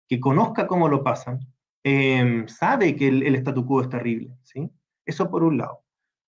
que 0.07 0.19
conozca 0.19 0.67
cómo 0.67 0.87
lo 0.87 1.03
pasan, 1.03 1.39
em, 1.83 2.47
sabe 2.47 2.95
que 2.95 3.07
el, 3.07 3.35
statu 3.35 3.65
quo 3.65 3.81
es 3.81 3.89
terrible. 3.89 4.37
¿sí? 4.43 4.69
Eso 5.05 5.29
por 5.29 5.43
un 5.43 5.57
lado. 5.57 5.81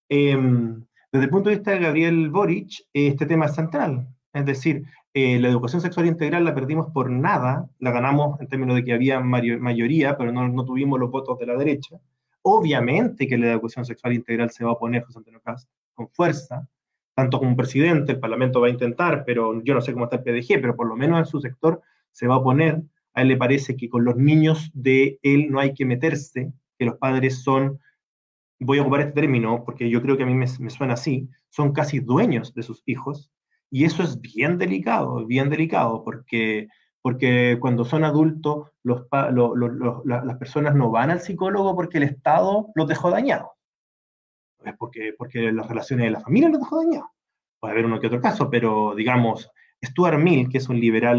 Em, 0.10 0.84
desde 1.12 1.26
el 1.26 1.30
punto 1.30 1.49
de 1.49 1.56
vista 1.57 1.72
de 1.72 1.80
Gabriel 1.80 2.30
Boric, 2.30 2.88
este 2.91 3.26
tema 3.26 3.45
es 3.45 3.56
central. 3.56 4.07
Es 4.34 4.45
decir, 4.45 4.84
eh, 5.14 5.40
la 5.40 5.48
educación 5.48 5.82
sexual 5.82 6.07
integral 6.07 6.44
la 6.44 6.53
perdimos 6.53 6.91
por 6.91 7.10
nada, 7.10 7.70
la 7.80 7.91
ganamos 7.91 8.40
en 8.41 8.48
términos 8.48 8.76
de 8.76 8.84
que 8.84 8.94
había 8.94 9.22
mayoría, 9.22 10.18
pero 10.18 10.32
no, 10.32 10.48
no 10.49 10.66
tuvimos 10.66 10.99
los 10.99 11.12
votos 11.12 11.40
de 11.40 11.45
la 11.45 11.56
derecha. 11.56 11.95
Obviamente 12.41 13.28
que 13.28 13.38
la 13.38 13.52
educación 13.52 13.86
sexual 13.86 14.14
integral 14.14 14.52
se 14.52 14.66
va 14.66 14.72
a 14.72 14.74
oponer 14.74 15.03
José 15.03 15.20
Antonio 15.20 15.41
Castro 15.41 15.72
con 15.94 16.10
fuerza, 16.10 16.68
tanto 17.16 17.40
como 17.40 17.56
presidente, 17.56 18.12
el 18.12 18.20
Parlamento 18.20 18.60
va 18.60 18.68
a 18.68 18.72
intentar, 18.72 19.24
pero 19.26 19.64
yo 19.64 19.74
no 19.74 19.82
sé 19.82 19.94
cómo 19.94 20.06
está 20.06 20.18
el 20.18 20.24
PDG, 20.24 20.62
pero 20.62 20.76
por 20.76 20.88
lo 20.88 20.98
menos 20.98 21.18
en 21.18 21.26
su 21.26 21.40
sector 21.40 21.82
se 22.12 22.28
va 22.28 22.36
a 22.36 22.40
oponer. 22.40 22.84
A 23.14 23.22
él 23.22 23.30
le 23.30 23.38
parece 23.38 23.78
que 23.78 23.90
con 23.90 24.04
los 24.04 24.18
niños 24.18 24.70
de 24.74 25.18
él 25.24 25.50
no 25.50 25.62
hay 25.62 25.74
que 25.74 25.86
meterse, 25.86 26.52
que 26.78 26.86
los 26.86 26.98
padres 26.98 27.42
son, 27.42 27.80
voy 28.60 28.80
a 28.80 28.82
ocupar 28.82 29.00
este 29.00 29.14
término 29.14 29.64
porque 29.64 29.90
yo 29.90 30.02
creo 30.02 30.18
que 30.18 30.24
a 30.24 30.26
mí 30.26 30.34
me, 30.34 30.48
suena 30.48 30.96
así, 30.96 31.30
son 31.50 31.72
casi 31.72 32.00
dueños 32.00 32.54
de 32.54 32.64
sus 32.64 32.84
hijos. 32.86 33.32
Y 33.72 33.86
eso 33.86 34.04
es 34.04 34.20
bien 34.20 34.58
delicado, 34.58 35.26
bien 35.26 35.50
delicado, 35.50 36.04
porque, 36.04 36.68
porque 37.02 37.58
cuando 37.62 37.86
son 37.86 38.04
adultos, 38.04 38.72
las 38.84 40.38
personas 40.38 40.76
no 40.76 40.92
van 40.92 41.12
al 41.12 41.22
psicólogo 41.22 41.76
porque 41.76 41.98
el 41.98 42.04
Estado 42.04 42.68
los 42.76 42.88
dejó 42.90 43.10
dañados 43.10 43.55
es 44.72 44.78
porque, 44.78 45.14
porque 45.18 45.52
las 45.52 45.68
relaciones 45.68 46.06
de 46.06 46.12
la 46.12 46.20
familia 46.20 46.50
los 46.50 46.60
dejó 46.60 46.84
dañados. 46.84 47.10
Puede 47.60 47.74
haber 47.74 47.86
uno 47.86 48.00
que 48.00 48.08
otro 48.08 48.22
caso, 48.22 48.50
pero 48.50 48.94
digamos, 48.96 49.50
Stuart 49.84 50.20
Mill, 50.20 50.50
que 50.50 50.58
es 50.58 50.70
un 50.70 50.80
liberal, 50.80 51.18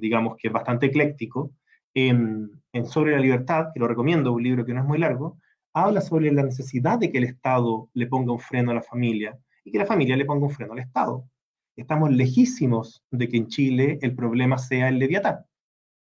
digamos, 0.00 0.36
que 0.36 0.48
es 0.48 0.52
bastante 0.52 0.86
ecléctico, 0.86 1.52
en, 1.94 2.50
en, 2.72 2.86
Sobre 2.86 3.12
la 3.12 3.18
Libertad, 3.18 3.66
que 3.72 3.80
lo 3.80 3.86
recomiendo, 3.86 4.32
un 4.32 4.42
libro 4.42 4.64
que 4.64 4.72
no 4.72 4.80
es 4.80 4.86
muy 4.86 4.98
largo, 4.98 5.38
habla 5.74 6.00
sobre 6.00 6.30
la 6.32 6.42
necesidad 6.42 6.98
de 6.98 7.10
que 7.10 7.18
el 7.18 7.24
Estado 7.24 7.90
le 7.94 8.06
ponga 8.06 8.32
un 8.32 8.40
freno 8.40 8.70
a 8.70 8.74
la 8.74 8.82
familia 8.82 9.38
y 9.64 9.72
que 9.72 9.78
la 9.78 9.86
familia 9.86 10.16
le 10.16 10.24
ponga 10.24 10.46
un 10.46 10.52
freno 10.52 10.72
al 10.72 10.80
Estado. 10.80 11.28
Estamos 11.76 12.10
lejísimos 12.10 13.02
de 13.10 13.28
que 13.28 13.36
en 13.38 13.48
Chile 13.48 13.98
el 14.02 14.14
problema 14.14 14.58
sea 14.58 14.88
el 14.88 14.98
leviatán. 14.98 15.44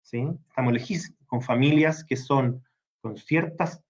¿sí? 0.02 0.28
Estamos 0.50 0.74
lejísimos 0.74 1.20
con 1.28 1.42
familias 1.42 2.04
que 2.04 2.16
son 2.16 2.64
con 3.02 3.18
ciertas 3.18 3.84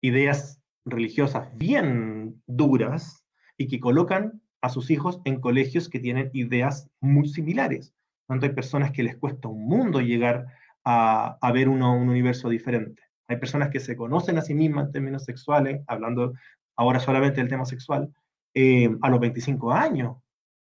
ideas 0.00 0.61
religiosas 0.84 1.48
bien 1.56 2.42
duras 2.46 3.24
y 3.56 3.68
que 3.68 3.80
colocan 3.80 4.42
a 4.60 4.68
sus 4.68 4.90
hijos 4.90 5.20
en 5.24 5.40
colegios 5.40 5.88
que 5.88 6.00
tienen 6.00 6.30
ideas 6.32 6.88
muy 7.00 7.28
similares. 7.28 7.94
Tanto 8.26 8.46
hay 8.46 8.52
personas 8.52 8.92
que 8.92 9.02
les 9.02 9.16
cuesta 9.16 9.48
un 9.48 9.66
mundo 9.66 10.00
llegar 10.00 10.46
a, 10.84 11.38
ver 11.52 11.68
un 11.68 11.82
universo 11.82 12.48
diferente. 12.48 13.02
Hay 13.28 13.36
personas 13.36 13.70
que 13.70 13.80
se 13.80 13.96
conocen 13.96 14.38
a 14.38 14.42
sí 14.42 14.54
mismas 14.54 14.86
en 14.86 14.92
términos 14.92 15.24
sexuales, 15.24 15.82
hablando 15.86 16.32
ahora 16.76 17.00
solamente 17.00 17.40
del 17.40 17.50
tema 17.50 17.64
sexual, 17.64 18.12
eh, 18.54 18.90
a 19.00 19.10
los 19.10 19.20
25 19.20 19.72
años, 19.72 20.16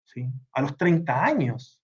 ¿sí? 0.05 0.27
a 0.53 0.61
los 0.61 0.77
30 0.77 1.23
años. 1.23 1.81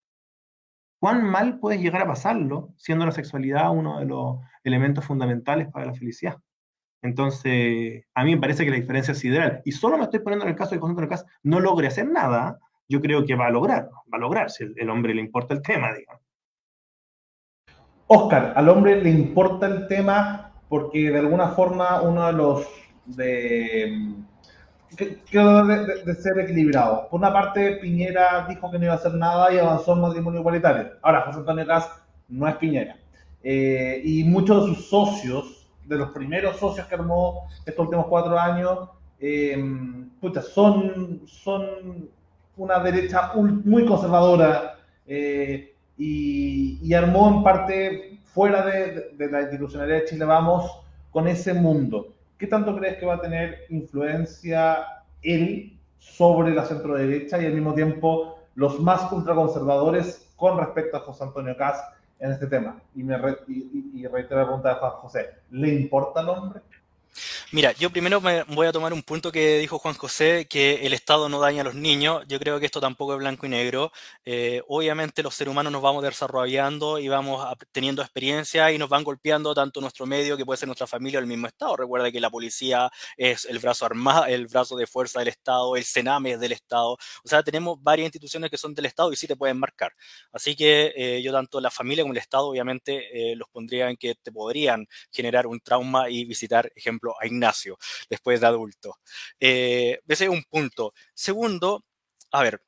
¿Cuán 1.00 1.24
mal 1.24 1.60
puede 1.60 1.80
llegar 1.80 2.02
a 2.02 2.08
pasarlo 2.08 2.74
siendo 2.78 3.06
la 3.06 3.12
sexualidad 3.12 3.72
uno 3.72 4.00
de 4.00 4.06
los 4.06 4.40
elementos 4.64 5.06
fundamentales 5.06 5.68
para 5.72 5.86
la 5.86 5.94
felicidad? 5.94 6.38
Entonces, 7.02 8.06
a 8.14 8.24
mí 8.24 8.36
me 8.36 8.42
parece 8.42 8.66
que 8.66 8.72
la 8.72 8.78
diferencia 8.78 9.12
es 9.12 9.24
ideal. 9.24 9.62
Y 9.66 9.72
solo 9.72 9.98
me 9.98 10.06
estoy 10.06 10.20
poniendo 10.20 10.46
en 10.46 10.52
el 10.52 10.58
caso 10.58 10.76
de 10.76 10.82
José 10.82 11.08
Cas 11.08 11.26
no 11.44 11.60
logre 11.60 11.88
hacer 11.88 12.10
nada, 12.10 12.60
yo 12.90 13.02
creo 13.02 13.26
que 13.26 13.36
va 13.36 13.48
a 13.48 13.52
lograr, 13.52 13.90
va 14.12 14.18
a 14.18 14.20
lograr, 14.20 14.50
si 14.50 14.64
el, 14.64 14.90
hombre 14.90 15.14
le 15.14 15.22
importa 15.22 15.54
el 15.54 15.62
tema, 15.62 15.94
digamos. 15.94 16.22
Oscar, 18.08 18.54
al 18.56 18.70
hombre 18.70 19.02
le 19.02 19.10
importa 19.10 19.68
el 19.68 19.88
tema 19.88 20.54
porque 20.70 21.12
de 21.12 21.20
alguna 21.20 21.50
forma 21.50 22.02
uno 22.02 22.26
de 22.28 22.34
los 22.34 22.68
de, 23.06 24.14
de, 24.98 26.04
de, 26.06 26.16
ser 26.16 26.40
equilibrado. 26.40 27.10
Por 27.10 27.20
una 27.20 27.34
parte, 27.34 27.78
Piñera 27.82 28.46
dijo 28.48 28.72
que 28.72 28.80
no 28.80 28.86
iba 28.86 28.94
a 28.94 28.98
hacer 28.98 29.14
nada 29.14 29.54
y 29.54 29.60
avanzó 29.60 29.94
en 29.94 30.02
matrimonio 30.02 30.40
igualitario. 30.40 30.92
Ahora, 31.02 31.24
José 31.24 31.40
Antonio 31.40 31.68
Cas 31.68 31.90
no 32.30 32.48
es 32.48 32.56
Piñera. 32.56 32.96
Eh, 33.44 34.02
y 34.04 34.24
muchos 34.24 34.68
de 34.68 34.76
sus 34.76 34.90
socios 34.90 35.57
de 35.88 35.98
los 35.98 36.10
primeros 36.12 36.58
socios 36.58 36.88
que 36.88 36.96
armó 36.96 37.48
estos 37.66 37.86
últimos 37.86 38.08
cuatro 38.08 38.38
años, 38.38 38.90
eh, 39.20 39.58
son, 40.54 41.22
son 41.26 42.10
una 42.58 42.80
derecha 42.80 43.32
muy 43.36 43.86
conservadora 43.86 44.80
eh, 45.06 45.74
y, 45.98 46.94
armó 46.94 47.30
en 47.30 47.44
parte 47.44 48.20
fuera 48.26 48.66
de, 48.66 49.16
la 49.18 49.42
institucionalidad 49.42 50.00
de 50.00 50.06
Chile 50.06 50.26
Vamos 50.26 50.80
con 51.12 51.28
ese 51.28 51.54
mundo. 51.54 52.14
¿Qué 52.38 52.48
tanto 52.48 52.76
crees 52.78 52.98
que 52.98 53.06
va 53.06 53.16
a 53.16 53.22
tener 53.22 53.66
influencia 53.70 54.86
él 55.22 55.78
sobre 55.98 56.54
la 56.54 56.66
centro 56.66 56.96
derecha 56.96 57.42
y 57.42 57.46
al 57.46 57.54
mismo 57.54 57.74
tiempo 57.74 58.40
los 58.56 58.80
más 58.80 59.12
ultraconservadores 59.12 60.32
con 60.36 60.58
respecto 60.58 60.98
a 60.98 61.02
José 61.02 61.24
Antonio 61.24 61.58
Caz 61.58 61.82
en 62.20 62.32
este 62.32 62.48
tema. 62.48 62.82
Y, 62.96 63.04
me 63.04 63.16
y, 63.48 64.06
reitero 64.08 64.40
la 64.40 64.46
pregunta 64.46 64.70
de 64.70 64.76
Juan 64.76 64.92
José, 64.94 65.30
¿le 65.52 65.70
importa 65.70 66.22
el 66.22 66.30
hombre? 66.30 66.62
Mira, 67.52 67.72
yo 67.74 67.90
primero 67.90 68.22
me 68.22 68.44
voy 68.44 68.68
a 68.68 68.72
tomar 68.72 68.94
un 68.94 69.04
punto 69.04 69.32
que 69.32 69.58
dijo 69.60 69.80
Juan 69.80 69.96
José, 69.96 70.48
que 70.50 70.86
el 70.86 70.94
Estado 70.94 71.30
no 71.30 71.40
daña 71.40 71.62
a 71.62 71.64
los 71.64 71.76
niños. 71.76 72.24
Yo 72.28 72.40
creo 72.40 72.60
que 72.60 72.66
esto 72.66 72.82
tampoco 72.82 73.14
es 73.14 73.20
blanco 73.20 73.46
y 73.46 73.50
negro. 73.50 73.92
Eh, 74.26 74.62
obviamente 74.68 75.24
los 75.24 75.36
seres 75.36 75.52
humanos 75.52 75.72
nos 75.72 75.82
vamos 75.82 76.04
desarrollando 76.04 77.00
y 77.00 77.08
vamos 77.08 77.46
teniendo 77.72 78.02
experiencia 78.02 78.72
y 78.72 78.78
nos 78.78 78.90
van 78.90 79.04
golpeando 79.04 79.54
tanto 79.54 79.82
nuestro 79.82 80.06
medio, 80.06 80.38
que 80.38 80.46
puede 80.46 80.58
ser 80.58 80.68
nuestra 80.68 80.88
familia 80.88 81.20
o 81.20 81.22
el 81.22 81.28
mismo 81.28 81.48
Estado. 81.48 81.76
Recuerda 81.78 82.12
que 82.12 82.20
la 82.20 82.30
policía 82.30 82.90
es 83.18 83.46
el 83.46 83.60
brazo 83.60 83.86
armado, 83.86 84.26
el 84.26 84.48
brazo 84.48 84.76
de 84.76 84.88
fuerza 84.88 85.20
del 85.20 85.30
Estado, 85.30 85.76
el 85.76 85.84
Sename 85.84 86.34
es 86.34 86.40
del 86.40 86.52
Estado. 86.52 86.94
O 86.94 87.28
sea, 87.28 87.44
tenemos 87.44 87.82
varias 87.82 88.08
instituciones 88.08 88.50
que 88.52 88.58
son 88.58 88.74
del 88.74 88.86
Estado 88.86 89.12
y 89.12 89.16
sí 89.16 89.28
te 89.28 89.36
pueden 89.36 89.58
marcar. 89.60 89.94
Así 90.32 90.56
que 90.56 90.94
eh, 90.96 91.22
yo 91.22 91.32
tanto 91.32 91.60
la 91.62 91.72
familia 91.72 92.04
como 92.04 92.14
el 92.14 92.20
Estado, 92.20 92.48
obviamente, 92.48 93.32
eh, 93.32 93.36
los 93.36 93.48
pondría 93.50 93.90
en 93.90 93.98
que 93.98 94.16
te 94.16 94.32
podrían 94.32 94.88
generar 95.12 95.48
un 95.48 95.60
trauma 95.60 96.10
y 96.10 96.26
visitar, 96.26 96.72
a 97.20 97.26
Ignacio, 97.26 97.78
después 98.10 98.42
de 98.42 98.48
adulto. 98.48 98.98
Eh, 99.40 100.00
ese 100.08 100.26
es 100.26 100.30
un 100.30 100.44
punto. 100.44 100.94
Segundo, 101.14 101.86
a 102.32 102.44
ver, 102.44 102.62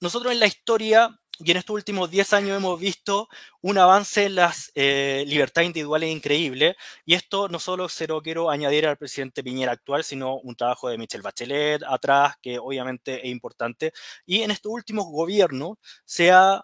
nosotros 0.00 0.32
en 0.32 0.40
la 0.40 0.46
historia 0.46 1.18
y 1.40 1.50
en 1.52 1.56
estos 1.56 1.74
últimos 1.74 2.10
10 2.10 2.32
años 2.32 2.56
hemos 2.56 2.80
visto 2.80 3.28
un 3.60 3.78
avance 3.78 4.24
en 4.24 4.34
las 4.34 4.72
eh, 4.74 5.24
libertades 5.26 5.68
individuales 5.68 6.10
increíble. 6.10 6.76
Y 7.04 7.14
esto 7.14 7.48
no 7.48 7.60
solo 7.60 7.88
se 7.88 8.08
lo 8.08 8.20
quiero 8.22 8.50
añadir 8.50 8.86
al 8.86 8.96
presidente 8.96 9.44
Piñera 9.44 9.72
actual, 9.72 10.02
sino 10.02 10.38
un 10.38 10.56
trabajo 10.56 10.88
de 10.88 10.98
Michelle 10.98 11.22
Bachelet 11.22 11.82
atrás, 11.86 12.34
que 12.42 12.58
obviamente 12.58 13.20
es 13.24 13.30
importante. 13.30 13.92
Y 14.26 14.42
en 14.42 14.50
estos 14.50 14.72
últimos 14.72 15.06
gobiernos 15.06 15.76
se 16.04 16.32
ha, 16.32 16.62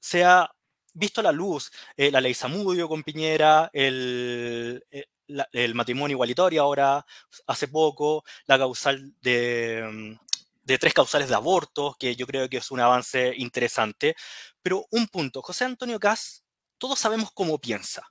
se 0.00 0.24
ha 0.24 0.50
visto 0.94 1.22
la 1.22 1.32
luz 1.32 1.70
eh, 1.96 2.10
la 2.10 2.20
ley 2.20 2.34
Samudio 2.34 2.88
con 2.88 3.02
Piñera, 3.02 3.70
el, 3.72 4.84
eh, 4.90 5.06
el 5.52 5.74
matrimonio 5.74 6.14
igualitario 6.14 6.62
ahora, 6.62 7.04
hace 7.46 7.68
poco, 7.68 8.24
la 8.46 8.58
causal 8.58 9.14
de, 9.22 9.84
mm, 9.90 10.24
de 10.64 10.78
tres 10.78 10.94
causales 10.94 11.28
de 11.28 11.34
aborto, 11.34 11.96
que 11.98 12.16
yo 12.16 12.26
creo 12.26 12.48
que 12.48 12.58
es 12.58 12.70
un 12.70 12.80
avance 12.80 13.34
interesante. 13.36 14.16
Pero 14.62 14.86
un 14.90 15.08
punto, 15.08 15.42
José 15.42 15.64
Antonio 15.64 16.00
Cas, 16.00 16.44
todos 16.78 16.98
sabemos 16.98 17.30
cómo 17.32 17.58
piensa. 17.58 18.06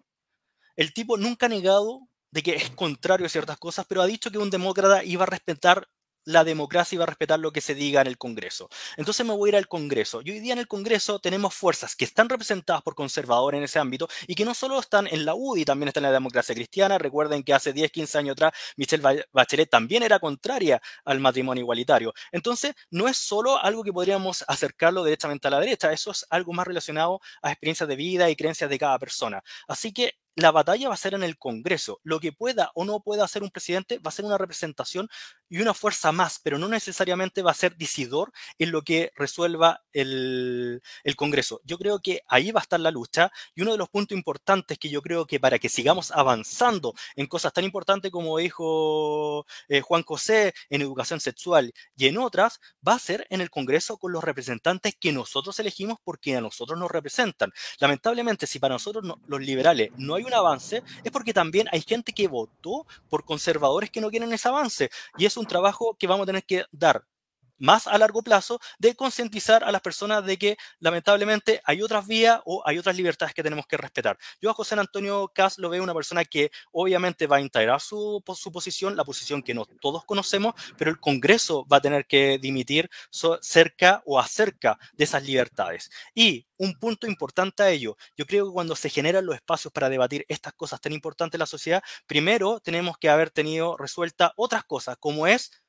El 0.75 0.93
tipo 0.93 1.17
nunca 1.17 1.47
ha 1.47 1.49
negado 1.49 2.07
de 2.31 2.43
que 2.43 2.55
es 2.55 2.69
contrario 2.71 3.27
a 3.27 3.29
ciertas 3.29 3.57
cosas, 3.57 3.85
pero 3.87 4.01
ha 4.01 4.07
dicho 4.07 4.31
que 4.31 4.39
un 4.39 4.49
demócrata 4.49 5.03
iba 5.03 5.23
a 5.23 5.27
respetar 5.27 5.87
la 6.25 6.43
democracia 6.43 6.97
va 6.97 7.03
a 7.03 7.07
respetar 7.07 7.39
lo 7.39 7.51
que 7.51 7.61
se 7.61 7.75
diga 7.75 8.01
en 8.01 8.07
el 8.07 8.17
Congreso. 8.17 8.69
Entonces 8.97 9.25
me 9.25 9.33
voy 9.33 9.49
a 9.49 9.51
ir 9.51 9.55
al 9.57 9.67
Congreso. 9.67 10.21
Y 10.23 10.31
hoy 10.31 10.39
día 10.39 10.53
en 10.53 10.59
el 10.59 10.67
Congreso 10.67 11.19
tenemos 11.19 11.53
fuerzas 11.53 11.95
que 11.95 12.05
están 12.05 12.29
representadas 12.29 12.81
por 12.81 12.95
conservadores 12.95 13.57
en 13.57 13.63
ese 13.65 13.79
ámbito 13.79 14.07
y 14.27 14.35
que 14.35 14.45
no 14.45 14.53
solo 14.53 14.79
están 14.79 15.07
en 15.07 15.25
la 15.25 15.35
UDI, 15.35 15.65
también 15.65 15.87
están 15.87 16.03
en 16.05 16.11
la 16.11 16.13
democracia 16.13 16.55
cristiana. 16.55 16.97
Recuerden 16.97 17.43
que 17.43 17.53
hace 17.53 17.73
10, 17.73 17.91
15 17.91 18.17
años 18.17 18.33
atrás 18.33 18.53
Michelle 18.77 19.25
Bachelet 19.31 19.69
también 19.69 20.03
era 20.03 20.19
contraria 20.19 20.81
al 21.05 21.19
matrimonio 21.19 21.61
igualitario. 21.61 22.13
Entonces 22.31 22.73
no 22.89 23.07
es 23.07 23.17
solo 23.17 23.57
algo 23.57 23.83
que 23.83 23.93
podríamos 23.93 24.43
acercarlo 24.47 25.03
directamente 25.03 25.47
a 25.47 25.51
la 25.51 25.59
derecha, 25.59 25.91
eso 25.91 26.11
es 26.11 26.25
algo 26.29 26.53
más 26.53 26.67
relacionado 26.67 27.19
a 27.41 27.51
experiencias 27.51 27.87
de 27.89 27.95
vida 27.95 28.29
y 28.29 28.35
creencias 28.35 28.69
de 28.69 28.79
cada 28.79 28.99
persona. 28.99 29.43
Así 29.67 29.91
que 29.93 30.15
la 30.35 30.51
batalla 30.51 30.87
va 30.89 30.95
a 30.95 30.97
ser 30.97 31.13
en 31.13 31.23
el 31.23 31.37
Congreso. 31.37 31.99
Lo 32.03 32.19
que 32.19 32.31
pueda 32.31 32.71
o 32.75 32.85
no 32.85 33.01
pueda 33.01 33.23
hacer 33.23 33.43
un 33.43 33.51
presidente 33.51 33.99
va 33.99 34.09
a 34.09 34.11
ser 34.11 34.25
una 34.25 34.37
representación 34.37 35.09
y 35.49 35.61
una 35.61 35.73
fuerza 35.73 36.11
más, 36.11 36.39
pero 36.43 36.57
no 36.57 36.67
necesariamente 36.67 37.43
va 37.43 37.51
a 37.51 37.53
ser 37.53 37.75
decidor 37.75 38.31
en 38.57 38.71
lo 38.71 38.81
que 38.81 39.11
resuelva 39.15 39.83
el, 39.91 40.81
Congreso. 41.15 41.61
Yo 41.63 41.77
creo 41.77 41.99
que 41.99 42.21
ahí 42.27 42.51
va 42.51 42.59
a 42.59 42.63
estar 42.63 42.79
la 42.79 42.89
lucha 42.89 43.31
y 43.53 43.61
uno 43.61 43.71
de 43.71 43.77
los 43.77 43.87
puntos 43.87 44.17
importantes 44.17 44.79
que 44.79 44.89
yo 44.89 45.01
creo 45.03 45.27
que 45.27 45.39
para 45.39 45.59
que 45.59 45.69
sigamos 45.69 46.11
avanzando 46.11 46.95
en 47.15 47.27
cosas 47.27 47.53
tan 47.53 47.63
importantes 47.63 48.11
como 48.11 48.39
dijo 48.39 49.45
eh, 49.67 49.81
Juan 49.81 50.01
José 50.03 50.53
en 50.69 50.81
educación 50.81 51.19
sexual 51.19 51.71
y 51.95 52.07
en 52.07 52.17
otras, 52.17 52.59
va 52.85 52.93
a 52.93 52.99
ser 52.99 53.27
en 53.29 53.41
el 53.41 53.51
Congreso 53.51 53.97
con 53.97 54.11
los 54.11 54.23
representantes 54.23 54.95
que 54.99 55.11
nosotros 55.11 55.59
elegimos 55.59 55.99
porque 56.03 56.35
a 56.35 56.41
nosotros 56.41 56.79
nos 56.79 56.89
representan. 56.89 57.51
Lamentablemente, 57.79 58.47
si 58.47 58.57
para 58.57 58.73
nosotros 58.73 59.03
los 59.27 59.39
liberales 59.39 59.91
no 59.97 60.15
hay 60.15 60.22
un 60.25 60.33
avance 60.33 60.83
es 61.03 61.11
porque 61.11 61.33
también 61.33 61.67
hay 61.71 61.81
gente 61.81 62.13
que 62.13 62.27
votó 62.27 62.85
por 63.09 63.25
conservadores 63.25 63.89
que 63.89 64.01
no 64.01 64.09
quieren 64.09 64.31
ese 64.33 64.47
avance. 64.47 64.89
Y 65.17 65.25
es 65.25 65.37
un 65.37 65.45
trabajo 65.45 65.95
que 65.97 66.07
vamos 66.07 66.23
a 66.23 66.27
tener 66.27 66.43
que 66.43 66.65
dar 66.71 67.05
más 67.63 67.87
a 67.87 67.97
largo 67.97 68.21
plazo 68.21 68.59
de 68.77 68.93
concientizar 68.93 69.63
a 69.63 69.71
las 69.71 69.81
personas 69.81 70.25
de 70.25 70.37
que 70.37 70.57
lamentablemente 70.79 71.61
hay 71.63 71.81
otras 71.81 72.05
vías 72.05 72.41
o 72.43 72.61
hay 72.65 72.77
otras 72.77 72.97
libertades 72.97 73.33
que 73.33 73.41
tenemos 73.41 73.65
que 73.65 73.77
respetar. 73.77 74.17
Yo 74.41 74.49
a 74.49 74.53
José 74.53 74.75
Antonio 74.75 75.31
Cas 75.33 75.57
lo 75.57 75.69
veo 75.69 75.81
una 75.81 75.93
persona 75.93 76.25
que 76.25 76.51
obviamente 76.73 77.25
va 77.25 77.37
a 77.37 77.41
integrar 77.41 77.79
su, 77.79 78.21
su 78.35 78.51
posición, 78.51 78.97
la 78.97 79.05
posición 79.05 79.41
que 79.41 79.53
no 79.53 79.65
todos 79.65 80.03
conocemos, 80.03 80.55
pero 80.77 80.91
el 80.91 80.99
Congreso 80.99 81.65
va 81.71 81.77
a 81.77 81.81
tener 81.81 82.05
que 82.05 82.37
dimitir 82.37 82.89
cerca 83.41 84.03
o 84.05 84.19
acerca 84.19 84.77
de 84.91 85.05
esas 85.05 85.23
libertades. 85.23 85.89
Y 86.13 86.45
un 86.57 86.77
punto 86.77 87.07
importante 87.07 87.63
a 87.63 87.69
ello, 87.69 87.95
yo 88.17 88.25
creo 88.25 88.47
que 88.47 88.53
cuando 88.53 88.75
se 88.75 88.89
generan 88.89 89.25
los 89.25 89.35
espacios 89.35 89.71
para 89.71 89.87
debatir 89.87 90.25
estas 90.27 90.53
cosas 90.53 90.81
tan 90.81 90.91
importantes 90.91 91.37
en 91.37 91.39
la 91.39 91.45
sociedad, 91.45 91.83
primero 92.07 92.59
tenemos 92.59 92.97
que 92.97 93.09
haber 93.09 93.29
tenido 93.29 93.77
resuelta 93.77 94.33
otras 94.35 94.65
cosas, 94.65 94.97
como 94.99 95.27
es 95.27 95.62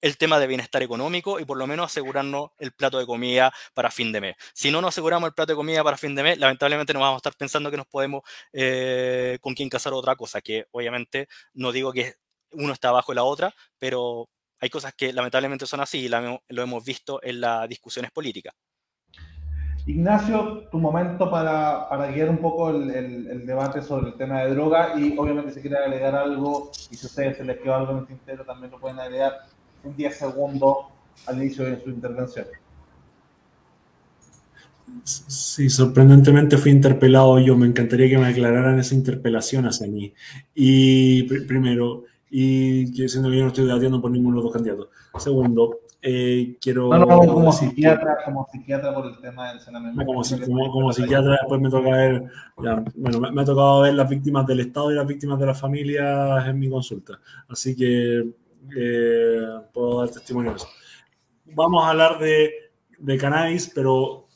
el 0.00 0.16
tema 0.16 0.38
de 0.38 0.46
bienestar 0.46 0.82
económico 0.82 1.40
y 1.40 1.44
por 1.44 1.56
lo 1.56 1.66
menos 1.66 1.86
asegurarnos 1.86 2.50
el 2.58 2.72
plato 2.72 2.98
de 2.98 3.06
comida 3.06 3.52
para 3.74 3.90
fin 3.90 4.12
de 4.12 4.20
mes. 4.20 4.36
Si 4.54 4.70
no 4.70 4.80
nos 4.80 4.88
aseguramos 4.90 5.28
el 5.28 5.34
plato 5.34 5.52
de 5.52 5.56
comida 5.56 5.82
para 5.84 5.96
fin 5.96 6.14
de 6.14 6.22
mes, 6.22 6.38
lamentablemente 6.38 6.92
nos 6.92 7.00
vamos 7.00 7.16
a 7.16 7.18
estar 7.18 7.34
pensando 7.34 7.70
que 7.70 7.76
nos 7.76 7.86
podemos 7.86 8.22
eh, 8.52 9.38
con 9.40 9.54
quién 9.54 9.68
casar 9.68 9.92
otra 9.92 10.16
cosa, 10.16 10.40
que 10.40 10.66
obviamente 10.72 11.28
no 11.54 11.72
digo 11.72 11.92
que 11.92 12.14
uno 12.52 12.72
está 12.72 12.88
abajo 12.88 13.12
de 13.12 13.16
la 13.16 13.24
otra, 13.24 13.54
pero 13.78 14.28
hay 14.60 14.70
cosas 14.70 14.94
que 14.94 15.12
lamentablemente 15.12 15.66
son 15.66 15.80
así 15.80 16.06
y 16.06 16.08
lo 16.08 16.62
hemos 16.62 16.84
visto 16.84 17.20
en 17.22 17.40
las 17.40 17.68
discusiones 17.68 18.10
políticas. 18.10 18.54
Ignacio, 19.86 20.66
tu 20.68 20.78
momento 20.78 21.30
para, 21.30 21.86
guiar 22.12 22.28
un 22.28 22.38
poco 22.38 22.70
el, 22.70 23.46
debate 23.46 23.80
sobre 23.80 24.08
el 24.08 24.14
tema 24.16 24.40
de 24.40 24.52
droga 24.52 24.98
y 24.98 25.16
obviamente 25.16 25.52
si 25.52 25.60
quieren 25.60 25.80
agregar 25.80 26.16
algo 26.16 26.72
y 26.90 26.96
si 26.96 27.06
a 27.06 27.08
ustedes 27.08 27.36
se 27.36 27.44
les 27.44 27.58
quedó 27.58 27.76
algo 27.76 27.92
en 27.92 27.98
el 27.98 28.06
tintero 28.06 28.44
también 28.44 28.72
lo 28.72 28.80
pueden 28.80 28.98
agregar 28.98 29.46
en 29.86 29.96
10 29.96 30.16
segundos 30.16 30.76
al 31.26 31.38
inicio 31.38 31.64
de 31.64 31.82
su 31.82 31.90
intervención. 31.90 32.46
Sí, 35.04 35.68
sorprendentemente 35.68 36.56
fui 36.56 36.70
interpelado 36.70 37.38
yo. 37.38 37.56
Me 37.56 37.66
encantaría 37.66 38.08
que 38.08 38.18
me 38.18 38.26
aclararan 38.26 38.78
esa 38.78 38.94
interpelación 38.94 39.66
hacia 39.66 39.86
mí. 39.86 40.12
Y 40.54 41.24
primero, 41.44 42.04
y 42.30 42.86
siendo 43.08 43.30
que 43.30 43.36
yo 43.36 43.42
no 43.42 43.48
estoy 43.48 43.66
debatiendo 43.66 44.00
por 44.00 44.10
ninguno 44.10 44.36
de 44.36 44.42
los 44.42 44.44
dos 44.44 44.52
candidatos. 44.52 44.88
Segundo, 45.18 45.80
eh, 46.02 46.56
quiero. 46.60 46.88
No, 46.88 46.98
no, 46.98 47.18
como 47.18 47.52
psiquiatra, 47.52 48.18
como 48.24 48.46
psiquiatra 48.50 48.94
por 48.94 49.06
el 49.06 49.18
tema 49.18 49.50
del 49.50 49.60
saneamiento. 49.60 50.04
Como, 50.04 50.22
como, 50.22 50.70
como, 50.72 50.92
psiquiatra, 50.92 51.32
después 51.32 51.60
me 51.60 51.70
toca 51.70 51.90
ver. 51.90 52.24
Ya, 52.62 52.84
bueno, 52.94 53.20
me, 53.20 53.32
me, 53.32 53.42
ha 53.42 53.44
tocado 53.44 53.82
ver 53.82 53.94
las 53.94 54.08
víctimas 54.08 54.46
del 54.46 54.60
Estado 54.60 54.92
y 54.92 54.94
las 54.94 55.06
víctimas 55.06 55.38
de 55.38 55.46
las 55.46 55.60
familias 55.60 56.46
en 56.46 56.58
mi 56.58 56.70
consulta. 56.70 57.18
Así 57.48 57.74
que 57.74 58.24
eh, 58.76 59.46
puedo 59.72 60.00
dar 60.00 60.10
testimonio 60.10 60.52
de 60.52 60.56
eso. 60.56 60.68
Vamos 61.44 61.84
a 61.84 61.90
hablar 61.90 62.18
de, 62.18 62.52
de 62.98 63.18
cannabis, 63.18 63.70
pero 63.74 64.26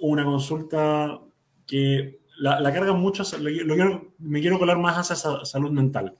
una 0.00 0.24
consulta 0.24 1.20
que 1.66 2.20
la, 2.38 2.60
la 2.60 2.72
cargan 2.72 3.00
muchos. 3.00 3.38
Lo, 3.38 3.50
lo 3.50 3.74
quiero, 3.74 4.14
me 4.18 4.40
quiero 4.40 4.58
colar 4.58 4.78
más 4.78 5.10
hacia 5.10 5.44
salud 5.44 5.70
mental 5.70 6.16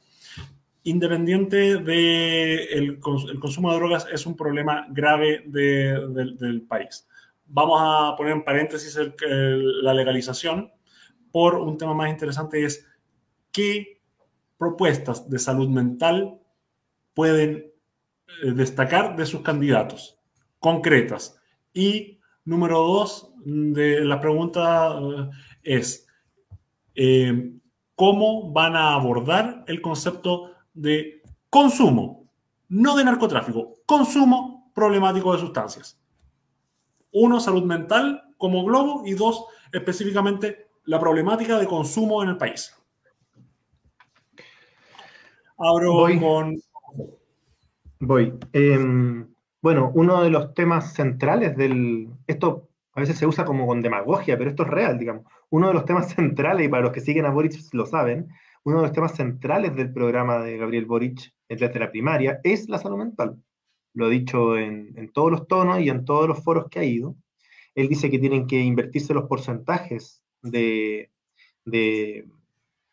independiente 0.82 1.76
de 1.76 2.64
el 2.72 2.98
consumo 3.00 3.70
de 3.70 3.76
drogas, 3.76 4.06
es 4.10 4.24
un 4.26 4.36
problema 4.36 4.86
grave 4.90 5.42
de, 5.46 6.08
de, 6.08 6.34
del 6.38 6.62
país. 6.62 7.06
Vamos 7.46 7.80
a 7.82 8.16
poner 8.16 8.32
en 8.32 8.44
paréntesis 8.44 8.96
el, 8.96 9.14
el, 9.28 9.84
la 9.84 9.92
legalización 9.92 10.72
por 11.30 11.56
un 11.56 11.76
tema 11.76 11.94
más 11.94 12.10
interesante 12.10 12.64
es 12.64 12.86
qué 13.52 14.00
propuestas 14.56 15.28
de 15.28 15.38
salud 15.38 15.68
mental 15.68 16.39
pueden 17.14 17.72
eh, 18.42 18.52
destacar 18.52 19.16
de 19.16 19.26
sus 19.26 19.42
candidatos 19.42 20.18
concretas. 20.58 21.40
Y 21.72 22.18
número 22.44 22.78
dos 22.78 23.32
de 23.44 24.04
la 24.04 24.20
pregunta 24.20 24.98
eh, 24.98 25.30
es, 25.62 26.06
eh, 26.94 27.52
¿cómo 27.94 28.52
van 28.52 28.76
a 28.76 28.94
abordar 28.94 29.64
el 29.66 29.80
concepto 29.80 30.52
de 30.72 31.22
consumo, 31.50 32.30
no 32.68 32.96
de 32.96 33.04
narcotráfico, 33.04 33.74
consumo 33.84 34.60
problemático 34.74 35.32
de 35.32 35.40
sustancias. 35.40 36.00
Uno, 37.12 37.40
salud 37.40 37.64
mental 37.64 38.22
como 38.38 38.64
globo 38.64 39.02
y 39.04 39.12
dos, 39.12 39.44
específicamente 39.72 40.70
la 40.84 40.98
problemática 40.98 41.58
de 41.58 41.66
consumo 41.66 42.22
en 42.22 42.30
el 42.30 42.36
país. 42.36 42.74
Abro 45.58 45.92
Voy. 45.92 46.18
con... 46.18 46.56
Voy. 48.00 48.34
Eh, 48.52 48.78
bueno, 49.62 49.92
uno 49.94 50.22
de 50.22 50.30
los 50.30 50.54
temas 50.54 50.94
centrales 50.94 51.56
del... 51.56 52.08
Esto 52.26 52.70
a 52.92 53.00
veces 53.00 53.18
se 53.18 53.26
usa 53.26 53.44
como 53.44 53.66
con 53.66 53.82
demagogia, 53.82 54.36
pero 54.36 54.50
esto 54.50 54.62
es 54.64 54.70
real, 54.70 54.98
digamos. 54.98 55.24
Uno 55.50 55.68
de 55.68 55.74
los 55.74 55.84
temas 55.84 56.10
centrales, 56.14 56.66
y 56.66 56.68
para 56.68 56.82
los 56.82 56.92
que 56.92 57.00
siguen 57.00 57.26
a 57.26 57.30
Boric 57.30 57.54
lo 57.72 57.86
saben, 57.86 58.28
uno 58.64 58.78
de 58.78 58.82
los 58.82 58.92
temas 58.92 59.16
centrales 59.16 59.74
del 59.74 59.92
programa 59.92 60.38
de 60.38 60.56
Gabriel 60.56 60.86
Boric 60.86 61.32
desde 61.48 61.78
la 61.78 61.90
primaria 61.90 62.40
es 62.44 62.68
la 62.68 62.78
salud 62.78 62.98
mental. 62.98 63.42
Lo 63.94 64.06
ha 64.06 64.08
dicho 64.08 64.56
en, 64.56 64.92
en, 64.96 65.12
todos 65.12 65.30
los 65.30 65.48
tonos 65.48 65.80
y 65.80 65.88
en 65.88 66.04
todos 66.04 66.28
los 66.28 66.42
foros 66.44 66.66
que 66.70 66.78
ha 66.78 66.84
ido. 66.84 67.16
Él 67.74 67.88
dice 67.88 68.10
que 68.10 68.18
tienen 68.18 68.46
que 68.46 68.60
invertirse 68.60 69.14
los 69.14 69.26
porcentajes 69.26 70.22
de, 70.42 71.10
de, 71.64 72.26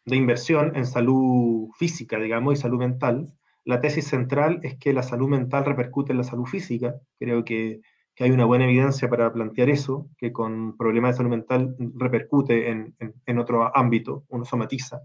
de 0.06 0.16
inversión 0.16 0.76
en 0.76 0.86
salud 0.86 1.70
física, 1.78 2.18
digamos, 2.18 2.54
y 2.54 2.62
salud 2.62 2.80
mental. 2.80 3.37
La 3.68 3.82
tesis 3.82 4.08
central 4.08 4.62
es 4.64 4.78
que 4.78 4.94
la 4.94 5.04
salud 5.04 5.28
mental 5.28 5.66
repercute 5.66 6.14
en 6.14 6.20
la 6.20 6.24
salud 6.24 6.46
física. 6.46 6.96
Creo 7.20 7.44
que, 7.44 7.82
que 8.16 8.24
hay 8.24 8.32
una 8.32 8.46
buena 8.46 8.64
evidencia 8.64 9.10
para 9.10 9.34
plantear 9.34 9.70
eso, 9.70 10.10
que 10.18 10.32
con 10.32 10.78
problemas 10.78 11.12
de 11.12 11.18
salud 11.18 11.32
mental 11.32 11.76
repercute 11.96 12.70
en, 12.70 12.96
en, 13.00 13.14
en 13.26 13.40
otro 13.40 13.70
ámbito, 13.76 14.24
uno 14.30 14.46
somatiza. 14.46 15.02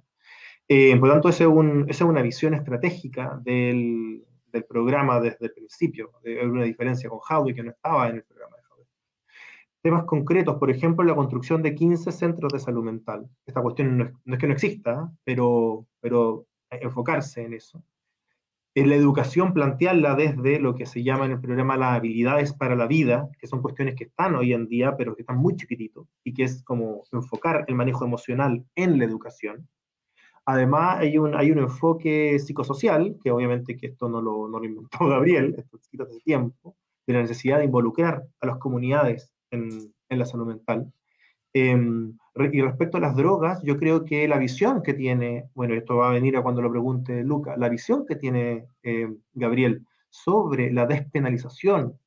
Eh, 0.69 0.97
por 0.97 1.09
lo 1.09 1.15
tanto, 1.15 1.29
esa 1.29 1.43
es, 1.43 1.51
es, 1.89 2.01
una 2.03 2.23
visión 2.23 2.55
estratégica 2.55 3.37
del, 3.43 4.25
del, 4.53 4.65
programa 4.65 5.19
desde 5.19 5.47
el 5.47 5.53
principio. 5.55 6.13
Hay 6.25 6.47
una 6.47 6.63
diferencia 6.63 7.11
con 7.11 7.19
Howey 7.19 7.55
que 7.55 7.65
no 7.65 7.73
estaba 7.73 8.11
en 8.11 8.17
el 8.19 8.23
programa 8.23 8.59
de 8.59 8.63
Howey. 8.71 8.87
Temas 9.83 10.05
concretos, 10.05 10.57
por 10.61 10.71
ejemplo, 10.71 11.05
la 11.05 11.17
construcción 11.17 11.63
de 11.63 11.75
15 11.75 12.13
centros 12.13 12.53
de 12.53 12.61
salud 12.61 12.85
mental. 12.85 13.29
Esta 13.45 13.61
cuestión 13.61 13.99
no 13.99 14.05
es, 14.05 14.13
no 14.25 14.35
es 14.35 14.41
que 14.41 14.47
no 14.47 14.53
exista, 14.53 15.13
pero, 15.25 15.85
pero 16.01 16.47
enfocarse 16.71 17.43
en 17.43 17.55
eso. 17.55 17.83
En 18.75 18.89
la 18.89 18.97
educación, 18.97 19.53
plantearla 19.53 20.15
desde 20.15 20.59
lo 20.59 20.75
que 20.75 20.87
se 20.87 21.03
llama 21.03 21.27
en 21.27 21.33
el 21.33 21.41
programa 21.41 21.77
las 21.77 21.97
habilidades 21.97 22.55
para 22.55 22.75
la 22.75 22.87
vida, 22.87 23.29
que 23.39 23.47
son 23.47 23.61
cuestiones 23.61 23.95
que 23.95 24.05
están 24.05 24.35
hoy 24.35 24.55
en 24.55 24.67
día, 24.67 24.97
pero 24.97 25.15
que 25.15 25.23
están 25.23 25.37
muy 25.37 25.57
chiquititos, 25.57 26.07
y 26.25 26.33
que 26.33 26.45
es 26.45 26.63
como 26.65 27.03
enfocar 27.13 27.65
el 27.69 27.75
manejo 27.75 28.05
emocional 28.05 28.65
en 28.75 28.99
la 28.99 29.05
educación 29.05 29.69
Además, 30.45 30.99
hay 30.99 31.19
un, 31.19 31.37
hay 31.37 31.53
un 31.53 31.59
enfoque 31.59 32.39
psicosocial, 32.39 33.17
que 33.23 33.31
obviamente 33.31 33.77
que 33.77 33.89
esto 33.89 34.09
no 34.09 34.21
lo, 34.21 34.49
no 34.49 34.59
lo 34.59 34.65
inventó 34.65 34.99
Gabriel, 35.09 35.55
esto 35.57 35.77
escrito 35.77 36.05
hace 36.05 36.19
tiempo, 36.21 36.77
de 37.07 37.15
la 37.15 37.21
necesidad 37.23 37.59
de 37.59 37.65
involucrar 37.65 38.25
a 38.41 38.47
las 38.47 38.59
comunidades 38.59 39.33
en, 39.51 39.95
en 40.09 40.19
la 40.19 40.27
salud 40.27 40.47
mental. 40.47 40.93
Eh, 41.55 41.77
y 42.35 42.63
respecto 42.63 42.97
a 42.97 43.01
las 43.01 43.15
drogas, 43.15 43.63
yo 43.63 43.77
creo 43.77 44.05
que 44.05 44.27
la 44.27 44.39
visión 44.39 44.83
que 44.83 44.95
tiene, 44.95 45.51
bueno, 45.55 45.75
esto 45.75 45.97
va 45.97 46.09
a 46.09 46.13
venir 46.13 46.37
a 46.37 46.43
cuando 46.43 46.63
lo 46.63 46.71
pregunte 46.71 47.23
Luca, 47.23 47.57
la 47.57 47.69
visión 47.69 48.07
que 48.07 48.17
tiene 48.17 48.67
eh, 48.83 49.09
Gabriel 49.35 49.87
sobre 50.09 50.73
la 50.73 50.87
despenalización 50.87 51.99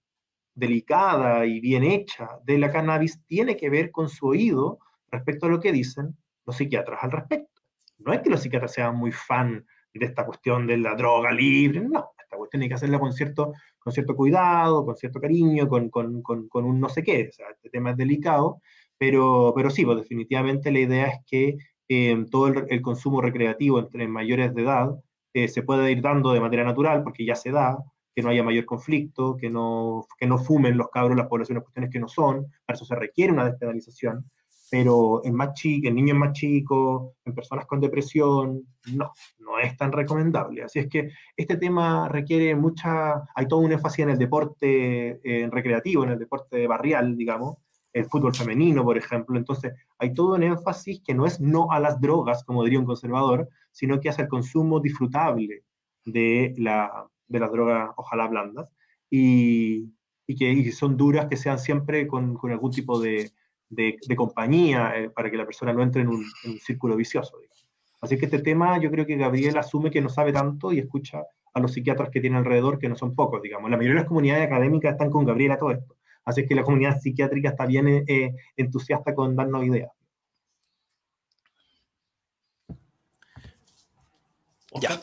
delicada 0.56 1.46
y 1.46 1.60
bien 1.60 1.84
hecha 1.84 2.40
de 2.44 2.58
la 2.58 2.72
cannabis 2.72 3.22
tiene 3.28 3.56
que 3.56 3.70
ver 3.70 3.92
con 3.92 4.10
su 4.10 4.28
oído 4.28 4.80
respecto 5.12 5.46
a 5.46 5.50
lo 5.50 5.60
que 5.60 5.72
dicen 5.72 6.16
los 6.46 6.56
psiquiatras 6.56 7.04
al 7.04 7.12
respecto. 7.12 7.62
No 8.00 8.12
es 8.12 8.22
que 8.22 8.30
los 8.30 8.42
psiquiatras 8.42 8.74
sean 8.74 8.96
muy 8.96 9.12
fan 9.12 9.66
de 9.94 10.06
esta 10.06 10.26
cuestión 10.26 10.66
de 10.66 10.78
la 10.78 10.96
droga 10.96 11.32
libre, 11.32 11.82
no, 11.82 12.12
esta 12.22 12.36
cuestión 12.36 12.64
hay 12.64 12.68
que 12.68 12.76
hacerla 12.76 13.00
con 13.00 13.14
cierto, 13.14 13.54
con 13.80 13.94
cierto 13.94 14.16
cuidado, 14.16 14.86
con 14.86 14.96
cierto 14.96 15.22
cariño, 15.22 15.70
con, 15.70 15.90
con, 15.90 16.22
con, 16.22 16.50
con 16.50 16.66
un 16.66 16.80
no 16.80 16.90
sé 16.90 17.04
qué, 17.04 17.30
o 17.30 17.32
sea, 17.32 17.48
este 17.52 17.70
tema 17.70 17.92
es 17.92 17.98
delicado, 17.98 18.62
pero, 18.98 19.54
pero 19.56 19.70
sí, 19.70 19.86
pues 19.86 19.98
definitivamente 19.98 20.72
la 20.72 20.80
idea 20.80 21.08
es 21.08 21.20
que 21.26 21.58
eh, 21.88 22.26
todo 22.32 22.48
el, 22.48 22.82
consumo 22.82 23.22
recreativo 23.22 23.80
entre 23.80 24.08
mayores 24.08 24.54
de 24.56 24.64
edad 24.64 24.96
eh, 25.34 25.48
se 25.48 25.64
pueda 25.64 25.90
ir 25.90 26.02
dando 26.02 26.32
de 26.32 26.40
manera 26.40 26.64
natural, 26.64 27.04
porque 27.04 27.26
ya 27.26 27.36
se 27.36 27.52
da, 27.52 27.78
que 28.16 28.22
no 28.22 28.30
haya 28.30 28.44
mayor 28.44 28.66
conflicto, 28.66 29.36
que 29.36 29.50
no, 29.50 30.08
que 30.18 30.26
no 30.26 30.38
fumen 30.38 30.78
los 30.78 30.90
cabros 30.90 31.18
las 31.18 31.28
poblaciones 31.28 31.64
cuestiones 31.64 31.92
que 31.92 32.00
no 32.00 32.08
son, 32.08 32.48
para 32.66 32.76
eso 32.76 32.86
se 32.86 32.96
requiere 32.96 33.34
una 33.34 33.46
despenalización, 33.46 34.26
pero 34.72 35.24
en, 35.26 35.36
más 35.36 35.54
chico, 35.54 35.88
en 35.88 35.96
niños 35.96 36.18
más 36.18 36.34
chicos, 36.34 37.12
en 37.26 37.36
personas 37.36 37.66
con 37.66 37.80
depresión, 37.80 38.64
no, 38.94 39.12
no 39.40 39.60
es 39.60 39.78
tan 39.78 39.92
recomendable. 39.92 40.64
Así 40.64 40.80
es 40.80 40.88
que 40.88 41.10
este 41.36 41.58
tema 41.58 42.10
requiere 42.10 42.56
mucha, 42.56 43.24
hay 43.36 43.48
todo 43.48 43.60
un 43.60 43.72
énfasis 43.72 44.00
en 44.00 44.10
el 44.12 44.18
deporte 44.18 45.20
eh, 45.24 45.50
recreativo, 45.52 46.04
en 46.04 46.12
el 46.12 46.20
deporte 46.20 46.66
barrial, 46.68 47.16
digamos, 47.16 47.58
el 47.96 48.06
fútbol 48.06 48.36
femenino, 48.36 48.84
por 48.84 48.98
ejemplo. 48.98 49.38
Entonces, 49.38 49.74
hay 49.98 50.14
todo 50.14 50.36
un 50.36 50.44
énfasis 50.44 51.02
que 51.04 51.14
no 51.14 51.26
es 51.26 51.40
no 51.40 51.72
a 51.72 51.80
las 51.80 52.00
drogas, 52.00 52.44
como 52.44 52.64
diría 52.64 52.80
un 52.80 52.86
conservador, 52.86 53.50
sino 53.72 54.00
que 54.00 54.10
hace 54.10 54.24
el 54.24 54.28
consumo 54.28 54.80
disfrutable 54.80 55.64
de, 56.06 56.54
la, 56.58 57.08
de 57.28 57.40
las 57.40 57.52
drogas, 57.52 57.90
ojalá 57.96 58.28
blandas, 58.28 58.70
y, 59.10 59.92
y 60.28 60.36
que 60.36 60.72
son 60.72 60.98
duras, 60.98 61.26
que 61.28 61.38
sean 61.38 61.58
siempre 61.58 62.06
con, 62.06 62.36
con 62.36 62.52
algún 62.52 62.72
tipo 62.72 63.00
de 63.00 63.32
de, 63.70 64.16
compañía 64.16 64.94
eh, 64.96 65.10
para 65.10 65.30
que 65.30 65.38
la 65.38 65.46
persona 65.46 65.74
no 65.74 65.84
entre 65.84 66.02
en 66.02 66.10
un, 66.10 66.26
un 66.46 66.60
círculo 66.60 66.96
vicioso. 66.96 67.38
Así 68.02 68.18
que 68.18 68.26
este 68.26 68.40
tema 68.40 68.80
yo 68.80 68.92
creo 68.92 69.06
que 69.06 69.16
Gabriel 69.16 69.58
asume 69.58 69.92
que 69.92 70.02
no 70.02 70.10
sabe 70.10 70.32
tanto 70.32 70.72
y 70.72 70.80
escucha 70.80 71.24
a 71.54 71.60
los 71.60 71.74
psiquiatras 71.74 72.10
que 72.10 72.22
tiene 72.22 72.38
alrededor, 72.38 72.78
que 72.78 72.90
no 72.90 72.96
son 72.96 73.16
pocos, 73.16 73.42
digamos. 73.42 73.70
La 73.72 73.78
mayoría 73.78 73.96
de 73.96 74.02
las 74.02 74.08
comunidades 74.08 74.46
académicas 74.46 74.92
están 74.92 75.10
con 75.10 75.26
Gabriel 75.26 75.54
a 75.54 75.58
todo 75.58 75.72
esto. 75.72 75.96
Así 76.26 76.46
que 76.48 76.56
la 76.56 76.64
comunidad 76.64 77.00
psiquiátrica 77.00 77.50
está 77.50 77.66
bien 77.66 78.04
eh, 78.08 78.36
entusiasta 78.58 79.14
con 79.14 79.36
darnos 79.36 79.64
ideas. 79.66 79.92
Ya. 84.82 85.02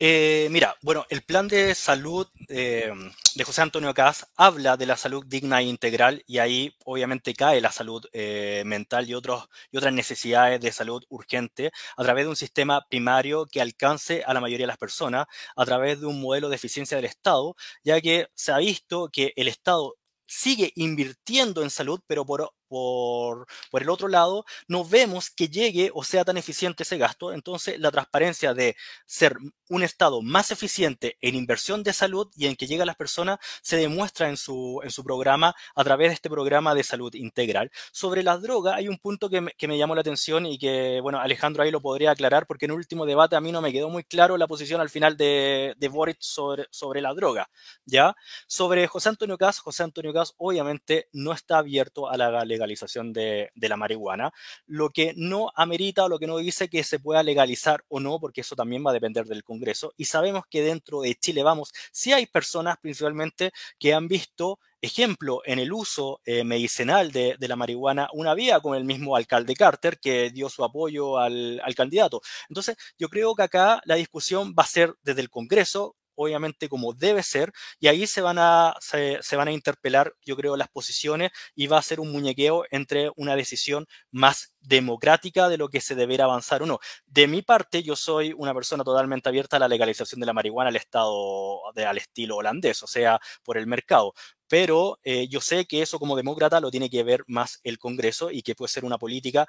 Eh, 0.00 0.46
mira, 0.52 0.76
bueno, 0.82 1.04
el 1.08 1.22
plan 1.22 1.48
de 1.48 1.74
salud 1.74 2.28
eh, 2.48 2.92
de 3.34 3.44
José 3.44 3.62
Antonio 3.62 3.92
Cas 3.94 4.28
habla 4.36 4.76
de 4.76 4.86
la 4.86 4.96
salud 4.96 5.24
digna 5.26 5.60
e 5.60 5.64
integral 5.64 6.22
y 6.28 6.38
ahí 6.38 6.72
obviamente 6.84 7.34
cae 7.34 7.60
la 7.60 7.72
salud 7.72 8.06
eh, 8.12 8.62
mental 8.64 9.10
y, 9.10 9.14
otros, 9.14 9.48
y 9.72 9.76
otras 9.76 9.92
necesidades 9.92 10.60
de 10.60 10.70
salud 10.70 11.02
urgente 11.08 11.72
a 11.96 12.04
través 12.04 12.26
de 12.26 12.30
un 12.30 12.36
sistema 12.36 12.86
primario 12.88 13.46
que 13.46 13.60
alcance 13.60 14.22
a 14.24 14.34
la 14.34 14.40
mayoría 14.40 14.64
de 14.64 14.68
las 14.68 14.78
personas, 14.78 15.26
a 15.56 15.64
través 15.64 16.00
de 16.00 16.06
un 16.06 16.20
modelo 16.20 16.48
de 16.48 16.56
eficiencia 16.56 16.96
del 16.96 17.06
Estado, 17.06 17.56
ya 17.82 18.00
que 18.00 18.28
se 18.34 18.52
ha 18.52 18.58
visto 18.58 19.08
que 19.12 19.32
el 19.34 19.48
Estado 19.48 19.96
sigue 20.28 20.72
invirtiendo 20.76 21.62
en 21.64 21.70
salud, 21.70 22.00
pero 22.06 22.24
por 22.26 22.52
por, 22.68 23.46
por 23.70 23.82
el 23.82 23.90
otro 23.90 24.08
lado, 24.08 24.44
no 24.68 24.84
vemos 24.84 25.30
que 25.30 25.48
llegue 25.48 25.90
o 25.94 26.04
sea 26.04 26.24
tan 26.24 26.36
eficiente 26.36 26.82
ese 26.82 26.98
gasto. 26.98 27.32
Entonces, 27.32 27.78
la 27.78 27.90
transparencia 27.90 28.54
de 28.54 28.76
ser 29.06 29.36
un 29.68 29.82
Estado 29.82 30.22
más 30.22 30.50
eficiente 30.50 31.16
en 31.20 31.34
inversión 31.34 31.82
de 31.82 31.92
salud 31.92 32.28
y 32.36 32.46
en 32.46 32.56
que 32.56 32.66
llega 32.66 32.82
a 32.82 32.86
las 32.86 32.96
personas 32.96 33.38
se 33.62 33.76
demuestra 33.76 34.28
en 34.28 34.36
su, 34.36 34.80
en 34.82 34.90
su 34.90 35.04
programa 35.04 35.54
a 35.74 35.84
través 35.84 36.08
de 36.08 36.14
este 36.14 36.30
programa 36.30 36.74
de 36.74 36.82
salud 36.82 37.14
integral. 37.14 37.70
Sobre 37.92 38.22
las 38.22 38.42
drogas 38.42 38.74
hay 38.76 38.88
un 38.88 38.98
punto 38.98 39.28
que 39.28 39.40
me, 39.40 39.52
que 39.52 39.68
me 39.68 39.78
llamó 39.78 39.94
la 39.94 40.00
atención 40.00 40.46
y 40.46 40.58
que, 40.58 41.00
bueno, 41.02 41.20
Alejandro 41.20 41.62
ahí 41.62 41.70
lo 41.70 41.80
podría 41.80 42.10
aclarar 42.12 42.46
porque 42.46 42.66
en 42.66 42.72
el 42.72 42.76
último 42.76 43.06
debate 43.06 43.36
a 43.36 43.40
mí 43.40 43.52
no 43.52 43.60
me 43.60 43.72
quedó 43.72 43.88
muy 43.88 44.04
claro 44.04 44.36
la 44.36 44.46
posición 44.46 44.80
al 44.80 44.90
final 44.90 45.16
de, 45.16 45.74
de 45.76 45.88
Boric 45.88 46.18
sobre, 46.20 46.66
sobre 46.70 47.00
la 47.00 47.14
droga, 47.14 47.50
¿ya? 47.84 48.14
Sobre 48.46 48.86
José 48.86 49.10
Antonio 49.10 49.38
Cas, 49.38 49.58
José 49.58 49.82
Antonio 49.82 50.12
Cas 50.12 50.34
obviamente 50.36 51.08
no 51.12 51.32
está 51.32 51.58
abierto 51.58 52.08
a 52.08 52.16
la 52.16 52.30
legalización 52.58 53.12
de, 53.12 53.50
la 53.54 53.76
marihuana, 53.76 54.32
lo 54.66 54.90
que 54.90 55.12
no 55.16 55.50
amerita 55.54 56.04
o 56.04 56.08
lo 56.08 56.18
que 56.18 56.26
no 56.26 56.38
dice 56.38 56.68
que 56.68 56.82
se 56.84 56.98
pueda 56.98 57.22
legalizar 57.22 57.84
o 57.88 58.00
no, 58.00 58.18
porque 58.18 58.40
eso 58.40 58.56
también 58.56 58.82
va 58.84 58.90
a 58.90 58.94
depender 58.94 59.26
del 59.26 59.44
Congreso 59.44 59.58
Congreso 59.58 59.92
y 59.96 60.04
sabemos 60.04 60.44
que 60.48 60.62
dentro 60.62 61.00
de 61.00 61.14
Chile 61.16 61.42
Vamos, 61.42 61.72
sí 61.92 62.12
hay 62.12 62.26
personas 62.26 62.78
principalmente 62.80 63.52
que 63.78 63.92
han 63.92 64.06
visto 64.06 64.60
ejemplo 64.80 65.42
en 65.44 65.58
el 65.58 65.72
uso 65.72 66.20
eh, 66.24 66.44
medicinal 66.44 67.10
de, 67.10 67.36
la 67.40 67.56
marihuana 67.56 68.08
una 68.12 68.34
vía 68.34 68.60
con 68.60 68.76
el 68.76 68.84
mismo 68.84 69.16
alcalde 69.16 69.54
Carter 69.54 69.98
que 69.98 70.30
dio 70.30 70.48
su 70.48 70.62
apoyo 70.62 71.18
al, 71.18 71.60
al 71.64 71.74
candidato. 71.74 72.20
Entonces, 72.48 72.76
yo 72.98 73.08
creo 73.08 73.34
que 73.34 73.42
acá 73.42 73.80
la 73.84 73.96
discusión 73.96 74.54
va 74.56 74.62
a 74.62 74.66
ser 74.66 74.94
desde 75.02 75.22
el 75.22 75.30
Congreso, 75.30 75.96
obviamente 76.18 76.68
como 76.68 76.92
debe 76.92 77.22
ser, 77.22 77.52
y 77.78 77.88
ahí 77.88 78.06
se 78.06 78.20
van 78.20 78.38
a, 78.38 78.74
se, 78.80 79.36
van 79.36 79.48
a 79.48 79.52
interpelar, 79.52 80.14
yo 80.24 80.36
creo, 80.36 80.56
las 80.56 80.68
posiciones 80.68 81.30
y 81.54 81.68
va 81.68 81.78
a 81.78 81.82
ser 81.82 82.00
un 82.00 82.10
muñequeo 82.12 82.64
entre 82.70 83.10
una 83.16 83.36
decisión 83.36 83.86
más 84.10 84.52
democrática 84.60 85.48
de 85.48 85.56
lo 85.56 85.68
que 85.68 85.80
se 85.80 85.94
deberá 85.94 86.24
avanzar 86.24 86.62
o 86.62 86.66
no. 86.66 86.80
De 87.06 87.26
mi 87.28 87.42
parte, 87.42 87.82
yo 87.82 87.96
soy 87.96 88.34
una 88.36 88.52
persona 88.52 88.84
totalmente 88.84 89.28
abierta 89.28 89.56
a 89.56 89.60
la 89.60 89.68
legalización 89.68 90.20
de 90.20 90.26
la 90.26 90.32
marihuana 90.32 90.68
al 90.68 90.76
estado, 90.76 91.60
al 91.74 91.98
estilo 91.98 92.36
holandés, 92.36 92.82
o 92.82 92.86
sea, 92.86 93.20
por 93.44 93.56
el 93.56 93.66
mercado. 93.66 94.12
Pero 94.48 94.98
eh, 95.04 95.28
yo 95.28 95.40
sé 95.40 95.66
que 95.66 95.82
eso 95.82 95.98
como 95.98 96.16
demócrata 96.16 96.60
lo 96.60 96.70
tiene 96.70 96.90
que 96.90 97.02
ver 97.04 97.22
más 97.26 97.60
el 97.64 97.78
Congreso 97.78 98.30
y 98.30 98.42
que 98.42 98.54
puede 98.54 98.70
ser 98.70 98.84
una 98.84 98.98
política 98.98 99.46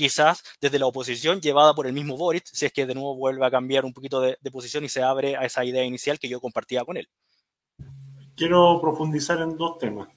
quizás 0.00 0.42
desde 0.62 0.78
la 0.78 0.86
oposición 0.86 1.42
llevada 1.42 1.74
por 1.74 1.86
el 1.86 1.92
mismo 1.92 2.16
Boric, 2.16 2.44
si 2.46 2.64
es 2.64 2.72
que 2.72 2.86
de 2.86 2.94
nuevo 2.94 3.16
vuelve 3.16 3.44
a 3.44 3.50
cambiar 3.50 3.84
un 3.84 3.92
poquito 3.92 4.18
de, 4.22 4.38
posición 4.50 4.82
y 4.82 4.88
se 4.88 5.02
abre 5.02 5.36
a 5.36 5.44
esa 5.44 5.62
idea 5.62 5.84
inicial 5.84 6.18
que 6.18 6.26
yo 6.26 6.40
compartía 6.40 6.86
con 6.86 6.96
él. 6.96 7.06
Quiero 8.34 8.80
profundizar 8.80 9.42
en 9.42 9.58
dos 9.58 9.76
temas. 9.76 10.08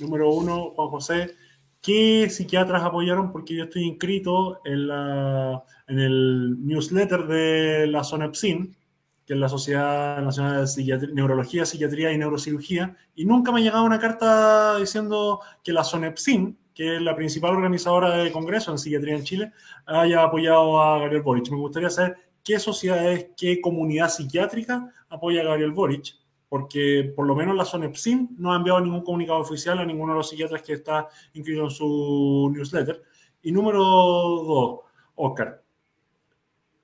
Número 0.00 0.34
uno, 0.34 0.72
Juan 0.74 0.88
José, 0.88 1.36
¿qué 1.80 2.28
psiquiatras 2.28 2.82
apoyaron? 2.82 3.30
Porque 3.30 3.54
yo 3.54 3.64
estoy 3.64 3.84
inscrito 3.84 4.60
en, 4.64 4.88
la, 4.88 5.62
en 5.86 6.00
el 6.00 6.66
newsletter 6.66 7.28
de 7.28 7.86
la 7.86 8.02
SONEPSIN, 8.02 8.76
que 9.24 9.34
es 9.34 9.38
la 9.38 9.48
Sociedad 9.48 10.20
Nacional 10.22 10.66
de 10.66 11.08
Neurología, 11.12 11.64
Psiquiatría 11.64 12.10
y 12.10 12.18
Neurocirugía, 12.18 12.96
y 13.14 13.26
nunca 13.26 13.52
me 13.52 13.60
ha 13.60 13.62
llegado 13.62 13.84
una 13.84 14.00
carta 14.00 14.76
diciendo 14.78 15.40
que 15.62 15.72
la 15.72 15.84
SONEPSIN, 15.84 16.58
que 16.74 16.96
es 16.96 17.02
la 17.02 17.16
principal 17.16 17.56
organizadora 17.56 18.16
de 18.16 18.32
congreso 18.32 18.70
en 18.70 18.78
psiquiatría 18.78 19.16
en 19.16 19.24
Chile, 19.24 19.52
haya 19.86 20.22
apoyado 20.22 20.80
a 20.80 20.98
Gabriel 20.98 21.22
Boric. 21.22 21.50
Me 21.50 21.56
gustaría 21.56 21.90
saber 21.90 22.16
qué 22.42 22.58
sociedades, 22.58 23.30
qué 23.36 23.60
comunidad 23.60 24.08
psiquiátrica 24.08 24.92
apoya 25.08 25.42
a 25.42 25.44
Gabriel 25.44 25.72
Boric, 25.72 26.16
porque 26.48 27.12
por 27.14 27.26
lo 27.26 27.34
menos 27.34 27.56
la 27.56 27.64
SONEPSIN 27.64 28.36
no 28.38 28.52
ha 28.52 28.56
enviado 28.56 28.80
ningún 28.80 29.02
comunicado 29.02 29.40
oficial 29.40 29.78
a 29.78 29.84
ninguno 29.84 30.12
de 30.12 30.18
los 30.18 30.28
psiquiatras 30.28 30.62
que 30.62 30.74
está 30.74 31.08
inscrito 31.34 31.64
en 31.64 31.70
su 31.70 32.50
newsletter. 32.54 33.02
Y 33.42 33.52
número 33.52 33.82
dos, 33.82 34.80
Oscar, 35.14 35.62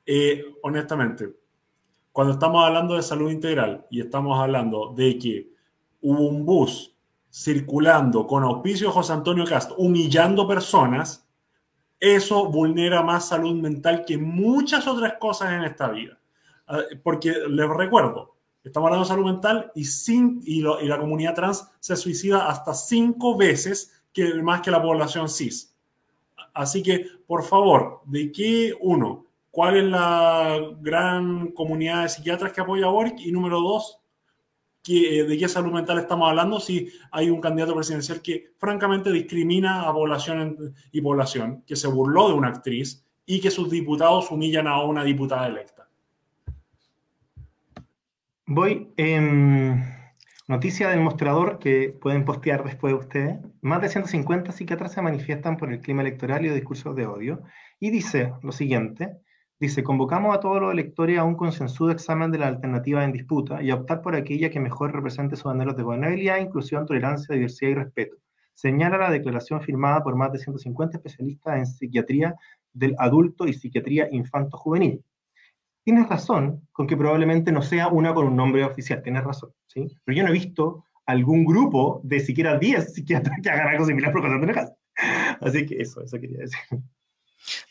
eh, 0.05 0.45
honestamente, 0.63 1.35
cuando 2.13 2.35
estamos 2.35 2.65
hablando 2.65 2.95
de 2.95 3.03
salud 3.03 3.31
integral 3.31 3.87
y 3.91 4.01
estamos 4.01 4.39
hablando 4.39 4.95
de 4.95 5.19
que 5.19 5.51
hubo 6.01 6.29
un 6.29 6.47
bus 6.47 6.96
circulando 7.37 8.27
con 8.27 8.45
auspicio 8.45 8.91
José 8.91 9.13
Antonio 9.13 9.45
Castro, 9.45 9.77
humillando 9.77 10.49
personas, 10.49 11.29
eso 12.01 12.51
vulnera 12.51 13.03
más 13.03 13.29
salud 13.29 13.55
mental 13.61 14.07
que 14.07 14.17
muchas 14.17 14.87
otras 14.87 15.15
cosas 15.21 15.53
en 15.53 15.65
esta 15.65 15.89
vida. 15.89 16.19
Ah, 16.67 16.81
porque 17.03 17.35
les 17.51 17.69
recuerdo, 17.69 18.37
estamos 18.65 18.87
hablando 18.87 19.05
de 19.05 19.09
salud 19.11 19.27
mental 19.27 19.71
y, 19.75 19.85
sin, 19.85 20.41
y, 20.47 20.63
la 20.63 20.99
comunidad 20.99 21.35
trans 21.35 21.69
se 21.79 21.95
suicida 21.95 22.49
hasta 22.49 22.73
cinco 22.73 23.37
veces 23.37 24.03
que, 24.15 24.33
más 24.43 24.63
que 24.63 24.71
la 24.71 24.81
población 24.81 25.29
cis. 25.29 25.77
Así 26.55 26.83
que, 26.83 27.05
por 27.27 27.43
favor, 27.43 28.01
¿de 28.07 28.33
qué 28.33 28.73
uno? 28.81 29.27
¿Cuál 29.51 29.77
es 29.77 29.85
la 29.85 30.59
gran 30.81 31.49
comunidad 31.49 32.05
de 32.05 32.09
psiquiatras 32.09 32.53
que 32.53 32.63
apoya 32.63 32.87
a 32.87 32.91
Boric? 32.91 33.21
Y 33.21 33.31
número 33.31 33.61
dos, 33.61 34.01
eh, 34.89 35.25
de 35.25 35.39
qué 35.39 35.49
salud 35.49 35.73
mental 35.73 35.99
estamos 35.99 36.29
hablando 36.29 36.61
si 36.61 36.91
hay 37.11 37.31
un 37.31 37.41
candidato 37.41 37.75
presidencial 37.75 38.23
que 38.23 38.53
francamente 38.59 39.11
discrimina 39.11 39.83
a 39.83 39.93
población 39.93 40.75
y 40.93 41.01
población, 41.01 41.63
que 41.67 41.77
se 41.77 41.89
burló 41.89 42.29
de 42.29 42.35
una 42.35 42.49
actriz 42.49 43.05
y 43.25 43.41
que 43.41 43.51
sus 43.51 43.71
diputados 43.71 44.31
humillan 44.31 44.69
a 44.69 44.83
una 44.83 45.03
diputada 45.03 45.47
electa. 45.47 45.89
Voy 48.47 48.93
en 48.97 49.83
noticia 50.47 50.89
del 50.89 51.01
mostrador 51.01 51.59
que 51.59 51.89
pueden 51.89 52.25
postear 52.25 52.63
después 52.63 52.93
de 52.93 52.99
ustedes. 53.01 53.39
Más 53.61 53.83
de 53.83 53.89
150 53.89 54.53
psiquiatras 54.53 54.93
se 54.93 55.03
manifiestan 55.03 55.57
por 55.57 55.73
el 55.73 55.81
clima 55.81 56.03
electoral 56.03 56.45
y 56.45 56.49
los 56.49 56.55
discursos 56.55 56.95
de 56.95 57.07
odio. 57.07 57.43
Y 57.81 57.91
dice 57.91 58.33
lo 58.43 58.53
siguiente, 58.53 59.19
Dice, 59.59 59.83
convocamos 59.83 60.37
a 60.37 60.41
todos 60.41 60.61
los 60.61 60.71
electores 60.71 61.19
a 61.19 61.25
un 61.25 61.35
consensuado 61.35 61.91
examen 61.91 62.31
de 62.31 62.39
la 62.39 62.47
alternativa 62.47 63.03
en 63.03 63.13
disputa 63.13 63.63
y 63.63 63.71
a 63.71 63.77
optar 63.77 64.03
por 64.03 64.15
aquella 64.15 64.51
que 64.51 64.61
mejor 64.61 64.93
represente 64.93 65.35
sus 65.35 65.47
anhelos 65.47 65.79
de 65.79 65.83
gobernabilidad, 65.83 66.41
inclusión, 66.41 66.85
tolerancia, 66.85 67.35
diversidad 67.35 67.71
y 67.71 67.75
respeto. 67.75 68.17
Señala 68.53 68.99
la 68.99 69.11
declaración 69.11 69.63
firmada 69.63 70.03
por 70.03 70.15
más 70.15 70.31
de 70.33 70.41
150 70.41 70.99
especialistas 70.99 71.57
en 71.57 71.67
psiquiatría 71.67 72.35
del 72.75 72.95
adulto 72.99 73.47
y 73.47 73.55
psiquiatría 73.55 74.09
infanto-juvenil. 74.11 75.03
Tienes 75.85 76.07
razón 76.07 76.69
con 76.73 76.87
que 76.87 76.97
probablemente 76.97 77.51
no 77.51 77.63
sea 77.63 77.89
una 77.89 78.13
con 78.13 78.27
un 78.27 78.37
nombre 78.37 78.63
oficial, 78.63 79.03
tienes 79.03 79.25
razón, 79.25 79.53
¿sí? 79.69 79.89
Pero 80.05 80.19
yo 80.19 80.23
no 80.23 80.29
he 80.31 80.33
visto 80.33 80.85
algún 81.07 81.47
grupo 81.47 82.03
de 82.05 82.21
siquiera 82.21 82.59
10 82.59 82.93
psiquiatras 82.93 83.39
que 83.43 83.49
hagan 83.49 83.69
algo 83.69 83.87
similar 83.87 84.13
por 84.13 84.21
cosas 84.21 84.73
Así 85.41 85.65
que 85.65 85.81
eso, 85.81 86.03
eso 86.03 86.21
quería 86.21 86.41
decir. 86.41 86.61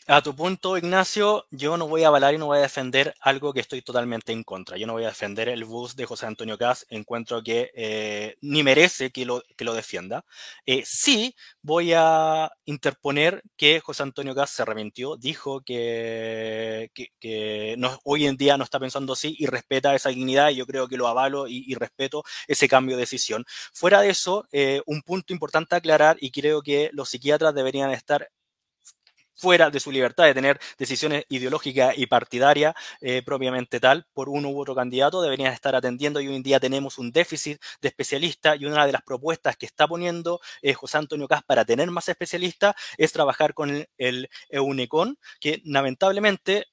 A 0.08 0.22
tu 0.22 0.34
punto, 0.36 0.78
Ignacio, 0.78 1.46
yo 1.50 1.76
no 1.76 1.88
voy 1.88 2.04
a 2.04 2.08
avalar 2.08 2.32
y 2.32 2.38
no 2.38 2.46
voy 2.46 2.58
a 2.58 2.62
defender 2.62 3.12
algo 3.20 3.52
que 3.52 3.60
estoy 3.60 3.82
totalmente 3.82 4.32
en 4.32 4.44
contra. 4.44 4.76
Yo 4.76 4.86
no 4.86 4.92
voy 4.92 5.04
a 5.04 5.08
defender 5.08 5.48
el 5.48 5.64
bus 5.64 5.96
de 5.96 6.06
José 6.06 6.26
Antonio 6.26 6.56
Cas. 6.56 6.86
Encuentro 6.90 7.42
que 7.42 7.72
eh, 7.74 8.36
ni 8.40 8.62
merece 8.62 9.10
que 9.10 9.26
lo, 9.26 9.42
que 9.56 9.64
lo 9.64 9.74
defienda. 9.74 10.24
Eh, 10.64 10.84
sí, 10.86 11.34
voy 11.60 11.92
a 11.94 12.52
interponer 12.66 13.42
que 13.56 13.80
José 13.80 14.04
Antonio 14.04 14.34
Cas 14.34 14.50
se 14.50 14.62
arrepintió, 14.62 15.16
dijo 15.16 15.60
que, 15.62 16.90
que, 17.18 17.74
no, 17.78 17.98
hoy 18.04 18.26
en 18.26 18.36
día 18.36 18.56
no 18.56 18.64
está 18.64 18.78
pensando 18.78 19.14
así 19.14 19.34
y 19.38 19.46
respeta 19.46 19.94
esa 19.94 20.10
dignidad. 20.10 20.50
Y 20.50 20.56
yo 20.56 20.66
creo 20.66 20.86
que 20.86 20.96
lo 20.96 21.08
avalo 21.08 21.48
y, 21.48 21.74
respeto 21.74 22.22
ese 22.46 22.68
cambio 22.68 22.96
de 22.96 23.00
decisión. 23.02 23.44
Fuera 23.72 24.00
de 24.00 24.10
eso, 24.10 24.46
eh, 24.52 24.82
un 24.86 25.02
punto 25.02 25.32
importante 25.32 25.74
a 25.74 25.78
aclarar 25.78 26.16
y 26.20 26.30
creo 26.30 26.62
que 26.62 26.90
los 26.92 27.10
psiquiatras 27.10 27.54
deberían 27.54 27.90
estar 27.90 28.30
fuera 29.36 29.70
de 29.70 29.80
su 29.80 29.92
libertad 29.92 30.24
de 30.24 30.34
tener 30.34 30.58
decisiones 30.78 31.24
ideológicas 31.28 31.96
y 31.96 32.06
partidarias 32.06 32.74
eh, 33.00 33.22
propiamente 33.24 33.80
tal 33.80 34.06
por 34.12 34.28
uno 34.28 34.48
u 34.50 34.60
otro 34.60 34.74
candidato, 34.74 35.22
deberían 35.22 35.52
estar 35.52 35.74
atendiendo. 35.74 36.20
Y 36.20 36.28
hoy 36.28 36.36
en 36.36 36.42
día 36.42 36.60
tenemos 36.60 36.98
un 36.98 37.12
déficit 37.12 37.60
de 37.80 37.88
especialistas 37.88 38.60
y 38.60 38.66
una 38.66 38.86
de 38.86 38.92
las 38.92 39.02
propuestas 39.02 39.56
que 39.56 39.66
está 39.66 39.86
poniendo 39.86 40.40
eh, 40.62 40.74
José 40.74 40.98
Antonio 40.98 41.28
Cas 41.28 41.42
para 41.44 41.64
tener 41.64 41.90
más 41.90 42.08
especialistas 42.08 42.74
es 42.96 43.12
trabajar 43.12 43.54
con 43.54 43.70
el, 43.70 43.88
el 43.98 44.28
EUNECON, 44.50 45.18
que 45.40 45.60
lamentablemente 45.64 46.66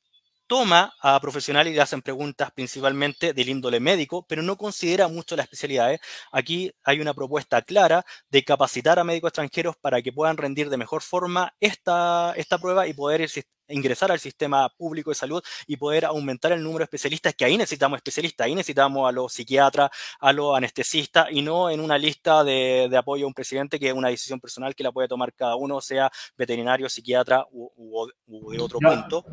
toma 0.53 0.93
a 1.01 1.19
profesionales 1.19 1.73
y 1.73 1.75
le 1.75 1.81
hacen 1.81 2.03
preguntas 2.03 2.51
principalmente 2.51 3.33
del 3.33 3.49
índole 3.49 3.79
médico, 3.79 4.23
pero 4.29 4.43
no 4.43 4.55
considera 4.55 5.07
mucho 5.07 5.35
las 5.35 5.45
especialidades. 5.45 5.99
Aquí 6.31 6.71
hay 6.83 6.99
una 6.99 7.15
propuesta 7.15 7.63
clara 7.63 8.05
de 8.29 8.43
capacitar 8.43 8.99
a 8.99 9.03
médicos 9.03 9.29
extranjeros 9.29 9.75
para 9.77 9.99
que 10.03 10.13
puedan 10.13 10.37
rendir 10.37 10.69
de 10.69 10.77
mejor 10.77 11.01
forma 11.01 11.55
esta, 11.59 12.35
esta 12.37 12.59
prueba 12.59 12.85
y 12.85 12.93
poder 12.93 13.27
ingresar 13.67 14.11
al 14.11 14.19
sistema 14.19 14.69
público 14.69 15.09
de 15.09 15.15
salud 15.15 15.41
y 15.65 15.75
poder 15.77 16.05
aumentar 16.05 16.51
el 16.51 16.61
número 16.61 16.79
de 16.79 16.83
especialistas, 16.83 17.33
que 17.33 17.45
ahí 17.45 17.57
necesitamos 17.57 17.97
especialistas, 17.97 18.45
ahí 18.45 18.53
necesitamos 18.53 19.09
a 19.09 19.11
los 19.11 19.33
psiquiatras, 19.33 19.89
a 20.19 20.33
los 20.33 20.55
anestesistas 20.55 21.29
y 21.31 21.41
no 21.41 21.71
en 21.71 21.79
una 21.79 21.97
lista 21.97 22.43
de, 22.43 22.95
apoyo 22.95 23.25
a 23.25 23.27
un 23.27 23.33
presidente 23.33 23.79
que 23.79 23.87
es 23.87 23.93
una 23.95 24.09
decisión 24.09 24.39
personal 24.39 24.75
que 24.75 24.83
la 24.83 24.91
puede 24.91 25.07
tomar 25.07 25.33
cada 25.33 25.55
uno, 25.55 25.81
sea 25.81 26.11
veterinario, 26.37 26.87
psiquiatra 26.89 27.43
u, 27.49 28.07
de 28.27 28.59
otro 28.59 28.77
punto 28.77 29.25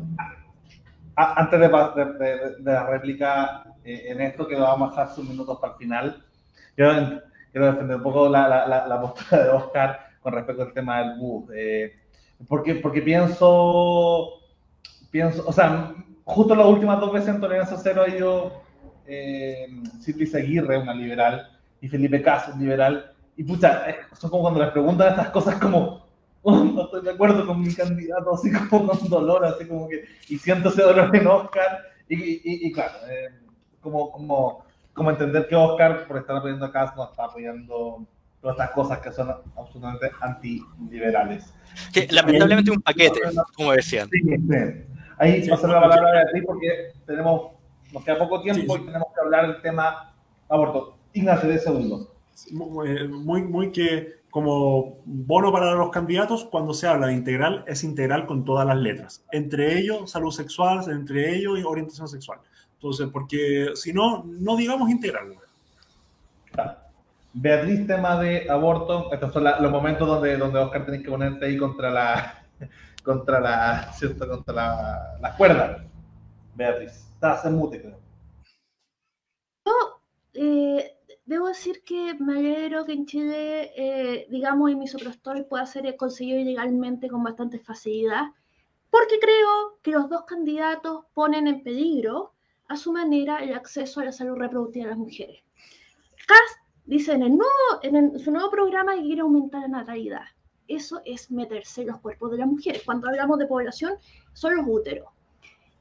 antes 1.15 1.59
de, 1.59 2.63
la 2.63 2.85
réplica 2.87 3.63
eh, 3.83 4.05
en 4.07 4.21
esto, 4.21 4.47
que 4.47 4.55
vamos 4.55 4.89
a 4.89 5.01
dejar 5.01 5.15
sus 5.15 5.27
minutos 5.27 5.59
para 5.59 5.73
el 5.73 5.79
final, 5.79 6.23
quiero, 6.75 7.21
quiero 7.51 7.71
defender 7.71 7.97
un 7.97 8.03
poco 8.03 8.29
la, 8.29 8.67
la, 8.67 9.01
postura 9.01 9.43
de 9.43 9.49
Oscar 9.49 9.99
con 10.21 10.33
respecto 10.33 10.63
al 10.63 10.73
tema 10.73 10.99
del 10.99 11.17
bus. 11.17 11.49
Eh, 11.53 11.93
porque, 12.47 12.75
porque 12.75 13.01
pienso, 13.01 14.29
pienso, 15.09 15.43
o 15.47 15.53
sea, 15.53 15.93
justo 16.23 16.55
las 16.55 16.67
últimas 16.67 16.99
dos 16.99 17.11
veces 17.11 17.29
en 17.29 17.41
Tolerancia 17.41 17.77
Cero 17.77 18.03
ha 18.05 18.09
ido 18.09 18.61
eh, 19.05 19.67
Silvia 19.99 20.39
Aguirre, 20.39 20.77
una 20.77 20.93
liberal, 20.93 21.49
y 21.81 21.87
Felipe 21.87 22.21
Caso, 22.21 22.53
un 22.53 22.59
liberal, 22.59 23.11
y 23.35 23.43
pucha, 23.43 23.83
son 24.13 24.29
como 24.29 24.43
cuando 24.43 24.61
les 24.61 24.71
preguntan 24.71 25.09
estas 25.09 25.29
cosas 25.29 25.55
como, 25.55 26.00
no 26.73 26.85
estoy 26.85 27.03
de 27.03 27.11
acuerdo 27.11 27.45
con 27.45 27.61
mi 27.61 27.73
candidato, 27.73 28.33
así 28.33 28.51
como 28.51 28.87
con 28.87 29.09
dolor, 29.09 29.45
así 29.45 29.65
como 29.65 29.87
que, 29.87 30.05
y 30.29 30.37
siento 30.37 30.69
ese 30.69 30.81
dolor 30.81 31.15
en 31.15 31.27
Oscar, 31.27 31.79
y, 32.09 32.67
y, 32.67 32.71
claro, 32.73 32.93
eh, 33.09 33.29
como, 33.79 34.11
como, 34.11 34.65
como 34.93 35.11
entender 35.11 35.47
que 35.47 35.55
Oscar, 35.55 36.07
por 36.07 36.17
estar 36.17 36.35
apoyando 36.35 36.65
a 36.65 36.71
Caso, 36.71 36.93
no 36.97 37.05
está 37.05 37.25
apoyando 37.25 38.05
todas 38.41 38.57
estas 38.57 38.71
cosas 38.71 38.99
que 38.99 39.11
son 39.11 39.29
absolutamente 39.55 40.11
antiliberales. 40.19 41.53
Que 41.93 42.07
lamentablemente 42.11 42.71
un 42.71 42.81
paquete, 42.81 43.21
como 43.55 43.71
decían. 43.71 44.09
Sí, 44.09 44.19
sí. 44.21 44.37
Ahí 45.17 45.43
sí, 45.43 45.49
la 45.49 45.57
palabra 45.57 46.09
a 46.09 46.11
Beatriz 46.11 46.43
porque 46.45 46.91
tenemos, 47.05 47.51
nos 47.93 48.03
queda 48.03 48.17
poco 48.17 48.41
tiempo 48.41 48.75
y 48.75 48.85
tenemos 48.85 49.07
que 49.13 49.21
hablar 49.21 49.47
del 49.47 49.61
tema 49.61 50.13
aborto. 50.49 50.97
Ignacio, 51.13 51.47
de 51.47 51.59
segundo. 51.59 52.11
Muy, 52.51 53.43
muy 53.43 53.71
que 53.71 54.20
como 54.31 55.01
bono 55.05 55.51
para 55.51 55.73
los 55.75 55.89
candidatos, 55.91 56.45
cuando 56.45 56.73
se 56.73 56.87
habla 56.87 57.07
de 57.07 57.13
integral, 57.13 57.65
es 57.67 57.83
integral 57.83 58.25
con 58.25 58.45
todas 58.45 58.65
las 58.65 58.77
letras. 58.77 59.25
Entre 59.31 59.77
ellos, 59.77 60.09
salud 60.09 60.31
sexual, 60.31 60.89
entre 60.89 61.35
ellos, 61.35 61.59
y 61.59 61.63
orientación 61.63 62.07
sexual. 62.07 62.39
Entonces, 62.73 63.09
porque 63.11 63.71
si 63.75 63.93
no, 63.93 64.23
no 64.25 64.55
digamos 64.55 64.89
integral. 64.89 65.35
Beatriz, 67.33 67.85
tema 67.85 68.19
de 68.19 68.49
aborto. 68.49 69.11
Estos 69.11 69.33
son 69.33 69.43
los 69.43 69.71
momentos 69.71 70.07
donde, 70.07 70.37
donde 70.37 70.59
Oscar 70.59 70.85
tenés 70.85 71.03
que 71.03 71.09
ponerte 71.09 71.45
ahí 71.45 71.57
contra 71.57 71.91
la, 71.91 72.43
contra 73.03 73.39
la, 73.39 73.93
¿cierto? 73.93 74.27
Contra 74.27 74.53
la, 74.53 75.17
la 75.21 75.35
cuerda. 75.35 75.83
Beatriz, 76.55 77.07
estás 77.13 77.45
en 77.45 77.55
mute, 77.55 77.81
creo. 77.81 77.99
Yo 79.65 80.01
eh, 80.33 81.00
debo 81.31 81.47
decir 81.47 81.81
que 81.83 82.13
me 82.19 82.39
alegro 82.39 82.85
que 82.85 82.91
en 82.91 83.05
Chile, 83.05 83.71
eh, 83.75 84.27
digamos, 84.29 84.69
el 84.69 84.75
misoprostol 84.75 85.45
pueda 85.45 85.65
ser 85.65 85.95
conseguido 85.95 86.39
ilegalmente 86.39 87.07
con 87.07 87.23
bastante 87.23 87.57
facilidad, 87.57 88.25
porque 88.89 89.17
creo 89.19 89.79
que 89.81 89.91
los 89.91 90.09
dos 90.09 90.23
candidatos 90.25 91.05
ponen 91.13 91.47
en 91.47 91.63
peligro 91.63 92.33
a 92.67 92.75
su 92.75 92.91
manera 92.91 93.37
el 93.37 93.53
acceso 93.53 94.01
a 94.01 94.05
la 94.05 94.11
salud 94.11 94.35
reproductiva 94.35 94.85
de 94.85 94.89
las 94.89 94.99
mujeres. 94.99 95.41
Cast 96.27 96.59
dice 96.85 97.13
en, 97.13 97.23
el 97.23 97.37
nuevo, 97.37 97.79
en 97.81 98.19
su 98.19 98.29
nuevo 98.31 98.51
programa 98.51 98.95
que 98.95 99.03
quiere 99.03 99.21
aumentar 99.21 99.61
la 99.61 99.67
natalidad 99.69 100.25
eso 100.67 101.01
es 101.05 101.29
meterse 101.31 101.81
en 101.81 101.87
los 101.87 101.99
cuerpos 101.99 102.31
de 102.31 102.37
las 102.37 102.47
mujeres. 102.47 102.83
Cuando 102.85 103.09
hablamos 103.09 103.37
de 103.39 103.45
población, 103.45 103.95
son 104.33 104.55
los 104.55 104.65
úteros. 104.67 105.09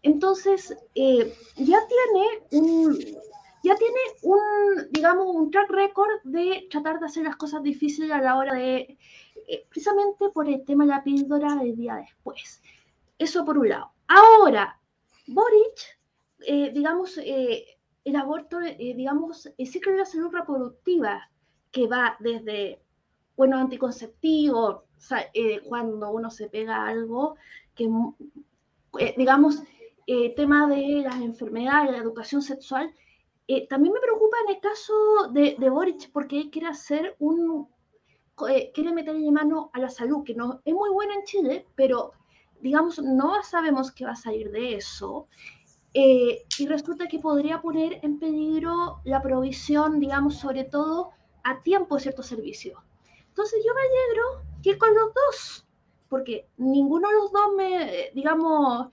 Entonces, 0.03 0.77
eh, 0.97 1.33
ya 1.57 1.79
tiene 1.87 2.27
un, 2.53 2.99
ya 3.63 3.75
tiene 3.77 4.01
un, 4.23 4.91
digamos, 4.91 5.27
un 5.27 5.51
track 5.51 5.71
record 5.71 6.21
de 6.25 6.67
tratar 6.71 6.99
de 6.99 7.07
hacer 7.07 7.25
las 7.25 7.37
cosas 7.37 7.63
difíciles 7.63 8.11
a 8.11 8.21
la 8.21 8.37
hora 8.37 8.55
de, 8.55 8.99
eh, 9.49 9.67
precisamente 9.69 10.31
por 10.31 10.49
el 10.49 10.65
tema 10.65 10.85
de 10.85 10.91
la 10.91 11.05
píldora 11.05 11.55
del 11.57 11.77
día 11.77 11.97
después. 11.97 12.63
Eso 13.19 13.45
por 13.45 13.59
un 13.59 13.69
lado. 13.69 13.93
Ahora, 14.09 14.79
Boric, 15.27 15.99
eh, 16.47 16.71
digamos, 16.73 17.19
el 17.19 18.17
aborto, 18.17 18.59
digamos, 18.59 19.49
el 19.57 19.67
ciclo 19.67 19.93
de 19.93 19.99
la 19.99 20.07
salud 20.07 20.33
reproductiva, 20.33 21.31
que 21.71 21.87
va 21.87 22.17
desde 22.19 22.83
bueno, 23.37 23.57
anticonceptivo, 23.57 24.85
eh, 25.33 25.61
cuando 25.65 26.11
uno 26.11 26.31
se 26.31 26.51
pega 26.51 26.87
algo, 26.87 27.37
que 27.75 27.89
eh, 28.99 29.15
digamos, 29.17 29.63
eh, 30.07 30.35
tema 30.35 30.67
de 30.67 31.03
las 31.03 31.17
enfermedades, 31.23 31.93
la 31.93 31.99
educación 31.99 32.43
sexual, 32.43 32.93
también 33.69 33.95
me 33.95 34.01
preocupa 34.01 34.37
en 34.47 34.55
el 34.55 34.61
caso 34.61 34.95
de, 35.33 35.57
de 35.59 35.71
Boric, 35.71 36.11
porque 36.13 36.39
él 36.39 36.51
quiere 36.51 36.69
hacer 36.69 37.17
un, 37.19 37.69
quiere 38.75 38.93
meterle 38.93 39.31
mano 39.31 39.71
a 39.73 39.79
la 39.79 39.91
salud, 39.91 40.25
que 40.25 40.35
no 40.35 40.61
es 40.65 40.75
muy 40.75 40.91
buena 40.91 41.15
en 41.15 41.25
Chile, 41.25 41.67
pero 41.75 42.13
digamos, 42.61 42.99
no 42.99 43.43
sabemos 43.43 43.91
qué 43.93 44.05
va 44.05 44.13
a 44.13 44.17
salir 44.17 44.51
de 44.51 44.77
eso. 44.77 45.29
y 45.93 46.67
resulta 46.67 47.09
que 47.09 47.19
podría 47.19 47.61
poner 47.61 47.99
en 48.03 48.19
peligro 48.19 49.01
la 49.05 49.21
provisión, 49.21 49.99
digamos, 49.99 50.37
sobre 50.37 50.65
todo 50.65 51.11
a 51.43 51.63
tiempo 51.63 51.97
de 51.97 52.03
ciertos 52.03 52.27
servicios. 52.27 52.79
Entonces 53.29 53.65
yo 53.65 53.73
me 53.75 53.81
alegro 53.81 54.51
que 54.63 54.79
con 54.79 54.95
los 54.95 55.13
dos, 55.15 55.67
porque 56.09 56.47
ninguno 56.59 57.09
de 57.09 57.15
los 57.15 57.33
dos 57.33 57.53
me, 57.57 58.11
digamos, 58.15 58.89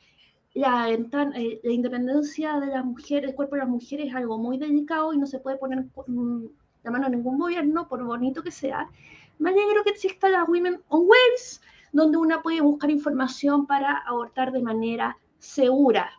la, 0.58 0.90
eh, 0.90 1.60
la 1.64 1.72
independencia 1.72 2.60
de 2.60 2.68
las 2.68 2.84
mujeres, 2.84 3.30
el 3.30 3.36
cuerpo 3.36 3.56
de 3.56 3.62
las 3.62 3.70
mujeres 3.70 4.08
es 4.08 4.16
algo 4.16 4.40
muy 4.40 4.58
delicado 4.58 5.14
y 5.14 5.18
no 5.20 5.28
se 5.28 5.40
puede 5.40 5.58
poner 5.58 5.86
mm, 6.08 6.46
la 6.84 6.92
mano 6.92 7.06
a 7.06 7.10
ningún 7.10 7.38
gobierno, 7.38 7.88
por 7.88 8.04
bonito 8.04 8.42
que 8.42 8.50
sea. 8.50 8.90
Me 9.38 9.52
alegro 9.52 9.84
que 9.84 9.92
exista 9.92 10.30
la 10.30 10.46
Women 10.46 10.82
on 10.90 11.02
Wheels, 11.02 11.62
donde 11.92 12.18
una 12.18 12.42
puede 12.42 12.62
buscar 12.62 12.90
información 12.90 13.68
para 13.68 13.98
abortar 14.00 14.52
de 14.52 14.64
manera 14.64 15.18
segura. 15.38 16.10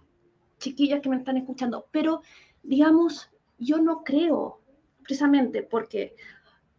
Chiquillas 0.58 1.00
que 1.00 1.08
me 1.08 1.16
están 1.16 1.36
escuchando, 1.36 1.86
pero 1.90 2.22
digamos, 2.62 3.30
yo 3.58 3.78
no 3.78 4.04
creo, 4.04 4.60
precisamente 5.02 5.64
porque 5.64 6.14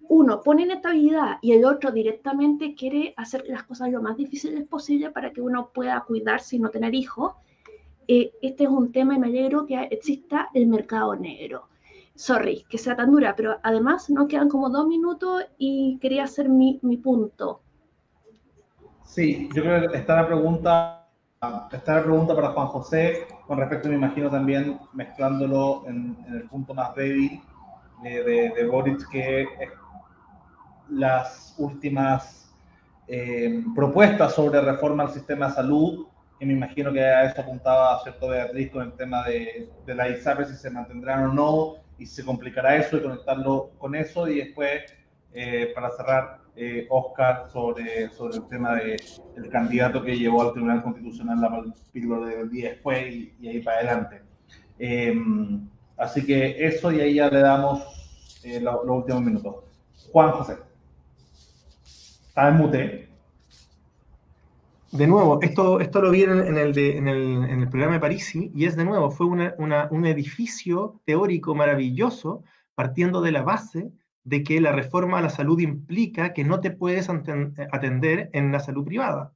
uno 0.07 0.41
pone 0.41 0.63
inestabilidad 0.63 1.39
y 1.41 1.51
el 1.51 1.65
otro 1.65 1.91
directamente 1.91 2.73
quiere 2.73 3.13
hacer 3.17 3.43
las 3.47 3.63
cosas 3.63 3.91
lo 3.91 4.01
más 4.01 4.15
difíciles 4.15 4.65
posible 4.65 5.11
para 5.11 5.33
que 5.33 5.41
uno 5.41 5.71
pueda 5.73 5.99
cuidarse 6.05 6.55
y 6.55 6.59
no 6.59 6.69
tener 6.69 6.95
hijos, 6.95 7.33
eh, 8.11 8.31
este 8.41 8.63
es 8.63 8.69
un 8.71 8.91
tema 8.91 9.13
y 9.13 9.19
me 9.19 9.27
alegro 9.27 9.67
que 9.67 9.79
exista 9.91 10.49
el 10.55 10.65
mercado 10.65 11.15
negro. 11.15 11.67
Sorry, 12.15 12.65
que 12.67 12.79
sea 12.79 12.95
tan 12.95 13.11
dura, 13.11 13.35
pero 13.35 13.59
además 13.61 14.09
nos 14.09 14.27
quedan 14.27 14.49
como 14.49 14.71
dos 14.71 14.87
minutos 14.87 15.45
y 15.59 15.99
quería 15.99 16.23
hacer 16.23 16.49
mi, 16.49 16.79
mi 16.81 16.97
punto. 16.97 17.61
Sí, 19.03 19.47
yo 19.53 19.61
creo 19.61 19.91
que 19.91 19.97
está 19.97 20.15
la 20.15 20.25
pregunta, 20.25 21.07
está 21.71 21.97
la 21.97 22.03
pregunta 22.03 22.35
para 22.35 22.49
Juan 22.49 22.67
José, 22.69 23.27
con 23.45 23.59
respecto, 23.59 23.89
me 23.89 23.95
imagino 23.95 24.31
también 24.31 24.79
mezclándolo 24.93 25.83
en, 25.87 26.17
el 26.33 26.49
punto 26.49 26.73
más 26.73 26.95
débil 26.95 27.39
de, 28.01 28.67
Boric, 28.71 29.07
que 29.11 29.47
las 30.89 31.53
últimas 31.59 32.51
eh, 33.07 33.63
propuestas 33.75 34.33
sobre 34.33 34.61
reforma 34.61 35.03
al 35.03 35.11
sistema 35.11 35.49
de 35.49 35.53
salud, 35.53 36.07
y 36.39 36.45
me 36.45 36.53
imagino 36.53 36.91
que 36.93 37.01
a 37.01 37.25
eso 37.25 37.41
apuntaba 37.41 38.01
cierto 38.01 38.29
Beatriz 38.29 38.71
con 38.71 38.83
el 38.83 38.93
tema 38.93 39.27
de, 39.27 39.69
de 39.85 39.95
la 39.95 40.09
ISAPRE, 40.09 40.45
si 40.45 40.55
se 40.55 40.69
mantendrán 40.69 41.25
o 41.25 41.33
no, 41.33 41.75
y 41.97 42.05
se 42.05 42.23
complicará 42.23 42.77
eso 42.77 42.97
y 42.97 43.01
conectarlo 43.01 43.71
con 43.77 43.93
eso, 43.93 44.27
y 44.27 44.37
después, 44.37 44.83
eh, 45.33 45.71
para 45.75 45.91
cerrar, 45.91 46.39
eh, 46.55 46.87
Oscar 46.89 47.45
sobre, 47.51 48.09
sobre 48.09 48.37
el 48.37 48.47
tema 48.47 48.75
del 48.75 49.01
el 49.37 49.49
candidato 49.49 50.03
que 50.03 50.17
llevó 50.17 50.41
al 50.41 50.51
Tribunal 50.51 50.83
Constitucional 50.83 51.39
la 51.39 51.63
píldora 51.93 52.27
del 52.27 52.49
día 52.49 52.71
después 52.71 53.15
y, 53.39 53.47
ahí 53.47 53.61
para 53.61 53.77
adelante. 53.77 54.21
así 55.97 56.25
que 56.25 56.65
eso 56.65 56.91
y 56.91 56.99
ahí 56.99 57.15
ya 57.15 57.29
le 57.29 57.39
damos 57.39 57.81
los 58.61 58.83
últimos 58.85 59.21
minutos. 59.21 59.55
Juan 60.11 60.31
José. 60.31 60.57
De 64.91 65.05
nuevo, 65.05 65.39
esto, 65.41 65.79
esto 65.79 66.01
lo 66.01 66.09
vi 66.09 66.23
en 66.23 66.31
el, 66.31 66.47
en, 66.77 67.07
el, 67.07 67.43
en 67.43 67.61
el, 67.61 67.69
programa 67.69 67.93
de 67.93 67.99
Parisi 67.99 68.51
y 68.55 68.65
es 68.65 68.75
de 68.75 68.85
nuevo, 68.85 69.11
fue 69.11 69.27
un 69.27 70.05
edificio 70.05 70.99
teórico 71.05 71.53
maravilloso 71.53 72.43
partiendo 72.73 73.21
de 73.21 73.31
la 73.31 73.43
base 73.43 73.91
de 74.23 74.43
que 74.43 74.59
la 74.59 74.71
reforma 74.71 75.19
a 75.19 75.21
la 75.21 75.29
salud 75.29 75.59
implica 75.59 76.33
que 76.33 76.43
no 76.43 76.59
te 76.59 76.71
puedes 76.71 77.07
atender 77.09 78.29
en 78.33 78.51
la 78.51 78.59
salud 78.59 78.85
privada. 78.85 79.33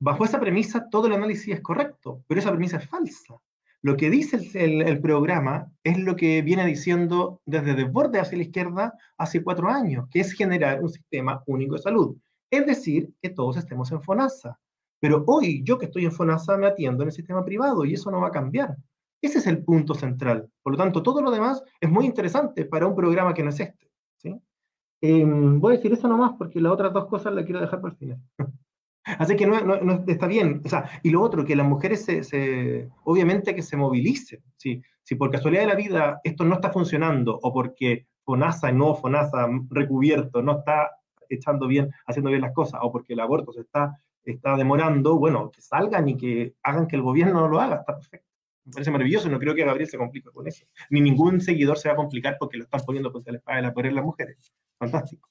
Bajo 0.00 0.24
esa 0.24 0.40
premisa, 0.40 0.88
todo 0.88 1.08
el 1.08 1.14
análisis 1.14 1.54
es 1.54 1.60
correcto, 1.60 2.22
pero 2.26 2.40
esa 2.40 2.50
premisa 2.50 2.78
es 2.78 2.88
falsa. 2.88 3.34
Lo 3.82 3.96
que 3.96 4.08
dice 4.08 4.38
el, 4.54 4.80
el, 4.82 5.00
programa 5.00 5.70
es 5.82 5.98
lo 5.98 6.16
que 6.16 6.40
viene 6.40 6.64
diciendo 6.64 7.40
desde 7.44 7.74
desborde 7.74 8.18
hacia 8.18 8.38
la 8.38 8.44
izquierda 8.44 8.94
hace 9.18 9.42
cuatro 9.42 9.68
años, 9.68 10.06
que 10.10 10.20
es 10.20 10.32
generar 10.32 10.82
un 10.82 10.88
sistema 10.88 11.42
único 11.46 11.76
de 11.76 11.82
salud. 11.82 12.16
Es 12.54 12.66
decir, 12.66 13.12
que 13.20 13.30
todos 13.30 13.56
estemos 13.56 13.90
en 13.90 14.00
FONASA. 14.00 14.56
Pero 15.00 15.24
hoy 15.26 15.64
yo 15.64 15.76
que 15.76 15.86
estoy 15.86 16.04
en 16.04 16.12
FONASA 16.12 16.56
me 16.56 16.68
atiendo 16.68 17.02
en 17.02 17.08
el 17.08 17.12
sistema 17.12 17.44
privado 17.44 17.84
y 17.84 17.94
eso 17.94 18.12
no 18.12 18.20
va 18.20 18.28
a 18.28 18.30
cambiar. 18.30 18.76
Ese 19.20 19.38
es 19.38 19.46
el 19.48 19.64
punto 19.64 19.92
central. 19.92 20.48
Por 20.62 20.74
lo 20.74 20.78
tanto, 20.78 21.02
todo 21.02 21.20
lo 21.20 21.32
demás 21.32 21.64
es 21.80 21.90
muy 21.90 22.06
interesante 22.06 22.64
para 22.64 22.86
un 22.86 22.94
programa 22.94 23.34
que 23.34 23.42
no 23.42 23.50
es 23.50 23.58
este. 23.58 23.90
¿sí? 24.18 24.40
Eh, 25.02 25.24
voy 25.26 25.74
a 25.74 25.76
decir 25.78 25.92
eso 25.92 26.06
nomás 26.06 26.34
porque 26.38 26.60
las 26.60 26.72
otras 26.72 26.92
dos 26.92 27.06
cosas 27.06 27.34
las 27.34 27.44
quiero 27.44 27.60
dejar 27.60 27.80
para 27.80 27.92
el 27.92 27.98
final. 27.98 28.20
Así 29.04 29.34
que 29.34 29.48
no, 29.48 29.60
no, 29.60 30.04
está 30.06 30.28
bien. 30.28 30.62
O 30.64 30.68
sea, 30.68 30.88
y 31.02 31.10
lo 31.10 31.22
otro, 31.22 31.44
que 31.44 31.56
las 31.56 31.66
mujeres 31.66 32.04
se, 32.04 32.22
se 32.22 32.88
obviamente 33.02 33.52
que 33.52 33.62
se 33.62 33.76
movilicen. 33.76 34.44
¿sí? 34.58 34.80
Si 35.02 35.16
por 35.16 35.32
casualidad 35.32 35.62
de 35.62 35.68
la 35.68 35.74
vida 35.74 36.20
esto 36.22 36.44
no 36.44 36.54
está 36.54 36.70
funcionando 36.70 37.36
o 37.42 37.52
porque 37.52 38.06
FONASA, 38.24 38.70
y 38.70 38.74
no 38.74 38.94
FONASA 38.94 39.48
recubierto, 39.70 40.40
no 40.40 40.60
está 40.60 40.92
echando 41.28 41.66
bien, 41.66 41.90
haciendo 42.06 42.30
bien 42.30 42.42
las 42.42 42.52
cosas, 42.52 42.80
o 42.82 42.92
porque 42.92 43.14
el 43.14 43.20
aborto 43.20 43.52
se 43.52 43.60
está, 43.60 43.98
está 44.24 44.56
demorando, 44.56 45.18
bueno, 45.18 45.50
que 45.50 45.60
salgan 45.62 46.08
y 46.08 46.16
que 46.16 46.54
hagan 46.62 46.86
que 46.86 46.96
el 46.96 47.02
gobierno 47.02 47.48
lo 47.48 47.60
haga, 47.60 47.76
está 47.76 47.94
perfecto. 47.94 48.28
Me 48.64 48.72
parece 48.72 48.90
maravilloso, 48.90 49.28
no 49.28 49.38
creo 49.38 49.54
que 49.54 49.64
Gabriel 49.64 49.88
se 49.88 49.98
complique 49.98 50.30
con 50.30 50.46
eso. 50.46 50.64
Ni 50.88 51.00
ningún 51.00 51.40
seguidor 51.40 51.76
se 51.76 51.88
va 51.88 51.94
a 51.94 51.96
complicar 51.96 52.36
porque 52.38 52.56
lo 52.56 52.64
están 52.64 52.80
poniendo 52.86 53.12
contra 53.12 53.32
la 53.32 53.38
espada 53.38 53.56
de 53.56 53.62
la 53.62 53.74
poder 53.74 53.92
las 53.92 54.04
mujeres. 54.04 54.54
Fantástico. 54.78 55.28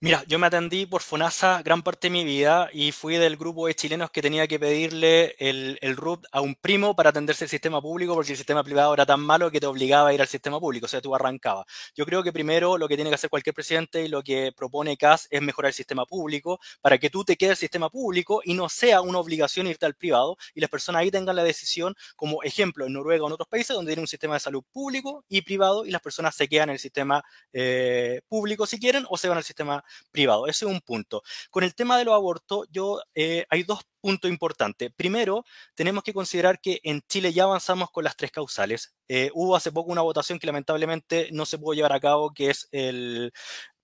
Mira, 0.00 0.24
yo 0.26 0.38
me 0.38 0.46
atendí 0.46 0.86
por 0.86 1.02
FONASA 1.02 1.62
gran 1.62 1.82
parte 1.82 2.08
de 2.08 2.10
mi 2.10 2.24
vida 2.24 2.68
y 2.72 2.92
fui 2.92 3.16
del 3.16 3.36
grupo 3.36 3.66
de 3.66 3.74
chilenos 3.74 4.10
que 4.10 4.22
tenía 4.22 4.46
que 4.46 4.58
pedirle 4.58 5.34
el, 5.38 5.78
el 5.80 5.96
RUT 5.96 6.26
a 6.32 6.40
un 6.40 6.54
primo 6.56 6.94
para 6.96 7.10
atenderse 7.10 7.44
el 7.44 7.50
sistema 7.50 7.80
público 7.80 8.14
porque 8.14 8.32
el 8.32 8.36
sistema 8.36 8.64
privado 8.64 8.92
era 8.92 9.06
tan 9.06 9.20
malo 9.20 9.50
que 9.50 9.60
te 9.60 9.66
obligaba 9.66 10.08
a 10.08 10.14
ir 10.14 10.20
al 10.20 10.26
sistema 10.26 10.58
público, 10.58 10.86
o 10.86 10.88
sea, 10.88 11.00
tú 11.00 11.14
arrancabas. 11.14 11.66
Yo 11.94 12.04
creo 12.04 12.22
que 12.22 12.32
primero 12.32 12.76
lo 12.76 12.88
que 12.88 12.96
tiene 12.96 13.10
que 13.10 13.14
hacer 13.14 13.30
cualquier 13.30 13.54
presidente 13.54 14.02
y 14.04 14.08
lo 14.08 14.22
que 14.22 14.52
propone 14.54 14.96
CAS 14.96 15.28
es 15.30 15.40
mejorar 15.40 15.68
el 15.68 15.74
sistema 15.74 16.04
público 16.06 16.58
para 16.80 16.98
que 16.98 17.08
tú 17.08 17.24
te 17.24 17.36
quedes 17.36 17.52
el 17.52 17.58
sistema 17.58 17.88
público 17.88 18.42
y 18.44 18.54
no 18.54 18.68
sea 18.68 19.00
una 19.00 19.18
obligación 19.18 19.66
irte 19.68 19.86
al 19.86 19.94
privado 19.94 20.36
y 20.54 20.60
las 20.60 20.70
personas 20.70 21.00
ahí 21.00 21.10
tengan 21.10 21.36
la 21.36 21.44
decisión, 21.44 21.94
como 22.16 22.42
ejemplo 22.42 22.86
en 22.86 22.92
Noruega 22.92 23.24
o 23.24 23.26
en 23.28 23.32
otros 23.34 23.48
países 23.48 23.74
donde 23.74 23.90
tienen 23.90 24.02
un 24.02 24.08
sistema 24.08 24.34
de 24.34 24.40
salud 24.40 24.64
público 24.72 25.24
y 25.28 25.42
privado 25.42 25.86
y 25.86 25.90
las 25.90 26.02
personas 26.02 26.34
se 26.34 26.48
quedan 26.48 26.68
en 26.70 26.74
el 26.74 26.78
sistema 26.80 27.22
eh, 27.52 28.20
público 28.28 28.66
si 28.66 28.78
quieren 28.78 29.06
o 29.08 29.16
se 29.16 29.28
van 29.28 29.38
al 29.38 29.44
sistema 29.44 29.84
privado. 30.10 30.46
Ese 30.46 30.64
es 30.64 30.70
un 30.70 30.80
punto. 30.80 31.22
Con 31.50 31.64
el 31.64 31.74
tema 31.74 31.98
de 31.98 32.04
los 32.04 32.14
abortos, 32.14 32.66
yo, 32.70 33.00
eh, 33.14 33.44
hay 33.50 33.62
dos 33.62 33.80
puntos 34.00 34.30
importantes. 34.30 34.92
Primero, 34.94 35.44
tenemos 35.74 36.04
que 36.04 36.12
considerar 36.12 36.60
que 36.60 36.80
en 36.82 37.02
Chile 37.08 37.32
ya 37.32 37.44
avanzamos 37.44 37.90
con 37.90 38.04
las 38.04 38.16
tres 38.16 38.30
causales. 38.30 38.94
Eh, 39.08 39.30
hubo 39.34 39.56
hace 39.56 39.72
poco 39.72 39.90
una 39.92 40.02
votación 40.02 40.38
que 40.38 40.46
lamentablemente 40.46 41.28
no 41.32 41.46
se 41.46 41.58
pudo 41.58 41.74
llevar 41.74 41.92
a 41.92 42.00
cabo, 42.00 42.32
que 42.32 42.50
es 42.50 42.68
el, 42.72 43.32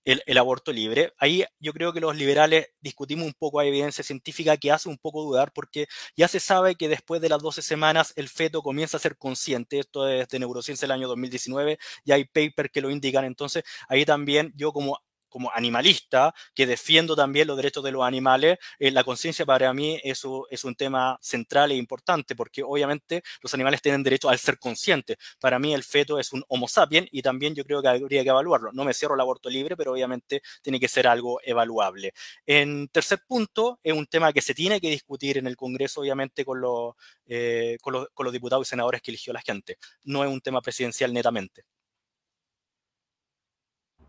el, 0.05 0.23
el, 0.25 0.37
aborto 0.37 0.71
libre. 0.71 1.13
Ahí 1.17 1.45
yo 1.59 1.73
creo 1.73 1.93
que 1.93 1.99
los 1.99 2.15
liberales 2.15 2.67
discutimos 2.81 3.25
un 3.25 3.33
poco 3.33 3.59
a 3.59 3.65
evidencia 3.65 4.03
científica 4.03 4.57
que 4.57 4.71
hace 4.71 4.89
un 4.89 4.97
poco 4.97 5.23
dudar 5.23 5.51
porque 5.53 5.87
ya 6.15 6.27
se 6.27 6.39
sabe 6.39 6.75
que 6.75 6.89
después 6.89 7.21
de 7.21 7.29
las 7.29 7.41
12 7.41 7.61
semanas 7.61 8.13
el 8.15 8.29
feto 8.29 8.61
comienza 8.61 8.97
a 8.97 8.99
ser 8.99 9.17
consciente. 9.17 9.79
Esto 9.79 10.07
es 10.07 10.27
de 10.29 10.39
neurociencia 10.39 10.87
del 10.87 10.93
año 10.93 11.07
2019, 11.07 11.77
ya 12.05 12.15
hay 12.15 12.25
papers 12.25 12.69
que 12.71 12.81
lo 12.81 12.89
indican. 12.89 13.25
Entonces 13.25 13.63
ahí 13.87 14.05
también 14.05 14.53
yo 14.55 14.73
como 14.73 14.99
como 15.31 15.49
animalista, 15.55 16.35
que 16.53 16.67
defiendo 16.67 17.15
también 17.15 17.47
los 17.47 17.57
derechos 17.57 17.83
de 17.83 17.91
los 17.91 18.03
animales, 18.03 18.59
eh, 18.77 18.91
la 18.91 19.03
conciencia 19.03 19.45
para 19.45 19.73
mí 19.73 19.99
eso 20.03 20.45
es 20.51 20.63
un 20.63 20.75
tema 20.75 21.17
central 21.21 21.71
e 21.71 21.75
importante, 21.75 22.35
porque 22.35 22.61
obviamente 22.63 23.23
los 23.41 23.53
animales 23.55 23.81
tienen 23.81 24.03
derecho 24.03 24.29
al 24.29 24.37
ser 24.37 24.59
conscientes. 24.59 25.17
Para 25.39 25.57
mí 25.57 25.73
el 25.73 25.83
feto 25.83 26.19
es 26.19 26.33
un 26.33 26.43
homo 26.49 26.67
sapiens 26.67 27.07
y 27.11 27.21
también 27.21 27.55
yo 27.55 27.63
creo 27.63 27.81
que 27.81 27.87
habría 27.87 28.23
que 28.23 28.29
evaluarlo. 28.29 28.71
No 28.73 28.83
me 28.83 28.93
cierro 28.93 29.15
el 29.15 29.21
aborto 29.21 29.49
libre, 29.49 29.75
pero 29.77 29.93
obviamente 29.93 30.41
tiene 30.61 30.79
que 30.79 30.87
ser 30.87 31.07
algo 31.07 31.39
evaluable. 31.43 32.13
En 32.45 32.87
tercer 32.89 33.21
punto, 33.27 33.79
es 33.83 33.93
un 33.93 34.05
tema 34.07 34.33
que 34.33 34.41
se 34.41 34.53
tiene 34.53 34.81
que 34.81 34.89
discutir 34.89 35.37
en 35.37 35.47
el 35.47 35.55
Congreso, 35.55 36.01
obviamente, 36.01 36.43
con 36.45 36.59
los, 36.61 36.95
eh, 37.25 37.77
con 37.81 37.93
los, 37.93 38.07
con 38.13 38.25
los 38.25 38.33
diputados 38.33 38.67
y 38.67 38.69
senadores 38.69 39.01
que 39.01 39.11
eligió 39.11 39.33
la 39.33 39.41
gente. 39.41 39.77
No 40.03 40.23
es 40.23 40.29
un 40.29 40.41
tema 40.41 40.61
presidencial 40.61 41.13
netamente. 41.13 41.63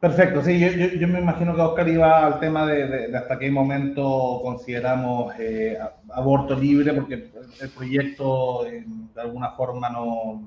Perfecto, 0.03 0.43
sí, 0.43 0.59
yo, 0.99 1.07
me 1.07 1.21
imagino 1.21 1.55
que 1.55 1.61
Oscar 1.61 1.89
iba 1.89 2.27
al 2.27 2.41
tema 2.41 2.67
de 2.67 3.17
hasta 3.17 3.39
qué 3.39 3.53
momento 3.53 4.41
consideramos 4.43 5.33
eh, 5.39 5.79
aborto 6.11 6.57
libre, 6.59 6.93
porque 6.93 7.31
el 7.61 7.69
proyecto 7.69 8.67
eh, 8.67 8.85
de 9.15 9.21
alguna 9.21 9.53
forma 9.53 9.91
no... 9.91 10.43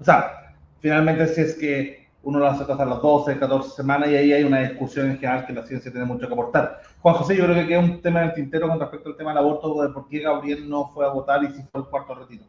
O 0.00 0.04
sea, 0.04 0.54
finalmente 0.80 1.26
si 1.26 1.42
es 1.42 1.54
que 1.56 2.08
uno 2.22 2.38
lo 2.38 2.46
hace 2.46 2.62
hasta 2.62 2.86
las 2.86 3.02
12, 3.02 3.38
14 3.38 3.76
semanas 3.76 4.08
y 4.08 4.16
ahí 4.16 4.32
hay 4.32 4.42
una 4.42 4.60
discusión 4.60 5.10
en 5.10 5.18
general 5.18 5.44
que 5.44 5.52
la 5.52 5.66
ciencia 5.66 5.92
tiene 5.92 6.06
mucho 6.06 6.26
que 6.26 6.32
aportar. 6.32 6.80
Juan 7.02 7.16
José, 7.16 7.36
yo 7.36 7.44
creo 7.44 7.56
que 7.56 7.66
queda 7.66 7.80
un 7.80 8.00
tema 8.00 8.22
en 8.22 8.28
el 8.30 8.34
tintero 8.34 8.68
con 8.68 8.80
respecto 8.80 9.10
al 9.10 9.18
tema 9.18 9.32
del 9.32 9.38
aborto, 9.40 9.82
de 9.82 9.90
por 9.90 10.08
qué 10.08 10.20
Gabriel 10.20 10.66
no 10.66 10.88
fue 10.88 11.04
a 11.04 11.10
votar 11.10 11.44
y 11.44 11.48
si 11.48 11.62
fue 11.64 11.82
el 11.82 11.88
cuarto 11.88 12.14
retiro. 12.14 12.44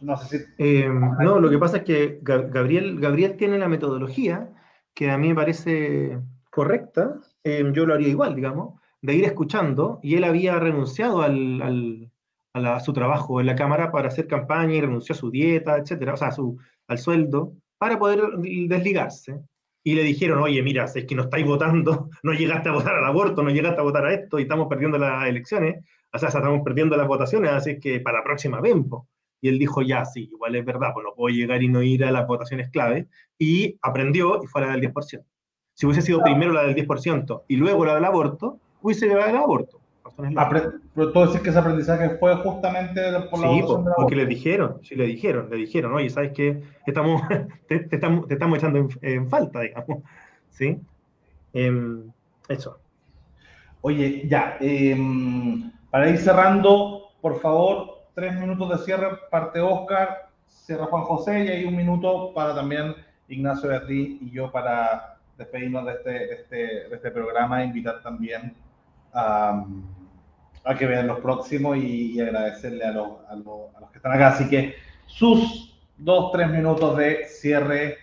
No 0.00 0.16
sé 0.16 0.38
si... 0.38 0.44
Eh, 0.56 0.88
no, 0.88 1.38
lo 1.38 1.50
que 1.50 1.58
pasa 1.58 1.76
es 1.76 1.82
que 1.82 2.18
Gabriel, 2.22 2.98
Gabriel 2.98 3.36
tiene 3.36 3.58
la 3.58 3.68
metodología 3.68 4.48
que 4.94 5.10
a 5.10 5.18
mí 5.18 5.28
me 5.28 5.34
parece 5.34 6.18
correcta, 6.50 7.20
eh, 7.44 7.64
yo 7.72 7.86
lo 7.86 7.94
haría 7.94 8.08
igual, 8.08 8.34
digamos, 8.34 8.80
de 9.00 9.14
ir 9.14 9.24
escuchando, 9.24 9.98
y 10.02 10.16
él 10.16 10.24
había 10.24 10.58
renunciado 10.58 11.22
al, 11.22 11.60
al, 11.62 12.10
a, 12.52 12.60
la, 12.60 12.76
a, 12.76 12.80
su 12.80 12.92
trabajo 12.92 13.40
en 13.40 13.46
la 13.46 13.56
Cámara 13.56 13.90
para 13.90 14.08
hacer 14.08 14.26
campaña 14.26 14.74
y 14.74 14.80
renunció 14.80 15.14
a 15.14 15.18
su 15.18 15.30
dieta, 15.30 15.76
etcétera, 15.78 16.14
o 16.14 16.16
sea, 16.16 16.30
su, 16.30 16.58
al 16.86 16.98
sueldo, 16.98 17.54
para 17.78 17.98
poder 17.98 18.22
desligarse. 18.38 19.40
Y 19.84 19.94
le 19.96 20.04
dijeron, 20.04 20.40
oye, 20.40 20.62
mira, 20.62 20.84
es 20.84 21.04
que 21.04 21.14
no 21.16 21.22
estáis 21.22 21.44
votando, 21.44 22.10
no 22.22 22.32
llegaste 22.32 22.68
a 22.68 22.72
votar 22.72 22.94
al 22.94 23.04
aborto, 23.04 23.42
no 23.42 23.50
llegaste 23.50 23.80
a 23.80 23.84
votar 23.84 24.06
a 24.06 24.14
esto, 24.14 24.38
y 24.38 24.42
estamos 24.42 24.68
perdiendo 24.68 24.98
las 24.98 25.26
elecciones, 25.26 25.84
o 26.12 26.18
sea, 26.18 26.28
estamos 26.28 26.60
perdiendo 26.62 26.96
las 26.96 27.08
votaciones, 27.08 27.50
así 27.50 27.80
que 27.80 27.98
para 28.00 28.18
la 28.18 28.24
próxima 28.24 28.60
ven, 28.60 28.88
y 29.42 29.48
él 29.48 29.58
dijo, 29.58 29.82
ya, 29.82 30.04
sí, 30.04 30.30
igual 30.32 30.54
es 30.54 30.64
verdad, 30.64 30.90
pues 30.94 31.04
no 31.04 31.14
puedo 31.14 31.34
llegar 31.34 31.62
y 31.64 31.68
no 31.68 31.82
ir 31.82 32.04
a 32.04 32.12
las 32.12 32.28
votaciones 32.28 32.70
clave. 32.70 33.08
Y 33.36 33.76
aprendió 33.82 34.40
y 34.42 34.46
fue 34.46 34.60
la 34.60 34.70
del 34.70 34.80
10%. 34.80 35.24
Si 35.74 35.84
hubiese 35.84 36.02
sido 36.02 36.22
primero 36.22 36.52
la 36.52 36.62
del 36.62 36.76
10% 36.76 37.42
y 37.48 37.56
luego 37.56 37.84
la 37.84 37.96
del 37.96 38.04
aborto, 38.04 38.60
hubiese 38.80 39.08
llegado 39.08 39.28
al 39.28 39.36
aborto. 39.36 39.80
Pero 40.94 41.12
tú 41.12 41.20
decís 41.20 41.40
que 41.40 41.50
ese 41.50 41.58
aprendizaje 41.58 42.10
fue 42.18 42.36
justamente 42.36 43.00
por 43.30 43.40
la 43.40 43.48
sí, 43.48 43.64
porque 43.96 44.14
le 44.14 44.26
dijeron, 44.26 44.78
sí 44.82 44.94
le 44.94 45.06
dijeron, 45.06 45.50
le 45.50 45.56
dijeron, 45.56 45.92
oye, 45.92 46.08
¿sabes 46.08 46.32
qué? 46.32 46.62
Estamos, 46.86 47.22
te, 47.66 47.80
te, 47.80 47.96
estamos, 47.96 48.28
te 48.28 48.34
estamos 48.34 48.58
echando 48.58 48.78
en, 48.78 48.88
en, 49.02 49.28
falta, 49.28 49.60
digamos. 49.60 50.04
¿Sí? 50.50 50.78
Eh, 51.52 52.02
eso. 52.48 52.78
Oye, 53.80 54.28
ya, 54.28 54.56
eh, 54.60 54.96
para 55.90 56.08
ir 56.08 56.18
cerrando, 56.18 57.08
por 57.20 57.40
favor, 57.40 58.01
tres 58.14 58.38
minutos 58.38 58.68
de 58.70 58.84
cierre, 58.84 59.18
parte 59.30 59.60
Oscar, 59.60 60.28
cierra 60.46 60.86
Juan 60.86 61.02
José 61.04 61.44
y 61.44 61.48
hay 61.48 61.64
un 61.64 61.76
minuto 61.76 62.32
para 62.34 62.54
también 62.54 62.94
Ignacio 63.28 63.68
Beatriz 63.68 64.20
y 64.20 64.30
yo 64.30 64.50
para 64.50 65.18
despedirnos 65.38 65.86
de 65.86 65.92
este, 65.92 66.10
de 66.10 66.34
este, 66.34 66.56
de 66.56 66.94
este 66.94 67.10
programa 67.10 67.62
e 67.62 67.66
invitar 67.66 68.02
también 68.02 68.54
a, 69.12 69.64
a, 70.64 70.74
que 70.76 70.86
vean 70.86 71.06
los 71.06 71.20
próximos 71.20 71.76
y, 71.76 72.12
y 72.12 72.20
agradecerle 72.20 72.84
a 72.84 72.92
los, 72.92 73.24
a, 73.28 73.34
los, 73.36 73.74
a 73.74 73.80
los 73.80 73.90
que 73.90 73.98
están 73.98 74.12
acá. 74.12 74.28
Así 74.28 74.48
que 74.48 74.74
sus 75.06 75.78
dos, 75.96 76.32
tres 76.32 76.50
minutos 76.50 76.96
de 76.96 77.26
cierre, 77.26 77.98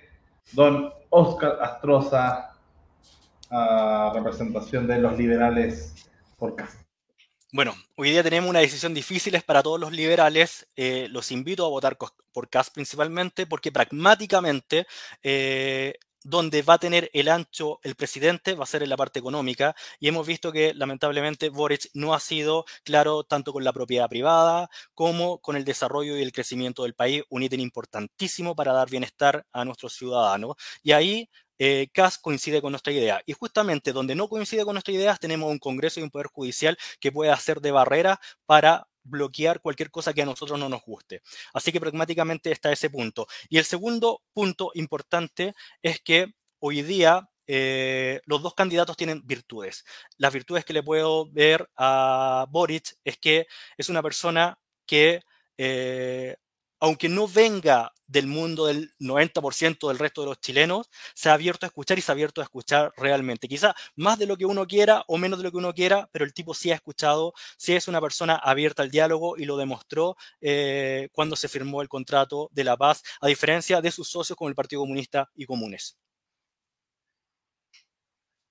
don 0.54 0.92
Oscar 1.10 1.58
Astroza, 1.62 2.50
representación 4.14 4.88
de 4.88 5.00
los 5.00 5.18
liberales 5.18 6.10
por 6.38 6.56
casa. 6.56 6.86
Bueno, 7.52 7.74
hoy 8.02 8.12
día 8.12 8.24
tenemos 8.24 8.50
una 8.50 8.60
decisión 8.60 8.94
difícil 8.94 9.42
para 9.46 9.62
todos 9.62 9.78
los 9.78 9.92
liberales. 9.92 10.70
Eh, 10.78 11.08
los 11.10 11.34
invito 11.34 11.66
a 11.66 11.70
votar 11.70 11.98
por 11.98 12.50
CAS 12.50 12.70
principalmente 12.70 13.46
porque 13.46 13.74
pragmáticamente 13.74 14.88
eh, 15.22 15.96
donde 16.24 16.62
va 16.62 16.76
a 16.76 16.78
tener 16.78 17.10
el 17.14 17.28
ancho 17.28 17.80
el 17.84 17.96
presidente 17.96 18.54
va 18.54 18.64
a 18.64 18.68
ser 18.68 18.84
en 18.84 18.90
la 18.90 18.96
parte 18.96 19.20
económica 19.20 19.76
y 20.00 20.08
hemos 20.08 20.26
visto 20.26 20.54
que 20.54 20.74
lamentablemente 20.74 21.50
Boric 21.50 21.90
no 21.94 22.14
ha 22.14 22.22
sido 22.22 22.64
claro 22.86 23.26
tanto 23.26 23.52
con 23.52 23.66
la 23.66 23.74
propiedad 23.74 24.08
privada 24.08 24.70
como 24.94 25.40
con 25.40 25.58
el 25.58 25.66
desarrollo 25.66 26.18
y 26.18 26.22
el 26.22 26.32
crecimiento 26.32 26.84
del 26.84 26.94
país, 26.94 27.24
un 27.30 27.44
ítem 27.44 27.60
importantísimo 27.60 28.56
para 28.56 28.72
dar 28.72 28.90
bienestar 28.90 29.46
a 29.52 29.66
nuestros 29.66 29.94
ciudadanos. 29.94 30.56
Y 30.84 30.94
ahí 30.94 31.30
eh, 31.60 31.90
CAS 31.94 32.18
coincide 32.18 32.62
con 32.62 32.72
nuestra 32.72 32.94
idea. 32.94 33.22
Y 33.26 33.34
justamente 33.34 33.94
donde 33.94 34.16
no 34.16 34.28
coincide 34.28 34.66
con 34.66 34.74
nuestras 34.74 34.96
ideas, 34.96 35.20
tenemos 35.20 35.52
un 35.52 35.60
Congreso 35.60 36.00
y 36.00 36.04
un 36.04 36.10
Poder 36.10 36.28
Judicial 36.28 36.78
que 37.00 37.12
puede 37.12 37.32
hacer 37.32 37.62
de 37.62 37.72
barrera 37.72 38.20
para 38.46 38.88
bloquear 39.04 39.62
cualquier 39.62 39.92
cosa 39.92 40.14
que 40.14 40.22
a 40.22 40.26
nosotros 40.26 40.60
no 40.60 40.70
nos 40.70 40.82
guste. 40.84 41.22
Así 41.54 41.72
que 41.72 41.80
pragmáticamente 41.80 42.52
está 42.52 42.72
ese 42.72 42.90
punto. 42.90 43.28
Y 43.50 43.58
el 43.58 43.66
segundo 43.66 44.22
punto 44.34 44.72
importante 44.76 45.54
es 45.82 46.00
que 46.02 46.34
hoy 46.60 46.82
día 46.82 47.30
eh, 47.48 48.22
los 48.26 48.42
dos 48.44 48.54
candidatos 48.54 48.96
tienen 48.96 49.26
virtudes. 49.26 49.84
Las 50.18 50.34
virtudes 50.34 50.66
que 50.66 50.74
le 50.74 50.84
puedo 50.84 51.26
ver 51.32 51.70
a 51.76 52.46
Boric 52.50 52.96
es 53.04 53.18
que 53.18 53.48
es 53.78 53.90
una 53.90 54.04
persona 54.04 54.60
que 54.86 55.22
eh, 55.58 56.36
aunque 56.80 57.10
no 57.10 57.28
venga 57.28 57.94
del 58.08 58.28
mundo 58.28 58.66
del 58.66 58.92
90% 59.00 59.88
del 59.88 60.00
resto 60.00 60.22
de 60.22 60.28
los 60.28 60.40
chilenos, 60.40 60.90
se 61.14 61.30
ha 61.30 61.34
abierto 61.34 61.66
a 61.66 61.68
escuchar 61.68 61.98
y 62.00 62.02
se 62.02 62.12
ha 62.12 62.14
abierto 62.14 62.42
a 62.42 62.44
escuchar 62.44 62.92
realmente. 62.98 63.48
Quizá 63.48 63.76
más 63.96 64.18
de 64.18 64.26
lo 64.26 64.36
que 64.36 64.46
uno 64.46 64.66
quiera 64.66 65.04
o 65.08 65.18
menos 65.18 65.38
de 65.38 65.44
lo 65.44 65.52
que 65.52 65.58
uno 65.58 65.74
quiera, 65.74 66.10
pero 66.12 66.26
el 66.26 66.34
tipo 66.34 66.54
sí 66.54 66.72
ha 66.72 66.76
escuchado, 66.76 67.34
sí 67.58 67.76
es 67.76 67.88
una 67.88 68.02
persona 68.02 68.36
abierta 68.36 68.82
al 68.82 68.90
diálogo 68.90 69.38
y 69.38 69.46
lo 69.46 69.58
demostró 69.58 70.16
eh, 70.42 71.10
cuando 71.12 71.36
se 71.36 71.48
firmó 71.48 71.82
el 71.82 71.90
contrato 71.90 72.50
de 72.52 72.64
la 72.64 72.78
paz, 72.78 73.04
a 73.22 73.28
diferencia 73.28 73.82
de 73.82 73.92
sus 73.92 74.10
socios 74.10 74.36
como 74.36 74.50
el 74.50 74.56
Partido 74.56 74.82
Comunista 74.82 75.30
y 75.36 75.46
Comunes. 75.46 75.98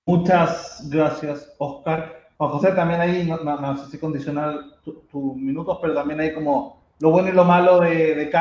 Muchas 0.05 0.89
gracias, 0.89 1.53
Oscar. 1.59 2.29
Juan 2.37 2.51
José, 2.51 2.71
también 2.71 3.01
ahí, 3.01 3.27
no, 3.27 3.77
sé 3.77 3.91
si 3.91 3.99
condicionar 3.99 4.81
tus 4.81 5.05
tu 5.09 5.35
minutos, 5.35 5.77
pero 5.81 5.93
también 5.93 6.21
hay 6.21 6.33
como 6.33 6.78
lo 6.99 7.11
bueno 7.11 7.29
y 7.29 7.33
lo 7.33 7.45
malo 7.45 7.79
de, 7.79 8.15
de 8.15 8.31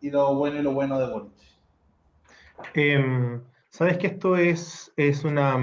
y 0.00 0.10
lo 0.10 0.34
bueno 0.34 0.58
y 0.58 0.62
lo 0.62 0.72
bueno 0.72 0.98
de 0.98 1.12
Boric. 1.12 1.32
Eh, 2.74 3.40
Sabes 3.70 3.98
que 3.98 4.08
esto 4.08 4.36
es, 4.36 4.92
es, 4.96 5.24
una, 5.24 5.56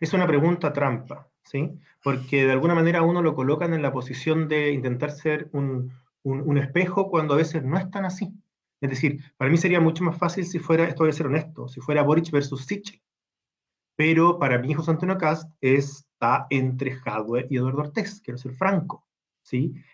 es 0.00 0.12
una 0.14 0.26
pregunta 0.26 0.72
trampa, 0.72 1.28
¿sí? 1.44 1.78
Porque 2.02 2.46
de 2.46 2.52
alguna 2.52 2.74
manera 2.74 3.02
uno 3.02 3.20
lo 3.20 3.34
colocan 3.34 3.74
en 3.74 3.82
la 3.82 3.92
posición 3.92 4.48
de 4.48 4.72
intentar 4.72 5.10
ser 5.10 5.50
un, 5.52 5.92
un, 6.22 6.58
espejo 6.58 7.10
cuando 7.10 7.34
a 7.34 7.36
veces 7.36 7.62
no 7.62 7.76
es 7.76 7.90
tan 7.90 8.06
así. 8.06 8.32
Es 8.80 8.90
decir, 8.90 9.20
para 9.36 9.50
mí 9.50 9.58
sería 9.58 9.80
mucho 9.80 10.02
más 10.02 10.16
fácil 10.16 10.46
si 10.46 10.58
fuera, 10.58 10.84
esto 10.84 11.04
voy 11.04 11.10
a 11.10 11.12
ser 11.12 11.26
honesto, 11.26 11.68
si 11.68 11.80
fuera 11.80 12.02
Boric 12.02 12.30
versus 12.30 12.64
Sichel. 12.64 13.02
Pero 13.96 14.38
para 14.38 14.58
mí 14.58 14.72
José 14.72 14.92
Antonio 14.92 15.18
Cast 15.18 15.50
está 15.60 16.46
entre 16.50 16.92
Jadwe 16.96 17.46
y 17.50 17.58
Eduardo 17.58 17.80
Ortiz, 17.82 18.20
quiero 18.22 18.38
ser 18.38 18.52
franco. 18.52 19.05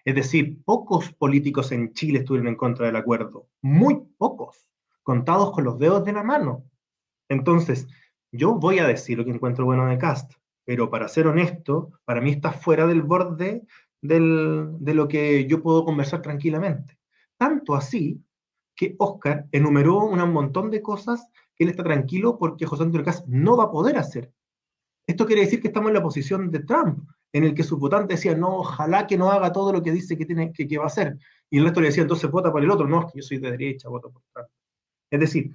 Es 0.05 0.15
decir, 0.15 0.62
pocos 0.65 1.12
políticos 1.12 1.73
en 1.73 1.93
Chile 1.93 2.20
estuvieron 2.20 2.49
en 2.49 2.57
contra 2.57 2.87
del 2.87 2.97
acuerdo. 2.97 3.49
Muy 3.61 4.03
pocos, 4.16 4.69
contados 5.03 5.53
con 5.53 5.65
los 5.65 5.79
dedos 5.79 6.05
de 6.05 6.12
la 6.12 6.23
mano. 6.23 6.65
Entonces, 7.29 7.87
yo 8.31 8.55
voy 8.55 8.79
a 8.79 8.87
decir 8.87 9.19
lo 9.19 9.24
que 9.24 9.31
encuentro 9.31 9.65
bueno 9.65 9.87
de 9.87 9.99
Cast, 9.99 10.33
pero 10.65 10.89
para 10.89 11.09
ser 11.09 11.27
honesto, 11.27 11.93
para 12.05 12.20
mí 12.20 12.31
está 12.31 12.53
fuera 12.53 12.87
del 12.87 13.03
borde 13.03 13.66
de 14.01 14.95
lo 14.95 15.07
que 15.07 15.47
yo 15.47 15.62
puedo 15.62 15.85
conversar 15.85 16.23
tranquilamente. 16.23 16.99
Tanto 17.37 17.74
así 17.74 18.24
que 18.74 18.97
Oscar 18.99 19.47
enumeró 19.53 20.05
un 20.05 20.33
montón 20.33 20.70
de 20.70 20.81
cosas 20.81 21.29
que 21.55 21.65
él 21.65 21.70
está 21.70 21.85
tranquilo 21.85 22.39
porque 22.39 22.65
José 22.65 22.85
Antonio 22.85 23.05
Cast 23.05 23.27
no 23.29 23.57
va 23.57 23.65
a 23.65 23.70
poder 23.70 23.99
hacer. 23.99 24.33
Esto 25.07 25.27
quiere 25.27 25.43
decir 25.43 25.61
que 25.61 25.69
estamos 25.69 25.89
en 25.89 25.95
la 25.95 26.03
posición 26.03 26.51
de 26.51 26.61
Trump, 26.61 27.07
en 27.33 27.45
el 27.45 27.55
que 27.55 27.63
sus 27.63 27.79
votantes 27.79 28.19
decían, 28.19 28.41
no, 28.41 28.59
ojalá 28.59 29.07
que 29.07 29.17
no 29.17 29.31
haga 29.31 29.53
todo 29.53 29.73
lo 29.73 29.83
que 29.83 29.91
dice 29.91 30.17
que, 30.17 30.27
tiene, 30.27 30.53
que, 30.53 30.79
va 30.79 30.85
a 30.85 30.89
hacer. 30.89 31.17
Y 31.51 31.59
el 31.59 31.65
resto 31.65 31.81
le 31.81 31.89
decía, 31.89 32.03
entonces 32.03 32.31
vota 32.31 32.53
por 32.53 32.63
el 32.63 32.71
otro. 32.71 32.87
No, 32.87 33.01
es 33.01 33.13
que 33.13 33.21
yo 33.21 33.23
soy 33.23 33.39
de 33.39 33.51
derecha, 33.51 33.89
voto 33.89 34.11
por 34.11 34.23
Trump. 34.33 34.49
Es 35.11 35.21
decir, 35.21 35.55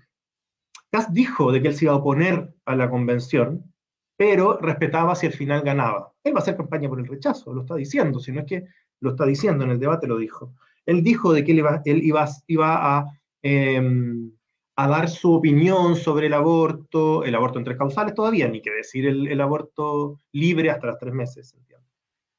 Cast 0.91 1.11
dijo 1.11 1.51
de 1.51 1.61
que 1.61 1.67
él 1.69 1.75
se 1.75 1.85
iba 1.85 1.93
a 1.93 1.97
oponer 1.97 2.53
a 2.65 2.75
la 2.75 2.89
convención, 2.89 3.73
pero 4.15 4.57
respetaba 4.57 5.15
si 5.15 5.27
al 5.27 5.33
final 5.33 5.61
ganaba. 5.61 6.13
Él 6.23 6.33
va 6.33 6.39
a 6.39 6.41
hacer 6.41 6.57
campaña 6.57 6.89
por 6.89 6.99
el 6.99 7.07
rechazo, 7.07 7.53
lo 7.53 7.61
está 7.61 7.75
diciendo, 7.75 8.19
si 8.19 8.31
no 8.31 8.41
es 8.41 8.45
que 8.45 8.65
lo 8.99 9.11
está 9.11 9.25
diciendo, 9.25 9.63
en 9.63 9.71
el 9.71 9.79
debate 9.79 10.07
lo 10.07 10.17
dijo. 10.17 10.55
Él 10.85 11.03
dijo 11.03 11.33
de 11.33 11.43
que 11.43 11.51
él 11.51 12.01
iba 12.03 12.33
a, 12.59 13.05
em, 13.41 14.31
a, 14.77 14.87
dar 14.87 15.09
su 15.09 15.33
opinión 15.33 15.95
sobre 15.95 16.27
el 16.27 16.33
aborto, 16.33 17.23
el 17.23 17.35
aborto 17.35 17.59
en 17.59 17.65
tres 17.65 17.77
causales 17.77 18.13
todavía, 18.13 18.47
ni 18.47 18.61
que 18.61 18.71
decir 18.71 19.05
el, 19.07 19.41
aborto 19.41 20.21
libre 20.31 20.69
hasta 20.69 20.87
los 20.87 20.99
tres 20.99 21.13
meses, 21.13 21.55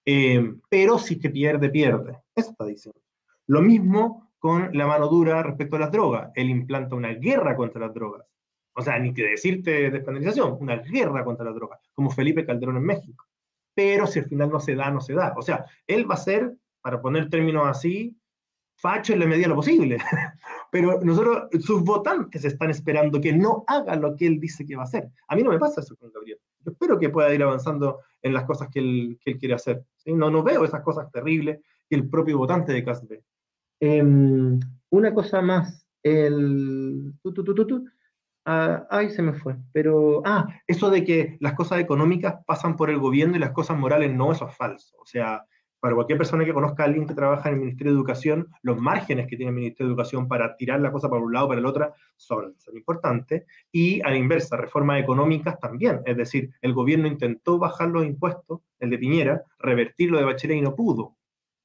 em, 0.05 0.61
pero 0.69 0.99
si 0.99 1.19
que 1.19 1.31
pierde, 1.31 1.69
pierde. 1.69 2.19
Eso 2.35 2.51
está 2.51 2.65
diciendo. 2.65 3.01
Lo 3.47 3.61
mismo 3.61 4.31
con 4.39 4.71
la 4.73 4.87
mano 4.87 5.09
dura 5.09 5.43
respecto 5.43 5.77
a 5.77 5.81
las 5.81 5.93
drogas. 5.93 6.31
Él 6.35 6.49
implanta 6.51 6.95
una 6.95 7.13
guerra 7.15 7.57
contra 7.57 7.81
las 7.81 7.95
drogas. 7.95 8.27
O 8.75 8.83
sea, 8.83 8.99
ni 8.99 9.13
que 9.13 9.25
decirte 9.25 9.91
despenalización, 9.91 10.57
una 10.61 10.77
guerra 10.77 11.25
contra 11.25 11.45
la 11.45 11.53
droga, 11.53 11.81
como 11.93 12.11
Felipe 12.11 12.47
Calderón 12.47 12.77
en 12.77 12.85
México. 12.85 13.27
Pero 13.75 14.07
si 14.07 14.21
al 14.21 14.27
final 14.27 14.51
no 14.51 14.61
se 14.61 14.77
da, 14.77 14.91
no 14.91 15.01
se 15.01 15.15
da. 15.15 15.35
O 15.37 15.43
sea, 15.43 15.67
él 15.87 16.09
va 16.09 16.15
a 16.15 16.19
ser, 16.19 16.55
para 16.81 17.01
poner 17.01 17.29
términos 17.29 17.67
así, 17.67 18.17
facho 18.77 19.13
en 19.13 19.21
la 19.21 19.27
medida 19.27 19.45
de 19.45 19.49
lo 19.49 19.57
posible. 19.57 19.99
Pero 20.71 21.01
nosotros, 21.03 21.49
sus 21.61 21.83
votantes 21.83 22.45
están 22.45 22.71
esperando 22.71 23.21
que 23.21 23.33
no 23.33 23.65
haga 23.67 23.97
lo 23.97 24.15
que 24.17 24.27
él 24.27 24.39
dice 24.39 24.67
que 24.67 24.77
va 24.77 24.83
a 24.83 24.87
hacer. 24.87 25.09
A 25.29 25.37
mí 25.37 25.43
no 25.43 25.51
me 25.51 25.59
pasa 25.59 25.81
eso 25.81 25.97
con 25.97 26.13
Gabriel. 26.13 26.39
Yo 26.61 26.73
espero 26.73 26.99
que 26.99 27.09
pueda 27.09 27.33
ir 27.33 27.43
avanzando 27.43 28.01
en 28.23 28.35
las 28.35 28.45
cosas 28.45 28.69
que 28.69 28.81
él, 28.81 29.19
que 29.23 29.33
él 29.33 29.39
quiere 29.39 29.55
hacer. 29.55 29.85
No, 30.07 30.31
no 30.31 30.43
veo 30.43 30.65
esas 30.65 30.83
cosas 30.83 31.11
terribles 31.11 31.61
que 31.89 31.97
el 31.97 32.09
propio 32.09 32.39
votante 32.39 32.73
de 32.73 32.85
Cast 32.85 33.09
ve. 33.09 33.23
Em, 33.81 34.59
una 34.91 35.15
cosa 35.15 35.41
más, 35.41 35.87
el... 36.03 37.15
Tu, 37.23 37.33
tu, 37.33 37.45
tu, 37.45 37.85
Ah, 38.51 38.87
ay, 38.89 39.11
se 39.11 39.21
me 39.21 39.35
fue. 39.35 39.57
Pero, 39.73 40.23
ah, 40.25 40.49
eso 40.67 40.89
de 40.89 41.05
que 41.05 41.37
las 41.39 41.53
cosas 41.53 41.81
económicas 41.81 42.37
pasan 42.47 42.77
por 42.77 42.89
el 42.89 42.99
gobierno 42.99 43.37
y 43.37 43.41
las 43.41 43.51
cosas 43.51 43.77
morales 43.77 44.11
no, 44.15 44.33
eso 44.33 44.49
es 44.49 44.57
falso. 44.57 44.97
O 44.99 45.05
sea, 45.05 45.45
para 45.81 45.95
cualquier 45.95 46.19
persona 46.19 46.45
que 46.45 46.53
conozca 46.53 46.83
a 46.83 46.87
alguien 46.87 47.07
que 47.07 47.15
trabaja 47.15 47.49
en 47.49 47.55
el 47.55 47.61
Ministerio 47.61 47.93
de 47.93 47.99
Educación, 47.99 48.49
los 48.63 48.79
márgenes 48.79 49.27
que 49.29 49.37
tiene 49.37 49.51
el 49.51 49.57
Ministerio 49.57 49.89
de 49.89 49.93
Educación 49.93 50.27
para 50.27 50.57
tirar 50.57 50.81
la 50.81 50.91
cosa 50.91 51.09
para 51.09 51.23
un 51.23 51.33
lado 51.33 51.47
o 51.47 51.49
para 51.49 51.61
el 51.61 51.67
otro 51.67 51.93
son, 52.17 52.55
importantes. 52.73 53.45
Y 53.71 54.01
a 54.03 54.11
la 54.11 54.17
inversa, 54.17 54.57
reformas 54.57 55.01
económicas 55.01 55.59
también. 55.61 56.01
Es 56.05 56.17
decir, 56.17 56.51
el 56.63 56.75
gobierno 56.75 57.07
intentó 57.07 57.59
bajar 57.59 57.89
los 57.89 58.05
impuestos, 58.05 58.61
el 58.81 58.91
de 58.91 58.99
Piñera, 58.99 59.43
revertirlo 59.59 60.19
de 60.19 60.25
Bachelet 60.25 60.59
y 60.59 60.63
no 60.63 60.75
pudo. 60.75 61.17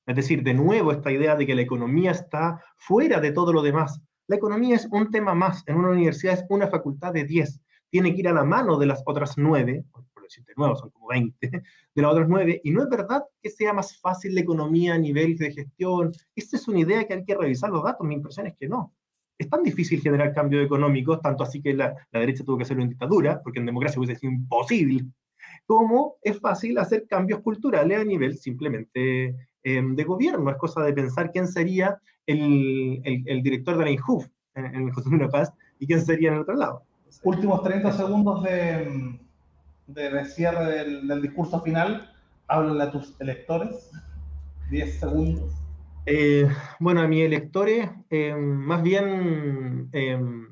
Es 0.05 0.15
decir, 0.15 0.43
de 0.43 0.53
nuevo 0.53 0.91
esta 0.91 1.11
idea 1.11 1.35
de 1.35 1.47
que 1.47 1.55
la 1.55 1.61
economía 1.61 2.11
está 2.11 2.61
fuera 2.77 3.19
de 3.19 3.31
todo 3.31 3.53
lo 3.53 3.61
demás. 3.61 4.01
La 4.27 4.35
economía 4.35 4.75
es 4.75 4.87
un 4.91 5.09
tema 5.11 5.33
más. 5.33 5.63
En 5.67 5.77
una 5.77 5.89
universidad 5.89 6.35
es 6.35 6.45
una 6.49 6.67
facultad 6.67 7.13
de 7.13 7.23
10. 7.23 7.61
Tiene 7.89 8.13
que 8.13 8.19
ir 8.19 8.27
a 8.27 8.33
la 8.33 8.43
mano 8.43 8.77
de 8.77 8.85
las 8.85 9.01
otras 9.05 9.37
9, 9.37 9.85
por 10.23 10.29
decirte 10.29 10.53
nuevo, 10.55 10.75
son 10.75 10.89
como 10.89 11.07
20, 11.07 11.47
de 11.49 12.01
las 12.01 12.11
otras 12.11 12.27
9. 12.29 12.61
Y 12.63 12.71
no 12.71 12.83
es 12.83 12.89
verdad 12.89 13.23
que 13.41 13.49
sea 13.49 13.73
más 13.73 13.99
fácil 13.99 14.33
la 14.35 14.41
economía 14.41 14.93
a 14.93 14.97
nivel 14.97 15.35
de 15.37 15.51
gestión. 15.51 16.11
Esta 16.35 16.57
es 16.57 16.67
una 16.67 16.79
idea 16.79 17.05
que 17.05 17.13
hay 17.13 17.25
que 17.25 17.35
revisar 17.35 17.69
los 17.69 17.83
datos. 17.83 18.07
Mi 18.07 18.15
impresión 18.15 18.47
es 18.47 18.55
que 18.55 18.67
no. 18.67 18.93
Es 19.37 19.49
tan 19.49 19.63
difícil 19.63 20.01
generar 20.01 20.33
cambios 20.33 20.65
económicos, 20.65 21.21
tanto 21.21 21.43
así 21.43 21.61
que 21.61 21.73
la, 21.73 21.95
la 22.11 22.19
derecha 22.19 22.43
tuvo 22.43 22.57
que 22.57 22.63
hacerlo 22.63 22.83
en 22.83 22.89
dictadura, 22.89 23.41
porque 23.41 23.59
en 23.59 23.65
democracia 23.65 23.99
hubiese 23.99 24.19
sido 24.19 24.31
imposible, 24.31 25.05
como 25.65 26.17
es 26.21 26.39
fácil 26.39 26.77
hacer 26.77 27.07
cambios 27.07 27.41
culturales 27.41 27.99
a 27.99 28.03
nivel 28.05 28.37
simplemente 28.37 29.35
Em, 29.63 29.95
de 29.95 30.03
gobierno. 30.03 30.51
Es 30.51 30.57
cosa 30.57 30.83
de 30.83 30.91
pensar 30.91 31.31
quién 31.31 31.47
sería 31.47 31.97
el, 32.25 33.01
el, 33.03 33.41
director 33.41 33.77
de 33.77 33.85
la 33.85 33.91
INJUF 33.91 34.27
en, 34.55 34.65
en 34.65 34.91
José 34.91 35.09
Luis 35.09 35.31
Paz 35.31 35.53
y 35.79 35.87
quién 35.87 36.01
sería 36.01 36.29
en 36.29 36.35
el 36.35 36.41
otro 36.41 36.55
lado. 36.55 36.83
Últimos 37.23 37.63
30 37.63 37.93
segundos 37.93 38.43
de, 38.43 39.19
de 39.87 40.25
cierre 40.25 40.85
del, 40.85 41.21
discurso 41.21 41.61
final. 41.61 42.09
Háblale 42.47 42.83
a 42.83 42.91
tus 42.91 43.19
electores. 43.19 43.91
10 44.69 44.99
segundos. 44.99 45.53
Eh, 46.05 46.47
bueno, 46.79 47.01
a 47.01 47.07
mis 47.07 47.23
electores, 47.23 47.89
em, 48.09 48.39
más 48.39 48.81
bien 48.81 49.89
em, 49.91 50.47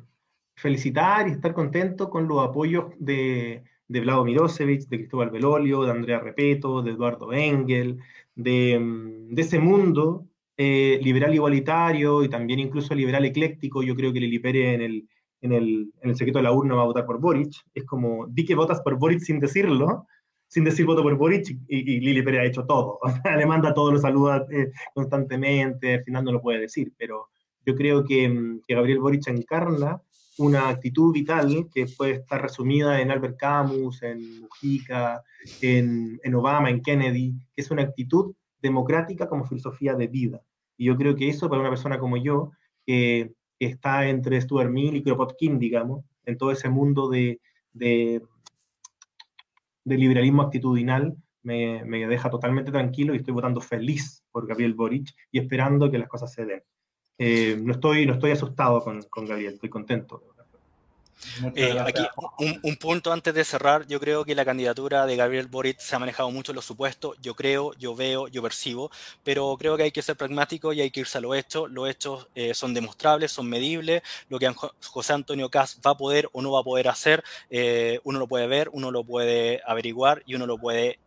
felicitar 0.55 1.27
y 1.27 1.31
estar 1.31 1.53
contento 1.53 2.09
con 2.09 2.27
los 2.27 2.47
apoyos 2.47 2.93
de, 2.99 3.63
de 3.87 3.99
Vlado 3.99 4.23
Mirosevich, 4.23 4.87
de 4.87 4.97
Cristóbal 4.97 5.29
Belolio, 5.29 5.83
de 5.83 5.91
Andrea 5.91 6.19
Repeto, 6.19 6.81
de 6.81 6.91
Eduardo 6.91 7.33
Engel, 7.33 7.99
Mm, 8.35 9.33
de, 9.33 9.41
ese 9.41 9.59
mundo 9.59 10.27
eh, 10.57 10.99
liberal 11.03 11.33
igualitario 11.33 12.23
y 12.23 12.29
también 12.29 12.59
incluso 12.59 12.95
liberal 12.95 13.25
ecléctico, 13.25 13.83
yo 13.83 13.95
creo 13.95 14.13
que 14.13 14.19
Lili 14.19 14.39
Pérez 14.39 14.75
en 14.75 14.81
el, 14.81 15.09
en, 15.41 15.53
el, 15.53 15.91
en 16.01 16.09
el 16.09 16.15
secreto 16.15 16.39
de 16.39 16.43
la 16.43 16.53
urna 16.53 16.75
va 16.75 16.83
a 16.83 16.85
votar 16.85 17.05
por 17.05 17.19
Boric. 17.19 17.53
Es 17.73 17.85
como, 17.85 18.27
di 18.27 18.45
que 18.45 18.55
votas 18.55 18.81
por 18.81 18.97
Boric 18.97 19.19
sin 19.19 19.39
decirlo, 19.39 20.07
sin 20.47 20.63
decir 20.63 20.85
voto 20.85 21.01
por 21.01 21.15
Boric, 21.15 21.57
y, 21.67 21.99
Lili 21.99 22.21
Pérez 22.21 22.41
ha 22.41 22.45
hecho 22.45 22.65
todo. 22.65 22.99
le 23.37 23.45
manda 23.45 23.73
todos 23.73 23.93
los 23.93 24.01
saludos 24.01 24.43
eh, 24.51 24.71
constantemente, 24.93 25.95
al 25.95 26.03
final 26.03 26.25
no 26.25 26.31
lo 26.33 26.41
puede 26.41 26.59
decir, 26.59 26.91
pero 26.97 27.29
yo 27.65 27.75
creo 27.75 28.03
que, 28.03 28.27
mm, 28.27 28.61
que 28.67 28.75
Gabriel 28.75 28.99
Boric 28.99 29.27
encarna 29.27 30.01
una 30.37 30.69
actitud 30.69 31.13
vital 31.13 31.69
que 31.73 31.85
puede 31.97 32.13
estar 32.13 32.41
resumida 32.41 32.99
en 33.01 33.11
Albert 33.11 33.37
Camus, 33.37 34.01
en 34.03 34.41
Mujica, 34.41 35.21
en, 35.61 36.19
en, 36.23 36.35
Obama, 36.35 36.69
en 36.69 36.81
Kennedy, 36.81 37.33
que 37.53 37.61
es 37.61 37.71
una 37.71 37.83
actitud 37.83 38.33
democrática 38.61 39.27
como 39.27 39.45
filosofía 39.45 39.93
de 39.95 40.07
vida. 40.07 40.41
Y 40.77 40.85
yo 40.85 40.97
creo 40.97 41.15
que 41.15 41.29
eso 41.29 41.49
para 41.49 41.61
una 41.61 41.69
persona 41.69 41.99
como 41.99 42.17
yo, 42.17 42.51
que 42.85 43.33
está 43.65 44.07
entre 44.07 44.39
Stuart 44.41 44.69
Mill 44.69 44.95
y 44.95 45.03
Kropotkin, 45.03 45.59
digamos, 45.59 46.05
en 46.25 46.37
todo 46.37 46.51
ese 46.51 46.69
mundo 46.69 47.09
de, 47.09 47.39
de, 47.73 48.21
liberalismo 49.85 50.43
actitudinal, 50.43 51.15
me, 51.43 51.83
me, 51.85 52.07
deja 52.07 52.29
totalmente 52.29 52.71
tranquilo 52.71 53.13
y 53.13 53.17
estoy 53.17 53.33
votando 53.33 53.61
feliz 53.61 54.23
por 54.31 54.47
Gabriel 54.47 54.73
Boric 54.73 55.13
y 55.31 55.39
esperando 55.39 55.89
que 55.89 55.97
las 55.97 56.07
cosas 56.07 56.33
se 56.33 56.45
den. 56.45 56.63
Eh, 57.17 57.59
no, 57.61 57.73
estoy, 57.73 58.05
no 58.05 58.13
estoy 58.13 58.31
asustado 58.31 58.83
con, 58.83 59.01
con 59.03 59.25
Gabriel, 59.25 59.53
estoy 59.53 59.69
contento. 59.69 60.23
Eh, 61.55 61.77
aquí 61.79 62.03
un, 62.63 62.75
punto 62.77 63.11
antes 63.11 63.33
de 63.33 63.43
cerrar, 63.43 63.85
yo 63.87 63.99
creo 63.99 64.25
que 64.25 64.35
la 64.35 64.45
candidatura 64.45 65.05
de 65.05 65.15
Gabriel 65.15 65.47
Boric 65.47 65.79
se 65.79 65.95
ha 65.95 65.99
manejado 65.99 66.31
mucho 66.31 66.51
en 66.51 66.55
los 66.55 66.65
supuestos, 66.65 67.17
yo 67.21 67.35
creo, 67.35 67.73
yo 67.75 67.95
veo, 67.95 68.27
yo 68.27 68.41
percibo, 68.41 68.91
pero 69.23 69.55
creo 69.57 69.77
que 69.77 69.83
hay 69.83 69.91
que 69.91 70.01
ser 70.01 70.15
pragmático 70.15 70.73
y 70.73 70.81
hay 70.81 70.91
que 70.91 71.01
irse 71.01 71.17
a 71.17 71.21
los 71.21 71.35
hechos, 71.35 71.69
los 71.71 71.89
hechos 71.89 72.27
eh, 72.35 72.53
son 72.53 72.73
demostrables, 72.73 73.31
son 73.31 73.47
medibles, 73.47 74.01
lo 74.29 74.39
que 74.39 74.51
José 74.83 75.13
Antonio 75.13 75.49
Cas 75.49 75.79
va 75.85 75.91
a 75.91 75.97
poder 75.97 76.29
o 76.33 76.41
no 76.41 76.51
va 76.51 76.61
a 76.61 76.63
poder 76.63 76.87
hacer, 76.87 77.23
eh, 77.49 77.99
uno 78.03 78.19
lo 78.19 78.27
puede 78.27 78.47
ver, 78.47 78.69
uno 78.73 78.91
lo 78.91 79.03
puede 79.03 79.61
averiguar 79.65 80.23
y 80.25 80.35
uno 80.35 80.47
lo 80.47 80.57
puede 80.57 80.99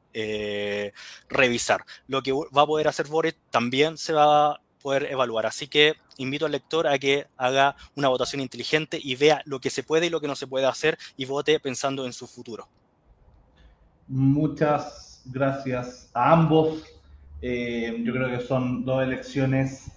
revisar. 1.28 1.84
Lo 2.06 2.22
que 2.22 2.30
va 2.32 2.62
a 2.62 2.66
poder 2.66 2.86
hacer 2.86 3.08
Boric 3.08 3.36
también 3.50 3.98
se 3.98 4.12
va 4.12 4.60
poder 4.84 5.10
evaluar. 5.10 5.46
Así 5.46 5.66
que 5.66 5.94
invito 6.18 6.44
al 6.44 6.52
lector 6.52 6.86
a 6.86 6.98
que 6.98 7.26
haga 7.38 7.74
una 7.96 8.08
votación 8.08 8.42
inteligente 8.42 8.98
y 9.02 9.16
vea 9.16 9.40
lo 9.46 9.58
que 9.58 9.70
se 9.70 9.82
puede 9.82 10.06
y 10.06 10.10
lo 10.10 10.20
que 10.20 10.28
no 10.28 10.36
se 10.36 10.46
puede 10.46 10.66
hacer 10.66 10.98
y 11.16 11.24
vote 11.24 11.58
pensando 11.58 12.04
en 12.04 12.12
su 12.12 12.26
futuro. 12.26 12.68
Muchas 14.06 15.22
gracias 15.24 16.10
a 16.12 16.32
ambos. 16.32 16.84
Eh, 17.40 17.96
yo 18.04 18.12
creo 18.12 18.28
que 18.28 18.44
son 18.44 18.84
dos 18.84 19.02
elecciones 19.02 19.90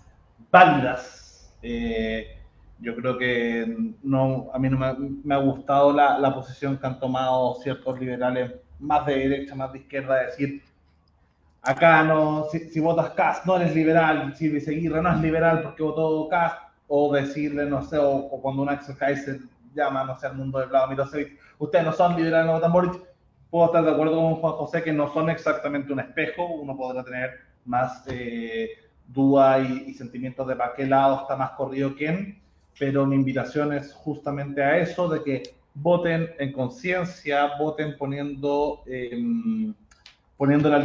válidas. 0.50 1.52
Eh, 1.62 2.34
Yo 2.80 2.96
creo 2.96 3.18
que 3.18 3.76
no, 4.04 4.50
a 4.54 4.60
mí 4.60 4.70
no 4.70 4.78
me, 4.78 5.36
ha 5.36 5.40
gustado 5.40 5.92
la, 5.92 6.20
la, 6.20 6.32
posición 6.34 6.78
que 6.78 6.86
han 6.86 7.00
tomado 7.00 7.56
ciertos 7.64 8.00
liberales 8.00 8.52
más 8.80 9.04
de 9.08 9.16
derecha, 9.18 9.56
más 9.56 9.74
de 9.74 9.80
izquierda, 9.80 10.14
de 10.20 10.26
decir, 10.28 10.64
acá 11.62 12.04
no, 12.04 12.46
si, 12.52 12.80
votas 12.80 13.12
Cast 13.12 13.46
no 13.46 13.58
eres 13.58 13.76
liberal, 13.76 14.34
si 14.36 14.60
Seguirre 14.62 15.02
no 15.02 15.12
es 15.12 15.22
liberal 15.22 15.62
porque 15.62 15.84
votó 15.84 16.28
Cast, 16.30 16.68
o 16.88 17.14
decirle, 17.14 17.66
no 17.66 17.84
sé, 17.84 17.98
o, 18.00 18.30
cuando 18.42 18.62
un 18.62 18.70
Axel 18.70 18.98
Kaiser 18.98 19.40
llama, 19.74 20.04
no 20.06 20.18
sé, 20.18 20.28
al 20.28 20.36
mundo 20.36 20.60
de 20.60 20.68
Vladimir 20.68 20.98
Milosevic, 20.98 21.40
ustedes 21.60 21.86
no 21.86 21.92
son 21.92 22.16
liberales, 22.16 22.48
no 22.48 22.54
votan 22.54 22.72
Boric, 22.72 23.02
puedo 23.50 23.66
estar 23.66 23.84
de 23.84 23.92
acuerdo 23.92 24.16
con 24.16 24.36
Juan 24.36 24.54
José 24.54 24.84
que 24.84 24.94
no 24.94 25.12
son 25.14 25.30
exactamente 25.30 25.94
un 25.94 26.00
espejo, 26.00 26.46
uno 26.46 26.76
podrá 26.76 27.04
tener 27.04 27.32
más 27.66 28.04
eh, 28.08 28.70
duda 29.08 29.60
y, 29.60 29.94
sentimientos 29.94 30.48
de 30.48 30.56
para 30.56 30.74
qué 30.74 30.86
lado 30.86 31.22
está 31.22 31.36
más 31.36 31.52
corrido 31.52 31.96
quién, 31.96 32.42
pero 32.80 33.06
mi 33.06 33.16
invitación 33.16 33.74
es 33.74 33.94
justamente 33.94 34.62
a 34.64 34.78
eso, 34.78 35.10
de 35.10 35.24
que 35.24 35.44
voten 35.74 36.30
en 36.40 36.52
conciencia, 36.52 37.58
voten 37.60 37.98
poniendo, 37.98 38.84
em, 38.88 39.74
poniendo 40.38 40.70
la 40.70 40.78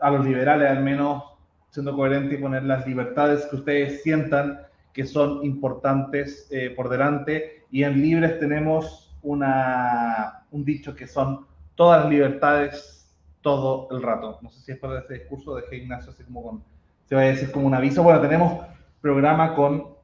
a 0.00 0.10
los 0.10 0.24
liberales 0.24 0.70
al 0.70 0.82
menos 0.82 1.24
siendo 1.70 1.94
coherente 1.94 2.34
y 2.34 2.38
poner 2.38 2.64
las 2.64 2.86
libertades 2.86 3.46
que 3.46 3.56
ustedes 3.56 4.02
sientan 4.02 4.60
que 4.92 5.06
son 5.06 5.44
importantes 5.44 6.48
eh, 6.50 6.70
por 6.70 6.88
delante. 6.88 7.64
Y 7.70 7.84
en 7.84 8.00
Libres 8.02 8.38
tenemos 8.40 9.14
una, 9.22 10.44
un 10.50 10.64
dicho 10.64 10.96
que 10.96 11.06
son 11.06 11.46
todas 11.76 12.02
las 12.02 12.10
libertades 12.10 13.08
todo 13.40 13.88
el 13.92 14.02
rato. 14.02 14.38
No 14.42 14.50
sé 14.50 14.60
si 14.60 14.72
es 14.72 14.78
para 14.78 15.00
ese 15.00 15.14
discurso 15.14 15.56
de 15.56 15.76
Ignacio, 15.76 16.12
así 16.12 16.24
como 16.24 16.42
con, 16.42 16.64
se 17.08 17.14
va 17.14 17.22
a 17.22 17.24
decir 17.24 17.52
como 17.52 17.66
un 17.66 17.74
aviso. 17.74 18.02
Bueno, 18.02 18.20
tenemos 18.20 18.64
programa 19.00 19.54
con, 19.54 19.94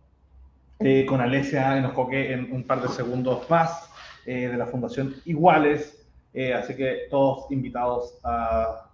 eh, 0.79 1.05
con 1.07 1.21
Alesia 1.21 1.77
Enoscoque 1.77 2.33
en 2.33 2.53
un 2.53 2.65
par 2.65 2.81
de 2.81 2.89
segundos 2.89 3.51
más 3.51 3.91
eh, 4.25 4.49
de 4.49 4.57
la 4.57 4.67
Fundación 4.67 5.17
Iguales. 5.25 6.07
así 6.55 6.77
que 6.77 7.09
todos 7.11 7.51
invitados 7.51 8.19
a, 8.23 8.86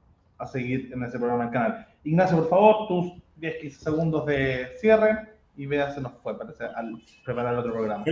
a 0.42 0.46
seguir 0.46 0.90
en 0.92 1.02
ese 1.04 1.18
programa 1.18 1.44
en 1.44 1.48
el 1.48 1.52
canal. 1.52 1.86
Ignacio, 2.04 2.36
por 2.38 2.48
favor, 2.48 2.88
tus 2.88 3.22
10-15 3.40 3.70
segundos 3.70 4.26
de 4.26 4.68
cierre 4.80 5.32
y 5.56 5.66
vea, 5.66 5.92
se 5.92 6.00
nos 6.00 6.12
fue, 6.22 6.36
parece, 6.36 6.64
al 6.64 7.00
preparar 7.24 7.54
el 7.54 7.60
otro 7.60 7.72
programa. 7.72 8.04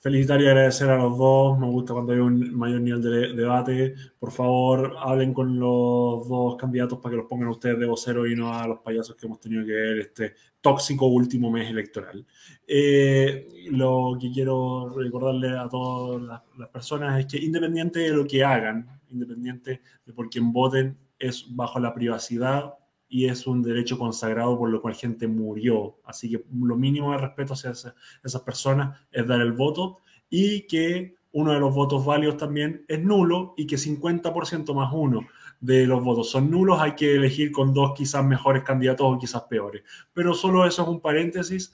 Felicitar 0.00 0.38
y 0.42 0.46
agradecer 0.46 0.90
a 0.90 0.98
los 0.98 1.16
dos. 1.16 1.58
Me 1.58 1.66
gusta 1.66 1.94
cuando 1.94 2.12
hay 2.12 2.18
un 2.18 2.54
mayor 2.54 2.80
nivel 2.82 3.00
de 3.00 3.32
debate. 3.32 3.94
Por 4.18 4.32
favor, 4.32 4.96
hablen 4.98 5.32
con 5.32 5.58
los 5.58 6.28
dos 6.28 6.56
candidatos 6.56 6.98
para 6.98 7.12
que 7.12 7.16
los 7.18 7.26
pongan 7.26 7.48
ustedes 7.48 7.78
de 7.78 7.86
vocero 7.86 8.26
y 8.26 8.36
no 8.36 8.52
a 8.52 8.66
los 8.66 8.80
payasos 8.80 9.16
que 9.16 9.26
hemos 9.26 9.40
tenido 9.40 9.64
que 9.64 9.72
ver 9.72 9.98
este 10.00 10.34
tóxico 10.60 11.06
último 11.06 11.50
mes 11.50 11.70
electoral. 11.70 12.26
Eh, 12.66 13.46
lo 13.70 14.18
que 14.20 14.30
quiero 14.30 14.90
recordarle 14.90 15.56
a 15.56 15.68
todas 15.70 16.20
las, 16.20 16.42
las 16.58 16.68
personas 16.68 17.18
es 17.20 17.26
que 17.26 17.38
independiente 17.38 18.00
de 18.00 18.10
lo 18.10 18.26
que 18.26 18.44
hagan, 18.44 18.86
independiente 19.10 19.80
de 20.04 20.12
por 20.12 20.28
quién 20.28 20.52
voten, 20.52 20.98
es 21.18 21.54
bajo 21.54 21.78
la 21.78 21.94
privacidad 21.94 22.74
y 23.08 23.26
es 23.26 23.46
un 23.46 23.62
derecho 23.62 23.98
consagrado 23.98 24.58
por 24.58 24.70
lo 24.70 24.80
cual 24.80 24.94
gente 24.94 25.28
murió. 25.28 25.98
Así 26.04 26.30
que 26.30 26.44
lo 26.52 26.76
mínimo 26.76 27.12
de 27.12 27.18
respeto 27.18 27.52
hacia 27.52 27.70
esas 27.70 28.42
personas 28.42 29.00
es 29.10 29.26
dar 29.26 29.40
el 29.40 29.52
voto 29.52 29.98
y 30.28 30.66
que 30.66 31.14
uno 31.32 31.52
de 31.52 31.60
los 31.60 31.74
votos 31.74 32.04
válidos 32.04 32.36
también 32.36 32.84
es 32.88 33.02
nulo 33.02 33.54
y 33.56 33.66
que 33.66 33.76
50% 33.76 34.74
más 34.74 34.90
uno 34.92 35.26
de 35.60 35.86
los 35.86 36.02
votos 36.04 36.30
son 36.30 36.50
nulos, 36.50 36.80
hay 36.80 36.94
que 36.94 37.16
elegir 37.16 37.50
con 37.50 37.72
dos 37.72 37.92
quizás 37.96 38.24
mejores 38.24 38.62
candidatos 38.62 39.06
o 39.08 39.18
quizás 39.18 39.42
peores. 39.42 39.82
Pero 40.12 40.34
solo 40.34 40.66
eso 40.66 40.82
es 40.82 40.88
un 40.88 41.00
paréntesis. 41.00 41.72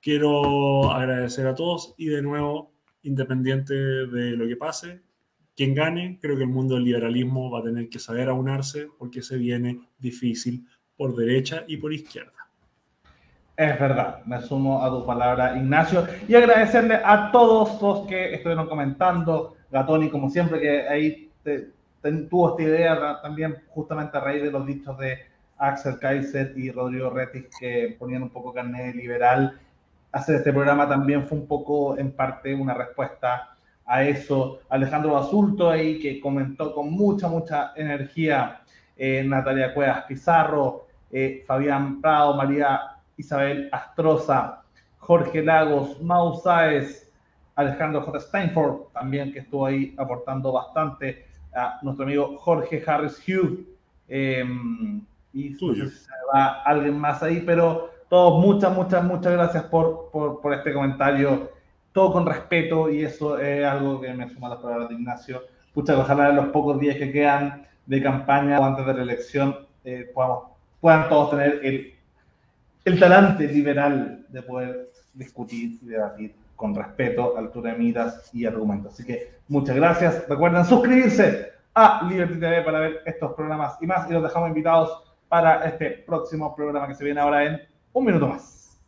Quiero 0.00 0.90
agradecer 0.90 1.46
a 1.46 1.54
todos 1.54 1.94
y 1.96 2.06
de 2.06 2.22
nuevo, 2.22 2.72
independiente 3.02 3.74
de 3.74 4.32
lo 4.32 4.46
que 4.46 4.56
pase, 4.56 5.02
quien 5.60 5.74
gane, 5.74 6.18
creo 6.22 6.38
que 6.38 6.44
el 6.44 6.48
mundo 6.48 6.76
del 6.76 6.84
liberalismo 6.84 7.50
va 7.50 7.58
a 7.58 7.62
tener 7.62 7.90
que 7.90 7.98
saber 7.98 8.30
aunarse 8.30 8.88
porque 8.98 9.20
se 9.20 9.36
viene 9.36 9.78
difícil 9.98 10.66
por 10.96 11.14
derecha 11.14 11.64
y 11.66 11.76
por 11.76 11.92
izquierda. 11.92 12.48
Es 13.58 13.78
verdad, 13.78 14.24
me 14.24 14.40
sumo 14.40 14.82
a 14.82 14.88
tu 14.88 15.04
palabra, 15.04 15.58
Ignacio, 15.58 16.06
y 16.26 16.34
agradecerle 16.34 16.94
a 17.04 17.30
todos 17.30 17.82
los 17.82 18.08
que 18.08 18.36
estuvieron 18.36 18.68
comentando, 18.68 19.54
Gatoni, 19.70 20.08
como 20.08 20.30
siempre, 20.30 20.60
que 20.60 20.88
ahí 20.88 21.30
tuvo 22.30 22.52
esta 22.52 22.62
idea 22.62 23.20
también 23.20 23.56
justamente 23.68 24.16
a 24.16 24.20
raíz 24.22 24.42
de 24.42 24.52
los 24.52 24.66
dichos 24.66 24.96
de 24.96 25.18
Axel 25.58 25.98
Kaiser 25.98 26.54
y 26.56 26.70
Rodrigo 26.70 27.10
Retis, 27.10 27.48
que 27.60 27.96
ponían 27.98 28.22
un 28.22 28.30
poco 28.30 28.54
carne 28.54 28.94
liberal. 28.94 29.60
Hacer 30.10 30.36
este 30.36 30.54
programa 30.54 30.88
también 30.88 31.28
fue 31.28 31.36
un 31.36 31.46
poco, 31.46 31.98
en 31.98 32.12
parte, 32.12 32.54
una 32.54 32.72
respuesta 32.72 33.58
a 33.90 34.04
eso. 34.04 34.60
Alejandro 34.68 35.14
Basulto 35.14 35.68
ahí, 35.68 35.98
que 35.98 36.20
comentó 36.20 36.72
con 36.72 36.92
mucha, 36.92 37.26
mucha 37.26 37.72
energía, 37.74 38.60
eh, 38.96 39.24
Natalia 39.26 39.74
Cuevas 39.74 40.04
Pizarro, 40.04 40.86
eh, 41.10 41.42
Fabián 41.44 42.00
Prado, 42.00 42.36
María 42.36 42.80
Isabel 43.16 43.68
Astroza, 43.72 44.62
Jorge 44.98 45.42
Lagos, 45.42 46.00
Mau 46.00 46.36
Sáez, 46.36 47.10
Alejandro 47.56 48.02
J. 48.02 48.20
Steinford, 48.20 48.92
también 48.92 49.32
que 49.32 49.40
estuvo 49.40 49.66
ahí 49.66 49.92
aportando 49.98 50.52
bastante, 50.52 51.26
a 51.52 51.80
nuestro 51.82 52.04
amigo 52.04 52.38
Jorge 52.38 52.80
Harris 52.86 53.20
Hugh, 53.26 53.66
em, 54.06 55.04
y 55.32 55.54
se 55.54 55.66
va 56.32 56.62
alguien 56.62 56.96
más 56.96 57.24
ahí, 57.24 57.42
pero 57.44 57.90
todos 58.08 58.40
muchas, 58.40 58.72
muchas, 58.72 59.02
muchas 59.02 59.32
gracias 59.32 59.64
por, 59.64 60.10
por, 60.12 60.40
por, 60.40 60.54
este 60.54 60.72
comentario, 60.72 61.50
todo 61.92 62.12
con 62.12 62.26
respeto, 62.26 62.90
y 62.90 63.02
eso 63.02 63.38
es 63.38 63.64
algo 63.64 64.00
que 64.00 64.12
me 64.14 64.28
suma 64.28 64.48
las 64.48 64.58
palabras 64.58 64.88
de 64.88 64.94
Ignacio. 64.94 65.42
Pucha, 65.74 65.98
ojalá 65.98 66.30
en 66.30 66.36
los 66.36 66.46
pocos 66.48 66.78
días 66.78 66.96
que 66.96 67.12
quedan 67.12 67.66
de 67.86 68.02
campaña 68.02 68.60
o 68.60 68.64
antes 68.64 68.86
de 68.86 68.94
la 68.94 69.02
elección 69.02 69.66
eh, 69.84 70.10
podamos 70.14 70.50
puedan 70.80 71.08
todos 71.08 71.30
tener 71.30 71.60
el, 71.62 71.94
el 72.84 72.98
talante 72.98 73.46
liberal 73.46 74.24
de 74.28 74.42
poder 74.42 74.90
discutir 75.14 75.78
y 75.82 75.86
debatir 75.86 76.34
con 76.56 76.74
respeto, 76.74 77.36
altura 77.36 77.72
de 77.72 77.78
miras 77.78 78.30
y 78.34 78.46
argumentos. 78.46 78.94
Así 78.94 79.04
que 79.04 79.40
muchas 79.48 79.76
gracias. 79.76 80.28
Recuerden 80.28 80.64
suscribirse 80.64 81.52
a 81.74 82.06
Liberty 82.08 82.38
TV 82.38 82.62
para 82.62 82.80
ver 82.80 83.00
estos 83.06 83.32
programas 83.34 83.76
y 83.80 83.86
más. 83.86 84.10
Y 84.10 84.12
los 84.12 84.22
dejamos 84.22 84.48
invitados 84.48 85.02
para 85.28 85.64
este 85.64 85.90
próximo 85.90 86.54
programa 86.54 86.88
que 86.88 86.94
se 86.94 87.04
viene 87.04 87.20
ahora 87.20 87.44
en 87.44 87.60
un 87.92 88.04
minuto 88.04 88.26
más. 88.26 88.78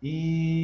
Y 0.00 0.58